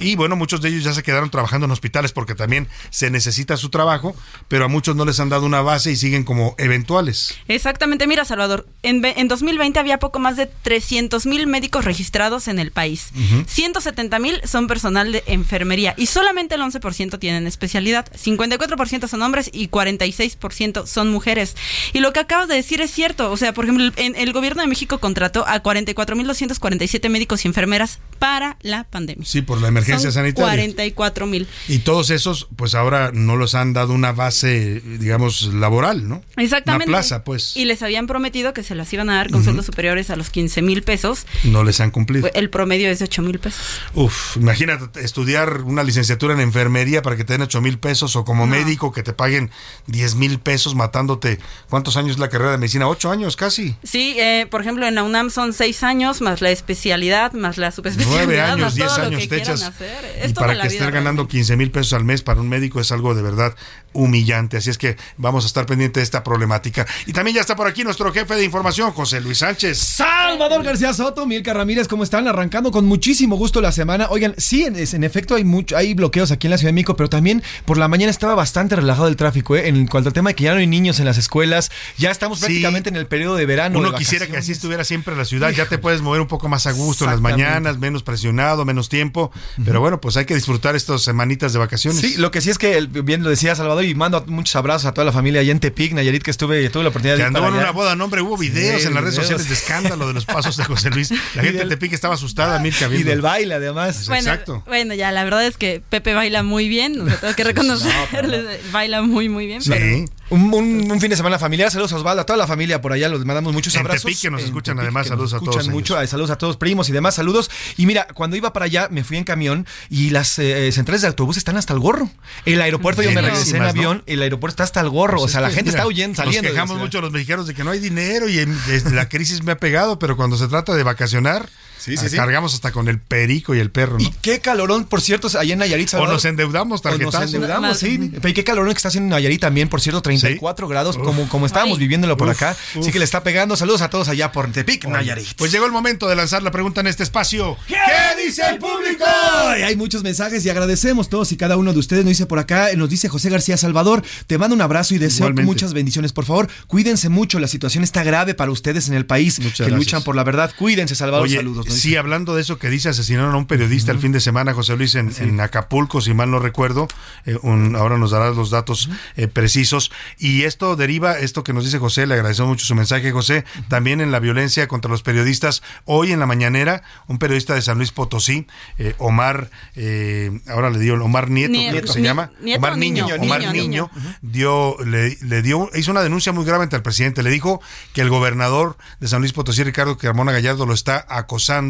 y 0.02 0.16
bueno, 0.16 0.36
muchos 0.36 0.60
de 0.60 0.68
ellos 0.68 0.84
ya 0.84 0.92
se 0.92 1.02
quedaron 1.02 1.30
trabajando 1.30 1.66
en 1.66 1.70
hospitales 1.70 2.12
porque 2.12 2.34
también 2.34 2.68
se 2.90 3.10
necesita 3.10 3.56
su 3.56 3.70
trabajo, 3.70 4.14
pero 4.48 4.64
a 4.64 4.68
muchos 4.68 4.96
no 4.96 5.04
les 5.04 5.20
han 5.20 5.28
dado 5.28 5.46
una 5.46 5.62
base 5.62 5.92
y 5.92 5.96
siguen 5.96 6.24
como 6.24 6.54
eventuales. 6.58 7.34
Exactamente, 7.48 8.06
mira 8.06 8.24
Salvador, 8.24 8.66
en, 8.82 9.04
en 9.04 9.28
2020 9.28 9.78
había 9.78 9.98
poco 9.98 10.18
más 10.18 10.36
de 10.36 10.46
300 10.46 11.26
mil 11.26 11.46
médicos 11.46 11.84
registrados 11.84 12.48
en 12.48 12.58
el 12.58 12.70
país. 12.72 13.10
Ujú. 13.14 13.44
170 13.46 14.18
mil 14.18 14.40
son 14.44 14.66
personal 14.66 15.12
de 15.12 15.22
enfermería 15.26 15.94
y 15.96 16.06
solamente 16.06 16.54
el 16.54 16.60
11% 16.62 17.18
tienen 17.18 17.46
especialidad. 17.46 18.10
54% 18.12 19.08
son 19.08 19.22
hombres 19.22 19.50
y 19.52 19.68
46% 19.68 20.86
son 20.86 21.10
mujeres. 21.10 21.56
Y 21.92 22.00
lo 22.00 22.12
que 22.12 22.20
acabas 22.20 22.48
de 22.48 22.54
decir 22.54 22.80
es 22.80 22.90
cierto. 22.90 23.30
O 23.30 23.36
sea, 23.36 23.52
por 23.52 23.64
ejemplo, 23.64 23.90
en, 23.96 24.16
el 24.16 24.32
gobierno 24.32 24.62
de 24.62 24.68
México 24.68 24.98
contrató 24.98 25.46
a 25.46 25.62
44.247 25.62 27.08
médicos 27.08 27.44
y 27.44 27.48
enfermeras 27.48 28.00
para 28.18 28.56
la 28.62 28.84
pandemia. 28.84 29.24
Sí, 29.26 29.42
por 29.42 29.60
la 29.60 29.68
emergencia 29.68 29.91
Son 29.98 30.12
sanitaria. 30.12 30.50
44 30.50 31.26
mil. 31.26 31.46
Y 31.68 31.78
todos 31.80 32.10
esos, 32.10 32.48
pues 32.56 32.74
ahora 32.74 33.10
no 33.12 33.36
los 33.36 33.54
han 33.54 33.72
dado 33.72 33.92
una 33.92 34.12
base, 34.12 34.80
digamos, 34.98 35.52
laboral, 35.54 36.08
¿no? 36.08 36.22
Exactamente. 36.36 36.88
Una 36.88 36.98
plaza, 36.98 37.24
pues. 37.24 37.56
Y 37.56 37.64
les 37.64 37.82
habían 37.82 38.06
prometido 38.06 38.52
que 38.52 38.62
se 38.62 38.74
las 38.74 38.92
iban 38.92 39.10
a 39.10 39.16
dar 39.16 39.30
con 39.30 39.44
sueldos 39.44 39.66
superiores 39.66 40.10
a 40.10 40.16
los 40.16 40.30
15 40.30 40.62
mil 40.62 40.82
pesos. 40.82 41.26
No 41.44 41.64
les 41.64 41.80
han 41.80 41.90
cumplido. 41.90 42.28
El 42.34 42.50
promedio 42.50 42.88
es 42.90 42.98
de 42.98 43.04
8 43.06 43.22
mil 43.22 43.38
pesos. 43.38 43.60
Uf, 43.94 44.36
imagínate 44.36 45.00
estudiar 45.04 45.62
una 45.62 45.82
licenciatura 45.82 46.34
en 46.34 46.40
enfermería 46.40 47.02
para 47.02 47.16
que 47.16 47.24
te 47.24 47.34
den 47.34 47.42
8 47.42 47.60
mil 47.60 47.78
pesos 47.78 48.16
o 48.16 48.24
como 48.24 48.46
médico 48.46 48.92
que 48.92 49.02
te 49.02 49.12
paguen 49.12 49.50
10 49.86 50.14
mil 50.16 50.38
pesos 50.38 50.74
matándote. 50.74 51.38
¿Cuántos 51.68 51.96
años 51.96 52.12
es 52.12 52.18
la 52.18 52.28
carrera 52.28 52.52
de 52.52 52.58
medicina? 52.58 52.88
Ocho 52.88 53.10
años 53.10 53.36
casi. 53.36 53.76
Sí, 53.82 54.16
eh, 54.18 54.46
por 54.50 54.60
ejemplo, 54.60 54.86
en 54.86 54.94
la 54.94 55.02
UNAM 55.02 55.30
son 55.30 55.52
6 55.52 55.82
años, 55.82 56.20
más 56.20 56.40
la 56.40 56.50
especialidad, 56.50 57.32
más 57.32 57.58
la 57.58 57.70
subespecialidad. 57.70 58.24
Nueve 58.26 58.62
más 58.62 58.74
años, 58.74 58.74
todo 58.74 58.84
10 58.86 58.98
lo 58.98 59.04
años 59.04 59.20
que 59.20 59.28
te 59.28 59.36
quieran 59.36 59.56
echas. 59.56 59.72
Hacer. 59.86 60.16
Y 60.22 60.26
Es 60.26 60.32
para 60.32 60.60
que 60.60 60.66
estés 60.68 60.90
ganando 60.90 61.26
15 61.28 61.56
mil 61.56 61.70
pesos 61.70 61.92
al 61.94 62.04
mes 62.04 62.22
para 62.22 62.40
un 62.40 62.48
médico 62.48 62.80
es 62.80 62.92
algo 62.92 63.14
de 63.14 63.22
verdad 63.22 63.54
humillante. 63.92 64.56
Así 64.56 64.70
es 64.70 64.78
que 64.78 64.96
vamos 65.16 65.44
a 65.44 65.46
estar 65.46 65.66
pendiente 65.66 66.00
de 66.00 66.04
esta 66.04 66.24
problemática. 66.24 66.86
Y 67.06 67.12
también 67.12 67.34
ya 67.36 67.40
está 67.40 67.56
por 67.56 67.66
aquí 67.66 67.84
nuestro 67.84 68.12
jefe 68.12 68.34
de 68.34 68.44
información, 68.44 68.92
José 68.92 69.20
Luis 69.20 69.38
Sánchez. 69.38 69.78
Salvador 69.78 70.62
García 70.62 70.92
Soto, 70.94 71.26
Milka 71.26 71.52
Ramírez, 71.52 71.88
¿cómo 71.88 72.02
están? 72.04 72.26
Arrancando 72.28 72.70
con 72.70 72.86
muchísimo 72.86 73.36
gusto 73.36 73.60
la 73.60 73.72
semana. 73.72 74.06
Oigan, 74.10 74.34
sí, 74.38 74.64
en, 74.64 74.76
es- 74.76 74.94
en 74.94 75.04
efecto 75.04 75.34
hay 75.34 75.44
mucho, 75.44 75.76
hay 75.76 75.94
bloqueos 75.94 76.30
aquí 76.30 76.46
en 76.46 76.52
la 76.52 76.58
Ciudad 76.58 76.70
de 76.70 76.74
México, 76.74 76.96
pero 76.96 77.08
también 77.10 77.42
por 77.64 77.76
la 77.78 77.88
mañana 77.88 78.10
estaba 78.10 78.34
bastante 78.34 78.76
relajado 78.76 79.08
el 79.08 79.16
tráfico, 79.16 79.56
¿eh? 79.56 79.68
En 79.68 79.86
cuanto 79.86 80.08
al 80.08 80.12
tema 80.14 80.30
de 80.30 80.34
que 80.36 80.44
ya 80.44 80.52
no 80.54 80.58
hay 80.60 80.66
niños 80.66 80.98
en 81.00 81.04
las 81.06 81.18
escuelas, 81.18 81.70
ya 81.98 82.10
estamos 82.10 82.38
Sí. 82.38 82.46
prácticamente 82.46 82.88
en 82.88 82.96
el 82.96 83.06
periodo 83.06 83.36
de 83.36 83.46
verano. 83.46 83.78
Uno 83.78 83.92
de 83.92 83.98
quisiera 83.98 84.26
que 84.26 84.36
así 84.36 84.52
estuviera 84.52 84.84
siempre 84.84 85.14
la 85.16 85.24
ciudad, 85.24 85.50
ya 85.50 85.66
te 85.66 85.78
puedes 85.78 86.00
mover 86.02 86.20
un 86.20 86.28
poco 86.28 86.48
más 86.48 86.66
a 86.66 86.72
gusto 86.72 87.04
en 87.04 87.10
las 87.10 87.20
mañanas, 87.20 87.78
menos 87.78 88.02
presionado, 88.02 88.64
menos 88.64 88.88
tiempo, 88.88 89.30
pero 89.64 89.71
bueno, 89.80 90.00
pues 90.00 90.16
hay 90.16 90.24
que 90.24 90.34
disfrutar 90.34 90.76
estas 90.76 91.02
semanitas 91.02 91.52
de 91.52 91.58
vacaciones. 91.58 92.00
Sí, 92.00 92.16
lo 92.16 92.30
que 92.30 92.40
sí 92.40 92.50
es 92.50 92.58
que 92.58 92.80
bien 92.86 93.22
lo 93.22 93.30
decía 93.30 93.54
Salvador 93.54 93.84
y 93.84 93.94
mando 93.94 94.24
muchos 94.26 94.54
abrazos 94.56 94.86
a 94.86 94.92
toda 94.94 95.04
la 95.04 95.12
familia 95.12 95.40
allá 95.40 95.52
en 95.52 95.60
Tepic, 95.60 95.92
Nayarit, 95.92 96.22
que 96.22 96.30
estuve, 96.30 96.68
tuve 96.70 96.82
la 96.82 96.88
oportunidad 96.90 97.16
Que 97.16 97.22
de 97.22 97.28
ir 97.28 97.32
para 97.34 97.46
en 97.48 97.52
allá. 97.54 97.62
una 97.62 97.70
boda, 97.72 97.96
no, 97.96 98.04
hombre, 98.04 98.20
hubo 98.22 98.36
videos 98.36 98.82
Sí, 98.82 98.88
en 98.88 98.94
las 98.94 99.02
redes 99.02 99.14
videos. 99.16 99.28
sociales 99.28 99.48
de 99.48 99.54
escándalo 99.54 100.06
de 100.08 100.14
los 100.14 100.24
pasos 100.24 100.56
de 100.56 100.64
José 100.64 100.90
Luis. 100.90 101.10
La 101.34 101.42
gente 101.42 101.58
del- 101.58 101.68
de 101.68 101.76
Tepic 101.76 101.92
estaba 101.92 102.14
asustada, 102.14 102.58
Mirka. 102.58 102.88
Y 102.92 103.02
del 103.02 103.20
baile, 103.22 103.54
además. 103.54 104.06
Bueno, 104.08 104.30
Exacto. 104.30 104.62
bueno, 104.66 104.94
ya 104.94 105.10
la 105.12 105.24
verdad 105.24 105.44
es 105.46 105.56
que 105.56 105.82
Pepe 105.88 106.14
baila 106.14 106.42
muy 106.42 106.68
bien, 106.68 107.00
o 107.00 107.06
sea, 107.08 107.16
tengo 107.20 107.34
que 107.34 107.44
reconocerle, 107.44 108.60
baila 108.72 109.02
muy 109.02 109.28
muy 109.28 109.46
bien, 109.46 109.62
pero 109.66 110.04
Un, 110.32 110.52
un- 110.54 110.90
un 110.90 111.00
fin 111.00 111.10
de 111.10 111.16
semana 111.16 111.38
familiar. 111.38 111.70
Saludos 111.70 111.92
a 111.92 111.96
Osvaldo, 111.96 112.22
a 112.22 112.26
toda 112.26 112.36
la 112.36 112.46
familia 112.46 112.80
por 112.80 112.92
allá. 112.92 113.08
Los 113.08 113.24
mandamos 113.24 113.52
muchos 113.52 113.74
En 113.74 113.80
abrazos. 113.82 114.02
Tepic, 114.04 114.20
que 114.22 114.30
nos 114.30 114.42
escuchan, 114.42 114.76
Tepic, 114.76 114.84
además, 114.86 115.06
saludos 115.08 115.34
a 115.34 115.38
todos 115.38 115.48
escuchan 115.50 115.64
ellos. 115.66 115.74
mucho. 115.74 115.98
Ay, 115.98 116.06
Saludos 116.06 116.30
a 116.30 116.38
todos, 116.38 116.56
primos 116.56 116.88
y 116.88 116.92
demás. 116.92 117.14
Saludos. 117.14 117.50
Y 117.76 117.86
mira, 117.86 118.06
cuando 118.14 118.36
iba 118.36 118.52
para 118.52 118.64
allá, 118.64 118.88
me 118.90 119.04
fui 119.04 119.16
en 119.18 119.24
camión 119.24 119.66
y 119.90 120.10
las 120.10 120.38
eh, 120.38 120.72
centrales 120.72 121.02
de 121.02 121.08
autobús 121.08 121.36
están 121.36 121.56
hasta 121.56 121.72
el 121.74 121.80
gorro. 121.80 122.08
El 122.46 122.60
aeropuerto, 122.62 123.02
yo 123.02 123.12
me 123.12 123.20
regresé 123.22 123.56
en 123.56 123.62
avión. 123.62 124.02
El 124.06 124.22
aeropuerto 124.22 124.54
está 124.54 124.64
hasta 124.64 124.80
el 124.80 124.88
gorro. 124.88 125.18
Pues 125.18 125.24
o 125.24 125.32
sea, 125.32 125.40
la 125.42 125.48
que, 125.48 125.54
gente 125.56 125.70
mira, 125.70 125.80
está 125.80 125.86
huyendo, 125.88 126.16
saliendo. 126.16 126.48
Nos 126.48 126.52
quejamos 126.52 126.78
mucho 126.78 127.00
los 127.00 127.12
mexicanos 127.12 127.46
de 127.46 127.54
que 127.54 127.62
no 127.64 127.70
hay 127.70 127.78
dinero 127.78 128.28
y 128.28 128.38
en- 128.38 128.56
la 128.94 129.08
crisis 129.08 129.42
me 129.42 129.52
ha 129.52 129.56
pegado, 129.58 129.98
pero 129.98 130.16
cuando 130.16 130.36
se 130.36 130.48
trata 130.48 130.74
de 130.74 130.82
vacacionar, 130.82 131.48
Sí, 131.82 131.96
sí, 131.96 132.08
sí. 132.08 132.16
cargamos 132.16 132.54
hasta 132.54 132.70
con 132.72 132.88
el 132.88 133.00
perico 133.00 133.54
y 133.54 133.58
el 133.58 133.70
perro, 133.70 133.98
¿no? 133.98 134.04
Y 134.04 134.10
qué 134.22 134.40
calorón, 134.40 134.84
por 134.84 135.00
cierto, 135.00 135.28
allá 135.38 135.52
en 135.52 135.58
Nayarit. 135.58 135.88
O 135.88 135.90
Salvador. 135.90 136.14
nos 136.14 136.24
endeudamos, 136.24 136.80
O 136.84 136.90
nos 136.98 137.14
endeudamos, 137.14 137.78
sí. 137.78 138.12
Y 138.22 138.32
qué 138.32 138.44
calorón 138.44 138.72
que 138.72 138.76
está 138.78 138.88
haciendo 138.88 139.06
en 139.06 139.10
Nayarit 139.10 139.40
también, 139.40 139.68
por 139.68 139.80
cierto, 139.80 140.00
34 140.02 140.68
grados, 140.68 140.96
como, 140.96 141.28
como 141.28 141.46
estábamos 141.46 141.78
viviéndolo 141.78 142.16
por 142.16 142.28
Uf, 142.28 142.34
acá. 142.36 142.56
uf. 142.76 142.84
Sí 142.84 142.92
que 142.92 142.98
le 142.98 143.04
está 143.04 143.22
pegando. 143.22 143.56
Saludos 143.56 143.82
a 143.82 143.90
todos 143.90 144.08
allá 144.08 144.30
por 144.32 144.50
Tepic, 144.52 144.84
Nayarit. 144.86 145.34
Pues 145.36 145.50
llegó 145.52 145.66
el 145.66 145.72
momento 145.72 146.08
de 146.08 146.14
lanzar 146.16 146.42
la 146.42 146.50
pregunta 146.50 146.80
en 146.80 146.86
este 146.86 147.02
espacio. 147.02 147.56
¿Qué 147.66 147.76
dice 148.24 148.42
el 148.48 148.58
público? 148.58 149.04
Ay, 149.06 149.62
hay 149.62 149.76
muchos 149.76 150.02
mensajes 150.02 150.44
y 150.46 150.50
agradecemos 150.50 151.08
todos 151.08 151.32
y 151.32 151.36
cada 151.36 151.56
uno 151.56 151.72
de 151.72 151.78
ustedes. 151.78 152.04
Nos 152.04 152.10
dice 152.10 152.26
por 152.26 152.38
acá, 152.38 152.68
nos 152.76 152.88
dice 152.90 153.08
José 153.08 153.28
García 153.30 153.56
Salvador, 153.56 154.02
te 154.26 154.38
mando 154.38 154.54
un 154.54 154.60
abrazo 154.62 154.94
y 154.94 154.98
deseo 154.98 155.24
Igualmente. 155.26 155.46
muchas 155.46 155.72
bendiciones. 155.72 156.12
Por 156.12 156.24
favor, 156.26 156.48
cuídense 156.68 157.08
mucho, 157.08 157.38
la 157.40 157.48
situación 157.48 157.82
está 157.84 158.04
grave 158.04 158.34
para 158.34 158.50
ustedes 158.50 158.88
en 158.88 158.94
el 158.94 159.04
país 159.06 159.36
que 159.36 159.42
gracias. 159.44 159.70
luchan 159.70 160.02
por 160.04 160.14
la 160.16 160.24
verdad. 160.24 160.52
Cuídense, 160.56 160.94
Salvador, 160.94 161.24
Oye, 161.26 161.36
saludos. 161.36 161.66
Sí, 161.72 161.96
hablando 161.96 162.34
de 162.34 162.42
eso 162.42 162.58
que 162.58 162.70
dice, 162.70 162.88
asesinaron 162.90 163.34
a 163.34 163.38
un 163.38 163.46
periodista 163.46 163.92
el 163.92 163.98
fin 163.98 164.12
de 164.12 164.20
semana, 164.20 164.54
José 164.54 164.76
Luis, 164.76 164.94
en, 164.94 165.12
en 165.18 165.40
Acapulco, 165.40 166.00
si 166.00 166.14
mal 166.14 166.30
no 166.30 166.38
recuerdo. 166.38 166.88
Eh, 167.26 167.36
un- 167.42 167.74
ahora 167.76 167.98
nos 167.98 168.10
dará 168.10 168.30
los 168.30 168.50
datos 168.50 168.88
eh, 169.16 169.28
precisos. 169.28 169.90
Y 170.18 170.42
esto 170.42 170.76
deriva, 170.76 171.18
esto 171.18 171.44
que 171.44 171.52
nos 171.52 171.64
dice 171.64 171.78
José, 171.78 172.06
le 172.06 172.14
agradecemos 172.14 172.50
mucho 172.50 172.64
su 172.66 172.74
mensaje, 172.74 173.10
José, 173.12 173.44
también 173.68 174.00
en 174.00 174.10
la 174.12 174.20
violencia 174.20 174.68
contra 174.68 174.90
los 174.90 175.02
periodistas. 175.02 175.62
Hoy 175.84 176.12
en 176.12 176.20
la 176.20 176.26
mañanera, 176.26 176.82
un 177.08 177.18
periodista 177.18 177.54
de 177.54 177.62
San 177.62 177.78
Luis 177.78 177.92
Potosí, 177.92 178.46
eh, 178.78 178.94
Omar, 178.98 179.50
eh, 179.74 180.40
ahora 180.48 180.70
le 180.70 180.78
dio 180.78 180.94
Omar 181.02 181.30
Nieto, 181.30 181.52
se 181.92 182.02
llama. 182.02 182.30
Nieto 182.40 182.58
Omar 182.58 182.76
Niño, 182.78 183.04
niño, 183.06 183.14
Omar 183.22 183.40
niño, 183.40 183.52
Niño, 183.52 183.62
niño. 183.62 183.90
dio, 184.22 184.76
le, 184.84 185.16
le 185.22 185.42
dio, 185.42 185.70
hizo 185.74 185.90
una 185.90 186.02
denuncia 186.02 186.32
muy 186.32 186.44
grave 186.44 186.64
ante 186.64 186.76
el 186.76 186.82
presidente. 186.82 187.22
Le 187.22 187.30
dijo 187.30 187.60
que 187.92 188.00
el 188.00 188.08
gobernador 188.10 188.76
de 189.00 189.08
San 189.08 189.20
Luis 189.20 189.32
Potosí, 189.32 189.62
Ricardo 189.64 189.96
Carmona 189.98 190.32
Gallardo, 190.32 190.66
lo 190.66 190.74
está 190.74 191.04
acosando, 191.08 191.61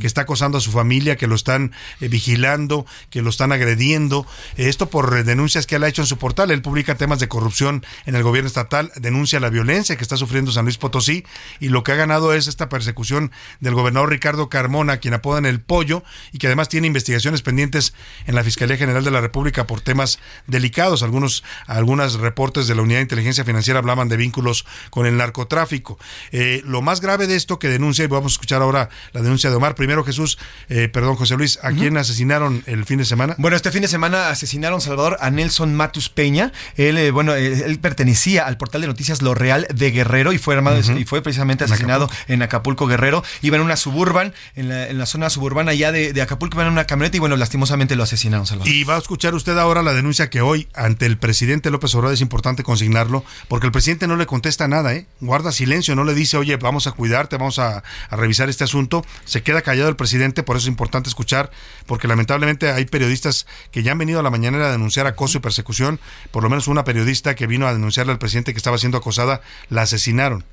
que 0.00 0.06
está 0.06 0.22
acosando 0.22 0.58
a 0.58 0.60
su 0.60 0.72
familia, 0.72 1.16
que 1.16 1.26
lo 1.26 1.34
están 1.34 1.72
eh, 2.00 2.08
vigilando, 2.08 2.86
que 3.10 3.22
lo 3.22 3.30
están 3.30 3.52
agrediendo. 3.52 4.26
Esto 4.56 4.88
por 4.90 5.24
denuncias 5.24 5.66
que 5.66 5.76
él 5.76 5.84
ha 5.84 5.88
hecho 5.88 6.02
en 6.02 6.06
su 6.06 6.18
portal. 6.18 6.50
Él 6.50 6.62
publica 6.62 6.96
temas 6.96 7.20
de 7.20 7.28
corrupción 7.28 7.84
en 8.06 8.14
el 8.14 8.22
gobierno 8.22 8.48
estatal, 8.48 8.90
denuncia 8.96 9.40
la 9.40 9.50
violencia 9.50 9.96
que 9.96 10.02
está 10.02 10.16
sufriendo 10.16 10.52
San 10.52 10.64
Luis 10.64 10.78
Potosí 10.78 11.24
y 11.60 11.68
lo 11.68 11.82
que 11.84 11.92
ha 11.92 11.96
ganado 11.96 12.32
es 12.32 12.46
esta 12.46 12.68
persecución 12.68 13.32
del 13.60 13.74
gobernador 13.74 14.10
Ricardo 14.10 14.48
Carmona, 14.48 14.98
quien 14.98 15.14
apodan 15.14 15.46
el 15.46 15.60
pollo 15.60 16.02
y 16.32 16.38
que 16.38 16.46
además 16.46 16.68
tiene 16.68 16.86
investigaciones 16.86 17.42
pendientes 17.42 17.94
en 18.26 18.34
la 18.34 18.44
Fiscalía 18.44 18.76
General 18.76 19.04
de 19.04 19.10
la 19.10 19.20
República 19.20 19.66
por 19.66 19.80
temas 19.80 20.18
delicados. 20.46 21.02
Algunos, 21.02 21.44
algunos 21.66 22.14
reportes 22.14 22.66
de 22.66 22.74
la 22.74 22.82
Unidad 22.82 22.98
de 22.98 23.02
Inteligencia 23.02 23.44
Financiera 23.44 23.78
hablaban 23.78 24.08
de 24.08 24.16
vínculos 24.16 24.66
con 24.90 25.06
el 25.06 25.16
narcotráfico. 25.16 25.98
Eh, 26.32 26.62
lo 26.64 26.82
más 26.82 27.00
grave 27.00 27.26
de 27.26 27.36
esto 27.36 27.58
que 27.58 27.68
denuncia, 27.68 28.04
y 28.04 28.08
vamos 28.08 28.32
a 28.32 28.34
escuchar 28.34 28.62
ahora 28.62 28.88
la 29.12 29.22
denuncia 29.22 29.35
denuncia 29.36 29.50
de 29.50 29.56
Omar. 29.56 29.74
Primero, 29.74 30.02
Jesús, 30.02 30.38
eh, 30.68 30.88
perdón, 30.88 31.16
José 31.16 31.36
Luis, 31.36 31.58
¿a 31.62 31.72
quién 31.72 31.96
asesinaron 31.98 32.62
el 32.66 32.86
fin 32.86 32.98
de 32.98 33.04
semana? 33.04 33.34
Bueno, 33.38 33.56
este 33.56 33.70
fin 33.70 33.82
de 33.82 33.88
semana 33.88 34.30
asesinaron 34.30 34.80
Salvador 34.80 35.18
a 35.20 35.30
Nelson 35.30 35.74
Matus 35.74 36.08
Peña. 36.08 36.52
Él, 36.76 36.96
eh, 36.96 37.10
bueno, 37.10 37.34
eh, 37.34 37.64
él 37.66 37.78
pertenecía 37.78 38.46
al 38.46 38.56
portal 38.56 38.80
de 38.80 38.86
noticias 38.86 39.20
Lo 39.20 39.34
Real 39.34 39.66
de 39.74 39.90
Guerrero 39.90 40.32
y 40.32 40.38
fue 40.38 40.54
armado 40.54 40.78
y 40.78 41.04
fue 41.04 41.22
precisamente 41.22 41.64
asesinado 41.64 42.08
en 42.28 42.42
Acapulco, 42.42 42.86
Guerrero. 42.86 43.22
Iba 43.42 43.56
en 43.56 43.62
una 43.62 43.76
suburban, 43.76 44.32
en 44.54 44.70
la, 44.70 44.88
en 44.88 44.96
la 44.96 45.06
zona 45.06 45.28
suburbana 45.28 45.72
allá 45.72 45.92
de, 45.92 46.14
de 46.14 46.22
Acapulco, 46.22 46.56
iba 46.56 46.64
en 46.66 46.72
una 46.72 46.86
camioneta 46.86 47.18
y 47.18 47.20
bueno, 47.20 47.36
lastimosamente 47.36 47.94
lo 47.94 48.04
asesinaron, 48.04 48.46
Salvador. 48.46 48.72
Y 48.72 48.84
va 48.84 48.96
a 48.96 48.98
escuchar 48.98 49.34
usted 49.34 49.58
ahora 49.58 49.82
la 49.82 49.92
denuncia 49.92 50.30
que 50.30 50.40
hoy 50.40 50.68
ante 50.74 51.04
el 51.04 51.18
presidente 51.18 51.70
López 51.70 51.94
Obrador 51.94 52.14
es 52.14 52.22
importante 52.22 52.62
consignarlo, 52.62 53.24
porque 53.48 53.66
el 53.66 53.72
presidente 53.72 54.06
no 54.06 54.16
le 54.16 54.24
contesta 54.24 54.66
nada, 54.66 54.94
¿eh? 54.94 55.06
Guarda 55.20 55.52
silencio, 55.52 55.94
no 55.94 56.04
le 56.04 56.14
dice, 56.14 56.38
oye, 56.38 56.56
vamos 56.56 56.86
a 56.86 56.92
cuidarte, 56.92 57.36
vamos 57.36 57.58
a, 57.58 57.82
a 58.08 58.16
revisar 58.16 58.48
este 58.48 58.64
asunto. 58.64 59.04
Se 59.26 59.42
queda 59.42 59.60
callado 59.60 59.90
el 59.90 59.96
presidente, 59.96 60.42
por 60.42 60.56
eso 60.56 60.64
es 60.64 60.68
importante 60.68 61.10
escuchar, 61.10 61.50
porque 61.84 62.08
lamentablemente 62.08 62.70
hay 62.70 62.86
periodistas 62.86 63.46
que 63.70 63.82
ya 63.82 63.92
han 63.92 63.98
venido 63.98 64.20
a 64.20 64.22
la 64.22 64.30
mañana 64.30 64.64
a 64.64 64.70
denunciar 64.70 65.06
acoso 65.06 65.36
y 65.36 65.40
persecución. 65.42 66.00
Por 66.30 66.42
lo 66.42 66.48
menos 66.48 66.68
una 66.68 66.84
periodista 66.84 67.34
que 67.34 67.46
vino 67.46 67.66
a 67.66 67.72
denunciarle 67.74 68.12
al 68.12 68.18
presidente 68.18 68.52
que 68.52 68.58
estaba 68.58 68.78
siendo 68.78 68.98
acosada, 68.98 69.42
la 69.68 69.82
asesinaron. 69.82 70.44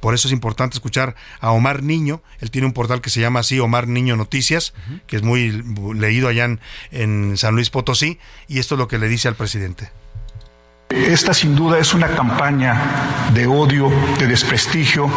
Por 0.00 0.14
eso 0.14 0.28
es 0.28 0.32
importante 0.32 0.76
escuchar 0.76 1.16
a 1.40 1.50
Omar 1.50 1.82
Niño. 1.82 2.22
Él 2.38 2.50
tiene 2.50 2.66
un 2.66 2.72
portal 2.72 3.00
que 3.00 3.10
se 3.10 3.20
llama 3.20 3.40
así, 3.40 3.58
Omar 3.58 3.88
Niño 3.88 4.16
Noticias, 4.16 4.72
que 5.06 5.16
es 5.16 5.22
muy 5.22 5.64
leído 5.94 6.28
allá 6.28 6.44
en, 6.44 6.60
en 6.92 7.36
San 7.36 7.54
Luis 7.54 7.70
Potosí. 7.70 8.18
Y 8.46 8.60
esto 8.60 8.76
es 8.76 8.78
lo 8.78 8.88
que 8.88 8.98
le 8.98 9.08
dice 9.08 9.26
al 9.26 9.34
presidente. 9.34 9.90
Esta 10.88 11.34
sin 11.34 11.56
duda 11.56 11.78
es 11.78 11.94
una 11.94 12.08
campaña 12.08 12.80
de 13.34 13.46
odio, 13.46 13.90
de 14.18 14.26
desprestigio, 14.26 15.10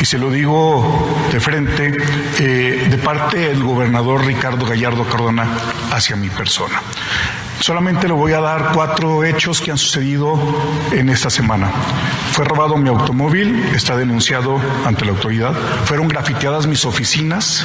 y 0.00 0.04
se 0.04 0.18
lo 0.18 0.30
digo 0.30 1.08
de 1.30 1.38
frente, 1.38 1.96
eh, 2.40 2.88
de 2.90 2.98
parte 2.98 3.38
del 3.38 3.62
gobernador 3.62 4.26
Ricardo 4.26 4.66
Gallardo 4.66 5.04
Cardona 5.04 5.46
hacia 5.92 6.16
mi 6.16 6.28
persona. 6.28 6.82
Solamente 7.60 8.08
le 8.08 8.14
voy 8.14 8.32
a 8.32 8.40
dar 8.40 8.72
cuatro 8.74 9.22
hechos 9.22 9.60
que 9.60 9.70
han 9.70 9.78
sucedido 9.78 10.36
en 10.90 11.08
esta 11.08 11.30
semana. 11.30 11.70
Fue 12.32 12.44
robado 12.44 12.76
mi 12.76 12.88
automóvil, 12.88 13.64
está 13.72 13.96
denunciado 13.96 14.60
ante 14.84 15.04
la 15.04 15.12
autoridad. 15.12 15.54
Fueron 15.84 16.08
grafiteadas 16.08 16.66
mis 16.66 16.84
oficinas. 16.84 17.64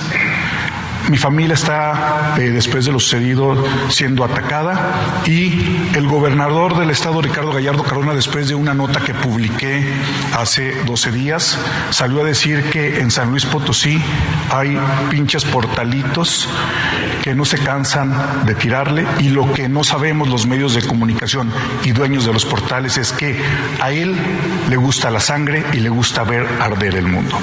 Mi 1.09 1.17
familia 1.17 1.53
está, 1.53 2.35
eh, 2.37 2.49
después 2.49 2.85
de 2.85 2.91
lo 2.91 2.99
sucedido, 2.99 3.55
siendo 3.89 4.25
atacada 4.25 5.23
y 5.25 5.89
el 5.95 6.05
gobernador 6.07 6.77
del 6.77 6.89
estado, 6.89 7.21
Ricardo 7.21 7.53
Gallardo 7.53 7.83
Cardona, 7.83 8.13
después 8.13 8.49
de 8.49 8.55
una 8.55 8.73
nota 8.73 8.99
que 8.99 9.13
publiqué 9.13 9.85
hace 10.37 10.83
12 10.83 11.11
días, 11.11 11.57
salió 11.91 12.21
a 12.21 12.25
decir 12.25 12.63
que 12.71 12.99
en 12.99 13.09
San 13.09 13.31
Luis 13.31 13.45
Potosí 13.45 14.01
hay 14.49 14.77
pinches 15.09 15.45
portalitos 15.45 16.49
que 17.23 17.33
no 17.33 17.45
se 17.45 17.57
cansan 17.59 18.45
de 18.45 18.55
tirarle 18.55 19.05
y 19.19 19.29
lo 19.29 19.51
que 19.53 19.69
no 19.69 19.83
sabemos 19.83 20.27
los 20.27 20.45
medios 20.45 20.73
de 20.73 20.85
comunicación 20.85 21.51
y 21.83 21.91
dueños 21.91 22.25
de 22.25 22.33
los 22.33 22.45
portales 22.45 22.97
es 22.97 23.13
que 23.13 23.37
a 23.81 23.91
él 23.91 24.15
le 24.69 24.75
gusta 24.75 25.09
la 25.09 25.19
sangre 25.19 25.63
y 25.73 25.77
le 25.77 25.89
gusta 25.89 26.23
ver 26.23 26.45
arder 26.59 26.95
el 26.95 27.07
mundo. 27.07 27.37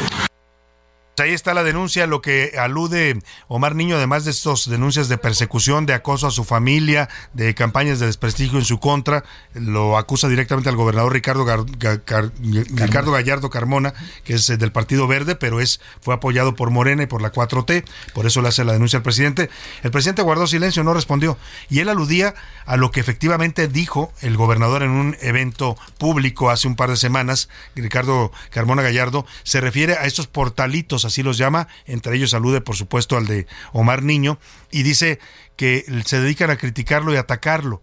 Ahí 1.17 1.31
está 1.33 1.55
la 1.55 1.63
denuncia, 1.63 2.09
lo 2.09 2.21
que 2.21 2.55
alude 2.59 3.21
Omar 3.47 3.77
Niño, 3.77 3.95
además 3.97 4.25
de 4.25 4.33
estas 4.33 4.69
denuncias 4.69 5.09
de 5.09 5.17
persecución, 5.17 5.87
de 5.87 5.95
acoso 5.95 6.27
a 6.27 6.33
su 6.33 6.43
familia, 6.43 7.09
de 7.35 7.55
campañas 7.55 8.01
de 8.01 8.07
desprestigio 8.07 8.59
en 8.59 8.65
su 8.65 8.81
contra, 8.81 9.23
lo 9.55 9.97
acusa 9.97 10.29
directamente 10.29 10.71
al 10.71 10.77
gobernador 10.77 11.13
Ricardo, 11.13 11.45
Gar- 11.47 11.67
Ga- 11.79 12.03
Gar- 12.05 12.33
Ricardo 12.75 13.13
Gallardo 13.13 13.49
Carmona, 13.49 13.95
que 14.25 14.35
es 14.35 14.51
eh, 14.51 14.57
del 14.57 14.73
Partido 14.73 15.07
Verde, 15.07 15.37
pero 15.37 15.61
es 15.61 15.81
fue 16.01 16.15
apoyado 16.15 16.57
por 16.57 16.71
Morena 16.71 17.05
y 17.05 17.07
por 17.07 17.23
la 17.23 17.31
4T, 17.31 17.85
por 18.13 18.27
eso 18.27 18.43
le 18.43 18.49
hace 18.49 18.65
la 18.65 18.73
denuncia 18.73 18.97
al 18.97 19.05
presidente. 19.05 19.51
El 19.85 19.93
presidente 19.93 20.23
guardó 20.23 20.49
silencio, 20.49 20.83
no 20.83 20.95
respondió, 20.95 21.39
y 21.71 21.79
él 21.79 21.91
aludía 21.91 22.35
a 22.67 22.77
lo 22.77 22.91
que 22.91 22.99
efectivamente 22.99 23.69
dijo 23.69 24.13
el 24.21 24.37
gobernador 24.37 24.83
en 24.83 24.91
un 24.91 25.17
evento 25.21 25.77
público 25.97 26.51
hace 26.51 26.67
un 26.67 26.75
par 26.75 26.91
de 26.91 26.97
semanas, 26.97 27.49
Ricardo 27.77 28.33
Carmona 28.51 28.83
Gallardo, 28.83 29.25
se 29.45 29.61
refiere 29.61 29.93
a 29.95 30.07
estos 30.07 30.27
portalitos, 30.27 31.04
así 31.05 31.23
los 31.23 31.39
llama, 31.39 31.69
entre 31.87 32.17
ellos 32.17 32.35
alude 32.35 32.61
por 32.61 32.77
supuesto 32.77 33.17
al 33.17 33.27
de 33.27 33.47
Omar 33.73 34.03
Niño, 34.03 34.39
y 34.71 34.83
dice 34.83 35.19
que 35.57 35.85
se 36.05 36.21
dedican 36.21 36.51
a 36.51 36.57
criticarlo 36.57 37.13
y 37.13 37.17
atacarlo. 37.17 37.83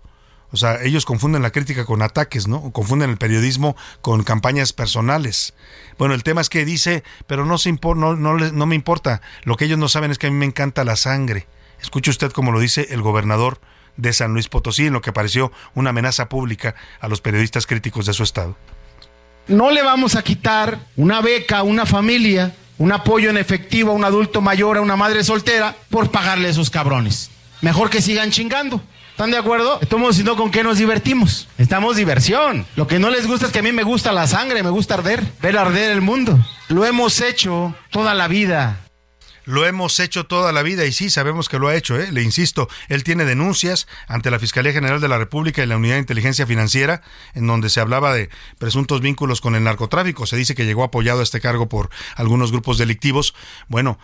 O 0.53 0.57
sea, 0.57 0.83
ellos 0.83 1.05
confunden 1.05 1.41
la 1.41 1.51
crítica 1.51 1.85
con 1.85 2.01
ataques, 2.01 2.47
¿no? 2.47 2.71
Confunden 2.71 3.09
el 3.09 3.17
periodismo 3.17 3.77
con 4.01 4.23
campañas 4.23 4.73
personales. 4.73 5.53
Bueno, 5.97 6.13
el 6.13 6.23
tema 6.23 6.41
es 6.41 6.49
que 6.49 6.65
dice, 6.65 7.05
pero 7.25 7.45
no, 7.45 7.57
se 7.57 7.69
impor- 7.69 7.95
no, 7.95 8.17
no, 8.17 8.37
no 8.37 8.65
me 8.65 8.75
importa. 8.75 9.21
Lo 9.43 9.55
que 9.55 9.63
ellos 9.63 9.77
no 9.77 9.87
saben 9.87 10.11
es 10.11 10.17
que 10.17 10.27
a 10.27 10.29
mí 10.29 10.35
me 10.35 10.45
encanta 10.45 10.83
la 10.83 10.97
sangre. 10.97 11.47
Escuche 11.81 12.11
usted 12.11 12.33
como 12.33 12.51
lo 12.51 12.59
dice 12.59 12.87
el 12.89 13.01
gobernador 13.01 13.61
de 13.95 14.11
San 14.11 14.33
Luis 14.33 14.49
Potosí, 14.49 14.87
en 14.87 14.93
lo 14.93 15.01
que 15.01 15.13
pareció 15.13 15.53
una 15.73 15.91
amenaza 15.91 16.27
pública 16.27 16.75
a 16.99 17.07
los 17.07 17.21
periodistas 17.21 17.65
críticos 17.65 18.05
de 18.05 18.13
su 18.13 18.23
estado. 18.23 18.57
No 19.47 19.71
le 19.71 19.83
vamos 19.83 20.15
a 20.15 20.21
quitar 20.21 20.79
una 20.97 21.21
beca 21.21 21.59
a 21.59 21.63
una 21.63 21.85
familia, 21.85 22.53
un 22.81 22.91
apoyo 22.91 23.29
en 23.29 23.37
efectivo 23.37 23.91
a 23.91 23.93
un 23.93 24.03
adulto 24.03 24.41
mayor, 24.41 24.77
a 24.77 24.81
una 24.81 24.95
madre 24.95 25.23
soltera, 25.23 25.75
por 25.91 26.09
pagarle 26.09 26.47
a 26.47 26.49
esos 26.49 26.71
cabrones. 26.71 27.29
Mejor 27.61 27.91
que 27.91 28.01
sigan 28.01 28.31
chingando. 28.31 28.81
¿Están 29.11 29.29
de 29.29 29.37
acuerdo? 29.37 29.77
Estamos 29.81 30.09
diciendo 30.09 30.35
con 30.35 30.49
qué 30.49 30.63
nos 30.63 30.79
divertimos. 30.79 31.47
Estamos 31.59 31.95
diversión. 31.95 32.65
Lo 32.75 32.87
que 32.87 32.97
no 32.97 33.11
les 33.11 33.27
gusta 33.27 33.45
es 33.45 33.51
que 33.51 33.59
a 33.59 33.61
mí 33.61 33.71
me 33.71 33.83
gusta 33.83 34.11
la 34.11 34.25
sangre, 34.25 34.63
me 34.63 34.71
gusta 34.71 34.95
arder, 34.95 35.23
ver 35.43 35.59
arder 35.59 35.91
el 35.91 36.01
mundo. 36.01 36.39
Lo 36.69 36.83
hemos 36.83 37.21
hecho 37.21 37.75
toda 37.91 38.15
la 38.15 38.27
vida. 38.27 38.79
Lo 39.45 39.65
hemos 39.65 39.99
hecho 39.99 40.25
toda 40.25 40.51
la 40.51 40.61
vida 40.61 40.85
y 40.85 40.91
sí, 40.91 41.09
sabemos 41.09 41.49
que 41.49 41.57
lo 41.57 41.67
ha 41.67 41.75
hecho, 41.75 41.99
¿eh? 41.99 42.11
le 42.11 42.21
insisto, 42.21 42.69
él 42.89 43.03
tiene 43.03 43.25
denuncias 43.25 43.87
ante 44.07 44.29
la 44.29 44.39
Fiscalía 44.39 44.71
General 44.71 45.01
de 45.01 45.07
la 45.07 45.17
República 45.17 45.63
y 45.63 45.65
la 45.65 45.77
Unidad 45.77 45.95
de 45.95 46.01
Inteligencia 46.01 46.45
Financiera, 46.45 47.01
en 47.33 47.47
donde 47.47 47.69
se 47.69 47.79
hablaba 47.79 48.13
de 48.13 48.29
presuntos 48.59 49.01
vínculos 49.01 49.41
con 49.41 49.55
el 49.55 49.63
narcotráfico. 49.63 50.27
Se 50.27 50.37
dice 50.37 50.53
que 50.53 50.65
llegó 50.65 50.83
apoyado 50.83 51.21
a 51.21 51.23
este 51.23 51.41
cargo 51.41 51.67
por 51.69 51.89
algunos 52.15 52.51
grupos 52.51 52.77
delictivos. 52.77 53.33
Bueno, 53.67 53.97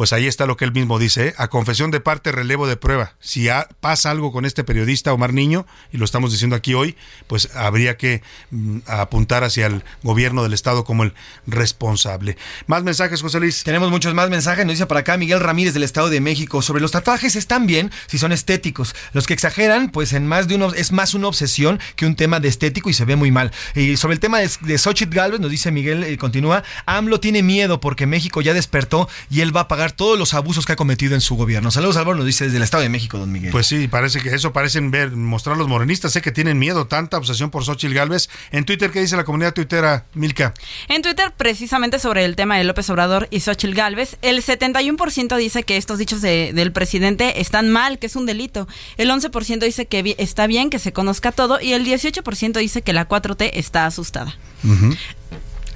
pues 0.00 0.14
ahí 0.14 0.26
está 0.26 0.46
lo 0.46 0.56
que 0.56 0.64
él 0.64 0.72
mismo 0.72 0.98
dice, 0.98 1.26
¿eh? 1.26 1.34
a 1.36 1.48
confesión 1.48 1.90
de 1.90 2.00
parte, 2.00 2.32
relevo 2.32 2.66
de 2.66 2.78
prueba. 2.78 3.12
Si 3.20 3.50
ha- 3.50 3.68
pasa 3.80 4.10
algo 4.10 4.32
con 4.32 4.46
este 4.46 4.64
periodista 4.64 5.12
Omar 5.12 5.34
Niño, 5.34 5.66
y 5.92 5.98
lo 5.98 6.06
estamos 6.06 6.32
diciendo 6.32 6.56
aquí 6.56 6.72
hoy, 6.72 6.96
pues 7.26 7.54
habría 7.54 7.98
que 7.98 8.22
mm, 8.50 8.78
apuntar 8.86 9.44
hacia 9.44 9.66
el 9.66 9.84
gobierno 10.02 10.42
del 10.42 10.54
Estado 10.54 10.84
como 10.84 11.02
el 11.02 11.12
responsable. 11.46 12.38
Más 12.66 12.82
mensajes, 12.82 13.20
José 13.20 13.40
Luis. 13.40 13.62
Tenemos 13.62 13.90
muchos 13.90 14.14
más 14.14 14.30
mensajes. 14.30 14.64
Nos 14.64 14.76
dice 14.76 14.86
para 14.86 15.00
acá 15.00 15.18
Miguel 15.18 15.38
Ramírez 15.38 15.74
del 15.74 15.82
Estado 15.82 16.08
de 16.08 16.22
México. 16.22 16.62
Sobre 16.62 16.80
los 16.80 16.92
tatuajes 16.92 17.36
están 17.36 17.66
bien 17.66 17.90
si 18.06 18.16
son 18.16 18.32
estéticos. 18.32 18.94
Los 19.12 19.26
que 19.26 19.34
exageran, 19.34 19.90
pues 19.90 20.14
en 20.14 20.26
más 20.26 20.48
de 20.48 20.54
uno 20.54 20.72
es 20.72 20.92
más 20.92 21.12
una 21.12 21.28
obsesión 21.28 21.78
que 21.96 22.06
un 22.06 22.16
tema 22.16 22.40
de 22.40 22.48
estético 22.48 22.88
y 22.88 22.94
se 22.94 23.04
ve 23.04 23.16
muy 23.16 23.30
mal. 23.32 23.52
Y 23.74 23.98
sobre 23.98 24.14
el 24.14 24.20
tema 24.20 24.38
de, 24.38 24.50
de 24.62 24.78
Xochitl 24.78 25.14
Galvez, 25.14 25.40
nos 25.40 25.50
dice 25.50 25.70
Miguel, 25.70 26.04
eh, 26.04 26.16
continúa. 26.16 26.62
AMLO 26.86 27.20
tiene 27.20 27.42
miedo 27.42 27.82
porque 27.82 28.06
México 28.06 28.40
ya 28.40 28.54
despertó 28.54 29.06
y 29.28 29.42
él 29.42 29.54
va 29.54 29.60
a 29.60 29.68
pagar 29.68 29.89
todos 29.90 30.18
los 30.18 30.34
abusos 30.34 30.66
que 30.66 30.72
ha 30.72 30.76
cometido 30.76 31.14
en 31.14 31.20
su 31.20 31.36
gobierno. 31.36 31.70
Saludos, 31.70 31.96
Álvaro, 31.96 32.16
nos 32.16 32.26
dice 32.26 32.44
desde 32.44 32.56
el 32.58 32.62
Estado 32.62 32.82
de 32.82 32.88
México, 32.88 33.18
don 33.18 33.30
Miguel. 33.30 33.50
Pues 33.52 33.66
sí, 33.66 33.88
parece 33.88 34.20
que 34.20 34.34
eso 34.34 34.52
parecen 34.52 34.90
ver, 34.90 35.10
mostrar 35.12 35.56
los 35.56 35.68
morenistas. 35.68 36.12
Sé 36.12 36.22
que 36.22 36.32
tienen 36.32 36.58
miedo, 36.58 36.86
tanta 36.86 37.16
obsesión 37.18 37.50
por 37.50 37.64
Xochitl 37.64 37.94
Galvez. 37.94 38.28
En 38.52 38.64
Twitter, 38.64 38.90
¿qué 38.90 39.00
dice 39.00 39.16
la 39.16 39.24
comunidad 39.24 39.52
tuitera, 39.54 40.06
Milka? 40.14 40.54
En 40.88 41.02
Twitter, 41.02 41.32
precisamente 41.36 41.98
sobre 41.98 42.24
el 42.24 42.36
tema 42.36 42.56
de 42.58 42.64
López 42.64 42.88
Obrador 42.90 43.28
y 43.30 43.40
Xochitl 43.40 43.74
Galvez, 43.74 44.16
el 44.22 44.42
71% 44.42 45.36
dice 45.36 45.62
que 45.62 45.76
estos 45.76 45.98
dichos 45.98 46.20
de- 46.22 46.52
del 46.54 46.72
presidente 46.72 47.40
están 47.40 47.70
mal, 47.70 47.98
que 47.98 48.06
es 48.06 48.16
un 48.16 48.26
delito. 48.26 48.68
El 48.96 49.10
11% 49.10 49.64
dice 49.64 49.86
que 49.86 50.02
bi- 50.02 50.14
está 50.18 50.46
bien, 50.46 50.70
que 50.70 50.78
se 50.78 50.92
conozca 50.92 51.32
todo. 51.32 51.60
Y 51.60 51.72
el 51.72 51.84
18% 51.84 52.58
dice 52.58 52.82
que 52.82 52.92
la 52.92 53.06
4T 53.08 53.50
está 53.54 53.86
asustada. 53.86 54.36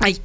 Ay. 0.01 0.21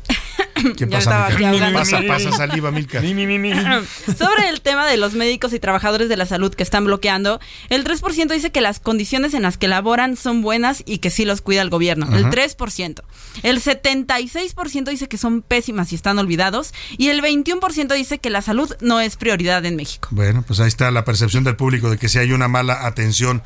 ¿Qué 0.77 0.85
Ya 0.85 0.97
pasa, 0.97 0.97
estaba 0.99 1.27
aquí 1.27 1.45
Milka? 1.45 1.73
Pasa, 1.73 2.01
pasa 2.07 2.31
saliva, 2.31 2.71
Milka. 2.71 3.01
Sobre 4.17 4.49
el 4.49 4.61
tema 4.61 4.87
de 4.87 4.97
los 4.97 5.13
médicos 5.13 5.53
y 5.53 5.59
trabajadores 5.59 6.09
de 6.09 6.17
la 6.17 6.25
salud 6.25 6.53
que 6.53 6.63
están 6.63 6.85
bloqueando, 6.85 7.39
el 7.69 7.83
3% 7.83 8.33
dice 8.33 8.51
que 8.51 8.61
las 8.61 8.79
condiciones 8.79 9.33
en 9.33 9.43
las 9.43 9.57
que 9.57 9.67
laboran 9.67 10.15
son 10.15 10.41
buenas 10.41 10.83
y 10.85 10.99
que 10.99 11.09
sí 11.09 11.25
los 11.25 11.41
cuida 11.41 11.61
el 11.61 11.69
gobierno. 11.69 12.07
El 12.15 12.25
Ajá. 12.25 12.31
3%. 12.31 13.01
El 13.43 13.61
76% 13.61 14.89
dice 14.89 15.07
que 15.07 15.17
son 15.17 15.41
pésimas 15.41 15.91
y 15.91 15.95
están 15.95 16.19
olvidados. 16.19 16.73
Y 16.97 17.09
el 17.09 17.21
21% 17.21 17.93
dice 17.95 18.19
que 18.19 18.29
la 18.29 18.41
salud 18.41 18.73
no 18.81 18.99
es 18.99 19.15
prioridad 19.17 19.65
en 19.65 19.75
México. 19.75 20.07
Bueno, 20.11 20.43
pues 20.45 20.59
ahí 20.59 20.67
está 20.67 20.91
la 20.91 21.05
percepción 21.05 21.43
del 21.43 21.55
público 21.55 21.89
de 21.89 21.97
que 21.97 22.09
si 22.09 22.19
hay 22.19 22.31
una 22.31 22.47
mala 22.47 22.85
atención 22.85 23.43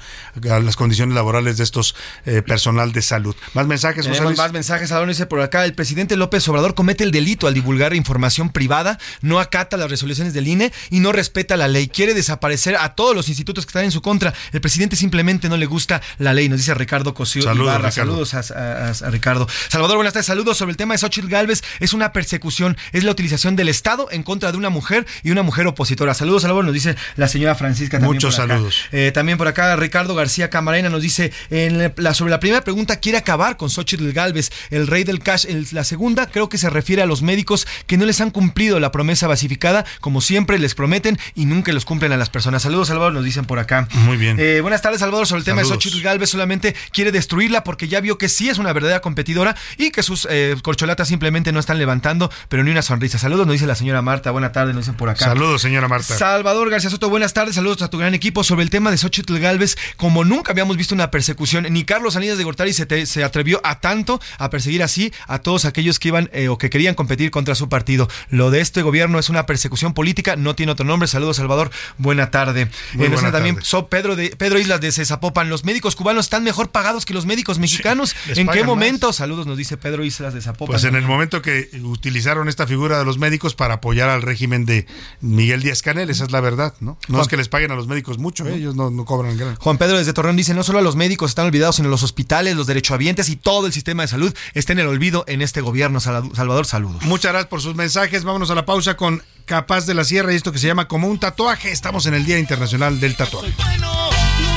a 0.49 0.60
las 0.60 0.76
condiciones 0.76 1.15
laborales 1.15 1.57
de 1.57 1.64
estos 1.64 1.95
eh, 2.26 2.41
personal 2.41 2.91
de 2.91 3.02
salud. 3.02 3.35
Más 3.53 3.68
mensajes, 3.68 4.07
José 4.07 4.23
Luis. 4.23 4.38
más 4.38 4.52
mensajes. 4.52 4.91
Ahora 4.91 5.07
dice 5.07 5.26
por 5.26 5.41
acá, 5.41 5.65
el 5.65 5.73
presidente 5.73 6.15
López 6.15 6.48
Obrador 6.48 6.76
comete 6.76 7.02
comete 7.03 7.05
el 7.05 7.11
delito 7.11 7.47
al 7.47 7.53
divulgar 7.53 7.93
información 7.93 8.49
privada, 8.49 8.97
no 9.21 9.39
acata 9.39 9.77
las 9.77 9.89
resoluciones 9.89 10.34
del 10.34 10.47
INE 10.47 10.71
y 10.89 10.99
no 10.99 11.11
respeta 11.11 11.57
la 11.57 11.67
ley. 11.67 11.88
Quiere 11.88 12.13
desaparecer 12.13 12.75
a 12.77 12.95
todos 12.95 13.15
los 13.15 13.27
institutos 13.30 13.65
que 13.65 13.69
están 13.69 13.84
en 13.85 13.91
su 13.91 14.01
contra. 14.01 14.34
El 14.51 14.61
presidente 14.61 14.95
simplemente 14.95 15.49
no 15.49 15.57
le 15.57 15.65
gusta 15.65 16.01
la 16.17 16.34
ley, 16.34 16.47
nos 16.49 16.59
dice 16.59 16.73
Ricardo 16.73 17.13
Cosío 17.13 17.41
Saludos, 17.43 17.65
Ibarra. 17.73 17.89
Ricardo. 17.89 18.25
Saludos 18.25 18.34
a, 18.34 18.39
a- 18.39 19.07
a 19.07 19.09
Ricardo. 19.11 19.47
Salvador, 19.69 19.97
buenas 19.97 20.13
tardes. 20.13 20.25
Saludos 20.27 20.57
sobre 20.57 20.71
el 20.71 20.77
tema 20.77 20.93
de 20.93 20.97
Xochitl 20.99 21.27
Galvez. 21.27 21.61
Es 21.80 21.93
una 21.93 22.11
persecución, 22.13 22.77
es 22.93 23.03
la 23.03 23.11
utilización 23.11 23.55
del 23.55 23.69
Estado 23.69 24.07
en 24.11 24.23
contra 24.23 24.51
de 24.51 24.57
una 24.57 24.69
mujer 24.69 25.05
y 25.23 25.31
una 25.31 25.43
mujer 25.43 25.67
opositora. 25.67 26.13
Saludos, 26.13 26.43
Salvador, 26.43 26.65
nos 26.65 26.73
dice 26.73 26.95
la 27.17 27.27
señora 27.27 27.55
Francisca. 27.55 27.97
También 27.99 28.15
Muchos 28.15 28.35
por 28.35 28.45
acá. 28.45 28.53
saludos. 28.53 28.75
Eh, 28.91 29.11
también 29.13 29.38
por 29.38 29.47
acá 29.47 29.75
Ricardo 29.75 30.15
García 30.15 30.49
Camarena 30.49 30.89
nos 30.89 31.01
dice 31.01 31.31
en 31.49 31.91
la, 31.97 32.13
sobre 32.13 32.31
la 32.31 32.39
primera 32.39 32.63
pregunta 32.63 32.97
quiere 32.99 33.17
acabar 33.17 33.57
con 33.57 33.69
Xochitl 33.69 34.11
Galvez, 34.11 34.51
el 34.71 34.88
rey 34.88 35.03
del 35.03 35.19
cash. 35.19 35.45
La 35.71 35.84
segunda 35.84 36.27
creo 36.27 36.49
que 36.49 36.57
se 36.57 36.69
refiere 36.69 36.93
a 37.02 37.06
los 37.06 37.22
médicos 37.22 37.68
que 37.88 37.98
no 37.98 38.06
les 38.06 38.22
han 38.22 38.32
cumplido 38.32 38.80
la 38.80 38.91
promesa 38.91 39.28
basificada, 39.28 39.86
como 40.02 40.22
siempre 40.22 40.60
les 40.60 40.76
prometen 40.76 41.18
y 41.36 41.45
nunca 41.45 41.72
los 41.74 41.86
cumplen 41.86 42.11
a 42.11 42.18
las 42.18 42.30
personas. 42.30 42.64
Saludos 42.64 42.88
Salvador, 42.90 43.14
nos 43.14 43.24
dicen 43.24 43.45
por 43.45 43.60
acá. 43.60 43.88
Muy 43.94 44.18
bien. 44.18 44.38
Eh, 44.40 44.60
buenas 44.61 44.82
tardes 44.82 44.99
Salvador, 44.99 45.28
sobre 45.28 45.40
el 45.40 45.45
tema 45.45 45.61
de 45.61 45.68
Xochitl 45.68 46.02
Galvez 46.02 46.30
solamente 46.30 46.76
quiere 46.91 47.11
destruirla 47.11 47.64
porque 47.64 47.88
ya 47.88 47.99
vio 48.02 48.18
que 48.18 48.30
sí 48.30 48.49
es 48.49 48.57
una 48.57 48.74
verdadera 48.74 48.99
competidora 49.02 49.56
y 49.78 49.91
que 49.91 50.03
sus 50.03 50.28
eh, 50.30 50.56
corcholatas 50.61 51.07
simplemente 51.07 51.52
no 51.52 51.60
están 51.60 51.78
levantando, 51.78 52.32
pero 52.49 52.64
ni 52.64 52.72
una 52.72 52.82
sonrisa. 52.82 53.18
Saludos, 53.18 53.45
nos 53.48 53.53
dice 53.53 53.68
la 53.68 53.76
señora 53.76 54.02
Marta. 54.02 54.32
Buenas 54.32 54.52
tardes, 54.52 54.76
nos 54.76 54.86
dicen 54.86 54.95
por 54.98 55.10
acá. 55.10 55.26
Saludos, 55.26 55.61
señora 55.61 55.88
Marta. 55.88 56.18
Salvador 56.18 56.70
García 56.70 56.90
Soto, 56.90 57.10
buenas 57.10 57.34
tardes, 57.34 57.56
saludos 57.56 57.82
a 57.82 57.90
tu 57.90 57.98
gran 57.98 58.14
equipo. 58.14 58.44
Sobre 58.44 58.64
el 58.64 58.70
tema 58.70 58.91
de 58.91 58.98
Xochitl 58.98 59.38
Galvez, 59.40 59.76
como 59.98 60.24
nunca 60.26 60.52
habíamos 60.52 60.78
visto 60.78 60.94
una 60.95 61.11
persecución, 61.11 61.65
ni 61.70 61.84
Carlos 61.86 62.14
Salinas 62.15 62.38
de 62.38 62.44
Gortari 62.44 62.74
se, 62.74 62.86
te- 62.86 63.06
se 63.06 63.24
atrevió 63.24 63.61
a 63.64 63.80
tanto 63.80 64.20
a 64.38 64.49
perseguir 64.49 64.84
así 64.84 65.14
a 65.28 65.40
todos 65.40 65.65
aquellos 65.65 65.99
que 65.99 66.10
iban 66.10 66.30
eh, 66.34 66.49
o 66.49 66.57
que 66.57 66.70
querían 66.70 66.82
competir 66.93 67.31
contra 67.31 67.55
su 67.55 67.69
partido. 67.69 68.10
Lo 68.30 68.51
de 68.51 68.60
este 68.60 68.81
gobierno 68.81 69.18
es 69.19 69.30
una 69.30 69.45
persecución 69.45 69.93
política, 69.93 70.35
no 70.35 70.55
tiene 70.55 70.73
otro 70.73 70.85
nombre. 70.85 71.07
Saludos, 71.07 71.38
Salvador, 71.38 71.72
buena 71.97 72.30
tarde. 72.31 72.69
Muy 72.93 73.05
Eh, 73.05 73.10
buena 73.10 73.31
también 73.31 73.55
tarde. 73.55 73.65
so 73.68 73.88
Pedro, 73.88 74.15
de, 74.18 74.35
Pedro 74.35 74.60
Islas 74.60 74.81
de 74.81 74.91
Zapopan, 74.91 75.49
los 75.49 75.64
médicos 75.64 75.95
cubanos 75.95 76.26
están 76.26 76.43
mejor 76.43 76.72
pagados 76.72 77.05
que 77.05 77.14
los 77.14 77.26
médicos 77.26 77.60
mexicanos. 77.60 78.14
¿En 78.35 78.47
qué 78.49 78.64
momento? 78.65 79.14
Saludos, 79.14 79.47
nos 79.47 79.57
dice 79.57 79.77
Pedro 79.77 80.03
Islas 80.03 80.34
de 80.34 80.41
Zapopan. 80.41 80.73
Pues 80.73 80.84
en 80.84 80.95
el 80.95 81.03
momento 81.05 81.41
que 81.41 81.69
utilizaron 81.84 82.49
esta 82.49 82.68
figura 82.68 82.99
de 82.99 83.05
los 83.05 83.18
médicos 83.18 83.55
para 83.55 83.76
apoyar 83.76 84.10
al 84.10 84.22
régimen 84.22 84.65
de 84.65 84.85
Miguel 85.22 85.61
Díaz 85.61 85.81
Canel, 85.81 86.10
esa 86.10 86.26
es 86.26 86.31
la 86.31 86.41
verdad, 86.41 86.73
¿no? 86.80 86.97
No 87.07 87.22
es 87.22 87.27
que 87.27 87.38
les 87.38 87.47
paguen 87.49 87.72
a 87.72 87.76
los 87.76 87.88
médicos 87.88 88.18
mucho, 88.18 88.47
¿eh? 88.47 88.55
ellos 88.55 88.76
no, 88.76 88.89
no 88.89 89.05
cobran 89.05 89.38
gran. 89.38 89.55
Juan 89.55 89.77
Pedro 89.77 89.97
desde 89.97 90.14
Torreón 90.14 90.35
dice, 90.35 90.53
no 90.53 90.64
solo 90.64 90.80
a 90.80 90.81
los 90.81 90.95
médicos 90.95 91.31
están 91.31 91.45
olvidados, 91.47 91.76
sino 91.77 91.89
los 91.89 92.03
hospitales, 92.03 92.55
los 92.55 92.68
derechohabientes 92.68 93.30
y 93.30 93.35
todo 93.35 93.68
el 93.68 93.73
sistema 93.73 94.03
de 94.03 94.07
salud 94.07 94.34
está 94.53 94.73
en 94.73 94.80
el 94.80 94.88
olvido 94.88 95.23
en 95.27 95.41
este 95.41 95.61
gobierno. 95.61 95.99
Sal- 95.99 96.31
Salvador, 96.35 96.65
saludos. 96.73 97.03
Muchas 97.03 97.31
gracias 97.31 97.49
por 97.49 97.61
sus 97.61 97.75
mensajes. 97.75 98.23
Vámonos 98.23 98.49
a 98.49 98.55
la 98.55 98.65
pausa 98.65 98.97
con 98.97 99.21
Capaz 99.45 99.85
de 99.85 99.93
la 99.93 100.03
Sierra 100.03 100.33
y 100.33 100.35
esto 100.35 100.51
que 100.51 100.57
se 100.57 100.65
llama 100.65 100.87
como 100.87 101.07
un 101.07 101.19
tatuaje. 101.19 101.71
Estamos 101.71 102.07
en 102.07 102.15
el 102.15 102.25
Día 102.25 102.39
Internacional 102.39 102.99
del 102.99 103.15
Tatuaje. 103.15 103.53
no 103.79 104.09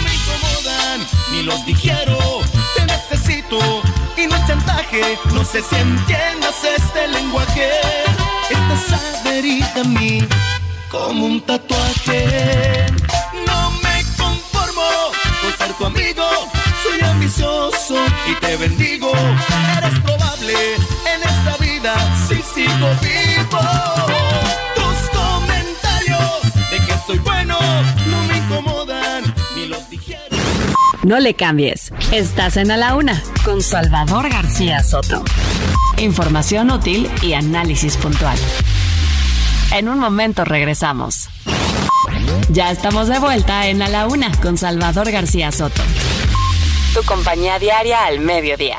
me 0.02 0.14
incomodan, 0.14 1.06
ni 1.32 1.43
los 1.43 1.66
digiero, 1.66 2.18
te 2.74 2.86
necesito 2.86 3.59
y 4.16 4.26
no 4.28 4.34
es 4.34 4.47
chantaje, 4.47 5.18
no 5.34 5.44
sé 5.44 5.60
si 5.60 5.76
entiendas 5.76 6.56
este 6.64 7.06
lenguaje, 7.09 7.68
estás 8.48 8.98
adherida 9.20 9.82
a 9.82 9.84
mí 9.84 10.26
como 10.90 11.26
un 11.26 11.43
tatuaje, 11.43 12.86
no 13.47 13.70
me 13.82 14.05
conformo 14.16 14.88
con 15.43 15.59
ser 15.59 15.76
tu 15.76 15.84
amigo, 15.84 16.24
soy 16.82 17.01
ambicioso 17.10 17.97
y 18.30 18.40
te 18.40 18.56
bendigo, 18.56 19.12
eres 19.76 19.98
probable 20.01 20.95
si 22.29 22.35
sigo 22.37 22.89
vivo, 23.01 23.61
tus 24.75 25.19
comentarios 25.19 26.71
de 26.71 26.77
que 26.79 26.95
soy 27.07 27.19
bueno 27.19 27.57
no 28.11 28.25
me 28.25 28.39
incomodan, 28.39 29.35
ni 29.55 29.67
los 29.67 29.89
digiero. 29.89 30.37
No 31.03 31.21
le 31.21 31.35
cambies. 31.35 31.93
Estás 32.11 32.57
en 32.57 32.71
A 32.71 32.77
la 32.77 32.97
Una 32.97 33.23
con 33.45 33.63
Salvador 33.63 34.29
García 34.29 34.83
Soto. 34.83 35.23
Información 35.99 36.71
útil 36.71 37.09
y 37.23 37.35
análisis 37.35 37.97
puntual. 37.97 38.39
En 39.73 39.89
un 39.89 39.99
momento 39.99 40.45
regresamos. 40.45 41.29
Ya 42.49 42.71
estamos 42.71 43.09
de 43.09 43.19
vuelta 43.19 43.69
en 43.69 43.83
A 43.83 43.89
la 43.89 44.07
Una 44.07 44.33
con 44.41 44.59
Salvador 44.59 45.11
García 45.11 45.53
Soto. 45.53 45.83
Tu 46.95 47.03
compañía 47.05 47.59
diaria 47.59 48.07
al 48.07 48.21
mediodía. 48.21 48.79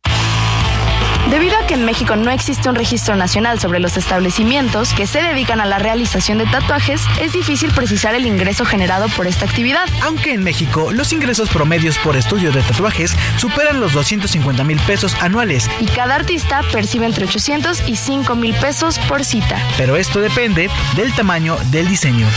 Debido 1.31 1.57
a 1.57 1.65
que 1.65 1.75
en 1.75 1.85
México 1.85 2.17
no 2.17 2.29
existe 2.29 2.67
un 2.67 2.75
registro 2.75 3.15
nacional 3.15 3.57
sobre 3.57 3.79
los 3.79 3.95
establecimientos 3.95 4.93
que 4.93 5.07
se 5.07 5.21
dedican 5.21 5.61
a 5.61 5.65
la 5.65 5.79
realización 5.79 6.37
de 6.39 6.45
tatuajes, 6.45 7.01
es 7.21 7.31
difícil 7.31 7.71
precisar 7.71 8.13
el 8.15 8.25
ingreso 8.25 8.65
generado 8.65 9.07
por 9.15 9.27
esta 9.27 9.45
actividad. 9.45 9.87
Aunque 10.03 10.33
en 10.33 10.43
México 10.43 10.91
los 10.91 11.13
ingresos 11.13 11.47
promedios 11.49 11.97
por 11.99 12.17
estudio 12.17 12.51
de 12.51 12.61
tatuajes 12.61 13.15
superan 13.37 13.79
los 13.79 13.93
250 13.93 14.63
mil 14.65 14.77
pesos 14.81 15.15
anuales, 15.21 15.69
Y 15.79 15.85
cada 15.85 16.15
artista 16.15 16.63
percibe 16.71 17.05
entre 17.05 17.23
800 17.23 17.87
y 17.87 17.95
5 17.95 18.35
mil 18.35 18.53
pesos 18.55 18.99
por 18.99 19.23
cita. 19.23 19.57
pero 19.77 19.95
esto 19.95 20.19
depende 20.19 20.69
del 20.97 21.13
tamaño 21.13 21.57
del 21.71 21.87
diseño. 21.87 22.27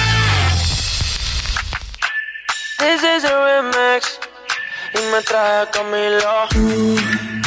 This 2.78 3.02
is 3.02 3.24
a 3.24 3.44
remix 3.44 4.20
y 4.94 5.12
me 5.12 5.20
trae 5.22 5.66
Camilo. 5.72 7.43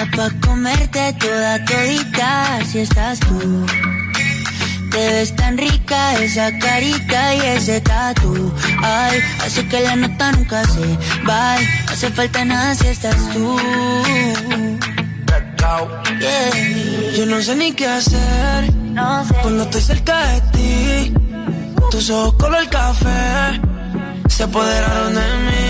Está 0.00 0.16
pa' 0.16 0.30
comerte 0.46 1.12
toda 1.20 1.62
todita 1.66 2.58
si 2.64 2.78
estás 2.78 3.20
tú. 3.20 3.66
Te 4.90 4.96
ves 4.96 5.36
tan 5.36 5.58
rica 5.58 6.14
esa 6.22 6.58
carita 6.58 7.34
y 7.34 7.40
ese 7.40 7.82
tatu. 7.82 8.50
Ay, 8.82 9.20
hace 9.44 9.66
que 9.68 9.80
la 9.80 9.96
nota 9.96 10.32
nunca 10.32 10.64
se 10.64 10.86
va. 11.28 11.56
Hace 11.92 12.08
falta 12.12 12.44
nada 12.46 12.74
si 12.76 12.86
estás 12.86 13.16
tú. 13.34 13.58
Yeah. 16.18 17.16
Yo 17.16 17.26
no 17.26 17.42
sé 17.42 17.56
ni 17.56 17.72
qué 17.72 17.86
hacer 17.86 18.72
cuando 19.42 19.64
estoy 19.64 19.82
cerca 19.82 20.16
de 20.28 20.40
ti. 20.52 21.14
Tus 21.90 22.08
ojos 22.08 22.34
color 22.34 22.66
café 22.70 23.60
se 24.28 24.44
apoderaron 24.44 25.14
de 25.14 25.20
mí. 25.20 25.69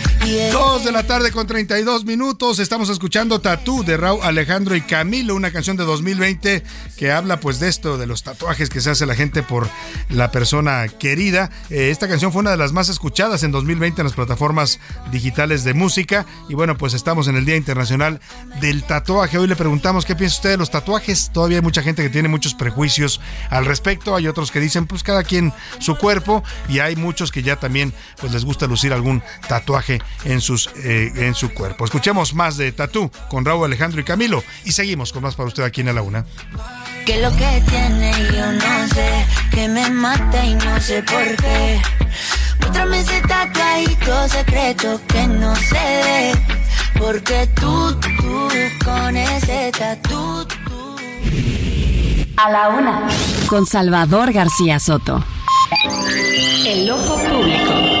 Dos 0.51 0.85
de 0.85 0.91
la 0.91 1.01
tarde 1.03 1.31
con 1.31 1.47
32 1.47 2.05
minutos. 2.05 2.59
Estamos 2.59 2.89
escuchando 2.89 3.41
Tatú 3.41 3.83
de 3.83 3.97
Raúl 3.97 4.21
Alejandro 4.21 4.75
y 4.75 4.81
Camilo, 4.81 5.33
una 5.33 5.51
canción 5.51 5.77
de 5.77 5.83
2020 5.83 6.63
que 6.95 7.11
habla 7.11 7.39
pues 7.39 7.59
de 7.59 7.67
esto, 7.67 7.97
de 7.97 8.05
los 8.05 8.21
tatuajes 8.21 8.69
que 8.69 8.81
se 8.81 8.91
hace 8.91 9.07
la 9.07 9.15
gente 9.15 9.41
por 9.41 9.67
la 10.09 10.31
persona 10.31 10.87
querida. 10.87 11.49
Eh, 11.71 11.89
esta 11.89 12.07
canción 12.07 12.31
fue 12.31 12.41
una 12.41 12.51
de 12.51 12.57
las 12.57 12.71
más 12.71 12.87
escuchadas 12.87 13.41
en 13.41 13.51
2020 13.51 14.01
en 14.01 14.05
las 14.05 14.13
plataformas 14.13 14.79
digitales 15.11 15.63
de 15.63 15.73
música. 15.73 16.27
Y 16.47 16.53
bueno, 16.53 16.77
pues 16.77 16.93
estamos 16.93 17.27
en 17.27 17.35
el 17.35 17.45
Día 17.45 17.55
Internacional 17.55 18.21
del 18.61 18.83
Tatuaje. 18.83 19.39
Hoy 19.39 19.47
le 19.47 19.55
preguntamos 19.55 20.05
qué 20.05 20.15
piensa 20.15 20.35
usted 20.35 20.51
de 20.51 20.57
los 20.57 20.69
tatuajes. 20.69 21.31
Todavía 21.33 21.57
hay 21.57 21.63
mucha 21.63 21.81
gente 21.81 22.03
que 22.03 22.09
tiene 22.09 22.27
muchos 22.27 22.53
prejuicios 22.53 23.19
al 23.49 23.65
respecto. 23.65 24.15
Hay 24.15 24.27
otros 24.27 24.51
que 24.51 24.59
dicen 24.59 24.85
pues 24.85 25.01
cada 25.01 25.23
quien 25.23 25.51
su 25.79 25.97
cuerpo. 25.97 26.43
Y 26.69 26.77
hay 26.77 26.95
muchos 26.95 27.31
que 27.31 27.41
ya 27.41 27.55
también 27.55 27.91
pues 28.19 28.31
les 28.31 28.45
gusta 28.45 28.67
lucir 28.67 28.93
algún 28.93 29.23
tatuaje 29.47 29.99
en, 30.25 30.41
sus, 30.41 30.69
eh, 30.83 31.11
en 31.15 31.35
su 31.35 31.53
cuerpo. 31.53 31.85
Escuchemos 31.85 32.33
más 32.33 32.57
de 32.57 32.71
Tatú 32.71 33.11
con 33.29 33.45
Raúl 33.45 33.65
Alejandro 33.65 34.01
y 34.01 34.03
Camilo 34.03 34.43
y 34.65 34.71
seguimos 34.71 35.11
con 35.11 35.23
más 35.23 35.35
para 35.35 35.47
usted 35.47 35.63
aquí 35.63 35.81
en 35.81 35.89
A 35.89 35.93
la 35.93 36.01
Una. 36.01 36.25
Que 37.05 37.21
lo 37.21 37.31
que 37.31 37.63
tiene 37.67 38.11
yo 38.33 38.51
no 38.51 38.87
sé, 38.87 39.25
que 39.51 39.67
me 39.67 39.89
mata 39.89 40.45
y 40.45 40.53
no 40.55 40.79
sé 40.79 41.01
por 41.03 41.35
qué. 41.37 41.81
Muéstrame 42.59 42.99
ese 42.99 43.21
tatuajito 43.21 44.27
secreto 44.29 45.01
que 45.07 45.27
no 45.27 45.55
se 45.55 45.73
ve. 45.73 46.31
Porque 46.97 47.47
tú, 47.59 47.99
tú, 47.99 48.47
con 48.85 49.17
ese 49.17 49.71
tatu, 49.71 50.47
A 52.37 52.49
la 52.51 52.69
una. 52.69 53.07
Con 53.47 53.65
Salvador 53.65 54.31
García 54.31 54.79
Soto. 54.79 55.23
El 56.65 56.89
ojo 56.91 57.15
público. 57.15 58.00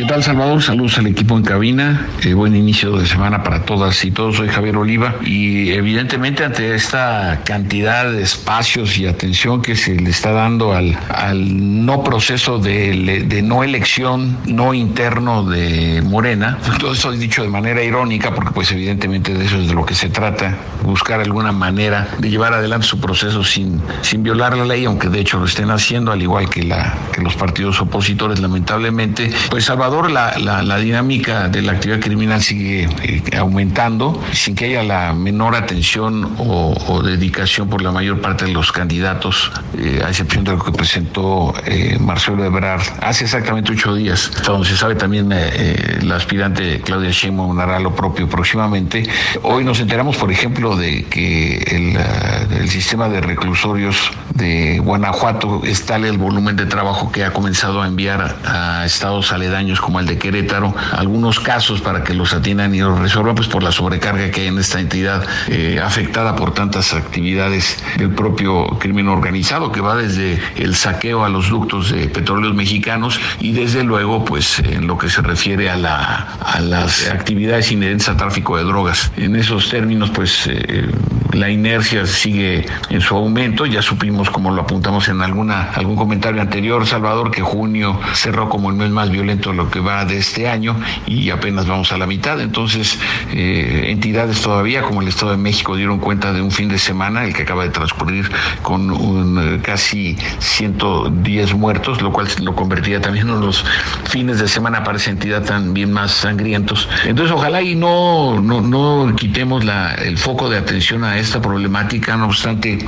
¿Qué 0.00 0.06
tal 0.06 0.22
Salvador? 0.22 0.62
Saludos 0.62 0.96
al 0.96 1.08
equipo 1.08 1.36
en 1.36 1.42
cabina. 1.42 2.06
Eh, 2.22 2.32
buen 2.32 2.56
inicio 2.56 2.96
de 2.96 3.06
semana 3.06 3.42
para 3.42 3.66
todas 3.66 4.02
y 4.02 4.10
todos. 4.10 4.36
Soy 4.36 4.48
Javier 4.48 4.78
Oliva 4.78 5.16
y 5.20 5.72
evidentemente 5.72 6.42
ante 6.42 6.74
esta 6.74 7.42
cantidad 7.44 8.10
de 8.10 8.22
espacios 8.22 8.96
y 8.96 9.06
atención 9.06 9.60
que 9.60 9.76
se 9.76 9.96
le 9.96 10.08
está 10.08 10.32
dando 10.32 10.72
al, 10.72 10.98
al 11.10 11.84
no 11.84 12.02
proceso 12.02 12.58
de, 12.58 13.26
de 13.28 13.42
no 13.42 13.62
elección, 13.62 14.38
no 14.46 14.72
interno 14.72 15.44
de 15.44 16.00
Morena, 16.00 16.56
pues 16.64 16.78
todo 16.78 16.94
eso 16.94 17.12
es 17.12 17.20
dicho 17.20 17.42
de 17.42 17.50
manera 17.50 17.82
irónica 17.82 18.34
porque 18.34 18.52
pues 18.52 18.72
evidentemente 18.72 19.34
de 19.34 19.44
eso 19.44 19.58
es 19.58 19.68
de 19.68 19.74
lo 19.74 19.84
que 19.84 19.94
se 19.94 20.08
trata, 20.08 20.56
buscar 20.82 21.20
alguna 21.20 21.52
manera 21.52 22.08
de 22.18 22.30
llevar 22.30 22.54
adelante 22.54 22.86
su 22.86 22.98
proceso 23.00 23.44
sin, 23.44 23.82
sin 24.00 24.22
violar 24.22 24.56
la 24.56 24.64
ley, 24.64 24.86
aunque 24.86 25.10
de 25.10 25.20
hecho 25.20 25.38
lo 25.38 25.44
estén 25.44 25.70
haciendo, 25.70 26.10
al 26.10 26.22
igual 26.22 26.48
que, 26.48 26.62
la, 26.62 26.94
que 27.12 27.20
los 27.20 27.36
partidos 27.36 27.82
opositores 27.82 28.40
lamentablemente. 28.40 29.30
Pues 29.50 29.66
Salvador, 29.66 29.89
la, 29.90 30.38
la, 30.38 30.62
la 30.62 30.76
dinámica 30.76 31.48
de 31.48 31.62
la 31.62 31.72
actividad 31.72 32.00
criminal 32.00 32.40
sigue 32.40 32.88
eh, 33.02 33.22
aumentando 33.36 34.22
sin 34.32 34.54
que 34.54 34.66
haya 34.66 34.82
la 34.84 35.12
menor 35.12 35.56
atención 35.56 36.36
o, 36.38 36.74
o, 36.86 37.02
dedicación 37.02 37.68
por 37.68 37.82
la 37.82 37.90
mayor 37.90 38.20
parte 38.20 38.44
de 38.44 38.52
los 38.52 38.70
candidatos, 38.70 39.50
eh, 39.76 40.00
a 40.04 40.08
excepción 40.08 40.44
de 40.44 40.52
lo 40.52 40.62
que 40.62 40.70
presentó 40.70 41.52
eh, 41.66 41.98
Marcelo 42.00 42.44
Ebrard 42.44 42.82
hace 43.02 43.24
exactamente 43.24 43.72
ocho 43.72 43.94
días, 43.94 44.30
hasta 44.36 44.52
donde 44.52 44.68
se 44.68 44.76
sabe 44.76 44.94
también 44.94 45.30
eh, 45.32 45.98
la 46.02 46.16
aspirante 46.16 46.80
Claudia 46.82 47.10
Sheinbaum 47.10 47.58
hará 47.58 47.80
lo 47.80 47.94
propio 47.94 48.28
próximamente. 48.28 49.02
Hoy 49.42 49.64
nos 49.64 49.80
enteramos, 49.80 50.16
por 50.16 50.30
ejemplo, 50.30 50.76
de 50.76 51.04
que 51.06 51.58
el, 51.58 52.60
el 52.60 52.68
sistema 52.70 53.08
de 53.08 53.20
reclusorios 53.20 54.12
de 54.34 54.78
Guanajuato 54.78 55.62
es 55.64 55.84
tal 55.84 56.04
el 56.04 56.16
volumen 56.16 56.54
de 56.54 56.66
trabajo 56.66 57.10
que 57.10 57.24
ha 57.24 57.32
comenzado 57.32 57.82
a 57.82 57.88
enviar 57.88 58.36
a 58.44 58.84
estados 58.86 59.32
aledaños 59.32 59.79
como 59.80 60.00
el 60.00 60.06
de 60.06 60.18
Querétaro, 60.18 60.74
algunos 60.92 61.40
casos 61.40 61.80
para 61.80 62.04
que 62.04 62.14
los 62.14 62.32
atiendan 62.32 62.74
y 62.74 62.80
los 62.80 62.98
resuelvan, 62.98 63.34
pues 63.34 63.48
por 63.48 63.62
la 63.62 63.72
sobrecarga 63.72 64.30
que 64.30 64.42
hay 64.42 64.46
en 64.48 64.58
esta 64.58 64.80
entidad 64.80 65.26
eh, 65.48 65.80
afectada 65.82 66.36
por 66.36 66.54
tantas 66.54 66.94
actividades 66.94 67.82
del 67.96 68.10
propio 68.10 68.66
crimen 68.78 69.08
organizado, 69.08 69.72
que 69.72 69.80
va 69.80 69.96
desde 69.96 70.40
el 70.56 70.74
saqueo 70.74 71.24
a 71.24 71.28
los 71.28 71.48
ductos 71.48 71.90
de 71.90 72.08
petróleos 72.08 72.54
mexicanos 72.54 73.20
y 73.40 73.52
desde 73.52 73.84
luego, 73.84 74.24
pues 74.24 74.58
en 74.60 74.86
lo 74.86 74.98
que 74.98 75.08
se 75.08 75.22
refiere 75.22 75.70
a, 75.70 75.76
la, 75.76 76.28
a 76.40 76.60
las 76.60 77.08
actividades 77.08 77.72
inherentes 77.72 78.08
al 78.08 78.16
tráfico 78.16 78.56
de 78.56 78.64
drogas. 78.64 79.12
En 79.16 79.36
esos 79.36 79.68
términos, 79.68 80.10
pues 80.10 80.46
eh, 80.46 80.90
la 81.32 81.50
inercia 81.50 82.06
sigue 82.06 82.66
en 82.88 83.00
su 83.00 83.14
aumento, 83.14 83.66
ya 83.66 83.82
supimos, 83.82 84.30
como 84.30 84.50
lo 84.50 84.62
apuntamos 84.62 85.08
en 85.08 85.22
alguna, 85.22 85.70
algún 85.74 85.96
comentario 85.96 86.40
anterior, 86.40 86.86
Salvador, 86.86 87.30
que 87.30 87.42
junio 87.42 87.98
cerró 88.14 88.48
como 88.48 88.70
el 88.70 88.76
mes 88.76 88.90
más 88.90 89.10
violento 89.10 89.52
lo 89.60 89.70
que 89.70 89.80
va 89.80 90.04
de 90.04 90.16
este 90.16 90.48
año 90.48 90.76
y 91.06 91.30
apenas 91.30 91.66
vamos 91.66 91.92
a 91.92 91.98
la 91.98 92.06
mitad. 92.06 92.40
Entonces, 92.40 92.98
eh, 93.32 93.86
entidades 93.88 94.40
todavía 94.40 94.82
como 94.82 95.02
el 95.02 95.08
Estado 95.08 95.32
de 95.32 95.36
México 95.36 95.76
dieron 95.76 95.98
cuenta 95.98 96.32
de 96.32 96.40
un 96.40 96.50
fin 96.50 96.68
de 96.68 96.78
semana, 96.78 97.24
el 97.24 97.34
que 97.34 97.42
acaba 97.42 97.64
de 97.64 97.70
transcurrir 97.70 98.30
con 98.62 98.90
un, 98.90 99.38
eh, 99.38 99.60
casi 99.62 100.16
110 100.38 101.54
muertos, 101.54 102.00
lo 102.00 102.12
cual 102.12 102.28
lo 102.42 102.54
convertiría 102.54 103.00
también 103.00 103.28
en 103.28 103.40
los 103.40 103.64
fines 104.08 104.40
de 104.40 104.48
semana 104.48 104.82
para 104.82 104.96
esa 104.96 105.10
entidad 105.10 105.44
también 105.44 105.92
más 105.92 106.12
sangrientos. 106.12 106.88
Entonces, 107.04 107.34
ojalá 107.34 107.60
y 107.60 107.74
no, 107.74 108.40
no, 108.40 108.60
no 108.62 109.14
quitemos 109.14 109.64
la, 109.64 109.94
el 109.94 110.16
foco 110.16 110.48
de 110.48 110.56
atención 110.56 111.04
a 111.04 111.18
esta 111.18 111.40
problemática, 111.42 112.16
no 112.16 112.26
obstante, 112.26 112.78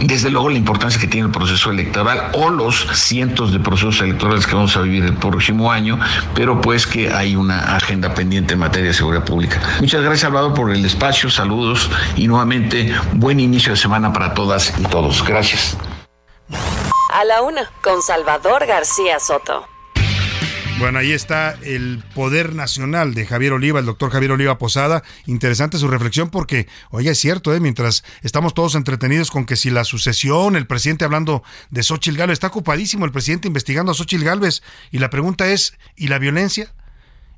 desde 0.00 0.30
luego 0.30 0.50
la 0.50 0.58
importancia 0.58 1.00
que 1.00 1.06
tiene 1.06 1.26
el 1.26 1.32
proceso 1.32 1.70
electoral 1.70 2.30
o 2.34 2.50
los 2.50 2.86
cientos 2.92 3.52
de 3.52 3.58
procesos 3.58 4.00
electorales 4.00 4.46
que 4.46 4.54
vamos 4.54 4.76
a 4.76 4.82
vivir 4.82 5.04
el 5.04 5.14
próximo 5.14 5.72
año, 5.72 5.98
pero 6.34 6.60
pues 6.60 6.86
que 6.86 7.12
hay 7.12 7.36
una 7.36 7.76
agenda 7.76 8.14
pendiente 8.14 8.54
en 8.54 8.60
materia 8.60 8.88
de 8.88 8.94
seguridad 8.94 9.24
pública. 9.24 9.60
Muchas 9.80 10.00
gracias 10.02 10.20
Salvador 10.20 10.54
por 10.54 10.70
el 10.70 10.84
espacio, 10.84 11.30
saludos 11.30 11.90
y 12.16 12.28
nuevamente 12.28 12.94
buen 13.12 13.40
inicio 13.40 13.72
de 13.72 13.76
semana 13.76 14.12
para 14.12 14.34
todas 14.34 14.72
y 14.78 14.82
todos. 14.84 15.24
Gracias. 15.26 15.76
A 17.12 17.24
la 17.24 17.42
una, 17.42 17.70
con 17.82 18.02
Salvador 18.02 18.66
García 18.66 19.18
Soto. 19.18 19.66
Bueno, 20.80 20.98
ahí 20.98 21.12
está 21.12 21.58
el 21.62 22.02
poder 22.14 22.54
nacional 22.54 23.12
de 23.12 23.26
Javier 23.26 23.52
Oliva, 23.52 23.80
el 23.80 23.84
doctor 23.84 24.10
Javier 24.10 24.32
Oliva 24.32 24.56
Posada. 24.56 25.02
Interesante 25.26 25.76
su 25.76 25.88
reflexión 25.88 26.30
porque, 26.30 26.68
oye, 26.88 27.10
es 27.10 27.18
cierto, 27.18 27.54
¿eh? 27.54 27.60
mientras 27.60 28.02
estamos 28.22 28.54
todos 28.54 28.74
entretenidos 28.74 29.30
con 29.30 29.44
que 29.44 29.56
si 29.56 29.68
la 29.68 29.84
sucesión, 29.84 30.56
el 30.56 30.66
presidente 30.66 31.04
hablando 31.04 31.42
de 31.68 31.82
Xochitl 31.82 32.16
Gálvez, 32.16 32.36
está 32.36 32.46
ocupadísimo 32.46 33.04
el 33.04 33.12
presidente 33.12 33.46
investigando 33.46 33.92
a 33.92 33.94
Xochitl 33.94 34.24
Gálvez. 34.24 34.62
Y 34.90 35.00
la 35.00 35.10
pregunta 35.10 35.48
es, 35.48 35.74
¿y 35.96 36.08
la 36.08 36.18
violencia? 36.18 36.72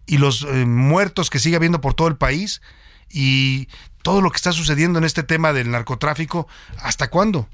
¿Y 0.06 0.18
los 0.18 0.42
eh, 0.42 0.64
muertos 0.64 1.28
que 1.28 1.40
sigue 1.40 1.56
habiendo 1.56 1.80
por 1.80 1.94
todo 1.94 2.06
el 2.06 2.16
país? 2.16 2.62
¿Y 3.10 3.66
todo 4.04 4.20
lo 4.20 4.30
que 4.30 4.36
está 4.36 4.52
sucediendo 4.52 5.00
en 5.00 5.04
este 5.04 5.24
tema 5.24 5.52
del 5.52 5.72
narcotráfico? 5.72 6.46
¿Hasta 6.78 7.10
cuándo? 7.10 7.48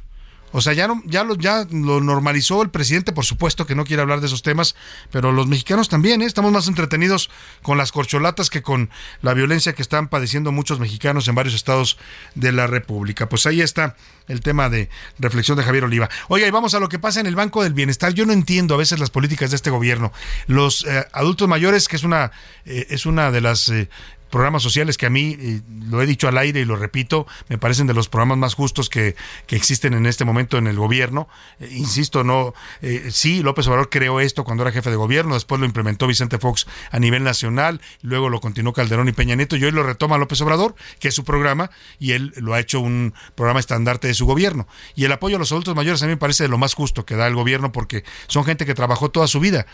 O 0.53 0.61
sea, 0.61 0.73
ya, 0.73 0.89
no, 0.89 1.03
ya, 1.07 1.25
lo, 1.25 1.35
ya 1.37 1.67
lo 1.71 2.01
normalizó 2.01 2.63
el 2.63 2.71
presidente, 2.71 3.13
por 3.13 3.25
supuesto 3.25 3.67
que 3.67 3.75
no 3.75 3.85
quiere 3.85 4.03
hablar 4.03 4.21
de 4.21 4.27
esos 4.27 4.43
temas, 4.43 4.75
pero 5.11 5.33
los 5.33 5.47
mexicanos 5.47 5.89
también, 5.89 6.23
¿eh? 6.23 6.27
estamos 6.27 6.53
más 6.53 6.69
entretenidos 6.69 7.31
con 7.63 7.79
las 7.79 7.93
corcholatas 7.93 8.51
que 8.51 8.63
con 8.63 8.91
la 9.23 9.35
violencia 9.35 9.75
que 9.75 9.83
están 9.83 10.09
padeciendo 10.09 10.53
muchos 10.53 10.81
mexicanos 10.81 11.29
en 11.29 11.35
varios 11.35 11.55
estados 11.55 11.99
de 12.35 12.53
la 12.53 12.67
República. 12.67 13.29
Pues 13.29 13.47
ahí 13.47 13.61
está 13.61 13.97
el 14.29 14.41
tema 14.41 14.69
de 14.69 14.89
reflexión 15.19 15.57
de 15.57 15.65
Javier 15.65 15.85
Oliva. 15.85 16.09
Oiga, 16.29 16.47
y 16.47 16.51
vamos 16.51 16.75
a 16.75 16.81
lo 16.81 16.89
que 16.89 16.99
pasa 16.99 17.21
en 17.21 17.27
el 17.27 17.35
Banco 17.35 17.63
del 17.63 17.73
Bienestar. 17.73 18.13
Yo 18.13 18.27
no 18.27 18.33
entiendo 18.33 18.75
a 18.75 18.79
veces 18.79 18.99
las 19.01 19.11
políticas 19.11 19.51
de 19.51 19.57
este 19.57 19.71
gobierno. 19.71 20.13
Los 20.47 20.85
eh, 20.85 21.07
adultos 21.13 21.49
mayores, 21.49 21.89
que 21.89 21.97
es 21.97 22.05
una, 22.05 22.33
eh, 22.65 22.87
es 22.91 23.07
una 23.07 23.31
de 23.31 23.41
las 23.41 23.69
eh, 23.71 23.89
programas 24.31 24.63
sociales 24.63 24.97
que 24.97 25.07
a 25.07 25.11
mí, 25.11 25.37
eh, 25.39 25.61
lo 25.89 26.03
he 26.03 26.07
dicho 26.07 26.29
al 26.29 26.39
aire 26.39 26.61
y 26.61 26.65
lo 26.65 26.77
repito, 26.77 27.27
me 27.49 27.59
parecen 27.59 27.87
de 27.87 27.95
los 27.95 28.09
programas 28.09 28.39
más 28.39 28.55
justos 28.55 28.89
que, 28.89 29.17
que 29.47 29.57
existen 29.57 29.95
en 29.95 30.07
este 30.07 30.25
momento 30.25 30.59
en 30.59 30.67
el 30.67 30.77
gobierno. 30.77 31.29
Eh, 31.61 31.69
insisto, 31.73 32.25
no, 32.25 32.55
eh, 32.83 33.09
sí, 33.11 33.43
López 33.43 33.67
Obrador 33.67 33.91
creó 33.91 34.21
esto 34.21 34.45
cuando 34.45 34.63
era 34.63 34.73
jefe 34.73 34.91
de 34.91 34.97
gobierno, 34.97 35.35
después 35.35 35.61
lo 35.61 35.67
implementó 35.67 36.07
Vicente 36.07 36.39
Fox 36.39 36.67
a 36.91 36.99
nivel 36.99 37.25
nacional, 37.25 37.81
luego 38.03 38.29
lo 38.29 38.41
continuó 38.41 38.73
Calderón 38.73 39.09
y 39.09 39.13
Peña 39.13 39.35
Nieto, 39.35 39.57
y 39.57 39.65
hoy 39.65 39.71
lo 39.71 39.83
retoma 39.83 40.19
López 40.19 40.41
Obrador, 40.41 40.75
que 41.01 41.09
es 41.09 41.15
su 41.15 41.25
programa, 41.25 41.71
y 41.99 42.13
él 42.13 42.33
lo 42.37 42.55
ha 42.55 42.61
hecho 42.61 42.81
un 42.81 43.15
programa 43.35 43.61
estandarte 43.61 44.09
de 44.09 44.15
su 44.15 44.27
gobierno. 44.27 44.67
Y 44.95 45.05
el 45.05 45.13
apoyo 45.13 45.37
a 45.37 45.39
los 45.39 45.53
adultos 45.53 45.75
mayores 45.75 46.03
a 46.03 46.07
mí 46.07 46.11
me 46.11 46.17
parece 46.17 46.45
de 46.45 46.49
lo 46.49 46.59
más 46.59 46.75
justo 46.75 47.05
que 47.05 47.17
da 47.17 47.27
el 47.27 47.35
gobierno 47.35 47.73
porque 47.73 48.05
son 48.27 48.45
gente 48.45 48.67
que 48.67 48.75
trabajó 48.75 49.11
toda 49.11 49.27
su 49.27 49.41
vida, 49.41 49.67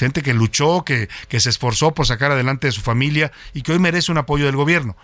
gente 0.00 0.22
que 0.22 0.34
luchó, 0.34 0.84
que, 0.84 1.08
que 1.28 1.40
se 1.40 1.50
esforzó 1.50 1.94
por 1.94 2.06
sacar 2.06 2.32
adelante 2.32 2.66
de 2.66 2.72
su 2.72 2.80
familia 2.80 3.32
y 3.54 3.62
que 3.62 3.72
hoy 3.72 3.78
merece 3.78 4.10
un 4.12 4.18
apoyo 4.18 4.46
del 4.46 4.56
gobierno. 4.56 4.96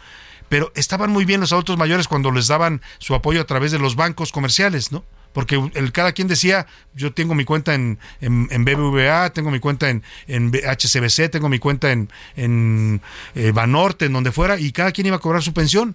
Pero 0.49 0.73
estaban 0.75 1.11
muy 1.11 1.25
bien 1.25 1.41
los 1.41 1.53
adultos 1.53 1.77
mayores 1.77 2.09
cuando 2.09 2.31
les 2.31 2.47
daban 2.47 2.83
su 2.99 3.15
apoyo 3.15 3.41
a 3.41 3.45
través 3.45 3.73
de 3.73 3.79
los 3.79 3.97
bancos 3.97 4.33
comerciales, 4.33 4.93
¿no? 4.93 5.05
Porque 5.33 5.61
el, 5.75 5.93
cada 5.93 6.13
quien 6.13 6.29
decía, 6.29 6.67
yo 6.95 7.13
tengo 7.13 7.35
mi 7.35 7.45
cuenta 7.45 7.75
en, 7.75 7.99
en, 8.23 8.49
en 8.51 8.65
BBVA, 8.65 9.31
tengo 9.35 9.51
mi 9.51 9.61
cuenta 9.61 9.91
en, 9.91 10.03
en 10.29 10.51
HCBC, 10.51 11.31
tengo 11.31 11.51
mi 11.51 11.59
cuenta 11.59 11.93
en, 11.93 12.11
en 12.37 13.03
eh, 13.35 13.53
Banorte, 13.53 14.07
en 14.07 14.15
donde 14.15 14.33
fuera, 14.33 14.59
y 14.59 14.73
cada 14.73 14.93
quien 14.93 15.09
iba 15.09 15.17
a 15.17 15.19
cobrar 15.21 15.43
su 15.43 15.53
pensión. 15.53 15.95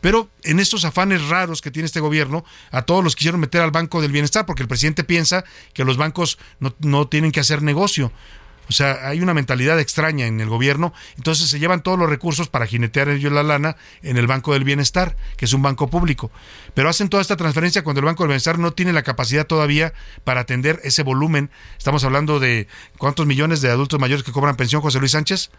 Pero 0.00 0.30
en 0.42 0.60
estos 0.60 0.84
afanes 0.84 1.28
raros 1.28 1.60
que 1.60 1.70
tiene 1.70 1.86
este 1.86 2.00
gobierno, 2.00 2.44
a 2.70 2.82
todos 2.82 3.04
los 3.04 3.16
quisieron 3.16 3.40
meter 3.40 3.60
al 3.60 3.70
Banco 3.70 4.00
del 4.00 4.12
Bienestar, 4.12 4.46
porque 4.46 4.62
el 4.62 4.68
presidente 4.68 5.04
piensa 5.04 5.44
que 5.72 5.84
los 5.84 5.96
bancos 5.96 6.38
no, 6.58 6.74
no 6.80 7.08
tienen 7.08 7.32
que 7.32 7.40
hacer 7.40 7.62
negocio. 7.62 8.12
O 8.70 8.72
sea, 8.72 9.08
hay 9.08 9.20
una 9.20 9.34
mentalidad 9.34 9.80
extraña 9.80 10.26
en 10.28 10.40
el 10.40 10.48
gobierno, 10.48 10.94
entonces 11.16 11.50
se 11.50 11.58
llevan 11.58 11.82
todos 11.82 11.98
los 11.98 12.08
recursos 12.08 12.48
para 12.48 12.68
jinetear 12.68 13.08
ellos 13.08 13.32
la 13.32 13.42
lana 13.42 13.76
en 14.02 14.16
el 14.16 14.28
Banco 14.28 14.52
del 14.52 14.62
Bienestar, 14.62 15.16
que 15.36 15.46
es 15.46 15.52
un 15.52 15.60
banco 15.60 15.90
público. 15.90 16.30
Pero 16.72 16.88
hacen 16.88 17.08
toda 17.08 17.20
esta 17.20 17.36
transferencia 17.36 17.82
cuando 17.82 17.98
el 17.98 18.04
Banco 18.06 18.22
del 18.22 18.28
Bienestar 18.28 18.60
no 18.60 18.72
tiene 18.72 18.92
la 18.92 19.02
capacidad 19.02 19.44
todavía 19.44 19.92
para 20.22 20.42
atender 20.42 20.80
ese 20.84 21.02
volumen. 21.02 21.50
Estamos 21.78 22.04
hablando 22.04 22.38
de 22.38 22.68
cuántos 22.96 23.26
millones 23.26 23.60
de 23.60 23.72
adultos 23.72 23.98
mayores 23.98 24.22
que 24.22 24.30
cobran 24.30 24.54
pensión, 24.54 24.82
José 24.82 25.00
Luis 25.00 25.10
Sánchez. 25.10 25.50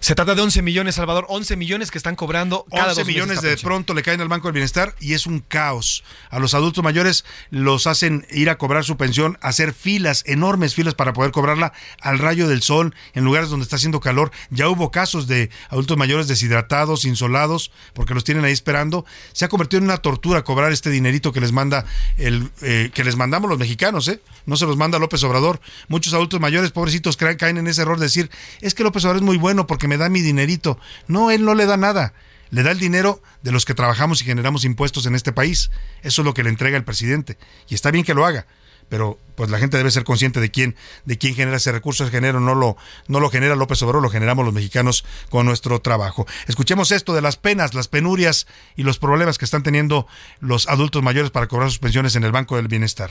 Se 0.00 0.14
trata 0.14 0.34
de 0.34 0.42
11 0.42 0.62
millones, 0.62 0.94
Salvador, 0.94 1.26
11 1.28 1.56
millones 1.56 1.90
que 1.90 1.98
están 1.98 2.14
cobrando 2.14 2.64
cada 2.70 2.90
11 2.90 3.00
dos 3.00 3.06
millones 3.08 3.42
de 3.42 3.48
pensión. 3.48 3.68
pronto 3.68 3.94
le 3.94 4.02
caen 4.02 4.20
al 4.20 4.28
Banco 4.28 4.48
del 4.48 4.54
Bienestar 4.54 4.94
y 5.00 5.14
es 5.14 5.26
un 5.26 5.40
caos. 5.40 6.04
A 6.30 6.38
los 6.38 6.54
adultos 6.54 6.84
mayores 6.84 7.24
los 7.50 7.86
hacen 7.86 8.26
ir 8.30 8.50
a 8.50 8.58
cobrar 8.58 8.84
su 8.84 8.96
pensión, 8.96 9.38
hacer 9.40 9.72
filas, 9.72 10.22
enormes 10.26 10.74
filas 10.74 10.94
para 10.94 11.12
poder 11.12 11.32
cobrarla 11.32 11.72
al 12.00 12.18
rayo 12.18 12.46
del 12.46 12.62
sol 12.62 12.94
en 13.14 13.24
lugares 13.24 13.48
donde 13.48 13.64
está 13.64 13.76
haciendo 13.76 14.00
calor. 14.00 14.30
Ya 14.50 14.68
hubo 14.68 14.90
casos 14.90 15.26
de 15.26 15.50
adultos 15.70 15.96
mayores 15.96 16.28
deshidratados, 16.28 17.04
insolados, 17.04 17.72
porque 17.92 18.14
los 18.14 18.22
tienen 18.22 18.44
ahí 18.44 18.52
esperando. 18.52 19.04
Se 19.32 19.44
ha 19.44 19.48
convertido 19.48 19.78
en 19.78 19.84
una 19.84 19.98
tortura 19.98 20.44
cobrar 20.44 20.72
este 20.72 20.90
dinerito 20.90 21.32
que 21.32 21.40
les 21.40 21.52
manda 21.52 21.84
el 22.16 22.50
eh, 22.62 22.90
que 22.92 23.02
les 23.02 23.16
mandamos 23.16 23.50
los 23.50 23.58
mexicanos, 23.58 24.06
¿eh? 24.08 24.20
No 24.44 24.56
se 24.56 24.66
los 24.66 24.76
manda 24.76 24.98
López 24.98 25.22
Obrador. 25.24 25.60
Muchos 25.88 26.14
adultos 26.14 26.38
mayores, 26.38 26.70
pobrecitos, 26.70 27.16
caen 27.16 27.58
en 27.58 27.66
ese 27.66 27.82
error 27.82 27.98
de 27.98 28.04
decir, 28.04 28.30
es 28.60 28.74
que 28.74 28.84
López 28.84 29.04
Obrador 29.04 29.16
es 29.16 29.22
muy 29.22 29.36
bueno 29.36 29.66
porque 29.66 29.85
me 29.86 29.96
da 29.96 30.08
mi 30.08 30.20
dinerito. 30.20 30.78
No, 31.06 31.30
él 31.30 31.44
no 31.44 31.54
le 31.54 31.66
da 31.66 31.76
nada. 31.76 32.14
Le 32.50 32.62
da 32.62 32.70
el 32.70 32.78
dinero 32.78 33.22
de 33.42 33.52
los 33.52 33.64
que 33.64 33.74
trabajamos 33.74 34.22
y 34.22 34.24
generamos 34.24 34.64
impuestos 34.64 35.06
en 35.06 35.14
este 35.14 35.32
país. 35.32 35.70
Eso 36.02 36.22
es 36.22 36.26
lo 36.26 36.34
que 36.34 36.42
le 36.42 36.50
entrega 36.50 36.76
el 36.76 36.84
presidente. 36.84 37.38
Y 37.68 37.74
está 37.74 37.90
bien 37.90 38.04
que 38.04 38.14
lo 38.14 38.24
haga. 38.24 38.46
Pero 38.88 39.18
pues 39.34 39.50
la 39.50 39.58
gente 39.58 39.76
debe 39.76 39.90
ser 39.90 40.04
consciente 40.04 40.40
de 40.40 40.50
quién, 40.50 40.76
de 41.04 41.18
quién 41.18 41.34
genera 41.34 41.56
ese 41.56 41.72
recurso, 41.72 42.04
ese 42.04 42.12
genero 42.12 42.38
no 42.38 42.54
lo, 42.54 42.76
no 43.08 43.18
lo 43.18 43.30
genera 43.30 43.56
López 43.56 43.82
Obrador, 43.82 44.00
lo 44.00 44.10
generamos 44.10 44.44
los 44.44 44.54
mexicanos 44.54 45.04
con 45.28 45.44
nuestro 45.44 45.80
trabajo. 45.80 46.26
Escuchemos 46.46 46.92
esto 46.92 47.12
de 47.12 47.20
las 47.20 47.36
penas, 47.36 47.74
las 47.74 47.88
penurias 47.88 48.46
y 48.76 48.84
los 48.84 48.98
problemas 48.98 49.38
que 49.38 49.44
están 49.44 49.64
teniendo 49.64 50.06
los 50.38 50.68
adultos 50.68 51.02
mayores 51.02 51.32
para 51.32 51.48
cobrar 51.48 51.68
sus 51.68 51.80
pensiones 51.80 52.14
en 52.14 52.22
el 52.22 52.30
Banco 52.30 52.56
del 52.56 52.68
Bienestar. 52.68 53.10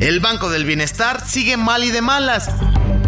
El 0.00 0.20
Banco 0.20 0.50
del 0.50 0.64
Bienestar 0.64 1.26
sigue 1.26 1.56
mal 1.56 1.84
y 1.84 1.90
de 1.90 2.00
malas. 2.00 2.48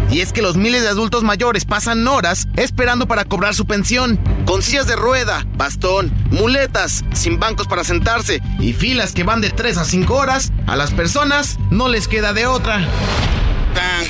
Y 0.09 0.21
es 0.21 0.31
que 0.31 0.41
los 0.41 0.55
miles 0.55 0.83
de 0.83 0.89
adultos 0.89 1.23
mayores 1.23 1.65
pasan 1.65 2.07
horas 2.07 2.47
esperando 2.55 3.07
para 3.07 3.25
cobrar 3.25 3.53
su 3.55 3.65
pensión, 3.65 4.17
con 4.45 4.61
sillas 4.61 4.87
de 4.87 4.95
rueda, 4.95 5.45
bastón, 5.55 6.13
muletas, 6.31 7.03
sin 7.13 7.39
bancos 7.39 7.67
para 7.67 7.83
sentarse 7.83 8.41
y 8.59 8.73
filas 8.73 9.11
que 9.11 9.23
van 9.23 9.41
de 9.41 9.49
3 9.49 9.77
a 9.77 9.85
5 9.85 10.13
horas, 10.13 10.51
a 10.65 10.75
las 10.77 10.91
personas 10.91 11.57
no 11.71 11.89
les 11.89 12.07
queda 12.07 12.31
de 12.33 12.47
otra. 12.47 12.79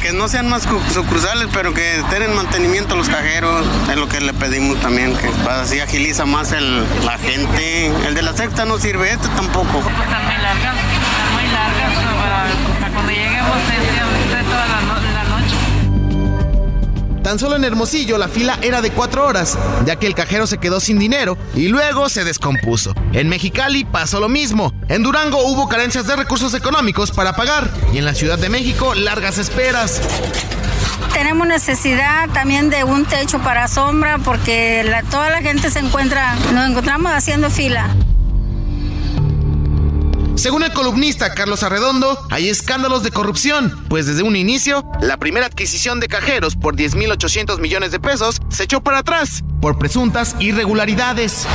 Que 0.02 0.14
no 0.14 0.30
sean 0.30 0.48
más 0.48 0.66
cu- 0.68 0.80
sucursales, 0.94 1.48
pero 1.52 1.74
que 1.74 1.98
estén 1.98 2.22
en 2.24 2.34
mantenimiento 2.36 2.96
los 2.96 3.10
cajeros, 3.10 3.66
es 3.90 3.96
lo 3.98 4.08
que 4.08 4.22
le 4.22 4.34
pedimos 4.34 4.80
también, 4.80 5.14
que 5.18 5.28
así 5.50 5.80
agiliza 5.82 6.26
más 6.26 6.52
el, 6.54 6.84
la 7.04 7.18
gente. 7.18 7.88
El 8.08 8.14
de 8.16 8.22
la 8.22 8.34
sexta 8.34 8.64
no 8.66 8.78
sirve, 8.78 9.12
este 9.12 9.28
tampoco. 9.30 9.80
Están 9.80 10.24
muy 10.26 10.38
largas, 10.42 10.76
están 10.78 11.34
muy 11.34 11.52
largas 11.52 11.94
para, 12.22 12.46
para 12.80 12.94
cuando 12.94 13.12
lleguemos 13.12 13.58
Tan 17.28 17.40
solo 17.40 17.58
en 17.58 17.66
Hermosillo 17.66 18.18
la 18.18 18.30
fila 18.30 18.58
era 18.62 18.80
de 18.80 18.90
4 18.90 19.26
horas, 19.28 19.58
ya 19.86 19.98
que 19.98 20.08
el 20.08 20.16
cajero 20.16 20.48
se 20.48 20.60
quedó 20.60 20.80
sin 20.80 20.98
dinero 20.98 21.38
y 21.56 21.68
luego 21.68 22.08
se 22.08 22.24
descompuso. 22.24 22.94
En 23.12 23.28
Mexicali 23.28 23.84
pasó 23.84 24.22
lo 24.22 24.30
mismo. 24.30 24.72
En 24.88 25.04
Durango 25.04 25.46
hubo 25.46 25.68
carencias 25.68 26.08
de 26.08 26.16
recursos 26.16 26.54
económicos 26.54 27.12
para 27.12 27.34
pagar 27.34 27.70
y 27.92 27.98
en 27.98 28.06
la 28.06 28.14
Ciudad 28.14 28.40
de 28.40 28.48
México 28.48 28.96
largas 28.96 29.40
esperas. 29.40 30.02
Tenemos 31.12 31.46
necesidad 31.46 32.30
también 32.30 32.70
de 32.70 32.86
un 32.86 33.04
techo 33.04 33.40
para 33.40 33.68
sombra 33.68 34.20
porque 34.20 34.90
toda 35.12 35.30
la 35.30 35.42
gente 35.42 35.70
se 35.70 35.80
encuentra, 35.80 36.34
nos 36.54 36.70
encontramos 36.70 37.12
haciendo 37.12 37.50
fila. 37.50 37.94
Según 40.38 40.62
el 40.62 40.72
columnista 40.72 41.34
Carlos 41.34 41.64
Arredondo, 41.64 42.28
hay 42.30 42.48
escándalos 42.48 43.02
de 43.02 43.10
corrupción, 43.10 43.86
pues 43.90 44.06
desde 44.06 44.22
un 44.22 44.36
inicio, 44.36 44.88
la 45.02 45.18
primera 45.18 45.48
adquisición 45.48 46.00
de 46.00 46.08
cajeros 46.08 46.56
por 46.56 46.76
10.800 46.76 47.58
millones 47.60 47.92
de 47.92 48.00
pesos 48.00 48.40
se 48.48 48.66
echó 48.66 48.82
para 48.82 49.00
atrás 49.00 49.44
por 49.60 49.80
presuntas 49.80 50.36
irregularidades. 50.40 51.48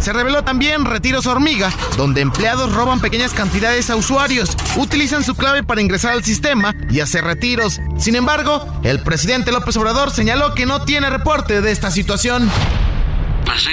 Se 0.00 0.12
reveló 0.12 0.42
también 0.42 0.84
retiros 0.84 1.26
hormiga, 1.26 1.72
donde 1.96 2.22
empleados 2.22 2.74
roban 2.74 3.00
pequeñas 3.00 3.32
cantidades 3.32 3.88
a 3.88 3.94
usuarios, 3.94 4.50
utilizan 4.76 5.22
su 5.22 5.36
clave 5.36 5.62
para 5.62 5.80
ingresar 5.80 6.12
al 6.12 6.24
sistema 6.24 6.74
y 6.90 6.98
hacer 6.98 7.22
retiros. 7.22 7.80
Sin 7.98 8.16
embargo, 8.16 8.66
el 8.82 9.00
presidente 9.00 9.52
López 9.52 9.76
Obrador 9.76 10.10
señaló 10.10 10.54
que 10.54 10.66
no 10.66 10.82
tiene 10.82 11.08
reporte 11.08 11.60
de 11.60 11.70
esta 11.70 11.92
situación. 11.92 12.50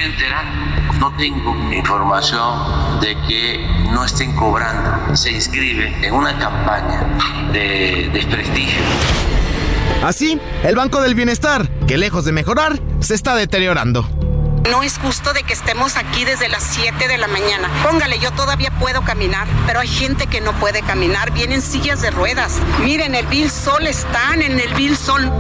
Enterando, 0.04 0.71
no 1.02 1.12
tengo 1.18 1.56
información 1.74 3.02
de 3.02 3.18
que 3.28 3.66
no 3.92 4.06
estén 4.06 4.36
cobrando. 4.36 5.16
Se 5.16 5.32
inscribe 5.32 5.92
en 6.06 6.14
una 6.14 6.38
campaña 6.38 7.08
de 7.52 8.08
desprestigio. 8.14 8.82
Así, 10.04 10.40
el 10.64 10.76
Banco 10.76 11.02
del 11.02 11.16
Bienestar, 11.16 11.68
que 11.88 11.98
lejos 11.98 12.24
de 12.24 12.34
mejorar, 12.34 12.80
se 13.00 13.16
está 13.16 13.36
deteriorando. 13.36 14.08
No 14.70 14.84
es 14.84 15.00
justo 15.00 15.34
de 15.34 15.42
que 15.42 15.54
estemos 15.54 15.98
aquí 15.98 16.24
desde 16.24 16.48
las 16.50 16.62
7 16.62 17.08
de 17.08 17.18
la 17.18 17.28
mañana. 17.28 17.68
Póngale, 17.82 18.20
yo 18.20 18.30
todavía 18.32 18.70
puedo 18.80 19.02
caminar, 19.02 19.48
pero 19.66 19.80
hay 19.80 19.88
gente 19.88 20.28
que 20.28 20.40
no 20.40 20.54
puede 20.54 20.84
caminar, 20.84 21.32
vienen 21.34 21.64
sillas 21.64 22.04
de 22.04 22.12
ruedas. 22.12 22.60
Miren, 22.84 23.16
el 23.16 23.26
Bill 23.26 23.50
Sol 23.50 23.88
están 23.88 24.44
en 24.44 24.60
el 24.60 24.72
Bill 24.76 24.96
Sol. 24.96 25.32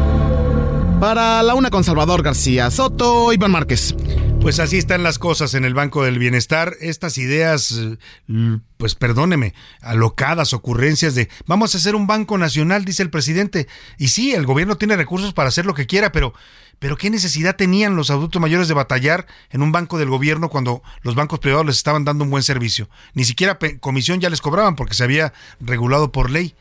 Para 0.99 1.43
la 1.43 1.53
una 1.53 1.69
con 1.69 1.83
Salvador 1.83 2.23
García 2.23 2.71
Soto, 2.71 3.31
Iván 3.31 3.51
Márquez. 3.51 3.95
Pues 4.41 4.59
así 4.59 4.79
están 4.79 5.03
las 5.03 5.19
cosas 5.19 5.53
en 5.53 5.65
el 5.65 5.75
Banco 5.75 6.03
del 6.03 6.17
Bienestar. 6.17 6.75
Estas 6.81 7.19
ideas, 7.19 7.77
eh, 7.77 8.59
pues 8.77 8.95
perdóneme, 8.95 9.53
alocadas, 9.81 10.53
ocurrencias 10.53 11.13
de 11.13 11.29
vamos 11.45 11.75
a 11.75 11.77
hacer 11.77 11.95
un 11.95 12.07
banco 12.07 12.39
nacional, 12.39 12.83
dice 12.83 13.03
el 13.03 13.11
presidente. 13.11 13.67
Y 13.99 14.07
sí, 14.07 14.33
el 14.33 14.47
gobierno 14.47 14.77
tiene 14.77 14.97
recursos 14.97 15.33
para 15.33 15.49
hacer 15.49 15.67
lo 15.67 15.75
que 15.75 15.85
quiera, 15.85 16.11
pero, 16.11 16.33
pero 16.79 16.97
¿qué 16.97 17.11
necesidad 17.11 17.55
tenían 17.55 17.95
los 17.95 18.09
adultos 18.09 18.41
mayores 18.41 18.67
de 18.67 18.73
batallar 18.73 19.27
en 19.51 19.61
un 19.61 19.71
banco 19.71 19.99
del 19.99 20.09
gobierno 20.09 20.49
cuando 20.49 20.81
los 21.03 21.13
bancos 21.13 21.37
privados 21.37 21.67
les 21.67 21.77
estaban 21.77 22.03
dando 22.03 22.23
un 22.23 22.31
buen 22.31 22.43
servicio? 22.43 22.89
Ni 23.13 23.25
siquiera 23.25 23.59
comisión 23.79 24.21
ya 24.21 24.31
les 24.31 24.41
cobraban 24.41 24.75
porque 24.75 24.95
se 24.95 25.03
había 25.03 25.33
regulado 25.59 26.11
por 26.11 26.31
ley. 26.31 26.55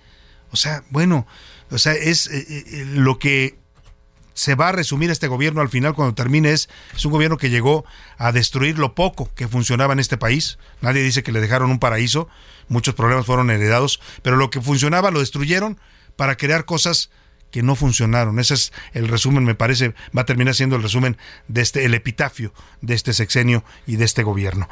O 0.50 0.56
sea, 0.56 0.84
bueno, 0.90 1.26
o 1.70 1.78
sea, 1.78 1.94
es 1.94 2.26
eh, 2.26 2.44
eh, 2.46 2.84
lo 2.92 3.18
que 3.18 3.59
se 4.40 4.54
va 4.54 4.70
a 4.70 4.72
resumir 4.72 5.10
este 5.10 5.28
gobierno 5.28 5.60
al 5.60 5.68
final 5.68 5.92
cuando 5.92 6.14
termine 6.14 6.52
es, 6.52 6.70
es 6.96 7.04
un 7.04 7.12
gobierno 7.12 7.36
que 7.36 7.50
llegó 7.50 7.84
a 8.16 8.32
destruir 8.32 8.78
lo 8.78 8.94
poco 8.94 9.28
que 9.34 9.48
funcionaba 9.48 9.92
en 9.92 9.98
este 9.98 10.16
país. 10.16 10.56
Nadie 10.80 11.02
dice 11.02 11.22
que 11.22 11.30
le 11.30 11.42
dejaron 11.42 11.70
un 11.70 11.78
paraíso, 11.78 12.26
muchos 12.66 12.94
problemas 12.94 13.26
fueron 13.26 13.50
heredados, 13.50 14.00
pero 14.22 14.36
lo 14.36 14.48
que 14.48 14.62
funcionaba 14.62 15.10
lo 15.10 15.20
destruyeron 15.20 15.78
para 16.16 16.38
crear 16.38 16.64
cosas 16.64 17.10
que 17.50 17.62
no 17.62 17.74
funcionaron. 17.76 18.38
Ese 18.38 18.54
es 18.54 18.72
el 18.92 19.08
resumen, 19.08 19.44
me 19.44 19.54
parece, 19.54 19.94
va 20.16 20.22
a 20.22 20.26
terminar 20.26 20.54
siendo 20.54 20.76
el 20.76 20.82
resumen 20.82 21.16
de 21.48 21.62
este, 21.62 21.84
el 21.84 21.94
epitafio 21.94 22.52
de 22.80 22.94
este 22.94 23.12
sexenio 23.12 23.64
y 23.86 23.96
de 23.96 24.04
este 24.04 24.22
gobierno. 24.22 24.68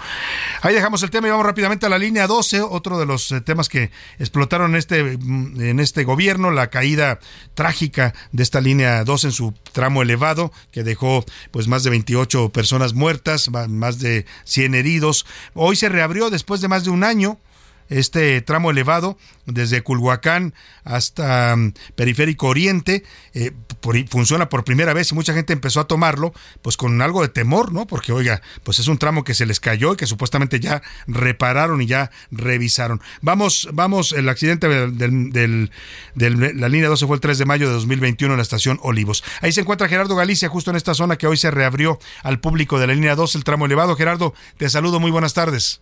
Ahí 0.62 0.74
dejamos 0.74 1.02
el 1.02 1.10
tema 1.10 1.28
y 1.28 1.30
vamos 1.30 1.46
rápidamente 1.46 1.86
a 1.86 1.88
la 1.88 1.98
línea 1.98 2.26
12, 2.26 2.60
otro 2.62 2.98
de 2.98 3.06
los 3.06 3.30
eh, 3.32 3.40
temas 3.40 3.68
que 3.68 3.90
explotaron 4.18 4.72
en 4.72 4.76
este, 4.76 5.18
mm, 5.18 5.60
en 5.60 5.80
este 5.80 6.04
gobierno, 6.04 6.50
la 6.50 6.70
caída 6.70 7.18
trágica 7.54 8.14
de 8.32 8.42
esta 8.42 8.60
línea 8.60 9.04
12 9.04 9.28
en 9.28 9.32
su 9.32 9.54
tramo 9.72 10.02
elevado, 10.02 10.52
que 10.70 10.84
dejó 10.84 11.24
pues 11.50 11.68
más 11.68 11.84
de 11.84 11.90
28 11.90 12.50
personas 12.50 12.94
muertas, 12.94 13.50
más 13.50 13.98
de 13.98 14.26
100 14.44 14.74
heridos. 14.74 15.26
Hoy 15.54 15.76
se 15.76 15.88
reabrió 15.88 16.30
después 16.30 16.60
de 16.60 16.68
más 16.68 16.84
de 16.84 16.90
un 16.90 17.04
año 17.04 17.38
este 17.88 18.40
tramo 18.42 18.70
elevado 18.70 19.16
desde 19.46 19.82
Culhuacán 19.82 20.54
hasta 20.84 21.56
mm, 21.56 21.72
Periférico 21.94 22.48
Oriente 22.48 23.02
eh, 23.34 23.52
funciona 24.10 24.48
por 24.48 24.64
primera 24.64 24.92
vez 24.92 25.10
y 25.10 25.14
mucha 25.14 25.32
gente 25.34 25.52
empezó 25.52 25.80
a 25.80 25.86
tomarlo 25.86 26.32
pues 26.62 26.76
con 26.76 27.00
algo 27.00 27.22
de 27.22 27.28
temor, 27.28 27.72
¿no? 27.72 27.86
Porque 27.86 28.12
oiga, 28.12 28.42
pues 28.64 28.78
es 28.78 28.88
un 28.88 28.98
tramo 28.98 29.24
que 29.24 29.34
se 29.34 29.46
les 29.46 29.60
cayó 29.60 29.92
y 29.94 29.96
que 29.96 30.06
supuestamente 30.06 30.60
ya 30.60 30.82
repararon 31.06 31.80
y 31.80 31.86
ya 31.86 32.10
revisaron. 32.30 33.00
Vamos, 33.22 33.68
vamos, 33.72 34.12
el 34.12 34.28
accidente 34.28 34.68
del- 34.68 35.70
la 36.14 36.68
línea 36.68 36.88
12 36.88 37.06
fue 37.06 37.16
el 37.16 37.20
3 37.20 37.38
de 37.38 37.44
mayo 37.46 37.68
de 37.68 37.74
2021 37.74 38.34
en 38.34 38.38
la 38.38 38.42
estación 38.42 38.78
Olivos. 38.82 39.24
Ahí 39.40 39.52
se 39.52 39.60
encuentra 39.60 39.88
Gerardo 39.88 40.14
Galicia 40.16 40.48
justo 40.48 40.70
en 40.70 40.76
esta 40.76 40.94
zona 40.94 41.16
que 41.16 41.26
hoy 41.26 41.36
se 41.36 41.50
reabrió 41.50 41.98
al 42.22 42.40
público 42.40 42.78
de 42.78 42.86
la 42.86 42.94
línea 42.94 43.14
12, 43.14 43.38
el 43.38 43.44
tramo 43.44 43.66
elevado. 43.66 43.96
Gerardo, 43.96 44.34
te 44.56 44.68
saludo, 44.68 45.00
muy 45.00 45.10
buenas 45.10 45.34
tardes. 45.34 45.80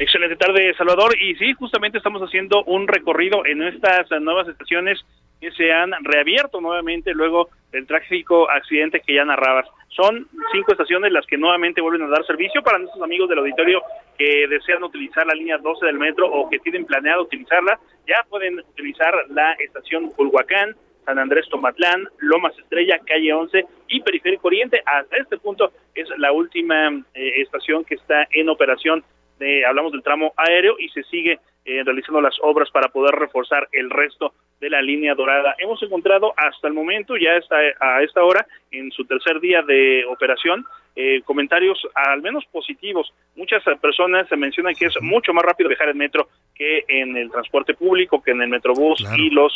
Excelente 0.00 0.36
tarde, 0.36 0.72
Salvador. 0.78 1.14
Y 1.20 1.34
sí, 1.34 1.52
justamente 1.52 1.98
estamos 1.98 2.22
haciendo 2.22 2.64
un 2.64 2.88
recorrido 2.88 3.44
en 3.44 3.62
estas 3.62 4.10
nuevas 4.22 4.48
estaciones 4.48 4.98
que 5.38 5.52
se 5.52 5.70
han 5.72 5.92
reabierto 6.02 6.58
nuevamente 6.62 7.12
luego 7.12 7.50
del 7.70 7.86
trágico 7.86 8.50
accidente 8.50 9.02
que 9.06 9.12
ya 9.12 9.26
narrabas. 9.26 9.66
Son 9.88 10.26
cinco 10.52 10.72
estaciones 10.72 11.12
las 11.12 11.26
que 11.26 11.36
nuevamente 11.36 11.82
vuelven 11.82 12.08
a 12.08 12.08
dar 12.08 12.24
servicio 12.24 12.62
para 12.62 12.78
nuestros 12.78 13.02
amigos 13.02 13.28
del 13.28 13.40
auditorio 13.40 13.82
que 14.16 14.48
desean 14.48 14.82
utilizar 14.84 15.26
la 15.26 15.34
línea 15.34 15.58
12 15.58 15.84
del 15.84 15.98
metro 15.98 16.32
o 16.32 16.48
que 16.48 16.60
tienen 16.60 16.86
planeado 16.86 17.24
utilizarla. 17.24 17.78
Ya 18.08 18.24
pueden 18.30 18.58
utilizar 18.58 19.12
la 19.28 19.52
estación 19.52 20.08
Culhuacán, 20.12 20.76
San 21.04 21.18
Andrés 21.18 21.46
Tomatlán, 21.50 22.08
Lomas 22.20 22.58
Estrella, 22.58 22.98
Calle 23.04 23.34
11 23.34 23.66
y 23.88 24.00
Periférico 24.00 24.48
Oriente. 24.48 24.82
Hasta 24.86 25.18
este 25.18 25.36
punto 25.36 25.70
es 25.94 26.08
la 26.16 26.32
última 26.32 26.88
eh, 27.12 27.42
estación 27.42 27.84
que 27.84 27.96
está 27.96 28.26
en 28.30 28.48
operación 28.48 29.04
eh, 29.40 29.64
hablamos 29.64 29.92
del 29.92 30.02
tramo 30.02 30.32
aéreo 30.36 30.76
y 30.78 30.88
se 30.90 31.02
sigue 31.04 31.38
eh, 31.64 31.82
realizando 31.84 32.20
las 32.20 32.36
obras 32.42 32.70
para 32.70 32.88
poder 32.88 33.14
reforzar 33.14 33.68
el 33.72 33.90
resto 33.90 34.34
de 34.60 34.70
la 34.70 34.82
línea 34.82 35.14
dorada. 35.14 35.54
Hemos 35.58 35.82
encontrado 35.82 36.32
hasta 36.36 36.68
el 36.68 36.74
momento, 36.74 37.16
ya 37.16 37.36
está 37.36 37.56
a 37.80 38.02
esta 38.02 38.22
hora, 38.22 38.46
en 38.70 38.90
su 38.90 39.04
tercer 39.04 39.40
día 39.40 39.62
de 39.62 40.04
operación, 40.06 40.64
eh, 40.96 41.22
comentarios 41.24 41.78
al 41.94 42.20
menos 42.22 42.44
positivos. 42.52 43.12
Muchas 43.36 43.62
personas 43.80 44.28
se 44.28 44.36
mencionan 44.36 44.74
que 44.74 44.86
es 44.86 44.94
mucho 45.00 45.32
más 45.32 45.44
rápido 45.44 45.68
viajar 45.68 45.88
en 45.88 45.98
metro 45.98 46.28
que 46.54 46.84
en 46.88 47.16
el 47.16 47.30
transporte 47.30 47.74
público, 47.74 48.22
que 48.22 48.32
en 48.32 48.42
el 48.42 48.48
metrobús 48.48 49.02
y 49.16 49.30
los 49.30 49.52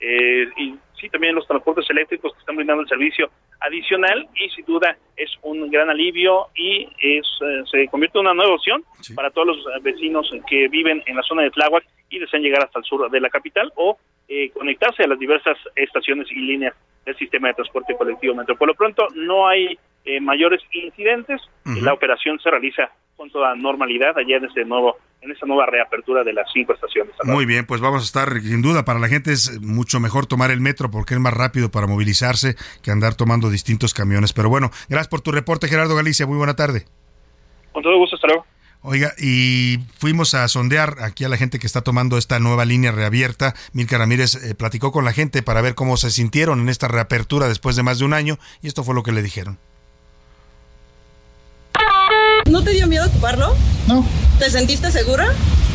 eh, 0.00 0.48
y 0.56 0.74
sí 1.00 1.08
también 1.08 1.34
los 1.34 1.46
transportes 1.46 1.88
eléctricos 1.90 2.32
que 2.32 2.38
están 2.40 2.56
brindando 2.56 2.82
el 2.82 2.88
servicio 2.88 3.30
adicional 3.60 4.28
y 4.34 4.48
sin 4.50 4.64
duda 4.64 4.96
es 5.16 5.30
un 5.42 5.70
gran 5.70 5.90
alivio 5.90 6.46
y 6.54 6.88
es 7.00 7.26
eh, 7.40 7.62
se 7.70 7.88
convierte 7.88 8.18
en 8.18 8.26
una 8.26 8.34
nueva 8.34 8.54
opción 8.54 8.84
para 9.14 9.30
todos 9.30 9.48
los 9.48 9.58
eh, 9.58 9.80
vecinos 9.82 10.30
que 10.48 10.68
viven 10.68 11.02
en 11.06 11.16
la 11.16 11.22
zona 11.22 11.42
de 11.42 11.50
Tláhuac 11.50 11.84
y 12.10 12.18
desean 12.18 12.42
llegar 12.42 12.64
hasta 12.64 12.78
el 12.78 12.84
sur 12.84 13.10
de 13.10 13.20
la 13.20 13.28
capital 13.28 13.72
o 13.76 13.98
eh, 14.28 14.50
conectarse 14.50 15.04
a 15.04 15.06
las 15.06 15.18
diversas 15.18 15.56
estaciones 15.74 16.30
y 16.30 16.36
líneas 16.36 16.74
del 17.04 17.16
sistema 17.16 17.48
de 17.48 17.54
transporte 17.54 17.96
colectivo 17.96 18.34
metro. 18.34 18.56
Por 18.56 18.68
lo 18.68 18.74
pronto 18.74 19.06
no 19.14 19.48
hay 19.48 19.78
eh, 20.04 20.20
mayores 20.20 20.60
incidentes, 20.72 21.40
la 21.64 21.92
operación 21.92 22.38
se 22.40 22.50
realiza 22.50 22.90
con 23.16 23.30
toda 23.30 23.54
normalidad 23.56 24.16
allá 24.16 24.36
en 24.36 24.44
este 24.44 24.64
nuevo 24.64 24.96
en 25.20 25.32
esta 25.32 25.46
nueva 25.46 25.66
reapertura 25.66 26.22
de 26.22 26.32
las 26.32 26.46
cinco 26.52 26.72
estaciones. 26.72 27.12
Muy 27.24 27.44
bien, 27.44 27.66
pues 27.66 27.80
vamos 27.80 28.02
a 28.02 28.04
estar, 28.04 28.40
sin 28.40 28.62
duda, 28.62 28.84
para 28.84 29.00
la 29.00 29.08
gente 29.08 29.32
es 29.32 29.60
mucho 29.60 29.98
mejor 29.98 30.26
tomar 30.26 30.50
el 30.50 30.60
metro 30.60 30.90
porque 30.90 31.14
es 31.14 31.20
más 31.20 31.34
rápido 31.34 31.70
para 31.70 31.86
movilizarse 31.86 32.54
que 32.82 32.90
andar 32.92 33.16
tomando 33.16 33.50
distintos 33.50 33.94
camiones. 33.94 34.32
Pero 34.32 34.48
bueno, 34.48 34.70
gracias 34.88 35.08
por 35.08 35.20
tu 35.20 35.32
reporte, 35.32 35.66
Gerardo 35.66 35.96
Galicia. 35.96 36.26
Muy 36.26 36.36
buena 36.36 36.54
tarde. 36.54 36.84
Con 37.72 37.82
todo 37.82 37.98
gusto, 37.98 38.14
hasta 38.16 38.28
luego. 38.28 38.46
Oiga, 38.82 39.12
y 39.18 39.80
fuimos 39.98 40.34
a 40.34 40.46
sondear 40.46 40.98
aquí 41.02 41.24
a 41.24 41.28
la 41.28 41.36
gente 41.36 41.58
que 41.58 41.66
está 41.66 41.80
tomando 41.80 42.16
esta 42.16 42.38
nueva 42.38 42.64
línea 42.64 42.92
reabierta. 42.92 43.54
Milka 43.72 43.98
Ramírez 43.98 44.36
eh, 44.36 44.54
platicó 44.54 44.92
con 44.92 45.04
la 45.04 45.12
gente 45.12 45.42
para 45.42 45.60
ver 45.60 45.74
cómo 45.74 45.96
se 45.96 46.10
sintieron 46.10 46.60
en 46.60 46.68
esta 46.68 46.86
reapertura 46.86 47.48
después 47.48 47.74
de 47.74 47.82
más 47.82 47.98
de 47.98 48.04
un 48.04 48.14
año 48.14 48.38
y 48.62 48.68
esto 48.68 48.84
fue 48.84 48.94
lo 48.94 49.02
que 49.02 49.12
le 49.12 49.22
dijeron. 49.22 49.58
¿No 52.48 52.62
te 52.62 52.70
dio 52.70 52.86
miedo 52.86 53.06
ocuparlo? 53.06 53.54
No. 53.88 54.06
¿Te 54.38 54.48
sentiste 54.48 54.90
segura? 54.90 55.26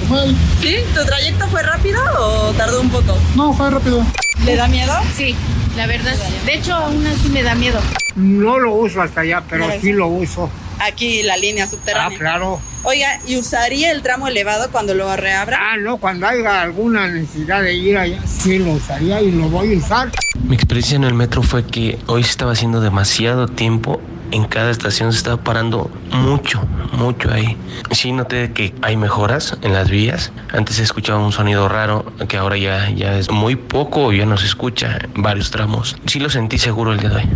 Igual. 0.06 0.36
¿Sí? 0.62 0.78
¿Tu 0.96 1.06
trayecto 1.06 1.48
fue 1.50 1.62
rápido 1.62 2.02
o 2.20 2.54
tardó 2.54 2.82
un 2.82 2.90
poco? 2.90 3.18
No, 3.36 3.54
fue 3.54 3.70
rápido. 3.70 4.04
¿Le 4.46 4.56
da 4.56 4.68
miedo? 4.68 4.94
Sí, 5.16 5.36
la 5.76 5.88
verdad. 5.88 6.16
De 6.46 6.54
hecho, 6.56 6.74
aún 6.74 7.06
así 7.08 7.30
me 7.30 7.44
da 7.44 7.56
miedo. 7.56 7.80
No 8.16 8.60
lo 8.60 8.74
uso 8.76 9.02
hasta 9.02 9.22
allá, 9.22 9.42
pero 9.50 9.66
Claro. 9.66 9.82
sí 9.82 9.92
lo 9.92 10.08
uso. 10.08 10.50
Aquí 10.80 11.24
la 11.24 11.38
línea 11.38 11.68
subterránea. 11.68 12.16
Ah, 12.16 12.20
claro. 12.20 12.62
Oiga, 12.84 13.20
¿y 13.28 13.38
usaría 13.38 13.92
el 13.92 14.02
tramo 14.02 14.28
elevado 14.28 14.70
cuando 14.72 14.94
lo 14.94 15.16
reabra? 15.16 15.58
Ah, 15.60 15.78
no, 15.78 15.98
cuando 15.98 16.28
haya 16.28 16.62
alguna 16.62 17.08
necesidad 17.08 17.62
de 17.62 17.74
ir 17.76 17.98
allá, 17.98 18.20
sí 18.28 18.60
lo 18.60 18.72
usaría 18.72 19.22
y 19.22 19.32
lo 19.32 19.48
voy 19.50 19.74
a 19.74 19.78
usar. 19.78 20.12
Mi 20.44 20.56
experiencia 20.56 20.96
en 20.98 21.06
el 21.06 21.14
metro 21.14 21.42
fue 21.44 21.66
que 21.66 21.98
hoy 22.08 22.24
se 22.24 22.32
estaba 22.32 22.52
haciendo 22.52 22.82
demasiado 22.82 23.48
tiempo. 23.48 24.02
En 24.32 24.46
cada 24.46 24.72
estación 24.72 25.12
se 25.12 25.20
estaba 25.20 25.38
parando 25.38 25.92
mucho, 26.12 26.62
mucho 26.94 27.32
ahí. 27.32 27.58
Sí 27.92 28.12
noté 28.12 28.52
que 28.52 28.74
hay 28.82 28.98
mejoras 28.98 29.58
en 29.62 29.74
las 29.74 29.90
vías. 29.90 30.32
Antes 30.52 30.78
se 30.78 30.84
escuchaba 30.84 31.20
un 31.20 31.32
sonido 31.32 31.68
raro 31.70 32.06
que 32.28 32.38
ahora 32.38 32.58
ya, 32.58 32.90
ya 32.90 33.18
es 33.18 33.30
muy 33.30 33.56
poco, 33.56 34.12
ya 34.12 34.26
no 34.26 34.38
se 34.38 34.48
escucha 34.48 34.98
en 35.14 35.22
varios 35.22 35.52
tramos. 35.52 35.96
Sí 36.08 36.20
lo 36.20 36.30
sentí 36.30 36.58
seguro 36.58 36.94
el 36.94 37.00
día 37.00 37.10
de 37.10 37.16
hoy. 37.18 37.30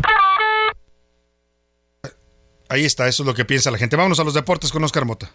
Ahí 2.70 2.84
está, 2.84 3.08
eso 3.08 3.24
es 3.24 3.28
lo 3.28 3.34
que 3.34 3.46
piensa 3.46 3.72
la 3.72 3.78
gente. 3.78 3.96
Vámonos 3.96 4.20
a 4.20 4.24
los 4.24 4.34
deportes 4.34 4.72
con 4.72 4.84
Oscar 4.84 5.06
Mota. 5.06 5.32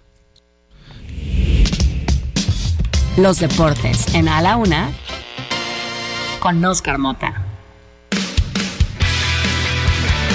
Los 3.17 3.39
deportes 3.39 4.15
en 4.15 4.29
A 4.29 4.41
la 4.43 4.57
Una 4.57 4.91
con 6.41 6.65
Oscar 6.65 6.99
Mota. 6.99 7.52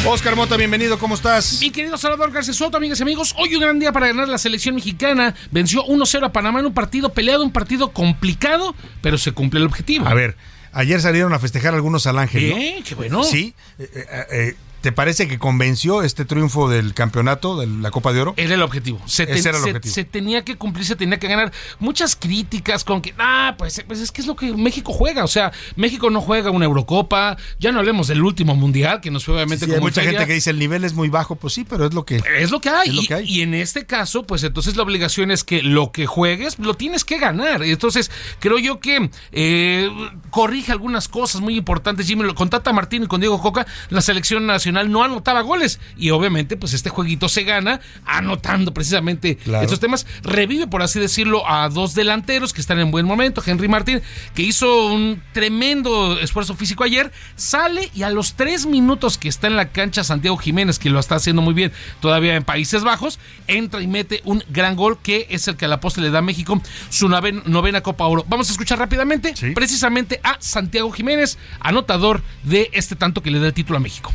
Oscar 0.06 0.36
Mota, 0.36 0.56
bienvenido, 0.58 0.98
¿cómo 1.00 1.16
estás? 1.16 1.60
Mi 1.62 1.70
querido 1.70 1.98
Salvador 1.98 2.32
García 2.32 2.54
Soto, 2.54 2.78
amigas 2.78 3.00
y 3.00 3.04
amigos, 3.04 3.36
hoy 3.38 3.54
un 3.56 3.62
gran 3.62 3.80
día 3.80 3.92
para 3.92 4.08
ganar 4.08 4.28
la 4.30 4.38
selección 4.38 4.76
mexicana. 4.76 5.36
Venció 5.52 5.84
1-0 5.86 6.26
a 6.26 6.32
Panamá 6.32 6.60
en 6.60 6.68
un 6.68 6.74
partido 6.74 7.10
peleado, 7.12 7.44
un 7.44 7.52
partido 7.52 7.92
complicado, 7.92 8.74
pero 9.02 9.18
se 9.18 9.32
cumple 9.34 9.60
el 9.60 9.66
objetivo. 9.66 10.08
A 10.08 10.14
ver, 10.14 10.38
ayer 10.72 11.02
salieron 11.02 11.34
a 11.34 11.40
festejar 11.40 11.74
algunos 11.74 12.08
al 12.08 12.20
Ángel. 12.20 12.50
¿no? 12.50 12.56
Bien, 12.56 12.84
qué 12.84 12.96
bueno. 12.96 13.24
Sí. 13.24 13.54
eh, 13.80 13.90
eh, 13.94 14.26
eh, 14.32 14.56
¿Te 14.82 14.92
parece 14.92 15.28
que 15.28 15.40
convenció 15.40 16.02
este 16.04 16.24
triunfo 16.24 16.70
del 16.70 16.94
campeonato, 16.94 17.58
de 17.58 17.68
la 17.68 17.92
Copa 17.92 18.14
de 18.14 18.22
Oro? 18.22 18.34
Era 18.38 18.54
el 18.54 18.62
objetivo. 18.62 19.02
Se, 19.06 19.24
Ese 19.24 19.50
era 19.50 19.58
el 19.58 19.64
se- 19.64 19.70
objetivo. 19.72 19.94
se 19.96 20.04
tenía 20.06 20.46
que 20.46 20.56
cumplir, 20.56 20.86
se 20.86 20.96
tenía 20.96 21.18
que 21.20 21.28
ganar. 21.28 21.52
Muchas 21.80 22.16
críticas 22.16 22.84
con 22.84 23.02
que, 23.02 23.14
ah, 23.18 23.56
pues, 23.58 23.84
pues 23.88 24.00
es 24.00 24.12
que 24.12 24.22
es 24.22 24.28
lo 24.28 24.36
que 24.36 24.54
México 24.54 24.94
juega. 24.94 25.24
O 25.24 25.28
sea, 25.28 25.52
México 25.76 26.10
no 26.10 26.22
juega 26.22 26.52
una 26.52 26.66
Eurocopa. 26.66 27.38
Ya 27.60 27.72
no 27.72 27.80
hablemos 27.80 28.08
del 28.08 28.22
último 28.24 28.56
mundial, 28.56 29.02
que 29.02 29.10
nos 29.12 29.26
fue 29.26 29.34
obviamente 29.34 29.66
Sí, 29.66 29.72
hay 29.74 29.80
mucha 29.80 30.02
feria. 30.02 30.12
gente 30.12 30.28
que 30.28 30.34
dice 30.36 30.52
el 30.52 30.60
nivel 30.60 30.84
es 30.84 30.94
muy 30.94 31.10
bajo, 31.10 31.36
pues 31.36 31.54
sí, 31.54 31.66
pero 31.68 31.86
es 31.88 31.94
lo 31.94 32.06
que 32.06 32.22
Es 32.40 32.52
lo 32.52 32.62
que 32.62 32.70
hay. 32.70 32.90
Es 32.90 32.96
lo 32.96 33.02
y, 33.02 33.08
que 33.08 33.14
hay. 33.16 33.26
y 33.26 33.42
en 33.42 33.56
este 33.56 33.86
caso, 33.88 34.24
pues 34.24 34.44
entonces 34.44 34.76
la 34.78 34.84
obligación 34.84 35.32
es 35.32 35.44
que 35.44 35.64
lo 35.64 35.92
que 35.92 36.06
juegues 36.06 36.60
lo 36.60 36.76
tienes 36.76 37.04
que 37.04 37.18
ganar. 37.18 37.64
Entonces, 37.64 38.12
creo 38.40 38.60
yo 38.60 38.80
que 38.80 39.10
eh, 39.32 39.90
corrige 40.30 40.72
algunas 40.72 41.08
cosas 41.08 41.42
muy 41.42 41.56
importantes. 41.58 42.06
Jimmy, 42.08 42.32
con 42.36 42.50
Tata 42.50 42.72
Martín 42.74 43.04
y 43.04 43.08
con 43.08 43.20
Diego 43.22 43.42
Coca, 43.42 43.66
la 43.90 44.02
selección 44.02 44.46
nacional 44.46 44.67
no 44.72 45.04
anotaba 45.04 45.42
goles. 45.42 45.80
Y 45.98 46.10
obviamente, 46.12 46.58
pues 46.58 46.74
este 46.74 46.90
jueguito 46.90 47.30
se 47.30 47.44
gana 47.44 47.80
anotando 48.06 48.74
precisamente 48.74 49.38
estos 49.64 49.80
temas. 49.80 50.06
Revive, 50.24 50.68
por 50.68 50.82
así 50.82 51.00
decirlo, 51.00 51.48
a 51.50 51.70
dos 51.70 51.94
delanteros 51.94 52.54
que 52.54 52.62
están 52.62 52.80
en 52.80 52.92
buen 52.92 53.06
momento. 53.06 53.42
Henry 53.46 53.68
Martín, 53.68 54.02
que 54.34 54.42
hizo 54.44 54.88
un 54.88 55.22
tremendo 55.34 56.20
esfuerzo 56.20 56.56
físico 56.56 56.84
ayer, 56.84 57.12
sale 57.36 57.90
y 57.94 58.04
a 58.04 58.10
los 58.10 58.34
tres 58.34 58.66
minutos 58.66 59.18
que 59.18 59.30
está 59.30 59.48
en 59.48 59.56
la 59.56 59.70
cancha 59.70 60.04
Santiago 60.04 60.38
Jiménez, 60.38 60.80
que 60.80 60.90
lo 60.90 61.00
está 61.00 61.16
haciendo 61.16 61.42
muy 61.42 61.54
bien 61.54 61.72
todavía 62.02 62.36
en 62.36 62.44
Países 62.44 62.84
Bajos, 62.84 63.20
entra 63.48 63.82
y 63.82 63.88
mete 63.88 64.22
un 64.26 64.44
gran 64.50 64.76
gol 64.76 65.00
que 65.02 65.28
es 65.30 65.48
el 65.48 65.56
que 65.58 65.66
a 65.66 65.68
la 65.68 65.80
poste 65.80 66.02
le 66.02 66.10
da 66.12 66.20
a 66.20 66.22
México 66.22 66.62
su 66.90 67.08
nove- 67.08 67.44
novena 67.46 67.82
Copa 67.82 68.06
Oro. 68.06 68.26
Vamos 68.28 68.50
a 68.50 68.52
escuchar 68.52 68.80
rápidamente 68.80 69.34
precisamente 69.54 70.20
a 70.24 70.38
Santiago 70.40 70.92
Jiménez, 70.92 71.38
anotador 71.60 72.22
de 72.44 72.70
este 72.74 72.96
tanto 72.96 73.22
que 73.22 73.32
le 73.32 73.40
da 73.40 73.48
el 73.48 73.54
título 73.54 73.78
a 73.78 73.80
México. 73.80 74.14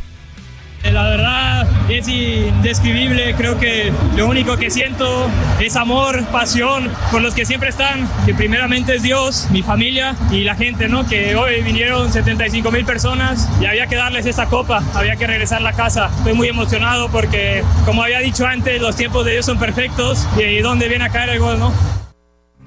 La 0.91 1.05
verdad 1.05 1.69
es 1.89 2.09
indescribible, 2.09 3.35
creo 3.37 3.59
que 3.59 3.93
lo 4.17 4.27
único 4.27 4.57
que 4.57 4.69
siento 4.69 5.29
es 5.61 5.77
amor, 5.77 6.25
pasión 6.27 6.91
por 7.11 7.23
los 7.23 7.35
que 7.35 7.47
siempre 7.47 7.69
están, 7.69 8.09
que 8.27 8.35
primeramente 8.35 8.97
es 8.97 9.03
Dios, 9.03 9.47
mi 9.51 9.63
familia 9.63 10.17
y 10.31 10.43
la 10.43 10.57
gente, 10.57 10.89
¿no? 10.89 11.07
Que 11.07 11.37
hoy 11.37 11.63
vinieron 11.63 12.13
75 12.13 12.71
mil 12.73 12.85
personas 12.85 13.49
y 13.61 13.67
había 13.67 13.87
que 13.87 13.97
darles 13.97 14.27
esta 14.27 14.47
copa, 14.47 14.83
había 14.95 15.17
que 15.17 15.27
regresar 15.27 15.59
a 15.59 15.63
la 15.63 15.73
casa. 15.73 16.11
Estoy 16.19 16.35
muy 16.35 16.49
emocionado 16.49 17.09
porque, 17.11 17.63
como 17.87 18.03
había 18.03 18.19
dicho 18.19 18.45
antes, 18.45 18.81
los 18.83 18.97
tiempos 18.97 19.25
de 19.25 19.33
Dios 19.33 19.47
son 19.47 19.59
perfectos 19.59 20.27
y 20.37 20.59
donde 20.59 20.89
viene 20.89 21.05
a 21.05 21.11
caer 21.11 21.31
el 21.31 21.39
gol, 21.39 21.59
¿no? 21.59 21.73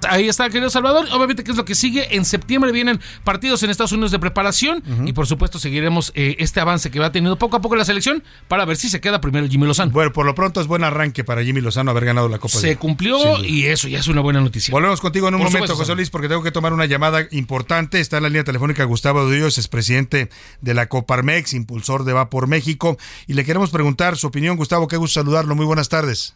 Ahí 0.08 0.28
está, 0.28 0.50
querido 0.50 0.70
Salvador. 0.70 1.08
Obviamente, 1.12 1.44
¿qué 1.44 1.52
es 1.52 1.58
lo 1.58 1.66
que 1.66 1.76
sigue? 1.76 2.16
En 2.16 2.26
septiembre 2.26 2.72
vienen 2.72 3.00
partidos 3.24 3.64
en 3.64 3.70
Estados 3.70 3.92
Unidos 3.92 4.12
de 4.12 4.20
preparación 4.20 4.84
y, 5.06 5.14
por 5.14 5.28
supuesto, 5.28 5.60
seguiremos 5.60 6.12
eh, 6.16 6.36
este 6.40 6.60
avance 6.60 6.92
que 6.92 7.00
va 7.00 7.12
teniendo 7.12 7.38
poco 7.38 7.58
a 7.58 7.62
poco 7.62 7.76
la 7.76 7.86
selección 7.86 8.24
para 8.48 8.66
ver 8.66 8.78
si 8.78 8.90
se 8.90 9.02
queda 9.02 9.22
primero 9.22 9.48
Jimmy 9.48 9.66
Lozano. 9.66 9.92
Bueno, 9.92 10.12
por 10.12 10.26
lo 10.26 10.36
pronto 10.36 10.62
es 10.62 10.68
buen 10.68 10.84
arranque 10.84 11.24
para 11.24 11.44
Jimmy 11.44 11.62
Lozano 11.62 11.92
haber 11.92 12.06
ganado 12.06 12.30
la 12.30 12.38
Copa 12.38 12.56
de 12.56 12.62
Se 12.62 12.78
cumplió 12.78 13.44
y 13.44 13.66
eso 13.66 13.88
ya 13.88 14.00
es 14.00 14.08
una 14.08 14.22
buena 14.22 14.42
noticia. 14.42 14.72
Volvemos 14.72 15.02
contigo 15.02 15.28
en 15.28 15.36
un 15.36 15.42
Por 15.42 15.50
momento, 15.50 15.68
supuesto, 15.68 15.84
José 15.84 15.96
Luis, 15.96 16.10
porque 16.10 16.28
tengo 16.28 16.44
que 16.44 16.52
tomar 16.52 16.74
una 16.74 16.86
llamada 16.86 17.28
importante. 17.32 18.00
Está 18.00 18.18
en 18.18 18.24
la 18.24 18.30
línea 18.30 18.44
telefónica 18.44 18.84
Gustavo 18.84 19.30
Dios, 19.30 19.58
es 19.58 19.68
presidente 19.68 20.30
de 20.62 20.74
la 20.74 20.88
Coparmex, 20.88 21.54
impulsor 21.54 22.04
de 22.04 22.14
Va 22.14 22.30
por 22.30 22.48
México. 22.48 22.98
Y 23.28 23.34
le 23.34 23.46
queremos 23.46 23.72
preguntar 23.72 24.18
su 24.18 24.28
opinión, 24.28 24.58
Gustavo, 24.58 24.88
qué 24.88 24.98
gusto 24.98 25.20
saludarlo. 25.20 25.56
Muy 25.56 25.66
buenas 25.66 25.90
tardes. 25.90 26.36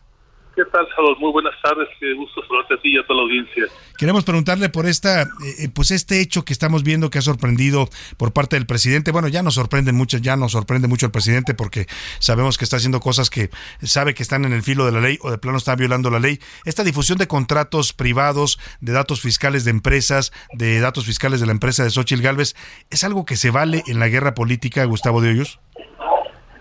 ¿Qué 0.60 0.66
tal, 0.66 0.86
Salvador? 0.94 1.18
Muy 1.22 1.32
buenas 1.32 1.56
tardes. 1.62 1.88
Qué 2.02 2.14
gusto 2.16 2.42
saludarte 2.42 2.74
a 2.74 2.78
ti 2.80 2.94
y 2.94 2.98
a 2.98 3.04
toda 3.04 3.22
la 3.22 3.24
audiencia. 3.24 3.64
Queremos 3.98 4.26
preguntarle 4.26 4.68
por 4.68 4.88
esta, 4.88 5.22
eh, 5.22 5.70
pues 5.74 5.90
este 5.92 6.20
hecho 6.20 6.44
que 6.44 6.52
estamos 6.52 6.84
viendo 6.84 7.10
que 7.10 7.18
ha 7.18 7.22
sorprendido 7.22 7.88
por 8.18 8.34
parte 8.34 8.58
del 8.58 8.66
presidente. 8.66 9.14
Bueno, 9.14 9.30
ya 9.30 9.42
nos 9.42 9.54
sorprende 9.54 9.94
mucho, 9.94 10.18
ya 10.18 10.36
nos 10.36 10.52
sorprende 10.52 10.90
mucho 10.90 11.06
el 11.06 11.14
presidente 11.14 11.54
porque 11.54 11.86
sabemos 12.20 12.58
que 12.58 12.66
está 12.66 12.76
haciendo 12.76 13.00
cosas 13.00 13.30
que 13.30 13.50
sabe 13.84 14.14
que 14.14 14.22
están 14.22 14.44
en 14.44 14.52
el 14.52 14.62
filo 14.62 14.86
de 14.86 14.92
la 14.92 15.00
ley 15.00 15.18
o 15.22 15.32
de 15.32 15.38
plano 15.38 15.58
está 15.58 15.78
violando 15.78 16.10
la 16.10 16.20
ley. 16.20 16.40
Esta 16.66 16.84
difusión 16.84 17.18
de 17.18 17.28
contratos 17.28 17.94
privados, 17.94 18.60
de 18.82 18.92
datos 18.92 19.22
fiscales 19.22 19.64
de 19.64 19.72
empresas, 19.72 20.34
de 20.52 20.82
datos 20.82 21.06
fiscales 21.06 21.40
de 21.40 21.46
la 21.46 21.54
empresa 21.54 21.86
de 21.86 21.90
Xochitl 21.90 22.22
Galvez, 22.22 22.58
¿es 22.90 23.06
algo 23.06 23.24
que 23.24 23.38
se 23.38 23.50
vale 23.50 23.84
en 23.88 24.00
la 24.00 24.10
guerra 24.10 24.34
política, 24.34 24.84
Gustavo 24.84 25.22
de 25.22 25.30
Hoyos? 25.30 25.62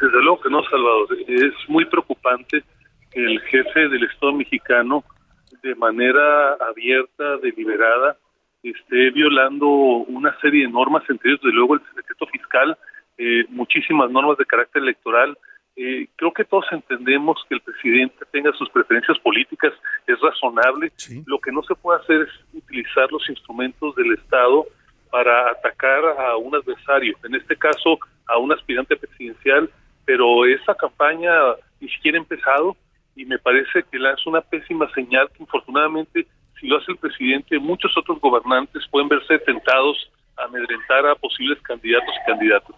Desde 0.01 0.23
luego 0.23 0.41
que 0.41 0.51
no, 0.51 0.63
Salvador. 0.71 1.09
Es 1.27 1.69
muy 1.69 1.85
preocupante 1.87 2.63
el 3.13 3.41
jefe 3.41 3.89
del 3.89 4.05
Estado 4.05 4.33
mexicano, 4.33 5.05
de 5.63 5.75
manera 5.75 6.55
abierta, 6.55 7.37
deliberada, 7.39 8.17
esté 8.63 9.11
violando 9.11 9.67
una 9.67 10.39
serie 10.41 10.67
de 10.67 10.73
normas, 10.73 11.03
entre 11.09 11.31
ellos, 11.31 11.41
desde 11.43 11.57
luego, 11.57 11.75
el 11.75 11.81
secreto 11.95 12.27
fiscal, 12.27 12.77
eh, 13.17 13.45
muchísimas 13.49 14.11
normas 14.11 14.39
de 14.39 14.47
carácter 14.47 14.83
electoral, 14.83 15.37
Eh, 15.81 16.09
creo 16.17 16.33
que 16.33 16.45
todos 16.45 16.67
entendemos 16.73 17.37
que 17.49 17.55
el 17.55 17.61
presidente 17.61 18.25
tenga 18.33 18.51
sus 18.55 18.69
preferencias 18.71 19.17
políticas, 19.21 19.73
es 20.09 20.19
razonable. 20.21 20.91
Lo 21.25 21.39
que 21.39 21.53
no 21.53 21.63
se 21.63 21.77
puede 21.77 22.01
hacer 22.01 22.23
es 22.23 22.31
utilizar 22.53 23.07
los 23.13 23.23
instrumentos 23.31 23.95
del 23.95 24.13
Estado 24.15 24.67
para 25.09 25.53
atacar 25.53 26.03
a 26.19 26.37
un 26.37 26.53
adversario, 26.57 27.17
en 27.23 27.37
este 27.37 27.55
caso 27.55 27.97
a 28.27 28.39
un 28.39 28.51
aspirante 28.51 28.97
presidencial, 28.97 29.71
pero 30.05 30.45
esa 30.47 30.75
campaña 30.75 31.31
ni 31.81 31.89
siquiera 31.91 32.19
ha 32.19 32.23
empezado 32.23 32.77
y 33.19 33.27
me 33.27 33.39
parece 33.39 33.83
que 33.91 33.99
es 33.99 34.27
una 34.27 34.41
pésima 34.41 34.89
señal 34.95 35.29
que 35.35 35.43
infortunadamente 35.43 36.27
si 36.61 36.69
lo 36.69 36.79
hace 36.79 36.93
el 36.93 36.99
presidente, 36.99 37.59
muchos 37.59 37.97
otros 37.97 38.21
gobernantes 38.21 38.85
pueden 38.91 39.09
verse 39.09 39.39
tentados 39.41 40.11
a 40.37 40.45
amedrentar 40.45 41.07
a 41.07 41.15
posibles 41.17 41.61
candidatos 41.63 42.15
y 42.23 42.27
candidatas. 42.27 42.77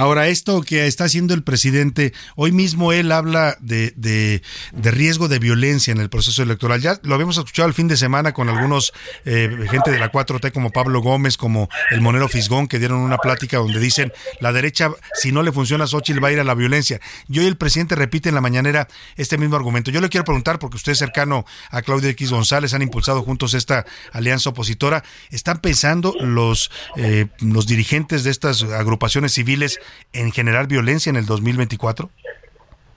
Ahora, 0.00 0.28
esto 0.28 0.62
que 0.62 0.86
está 0.86 1.04
haciendo 1.04 1.34
el 1.34 1.42
presidente, 1.42 2.14
hoy 2.34 2.52
mismo 2.52 2.90
él 2.94 3.12
habla 3.12 3.58
de, 3.60 3.92
de, 3.98 4.40
riesgo 4.72 5.28
de 5.28 5.38
violencia 5.38 5.92
en 5.92 6.00
el 6.00 6.08
proceso 6.08 6.42
electoral. 6.42 6.80
Ya 6.80 6.98
lo 7.02 7.14
habíamos 7.14 7.36
escuchado 7.36 7.68
el 7.68 7.74
fin 7.74 7.86
de 7.86 7.98
semana 7.98 8.32
con 8.32 8.48
algunos 8.48 8.94
eh, 9.26 9.54
gente 9.70 9.90
de 9.90 9.98
la 9.98 10.10
4T 10.10 10.52
como 10.52 10.70
Pablo 10.70 11.02
Gómez, 11.02 11.36
como 11.36 11.68
el 11.90 12.00
Monero 12.00 12.28
Fisgón, 12.28 12.66
que 12.66 12.78
dieron 12.78 13.00
una 13.00 13.18
plática 13.18 13.58
donde 13.58 13.78
dicen 13.78 14.10
la 14.40 14.54
derecha, 14.54 14.90
si 15.12 15.32
no 15.32 15.42
le 15.42 15.52
funciona 15.52 15.84
a 15.84 15.86
Xochitl, 15.86 16.24
va 16.24 16.28
a 16.28 16.32
ir 16.32 16.40
a 16.40 16.44
la 16.44 16.54
violencia. 16.54 16.98
Y 17.28 17.40
hoy 17.40 17.46
el 17.46 17.58
presidente 17.58 17.94
repite 17.94 18.30
en 18.30 18.34
la 18.34 18.40
mañanera 18.40 18.88
este 19.16 19.36
mismo 19.36 19.56
argumento. 19.56 19.90
Yo 19.90 20.00
le 20.00 20.08
quiero 20.08 20.24
preguntar, 20.24 20.58
porque 20.58 20.76
usted 20.76 20.92
es 20.92 20.98
cercano 20.98 21.44
a 21.70 21.82
Claudio 21.82 22.08
X 22.08 22.30
González, 22.30 22.72
han 22.72 22.80
impulsado 22.80 23.20
juntos 23.22 23.52
esta 23.52 23.84
alianza 24.14 24.48
opositora, 24.48 25.04
¿están 25.28 25.58
pensando 25.58 26.14
los, 26.18 26.70
eh, 26.96 27.26
los 27.40 27.66
dirigentes 27.66 28.24
de 28.24 28.30
estas 28.30 28.62
agrupaciones 28.62 29.34
civiles 29.34 29.78
en 30.12 30.30
generar 30.32 30.66
violencia 30.66 31.10
en 31.10 31.16
el 31.16 31.26
2024? 31.26 32.08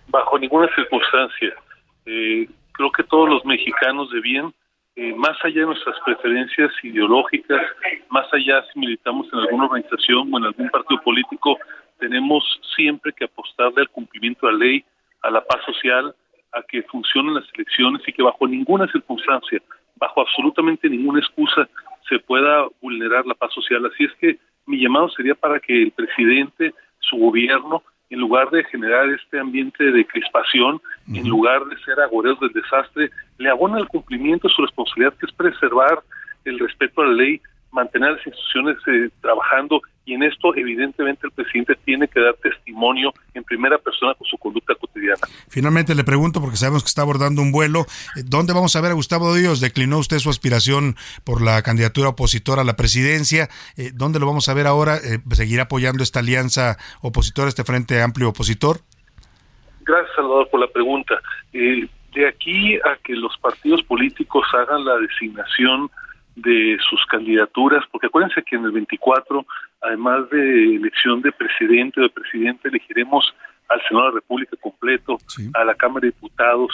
Bajo 0.08 0.40
ninguna 0.40 0.68
circunstancia. 0.76 1.54
Eh, 2.06 2.48
creo 2.74 2.92
que 2.92 3.04
todos 3.04 3.30
los 3.30 3.46
mexicanos 3.46 4.12
de 4.12 4.22
bien, 4.22 4.54
eh, 4.96 5.14
más 5.16 5.38
allá 5.44 5.62
de 5.62 5.66
nuestras 5.68 5.96
preferencias 6.06 6.72
ideológicas, 6.84 7.62
más 8.10 8.28
allá 8.34 8.64
si 8.72 8.80
militamos 8.80 9.28
en 9.34 9.40
alguna 9.40 9.66
organización 9.66 10.32
o 10.32 10.38
en 10.38 10.46
algún 10.46 10.70
partido 10.70 11.02
político, 11.02 11.58
tenemos 12.00 12.44
siempre 12.76 13.14
que 13.14 13.26
apostarle 13.26 13.82
al 13.82 13.90
cumplimiento 13.90 14.46
de 14.46 14.54
la 14.54 14.60
ley, 14.60 14.86
a 15.22 15.32
la 15.32 15.44
paz 15.44 15.64
social, 15.66 16.14
a 16.52 16.62
que 16.64 16.84
funcionen 16.84 17.36
las 17.36 17.46
elecciones 17.56 18.02
y 18.08 18.14
que 18.14 18.22
bajo 18.22 18.48
ninguna 18.48 18.88
circunstancia, 18.92 19.62
bajo 19.96 20.22
absolutamente 20.22 20.90
ninguna 20.90 21.20
excusa, 21.20 21.68
se 22.08 22.20
pueda 22.20 22.68
vulnerar 22.82 23.26
la 23.26 23.34
paz 23.34 23.54
social. 23.54 23.86
Así 23.86 24.04
es 24.04 24.14
que 24.20 24.38
mi 24.66 24.82
llamado 24.82 25.10
sería 25.10 25.36
para 25.36 25.60
que 25.60 25.84
el 25.84 25.92
presidente, 25.92 26.74
su 27.00 27.18
gobierno, 27.18 27.84
en 28.10 28.20
lugar 28.20 28.50
de 28.52 28.64
generar 28.66 29.10
este 29.10 29.40
ambiente 29.40 29.84
de 29.92 30.06
crispación, 30.06 30.80
en 31.08 31.28
lugar 31.28 31.66
de 31.66 31.78
ser 31.84 32.00
agoreros 32.00 32.40
del 32.40 32.52
desastre, 32.52 33.10
le 33.40 33.50
abona 33.50 33.80
el 33.80 33.88
cumplimiento 33.88 34.48
de 34.48 34.54
su 34.54 34.62
responsabilidad, 34.62 35.16
que 35.20 35.26
es 35.26 35.32
preservar 35.32 36.04
el 36.46 36.60
respeto 36.60 37.02
a 37.02 37.08
la 37.08 37.14
ley, 37.14 37.42
mantener 37.72 38.12
las 38.12 38.28
instituciones 38.28 38.78
eh, 38.88 39.10
trabajando 39.22 39.82
y 40.06 40.14
en 40.14 40.24
esto 40.24 40.56
evidentemente 40.56 41.28
el 41.28 41.32
presidente 41.32 41.76
tiene 41.86 42.08
que 42.08 42.20
dar 42.20 42.34
testimonio 42.36 43.14
en 43.34 43.44
primera 43.44 43.78
persona 43.78 44.14
con 44.16 44.28
su 44.28 44.38
conducta 44.38 44.76
cotidiana. 44.76 45.22
Finalmente 45.48 45.96
le 45.96 46.04
pregunto, 46.04 46.42
porque 46.42 46.58
sabemos 46.58 46.84
que 46.84 46.88
está 46.88 47.02
abordando 47.02 47.42
un 47.42 47.52
vuelo, 47.52 47.82
eh, 48.18 48.24
¿dónde 48.26 48.54
vamos 48.54 48.76
a 48.76 48.82
ver 48.82 48.92
a 48.92 48.96
Gustavo 48.96 49.34
Díaz? 49.34 49.62
¿Declinó 49.62 50.00
usted 50.00 50.20
su 50.20 50.30
aspiración 50.30 50.96
por 51.24 51.42
la 51.42 51.62
candidatura 51.62 52.10
opositora 52.10 52.62
a 52.62 52.66
la 52.66 52.76
presidencia? 52.76 53.48
Eh, 53.78 53.92
¿Dónde 53.94 54.20
lo 54.20 54.28
vamos 54.28 54.50
a 54.50 54.54
ver 54.54 54.68
ahora? 54.68 54.98
¿Seguirá 55.32 55.64
apoyando 55.64 56.04
esta 56.04 56.20
alianza 56.20 56.78
opositora, 57.02 57.48
este 57.48 57.64
frente 57.64 58.02
amplio 58.02 58.30
opositor? 58.30 58.80
Gracias, 59.82 60.16
Salvador, 60.16 60.50
por 60.50 60.60
la 60.60 60.68
pregunta. 60.68 61.16
de 61.52 62.28
aquí 62.28 62.76
a 62.76 62.96
que 63.04 63.14
los 63.14 63.36
partidos 63.40 63.82
políticos 63.84 64.46
hagan 64.54 64.86
la 64.86 64.98
designación 64.98 65.90
de 66.36 66.78
sus 66.90 67.06
candidaturas, 67.06 67.84
porque 67.92 68.08
acuérdense 68.08 68.42
que 68.44 68.56
en 68.56 68.66
el 68.66 68.72
24, 68.72 69.46
además 69.82 70.30
de 70.30 70.76
elección 70.76 71.22
de 71.22 71.32
presidente 71.32 72.00
o 72.00 72.04
de 72.04 72.10
presidente, 72.10 72.70
elegiremos 72.70 73.34
al 73.70 73.82
Senado 73.88 74.08
de 74.08 74.12
la 74.12 74.20
República 74.20 74.58
completo, 74.62 75.18
a 75.54 75.64
la 75.64 75.76
Cámara 75.76 76.02
de 76.02 76.08
Diputados, 76.08 76.72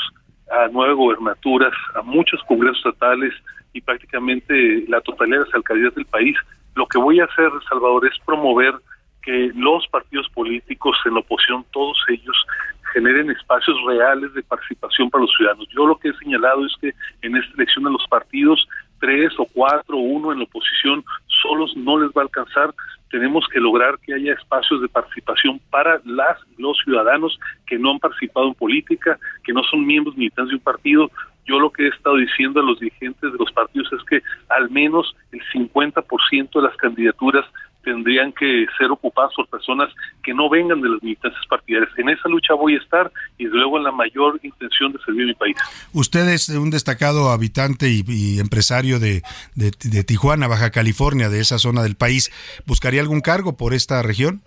a 0.52 0.68
nueve 0.72 0.94
gobernaturas, 0.94 1.74
a 1.96 2.02
muchos 2.02 2.42
congresos 2.44 2.78
estatales 2.78 3.34
y 3.74 3.82
prácticamente 3.82 4.86
la 4.88 5.02
totalidad 5.02 5.40
de 5.40 5.46
las 5.46 5.56
alcaldías 5.56 5.96
del 5.96 6.06
país. 6.06 6.36
Lo 6.76 6.88
que 6.88 6.98
voy 6.98 7.20
a 7.20 7.26
hacer, 7.26 7.52
Salvador, 7.70 8.08
es 8.08 8.18
promover 8.26 8.74
que 9.22 9.52
los 9.56 9.86
partidos 9.88 10.28
políticos 10.30 10.98
en 11.06 11.18
oposición, 11.18 11.66
todos 11.72 11.98
ellos, 12.08 12.36
generen 12.94 13.30
espacios 13.30 13.78
reales 13.86 14.34
de 14.34 14.42
participación 14.44 15.10
para 15.10 15.24
los 15.24 15.32
ciudadanos. 15.36 15.68
Yo 15.70 15.86
lo 15.86 15.98
que 15.98 16.10
he 16.10 16.14
señalado 16.14 16.66
es 16.66 16.74
que 16.82 16.94
en 17.22 17.36
esta 17.36 17.54
elección 17.54 17.84
de 17.84 17.92
los 17.92 18.06
partidos 18.08 18.68
tres 19.00 19.34
o 19.38 19.46
cuatro 19.46 19.98
o 19.98 20.02
uno 20.02 20.32
en 20.32 20.40
la 20.40 20.44
oposición 20.46 21.04
solos 21.42 21.76
no 21.76 22.00
les 22.00 22.10
va 22.12 22.22
a 22.22 22.26
alcanzar. 22.26 22.74
Tenemos 23.10 23.48
que 23.52 23.60
lograr 23.60 23.98
que 24.00 24.14
haya 24.14 24.34
espacios 24.34 24.82
de 24.82 24.90
participación 24.90 25.60
para 25.70 26.00
las 26.06 26.38
los 26.58 26.78
ciudadanos 26.84 27.40
que 27.66 27.80
no 27.80 27.92
han 27.92 28.00
participado 28.00 28.48
en 28.48 28.54
política, 28.54 29.18
que 29.44 29.54
no 29.54 29.64
son 29.64 29.86
miembros 29.86 30.16
militantes 30.16 30.50
de 30.50 30.56
un 30.56 30.62
partido. 30.62 31.10
Yo 31.46 31.60
lo 31.60 31.72
que 31.72 31.86
he 31.86 31.88
estado 31.90 32.18
diciendo 32.18 32.60
a 32.60 32.64
los 32.64 32.80
dirigentes 32.80 33.32
de 33.32 33.38
los 33.38 33.52
partidos 33.52 33.92
es 33.94 34.04
que 34.04 34.22
al 34.50 34.70
menos 34.70 35.16
el 35.32 35.42
50% 35.54 36.52
de 36.54 36.62
las 36.62 36.78
candidaturas 36.78 37.46
tendrían 37.84 38.34
que 38.34 38.66
ser 38.78 38.92
ocupadas 38.92 39.32
por 39.36 39.48
personas 39.48 39.90
que 40.24 40.34
no 40.34 40.50
vengan 40.50 40.82
de 40.82 40.90
las 40.90 41.02
militancias 41.02 41.46
partidarias. 41.50 41.90
En 41.98 42.10
esa 42.10 42.28
lucha 42.30 42.54
voy 42.54 42.76
a 42.76 42.78
estar 42.78 43.12
y 43.38 43.46
luego 43.46 43.78
en 43.78 43.84
la 43.84 43.92
mayor 43.92 44.40
intención 44.44 44.92
de 44.92 45.00
servir 45.00 45.24
a 45.24 45.28
mi 45.28 45.34
país. 45.34 45.56
Usted 45.94 46.28
es 46.30 46.50
un 46.50 46.70
destacado 46.70 47.32
habitante 47.32 47.90
y, 47.90 48.40
empresario 48.40 49.00
de, 49.00 49.22
de 49.56 50.04
Tijuana, 50.04 50.48
Baja 50.48 50.72
California, 50.72 51.30
de 51.30 51.40
esa 51.40 51.58
zona 51.58 51.84
del 51.84 51.96
país. 51.96 52.32
¿Buscaría 52.66 53.02
algún 53.02 53.22
cargo 53.22 53.58
por 53.58 53.74
esta 53.74 54.02
región? 54.02 54.42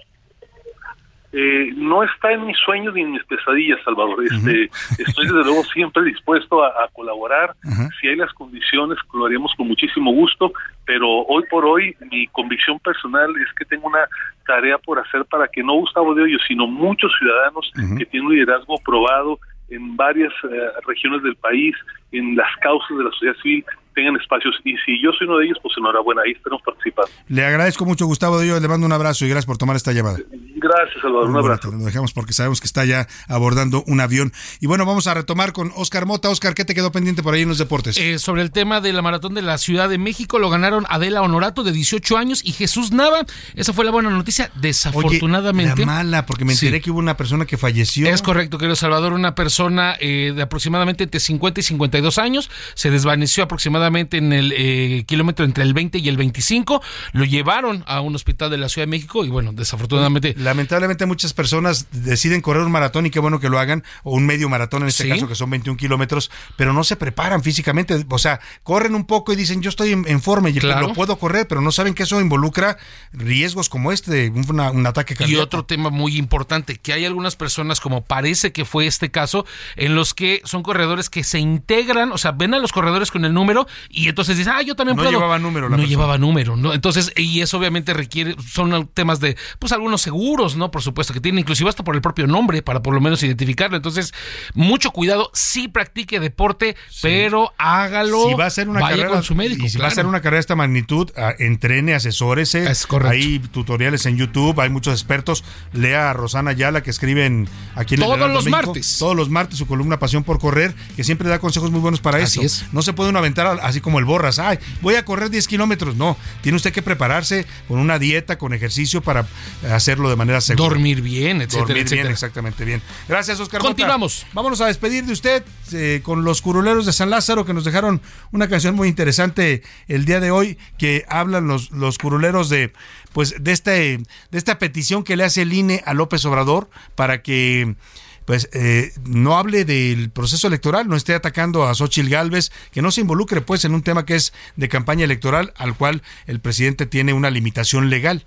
Eh, 1.32 1.72
no 1.76 2.02
está 2.02 2.30
en 2.32 2.46
mis 2.46 2.58
sueños 2.58 2.92
ni 2.94 3.00
en 3.00 3.12
mis 3.12 3.24
pesadillas, 3.24 3.78
Salvador. 3.84 4.22
Este, 4.22 4.70
Estoy 4.98 5.26
desde 5.26 5.44
luego 5.44 5.64
siempre 5.64 6.02
dispuesto 6.04 6.62
a, 6.62 6.88
colaborar. 6.92 7.54
Si 8.00 8.08
hay 8.08 8.16
las 8.16 8.32
condiciones, 8.34 8.98
lo 9.14 9.24
haríamos 9.24 9.52
con 9.56 9.66
muchísimo 9.66 10.12
gusto, 10.12 10.52
pero 10.84 11.08
hoy 11.08 11.44
por 11.50 11.64
hoy 11.64 11.96
mi 12.10 12.26
convicción 12.28 12.78
personal 12.80 13.30
es 13.36 13.52
que 13.54 13.64
tengo 13.64 13.86
una 13.86 14.06
tarea 14.46 14.76
por 14.78 14.98
hacer 14.98 15.24
para 15.24 15.48
que 15.48 15.62
no 15.62 15.74
Gustavo 15.74 16.14
de 16.14 16.22
Hoyo, 16.22 16.38
sino 16.46 16.66
muchos 16.66 17.10
ciudadanos 17.18 17.72
que 17.96 18.04
tienen 18.06 18.26
un 18.26 18.34
liderazgo 18.34 18.76
probado 18.84 19.38
en 19.70 19.96
varias 19.96 20.32
eh, 20.44 20.68
regiones 20.86 21.22
del 21.22 21.36
país, 21.36 21.74
en 22.12 22.36
las 22.36 22.54
causas 22.60 22.96
de 22.96 23.04
la 23.04 23.10
sociedad 23.10 23.36
civil, 23.42 23.64
tengan 23.94 24.16
espacios. 24.16 24.54
Y 24.64 24.76
si 24.84 25.02
yo 25.02 25.10
soy 25.12 25.26
uno 25.26 25.38
de 25.38 25.46
ellos, 25.46 25.58
pues 25.62 25.74
enhorabuena, 25.76 26.22
ahí 26.24 26.32
estaremos 26.32 26.62
participando. 26.62 27.10
Le 27.28 27.44
agradezco 27.44 27.84
mucho, 27.84 28.06
Gustavo 28.06 28.40
le 28.40 28.68
mando 28.68 28.86
un 28.86 28.92
abrazo 28.92 29.24
y 29.24 29.28
gracias 29.28 29.46
por 29.46 29.58
tomar 29.58 29.76
esta 29.76 29.92
llamada. 29.92 30.18
Gracias, 30.56 31.02
Salvador, 31.02 31.30
un 31.30 31.36
abrazo. 31.36 31.70
Lo 31.72 31.84
dejamos 31.84 32.12
porque 32.12 32.32
sabemos 32.32 32.60
que 32.60 32.66
está 32.66 32.84
ya 32.84 33.06
abordando 33.28 33.82
un 33.86 34.00
avión. 34.00 34.32
Y 34.60 34.66
bueno, 34.66 34.86
vamos 34.86 35.06
a 35.06 35.14
retomar 35.14 35.52
con 35.52 35.72
Oscar 35.76 36.06
Mota. 36.06 36.30
Oscar, 36.30 36.54
¿qué 36.54 36.64
te 36.64 36.74
quedó 36.74 36.92
pendiente 36.92 37.22
por 37.22 37.34
ahí 37.34 37.42
en 37.42 37.48
los 37.48 37.58
deportes? 37.58 37.98
Eh, 37.98 38.18
sobre 38.18 38.42
el 38.42 38.52
tema 38.52 38.80
de 38.80 38.92
la 38.92 39.02
maratón 39.02 39.34
de 39.34 39.42
la 39.42 39.58
Ciudad 39.58 39.88
de 39.88 39.98
México, 39.98 40.38
lo 40.38 40.50
ganaron 40.50 40.84
Adela 40.88 41.22
Honorato 41.22 41.64
de 41.64 41.72
18 41.72 42.16
años 42.16 42.42
y 42.44 42.52
Jesús 42.52 42.92
Nava. 42.92 43.24
Esa 43.54 43.72
fue 43.72 43.84
la 43.84 43.90
buena 43.90 44.10
noticia, 44.10 44.50
desafortunadamente. 44.54 45.80
la 45.80 45.86
mala, 45.86 46.26
porque 46.26 46.44
me 46.44 46.52
enteré 46.52 46.80
que 46.80 46.90
hubo 46.90 46.98
una 46.98 47.16
persona 47.16 47.44
que 47.44 47.56
falleció. 47.56 48.08
Es 48.08 48.22
correcto, 48.22 48.58
querido 48.58 48.76
Salvador, 48.76 49.12
una 49.12 49.34
persona 49.34 49.96
eh, 50.00 50.32
de 50.34 50.42
aproximadamente 50.42 51.04
entre 51.04 51.20
50 51.20 51.60
y 51.60 51.62
52 51.62 52.18
años, 52.18 52.50
se 52.74 52.90
desvaneció 52.90 53.44
aproximadamente 53.44 53.81
en 53.86 54.32
el 54.32 54.52
eh, 54.56 55.04
kilómetro 55.06 55.44
entre 55.44 55.64
el 55.64 55.74
20 55.74 55.98
y 55.98 56.08
el 56.08 56.16
25. 56.16 56.82
Lo 57.12 57.24
llevaron 57.24 57.84
a 57.86 58.00
un 58.00 58.14
hospital 58.14 58.50
de 58.50 58.58
la 58.58 58.68
Ciudad 58.68 58.86
de 58.86 58.90
México 58.90 59.24
y 59.24 59.28
bueno, 59.28 59.52
desafortunadamente. 59.52 60.34
Lamentablemente 60.38 61.06
muchas 61.06 61.32
personas 61.32 61.86
deciden 61.92 62.40
correr 62.40 62.62
un 62.62 62.72
maratón 62.72 63.06
y 63.06 63.10
qué 63.10 63.20
bueno 63.20 63.40
que 63.40 63.48
lo 63.48 63.58
hagan, 63.58 63.84
o 64.02 64.12
un 64.12 64.26
medio 64.26 64.48
maratón 64.48 64.82
en 64.82 64.88
este 64.88 65.08
caso 65.08 65.28
que 65.28 65.34
son 65.34 65.50
21 65.50 65.76
kilómetros, 65.76 66.30
pero 66.56 66.72
no 66.72 66.84
se 66.84 66.96
preparan 66.96 67.42
físicamente. 67.42 68.04
O 68.08 68.18
sea, 68.18 68.40
corren 68.62 68.94
un 68.94 69.06
poco 69.06 69.32
y 69.32 69.36
dicen 69.36 69.62
yo 69.62 69.68
estoy 69.68 69.92
en, 69.92 70.22
forma 70.22 70.50
y 70.50 70.60
lo 70.60 70.92
puedo 70.94 71.18
correr, 71.18 71.48
pero 71.48 71.60
no 71.60 71.72
saben 71.72 71.94
que 71.94 72.04
eso 72.04 72.20
involucra 72.20 72.76
riesgos 73.12 73.68
como 73.68 73.92
este 73.92 74.10
de 74.10 74.30
un, 74.30 74.86
ataque 74.86 75.14
cardíaco. 75.14 75.40
Y 75.40 75.42
otro 75.42 75.64
tema 75.64 75.90
muy 75.90 76.16
importante, 76.16 76.76
que 76.76 76.92
hay 76.92 77.04
algunas 77.04 77.36
personas, 77.36 77.80
como 77.80 78.02
parece 78.02 78.52
que 78.52 78.64
fue 78.64 78.86
este 78.86 79.10
caso, 79.10 79.46
en 79.76 79.94
los 79.94 80.14
que 80.14 80.42
son 80.44 80.62
corredores 80.62 81.10
que 81.10 81.24
se 81.24 81.38
integran, 81.38 82.12
o 82.12 82.18
sea, 82.18 82.32
ven 82.32 82.54
a 82.54 82.58
los 82.58 82.72
corredores 82.72 83.10
con 83.10 83.24
el 83.24 83.34
número 83.34 83.66
y 83.90 84.08
entonces 84.08 84.36
dices, 84.36 84.52
ah, 84.54 84.62
yo 84.62 84.74
también 84.74 84.96
No 84.96 85.02
puedo. 85.02 85.12
llevaba 85.16 85.38
número 85.38 85.68
la 85.68 85.76
No 85.76 85.82
persona. 85.82 85.88
llevaba 85.88 86.18
número, 86.18 86.56
¿no? 86.56 86.72
Entonces, 86.72 87.12
y 87.16 87.40
eso 87.40 87.58
obviamente 87.58 87.94
requiere, 87.94 88.36
son 88.46 88.88
temas 88.94 89.20
de, 89.20 89.36
pues 89.58 89.72
algunos 89.72 90.02
seguros, 90.02 90.56
¿no? 90.56 90.70
Por 90.70 90.82
supuesto, 90.82 91.12
que 91.12 91.20
tienen 91.20 91.40
inclusive 91.40 91.68
hasta 91.68 91.84
por 91.84 91.94
el 91.94 92.00
propio 92.02 92.26
nombre, 92.26 92.62
para 92.62 92.82
por 92.82 92.94
lo 92.94 93.00
menos 93.00 93.22
identificarlo. 93.22 93.76
Entonces, 93.76 94.12
mucho 94.54 94.90
cuidado, 94.90 95.30
sí 95.34 95.68
practique 95.68 96.20
deporte, 96.20 96.76
pero 97.02 97.52
hágalo. 97.58 98.28
si 98.28 98.34
va 98.34 98.46
a 98.46 98.50
ser 98.50 98.68
una 98.68 98.80
vaya 98.80 98.96
carrera 98.96 99.10
con 99.14 99.22
su 99.22 99.34
médico. 99.34 99.64
y 99.66 99.68
si 99.68 99.78
va 99.78 99.86
a 99.88 99.90
ser 99.90 100.06
una 100.06 100.20
carrera 100.20 100.36
de 100.36 100.40
esta 100.40 100.56
magnitud, 100.56 101.10
ah, 101.16 101.32
entrene, 101.38 101.94
asesórese. 101.94 102.70
Es 102.70 102.86
correcto. 102.86 103.12
Hay 103.12 103.38
tutoriales 103.38 104.06
en 104.06 104.16
YouTube, 104.16 104.60
hay 104.60 104.70
muchos 104.70 104.92
expertos. 104.94 105.44
Lea 105.72 106.10
a 106.10 106.12
Rosana 106.12 106.50
Ayala 106.50 106.82
que 106.82 106.90
escribe 106.90 107.26
en, 107.26 107.48
aquí 107.74 107.94
en 107.94 108.02
el 108.02 108.06
Todos 108.06 108.18
los 108.30 108.44
México, 108.44 108.50
martes. 108.66 108.98
Todos 108.98 109.16
los 109.16 109.28
martes 109.30 109.58
su 109.58 109.66
columna 109.66 109.98
Pasión 109.98 110.24
por 110.24 110.38
correr, 110.38 110.74
que 110.96 111.04
siempre 111.04 111.28
da 111.28 111.38
consejos 111.38 111.70
muy 111.70 111.80
buenos 111.80 112.00
para 112.00 112.18
Así 112.18 112.40
eso. 112.40 112.64
es. 112.64 112.72
No 112.72 112.82
se 112.82 112.92
puede 112.92 113.10
uno 113.10 113.18
aventar 113.18 113.46
a- 113.46 113.61
así 113.62 113.80
como 113.80 113.98
el 113.98 114.04
borras. 114.04 114.38
Ay, 114.38 114.58
voy 114.80 114.96
a 114.96 115.04
correr 115.04 115.30
10 115.30 115.46
kilómetros. 115.46 115.96
No, 115.96 116.16
tiene 116.40 116.56
usted 116.56 116.72
que 116.72 116.82
prepararse 116.82 117.46
con 117.68 117.78
una 117.78 117.98
dieta, 117.98 118.38
con 118.38 118.52
ejercicio 118.52 119.02
para 119.02 119.26
hacerlo 119.70 120.10
de 120.10 120.16
manera 120.16 120.40
segura. 120.40 120.68
Dormir 120.68 121.02
bien, 121.02 121.42
etcétera, 121.42 121.66
Dormir 121.66 121.90
bien, 121.90 122.06
exactamente 122.06 122.64
bien. 122.64 122.82
Gracias, 123.08 123.40
Oscar. 123.40 123.60
Mota. 123.60 123.70
Continuamos. 123.70 124.26
Vámonos 124.32 124.60
a 124.60 124.66
despedir 124.66 125.04
de 125.04 125.12
usted 125.12 125.44
eh, 125.72 126.00
con 126.02 126.24
los 126.24 126.42
curuleros 126.42 126.86
de 126.86 126.92
San 126.92 127.10
Lázaro 127.10 127.44
que 127.44 127.54
nos 127.54 127.64
dejaron 127.64 128.00
una 128.30 128.48
canción 128.48 128.74
muy 128.74 128.88
interesante 128.88 129.62
el 129.88 130.04
día 130.04 130.20
de 130.20 130.30
hoy 130.30 130.58
que 130.78 131.04
hablan 131.08 131.46
los, 131.46 131.70
los 131.70 131.98
curuleros 131.98 132.48
de 132.48 132.72
pues 133.12 133.34
de 133.38 133.52
este 133.52 133.98
de 134.30 134.38
esta 134.38 134.58
petición 134.58 135.04
que 135.04 135.16
le 135.16 135.24
hace 135.24 135.42
el 135.42 135.52
INE 135.52 135.82
a 135.86 135.94
López 135.94 136.24
Obrador 136.24 136.70
para 136.94 137.22
que 137.22 137.74
pues 138.24 138.48
eh, 138.52 138.92
no 139.04 139.36
hable 139.36 139.64
del 139.64 140.10
proceso 140.10 140.46
electoral, 140.46 140.88
no 140.88 140.96
esté 140.96 141.14
atacando 141.14 141.64
a 141.64 141.74
Xochitl 141.74 142.08
Gálvez, 142.08 142.52
que 142.70 142.82
no 142.82 142.90
se 142.90 143.00
involucre 143.00 143.40
pues 143.40 143.64
en 143.64 143.74
un 143.74 143.82
tema 143.82 144.06
que 144.06 144.14
es 144.14 144.32
de 144.56 144.68
campaña 144.68 145.04
electoral 145.04 145.52
al 145.56 145.76
cual 145.76 146.02
el 146.26 146.40
presidente 146.40 146.86
tiene 146.86 147.12
una 147.12 147.30
limitación 147.30 147.90
legal. 147.90 148.24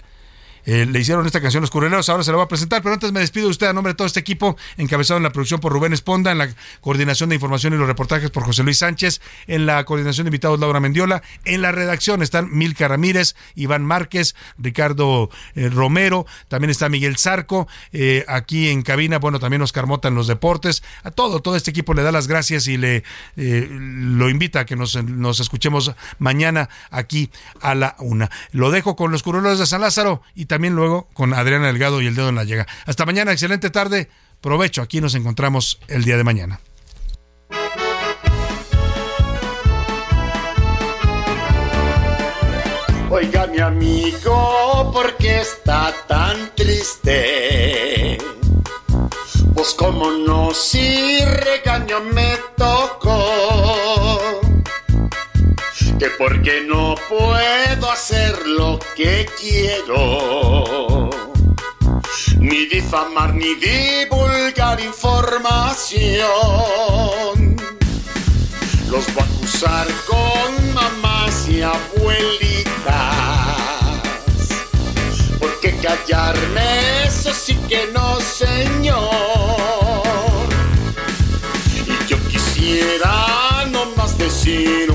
Eh, 0.66 0.86
le 0.86 1.00
hicieron 1.00 1.26
esta 1.26 1.42
canción 1.42 1.62
Los 1.62 1.70
Curuleros, 1.70 2.10
ahora 2.10 2.24
se 2.24 2.32
la 2.32 2.38
voy 2.38 2.46
a 2.46 2.48
presentar, 2.48 2.82
pero 2.82 2.94
antes 2.94 3.12
me 3.12 3.20
despido 3.20 3.46
de 3.46 3.52
usted 3.52 3.68
a 3.68 3.74
nombre 3.74 3.94
de 3.94 3.98
todo 3.98 4.08
este 4.08 4.20
equipo, 4.20 4.58
encabezado 4.78 5.18
en 5.18 5.24
la 5.24 5.30
producción 5.30 5.60
por 5.60 5.72
Rubén 5.72 5.94
Esponda, 5.94 6.32
en 6.32 6.40
la 6.40 6.50
coordinación 6.82 7.30
de 7.30 7.36
información 7.36 7.74
y 7.74 7.78
los 7.78 7.88
reportajes 7.88 8.32
por 8.32 8.44
José 8.44 8.64
Luis 8.64 8.80
Sánchez, 8.80 9.22
en 9.48 9.66
la 9.66 9.84
coordinación 9.86 10.26
de 10.26 10.30
invitados 10.30 10.60
Laura 10.60 10.80
Mendiola, 10.80 11.22
en 11.46 11.62
la 11.62 11.72
redacción 11.72 12.24
están 12.24 12.50
Milka 12.52 12.88
Ramírez, 12.88 13.36
Iván 13.54 13.86
Márquez, 13.86 14.36
Ricardo 14.58 15.30
eh, 15.56 15.70
Romero, 15.70 16.26
también 16.48 16.72
está 16.72 16.90
Miguel 16.90 17.18
Zarco, 17.18 17.68
eh, 17.94 18.26
aquí 18.28 18.70
en 18.70 18.82
cabina, 18.82 19.20
bueno, 19.20 19.40
también 19.40 19.62
Oscar 19.62 19.86
Mota 19.86 20.08
en 20.08 20.16
los 20.16 20.28
deportes, 20.28 20.84
a 21.04 21.12
todo, 21.12 21.42
todo 21.42 21.56
este 21.56 21.70
equipo 21.70 21.94
le 21.94 22.02
da 22.02 22.12
las 22.12 22.28
gracias 22.28 22.68
y 22.68 22.78
le 22.78 23.04
lo 23.36 24.30
invita 24.30 24.62
a 24.62 24.66
que 24.66 24.76
nos, 24.76 24.96
nos 25.04 25.40
escuchemos 25.40 25.94
mañana 26.18 26.70
aquí 26.90 27.30
a 27.62 27.76
la 27.76 27.96
una. 28.00 28.30
Lo 28.52 28.72
dejo 28.72 28.96
con 28.96 29.12
los 29.12 29.24
curuleros 29.24 29.60
de 29.60 29.66
San 29.66 29.82
Lázaro 29.82 30.22
y 30.34 30.46
también 30.46 30.55
luego 30.58 31.08
con 31.14 31.34
Adriana 31.34 31.68
Delgado 31.68 32.02
y 32.02 32.08
el 32.08 32.16
dedo 32.16 32.30
en 32.30 32.36
la 32.36 32.44
llega. 32.44 32.68
Hasta 32.86 33.06
mañana, 33.06 33.32
excelente 33.32 33.70
tarde, 33.70 34.10
provecho, 34.42 34.82
aquí 34.82 35.02
nos 35.02 35.16
encontramos 35.16 35.80
el 35.88 36.04
día 36.04 36.18
de 36.18 36.24
mañana. 36.24 36.60
Oiga 43.10 43.48
mi 43.48 43.60
amigo, 43.60 44.92
¿por 44.92 45.16
qué 45.18 45.42
está 45.42 45.94
tan 46.08 46.54
triste? 46.56 48.18
Pues 49.54 49.74
como 49.74 50.12
no, 50.12 50.54
si 50.54 51.24
regaño 51.24 52.02
me 52.02 52.38
tocó. 52.58 54.05
Que 56.00 56.10
porque 56.18 56.62
no 56.68 56.96
puedo 57.08 57.90
hacer 57.90 58.46
lo 58.48 58.78
que 58.96 59.26
quiero. 59.40 61.10
Ni 62.38 62.66
difamar 62.66 63.34
ni 63.34 63.56
divulgar 63.56 64.82
información. 64.82 65.96
Los 68.90 69.06
voy 69.14 69.24
a 69.24 69.26
acusar 69.26 69.88
con 70.06 70.74
mamás 70.74 71.48
y 71.48 71.62
abuelitas. 71.62 72.96
Porque 75.40 75.78
callarme, 75.78 77.06
eso 77.06 77.34
sí 77.34 77.56
que 77.70 77.88
no, 77.94 78.20
señor. 78.20 79.10
Y 81.88 82.06
yo 82.08 82.18
quisiera 82.28 83.66
nomás 83.72 84.18
decir 84.18 84.92
un 84.92 84.95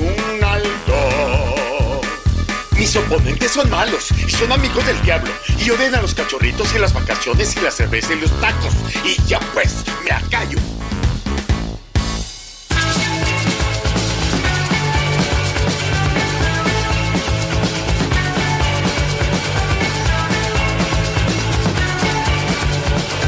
Mis 2.91 2.97
oponentes 2.97 3.51
son 3.53 3.69
malos 3.69 4.09
y 4.27 4.29
son 4.29 4.51
amigos 4.51 4.85
del 4.85 5.01
diablo. 5.03 5.31
Y 5.57 5.69
odian 5.69 5.95
a 5.95 6.01
los 6.01 6.13
cachorritos 6.13 6.75
y 6.75 6.77
las 6.77 6.91
vacaciones 6.91 7.55
y 7.55 7.61
la 7.61 7.71
cerveza 7.71 8.13
y 8.13 8.19
los 8.19 8.29
tacos. 8.41 8.73
Y 9.05 9.15
ya 9.27 9.39
pues, 9.53 9.85
me 10.03 10.11
acallo. 10.11 10.57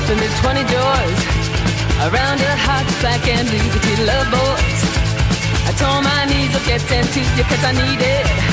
From 0.05 0.19
the 0.19 0.27
20 0.41 0.63
doors 0.73 1.19
around 2.01 2.41
her 2.41 2.57
heart's 2.57 2.99
black 2.99 3.25
and 3.29 3.47
blue 3.47 3.71
between 3.71 4.05
love 4.07 4.29
boys. 4.29 4.93
I 5.65 5.71
told 5.77 6.03
my 6.03 6.25
knees 6.25 6.53
of 6.53 6.65
getting 6.65 7.07
to 7.07 7.19
you 7.21 7.43
cause 7.45 7.63
I 7.63 7.71
needed 7.71 8.27
to 8.27 8.52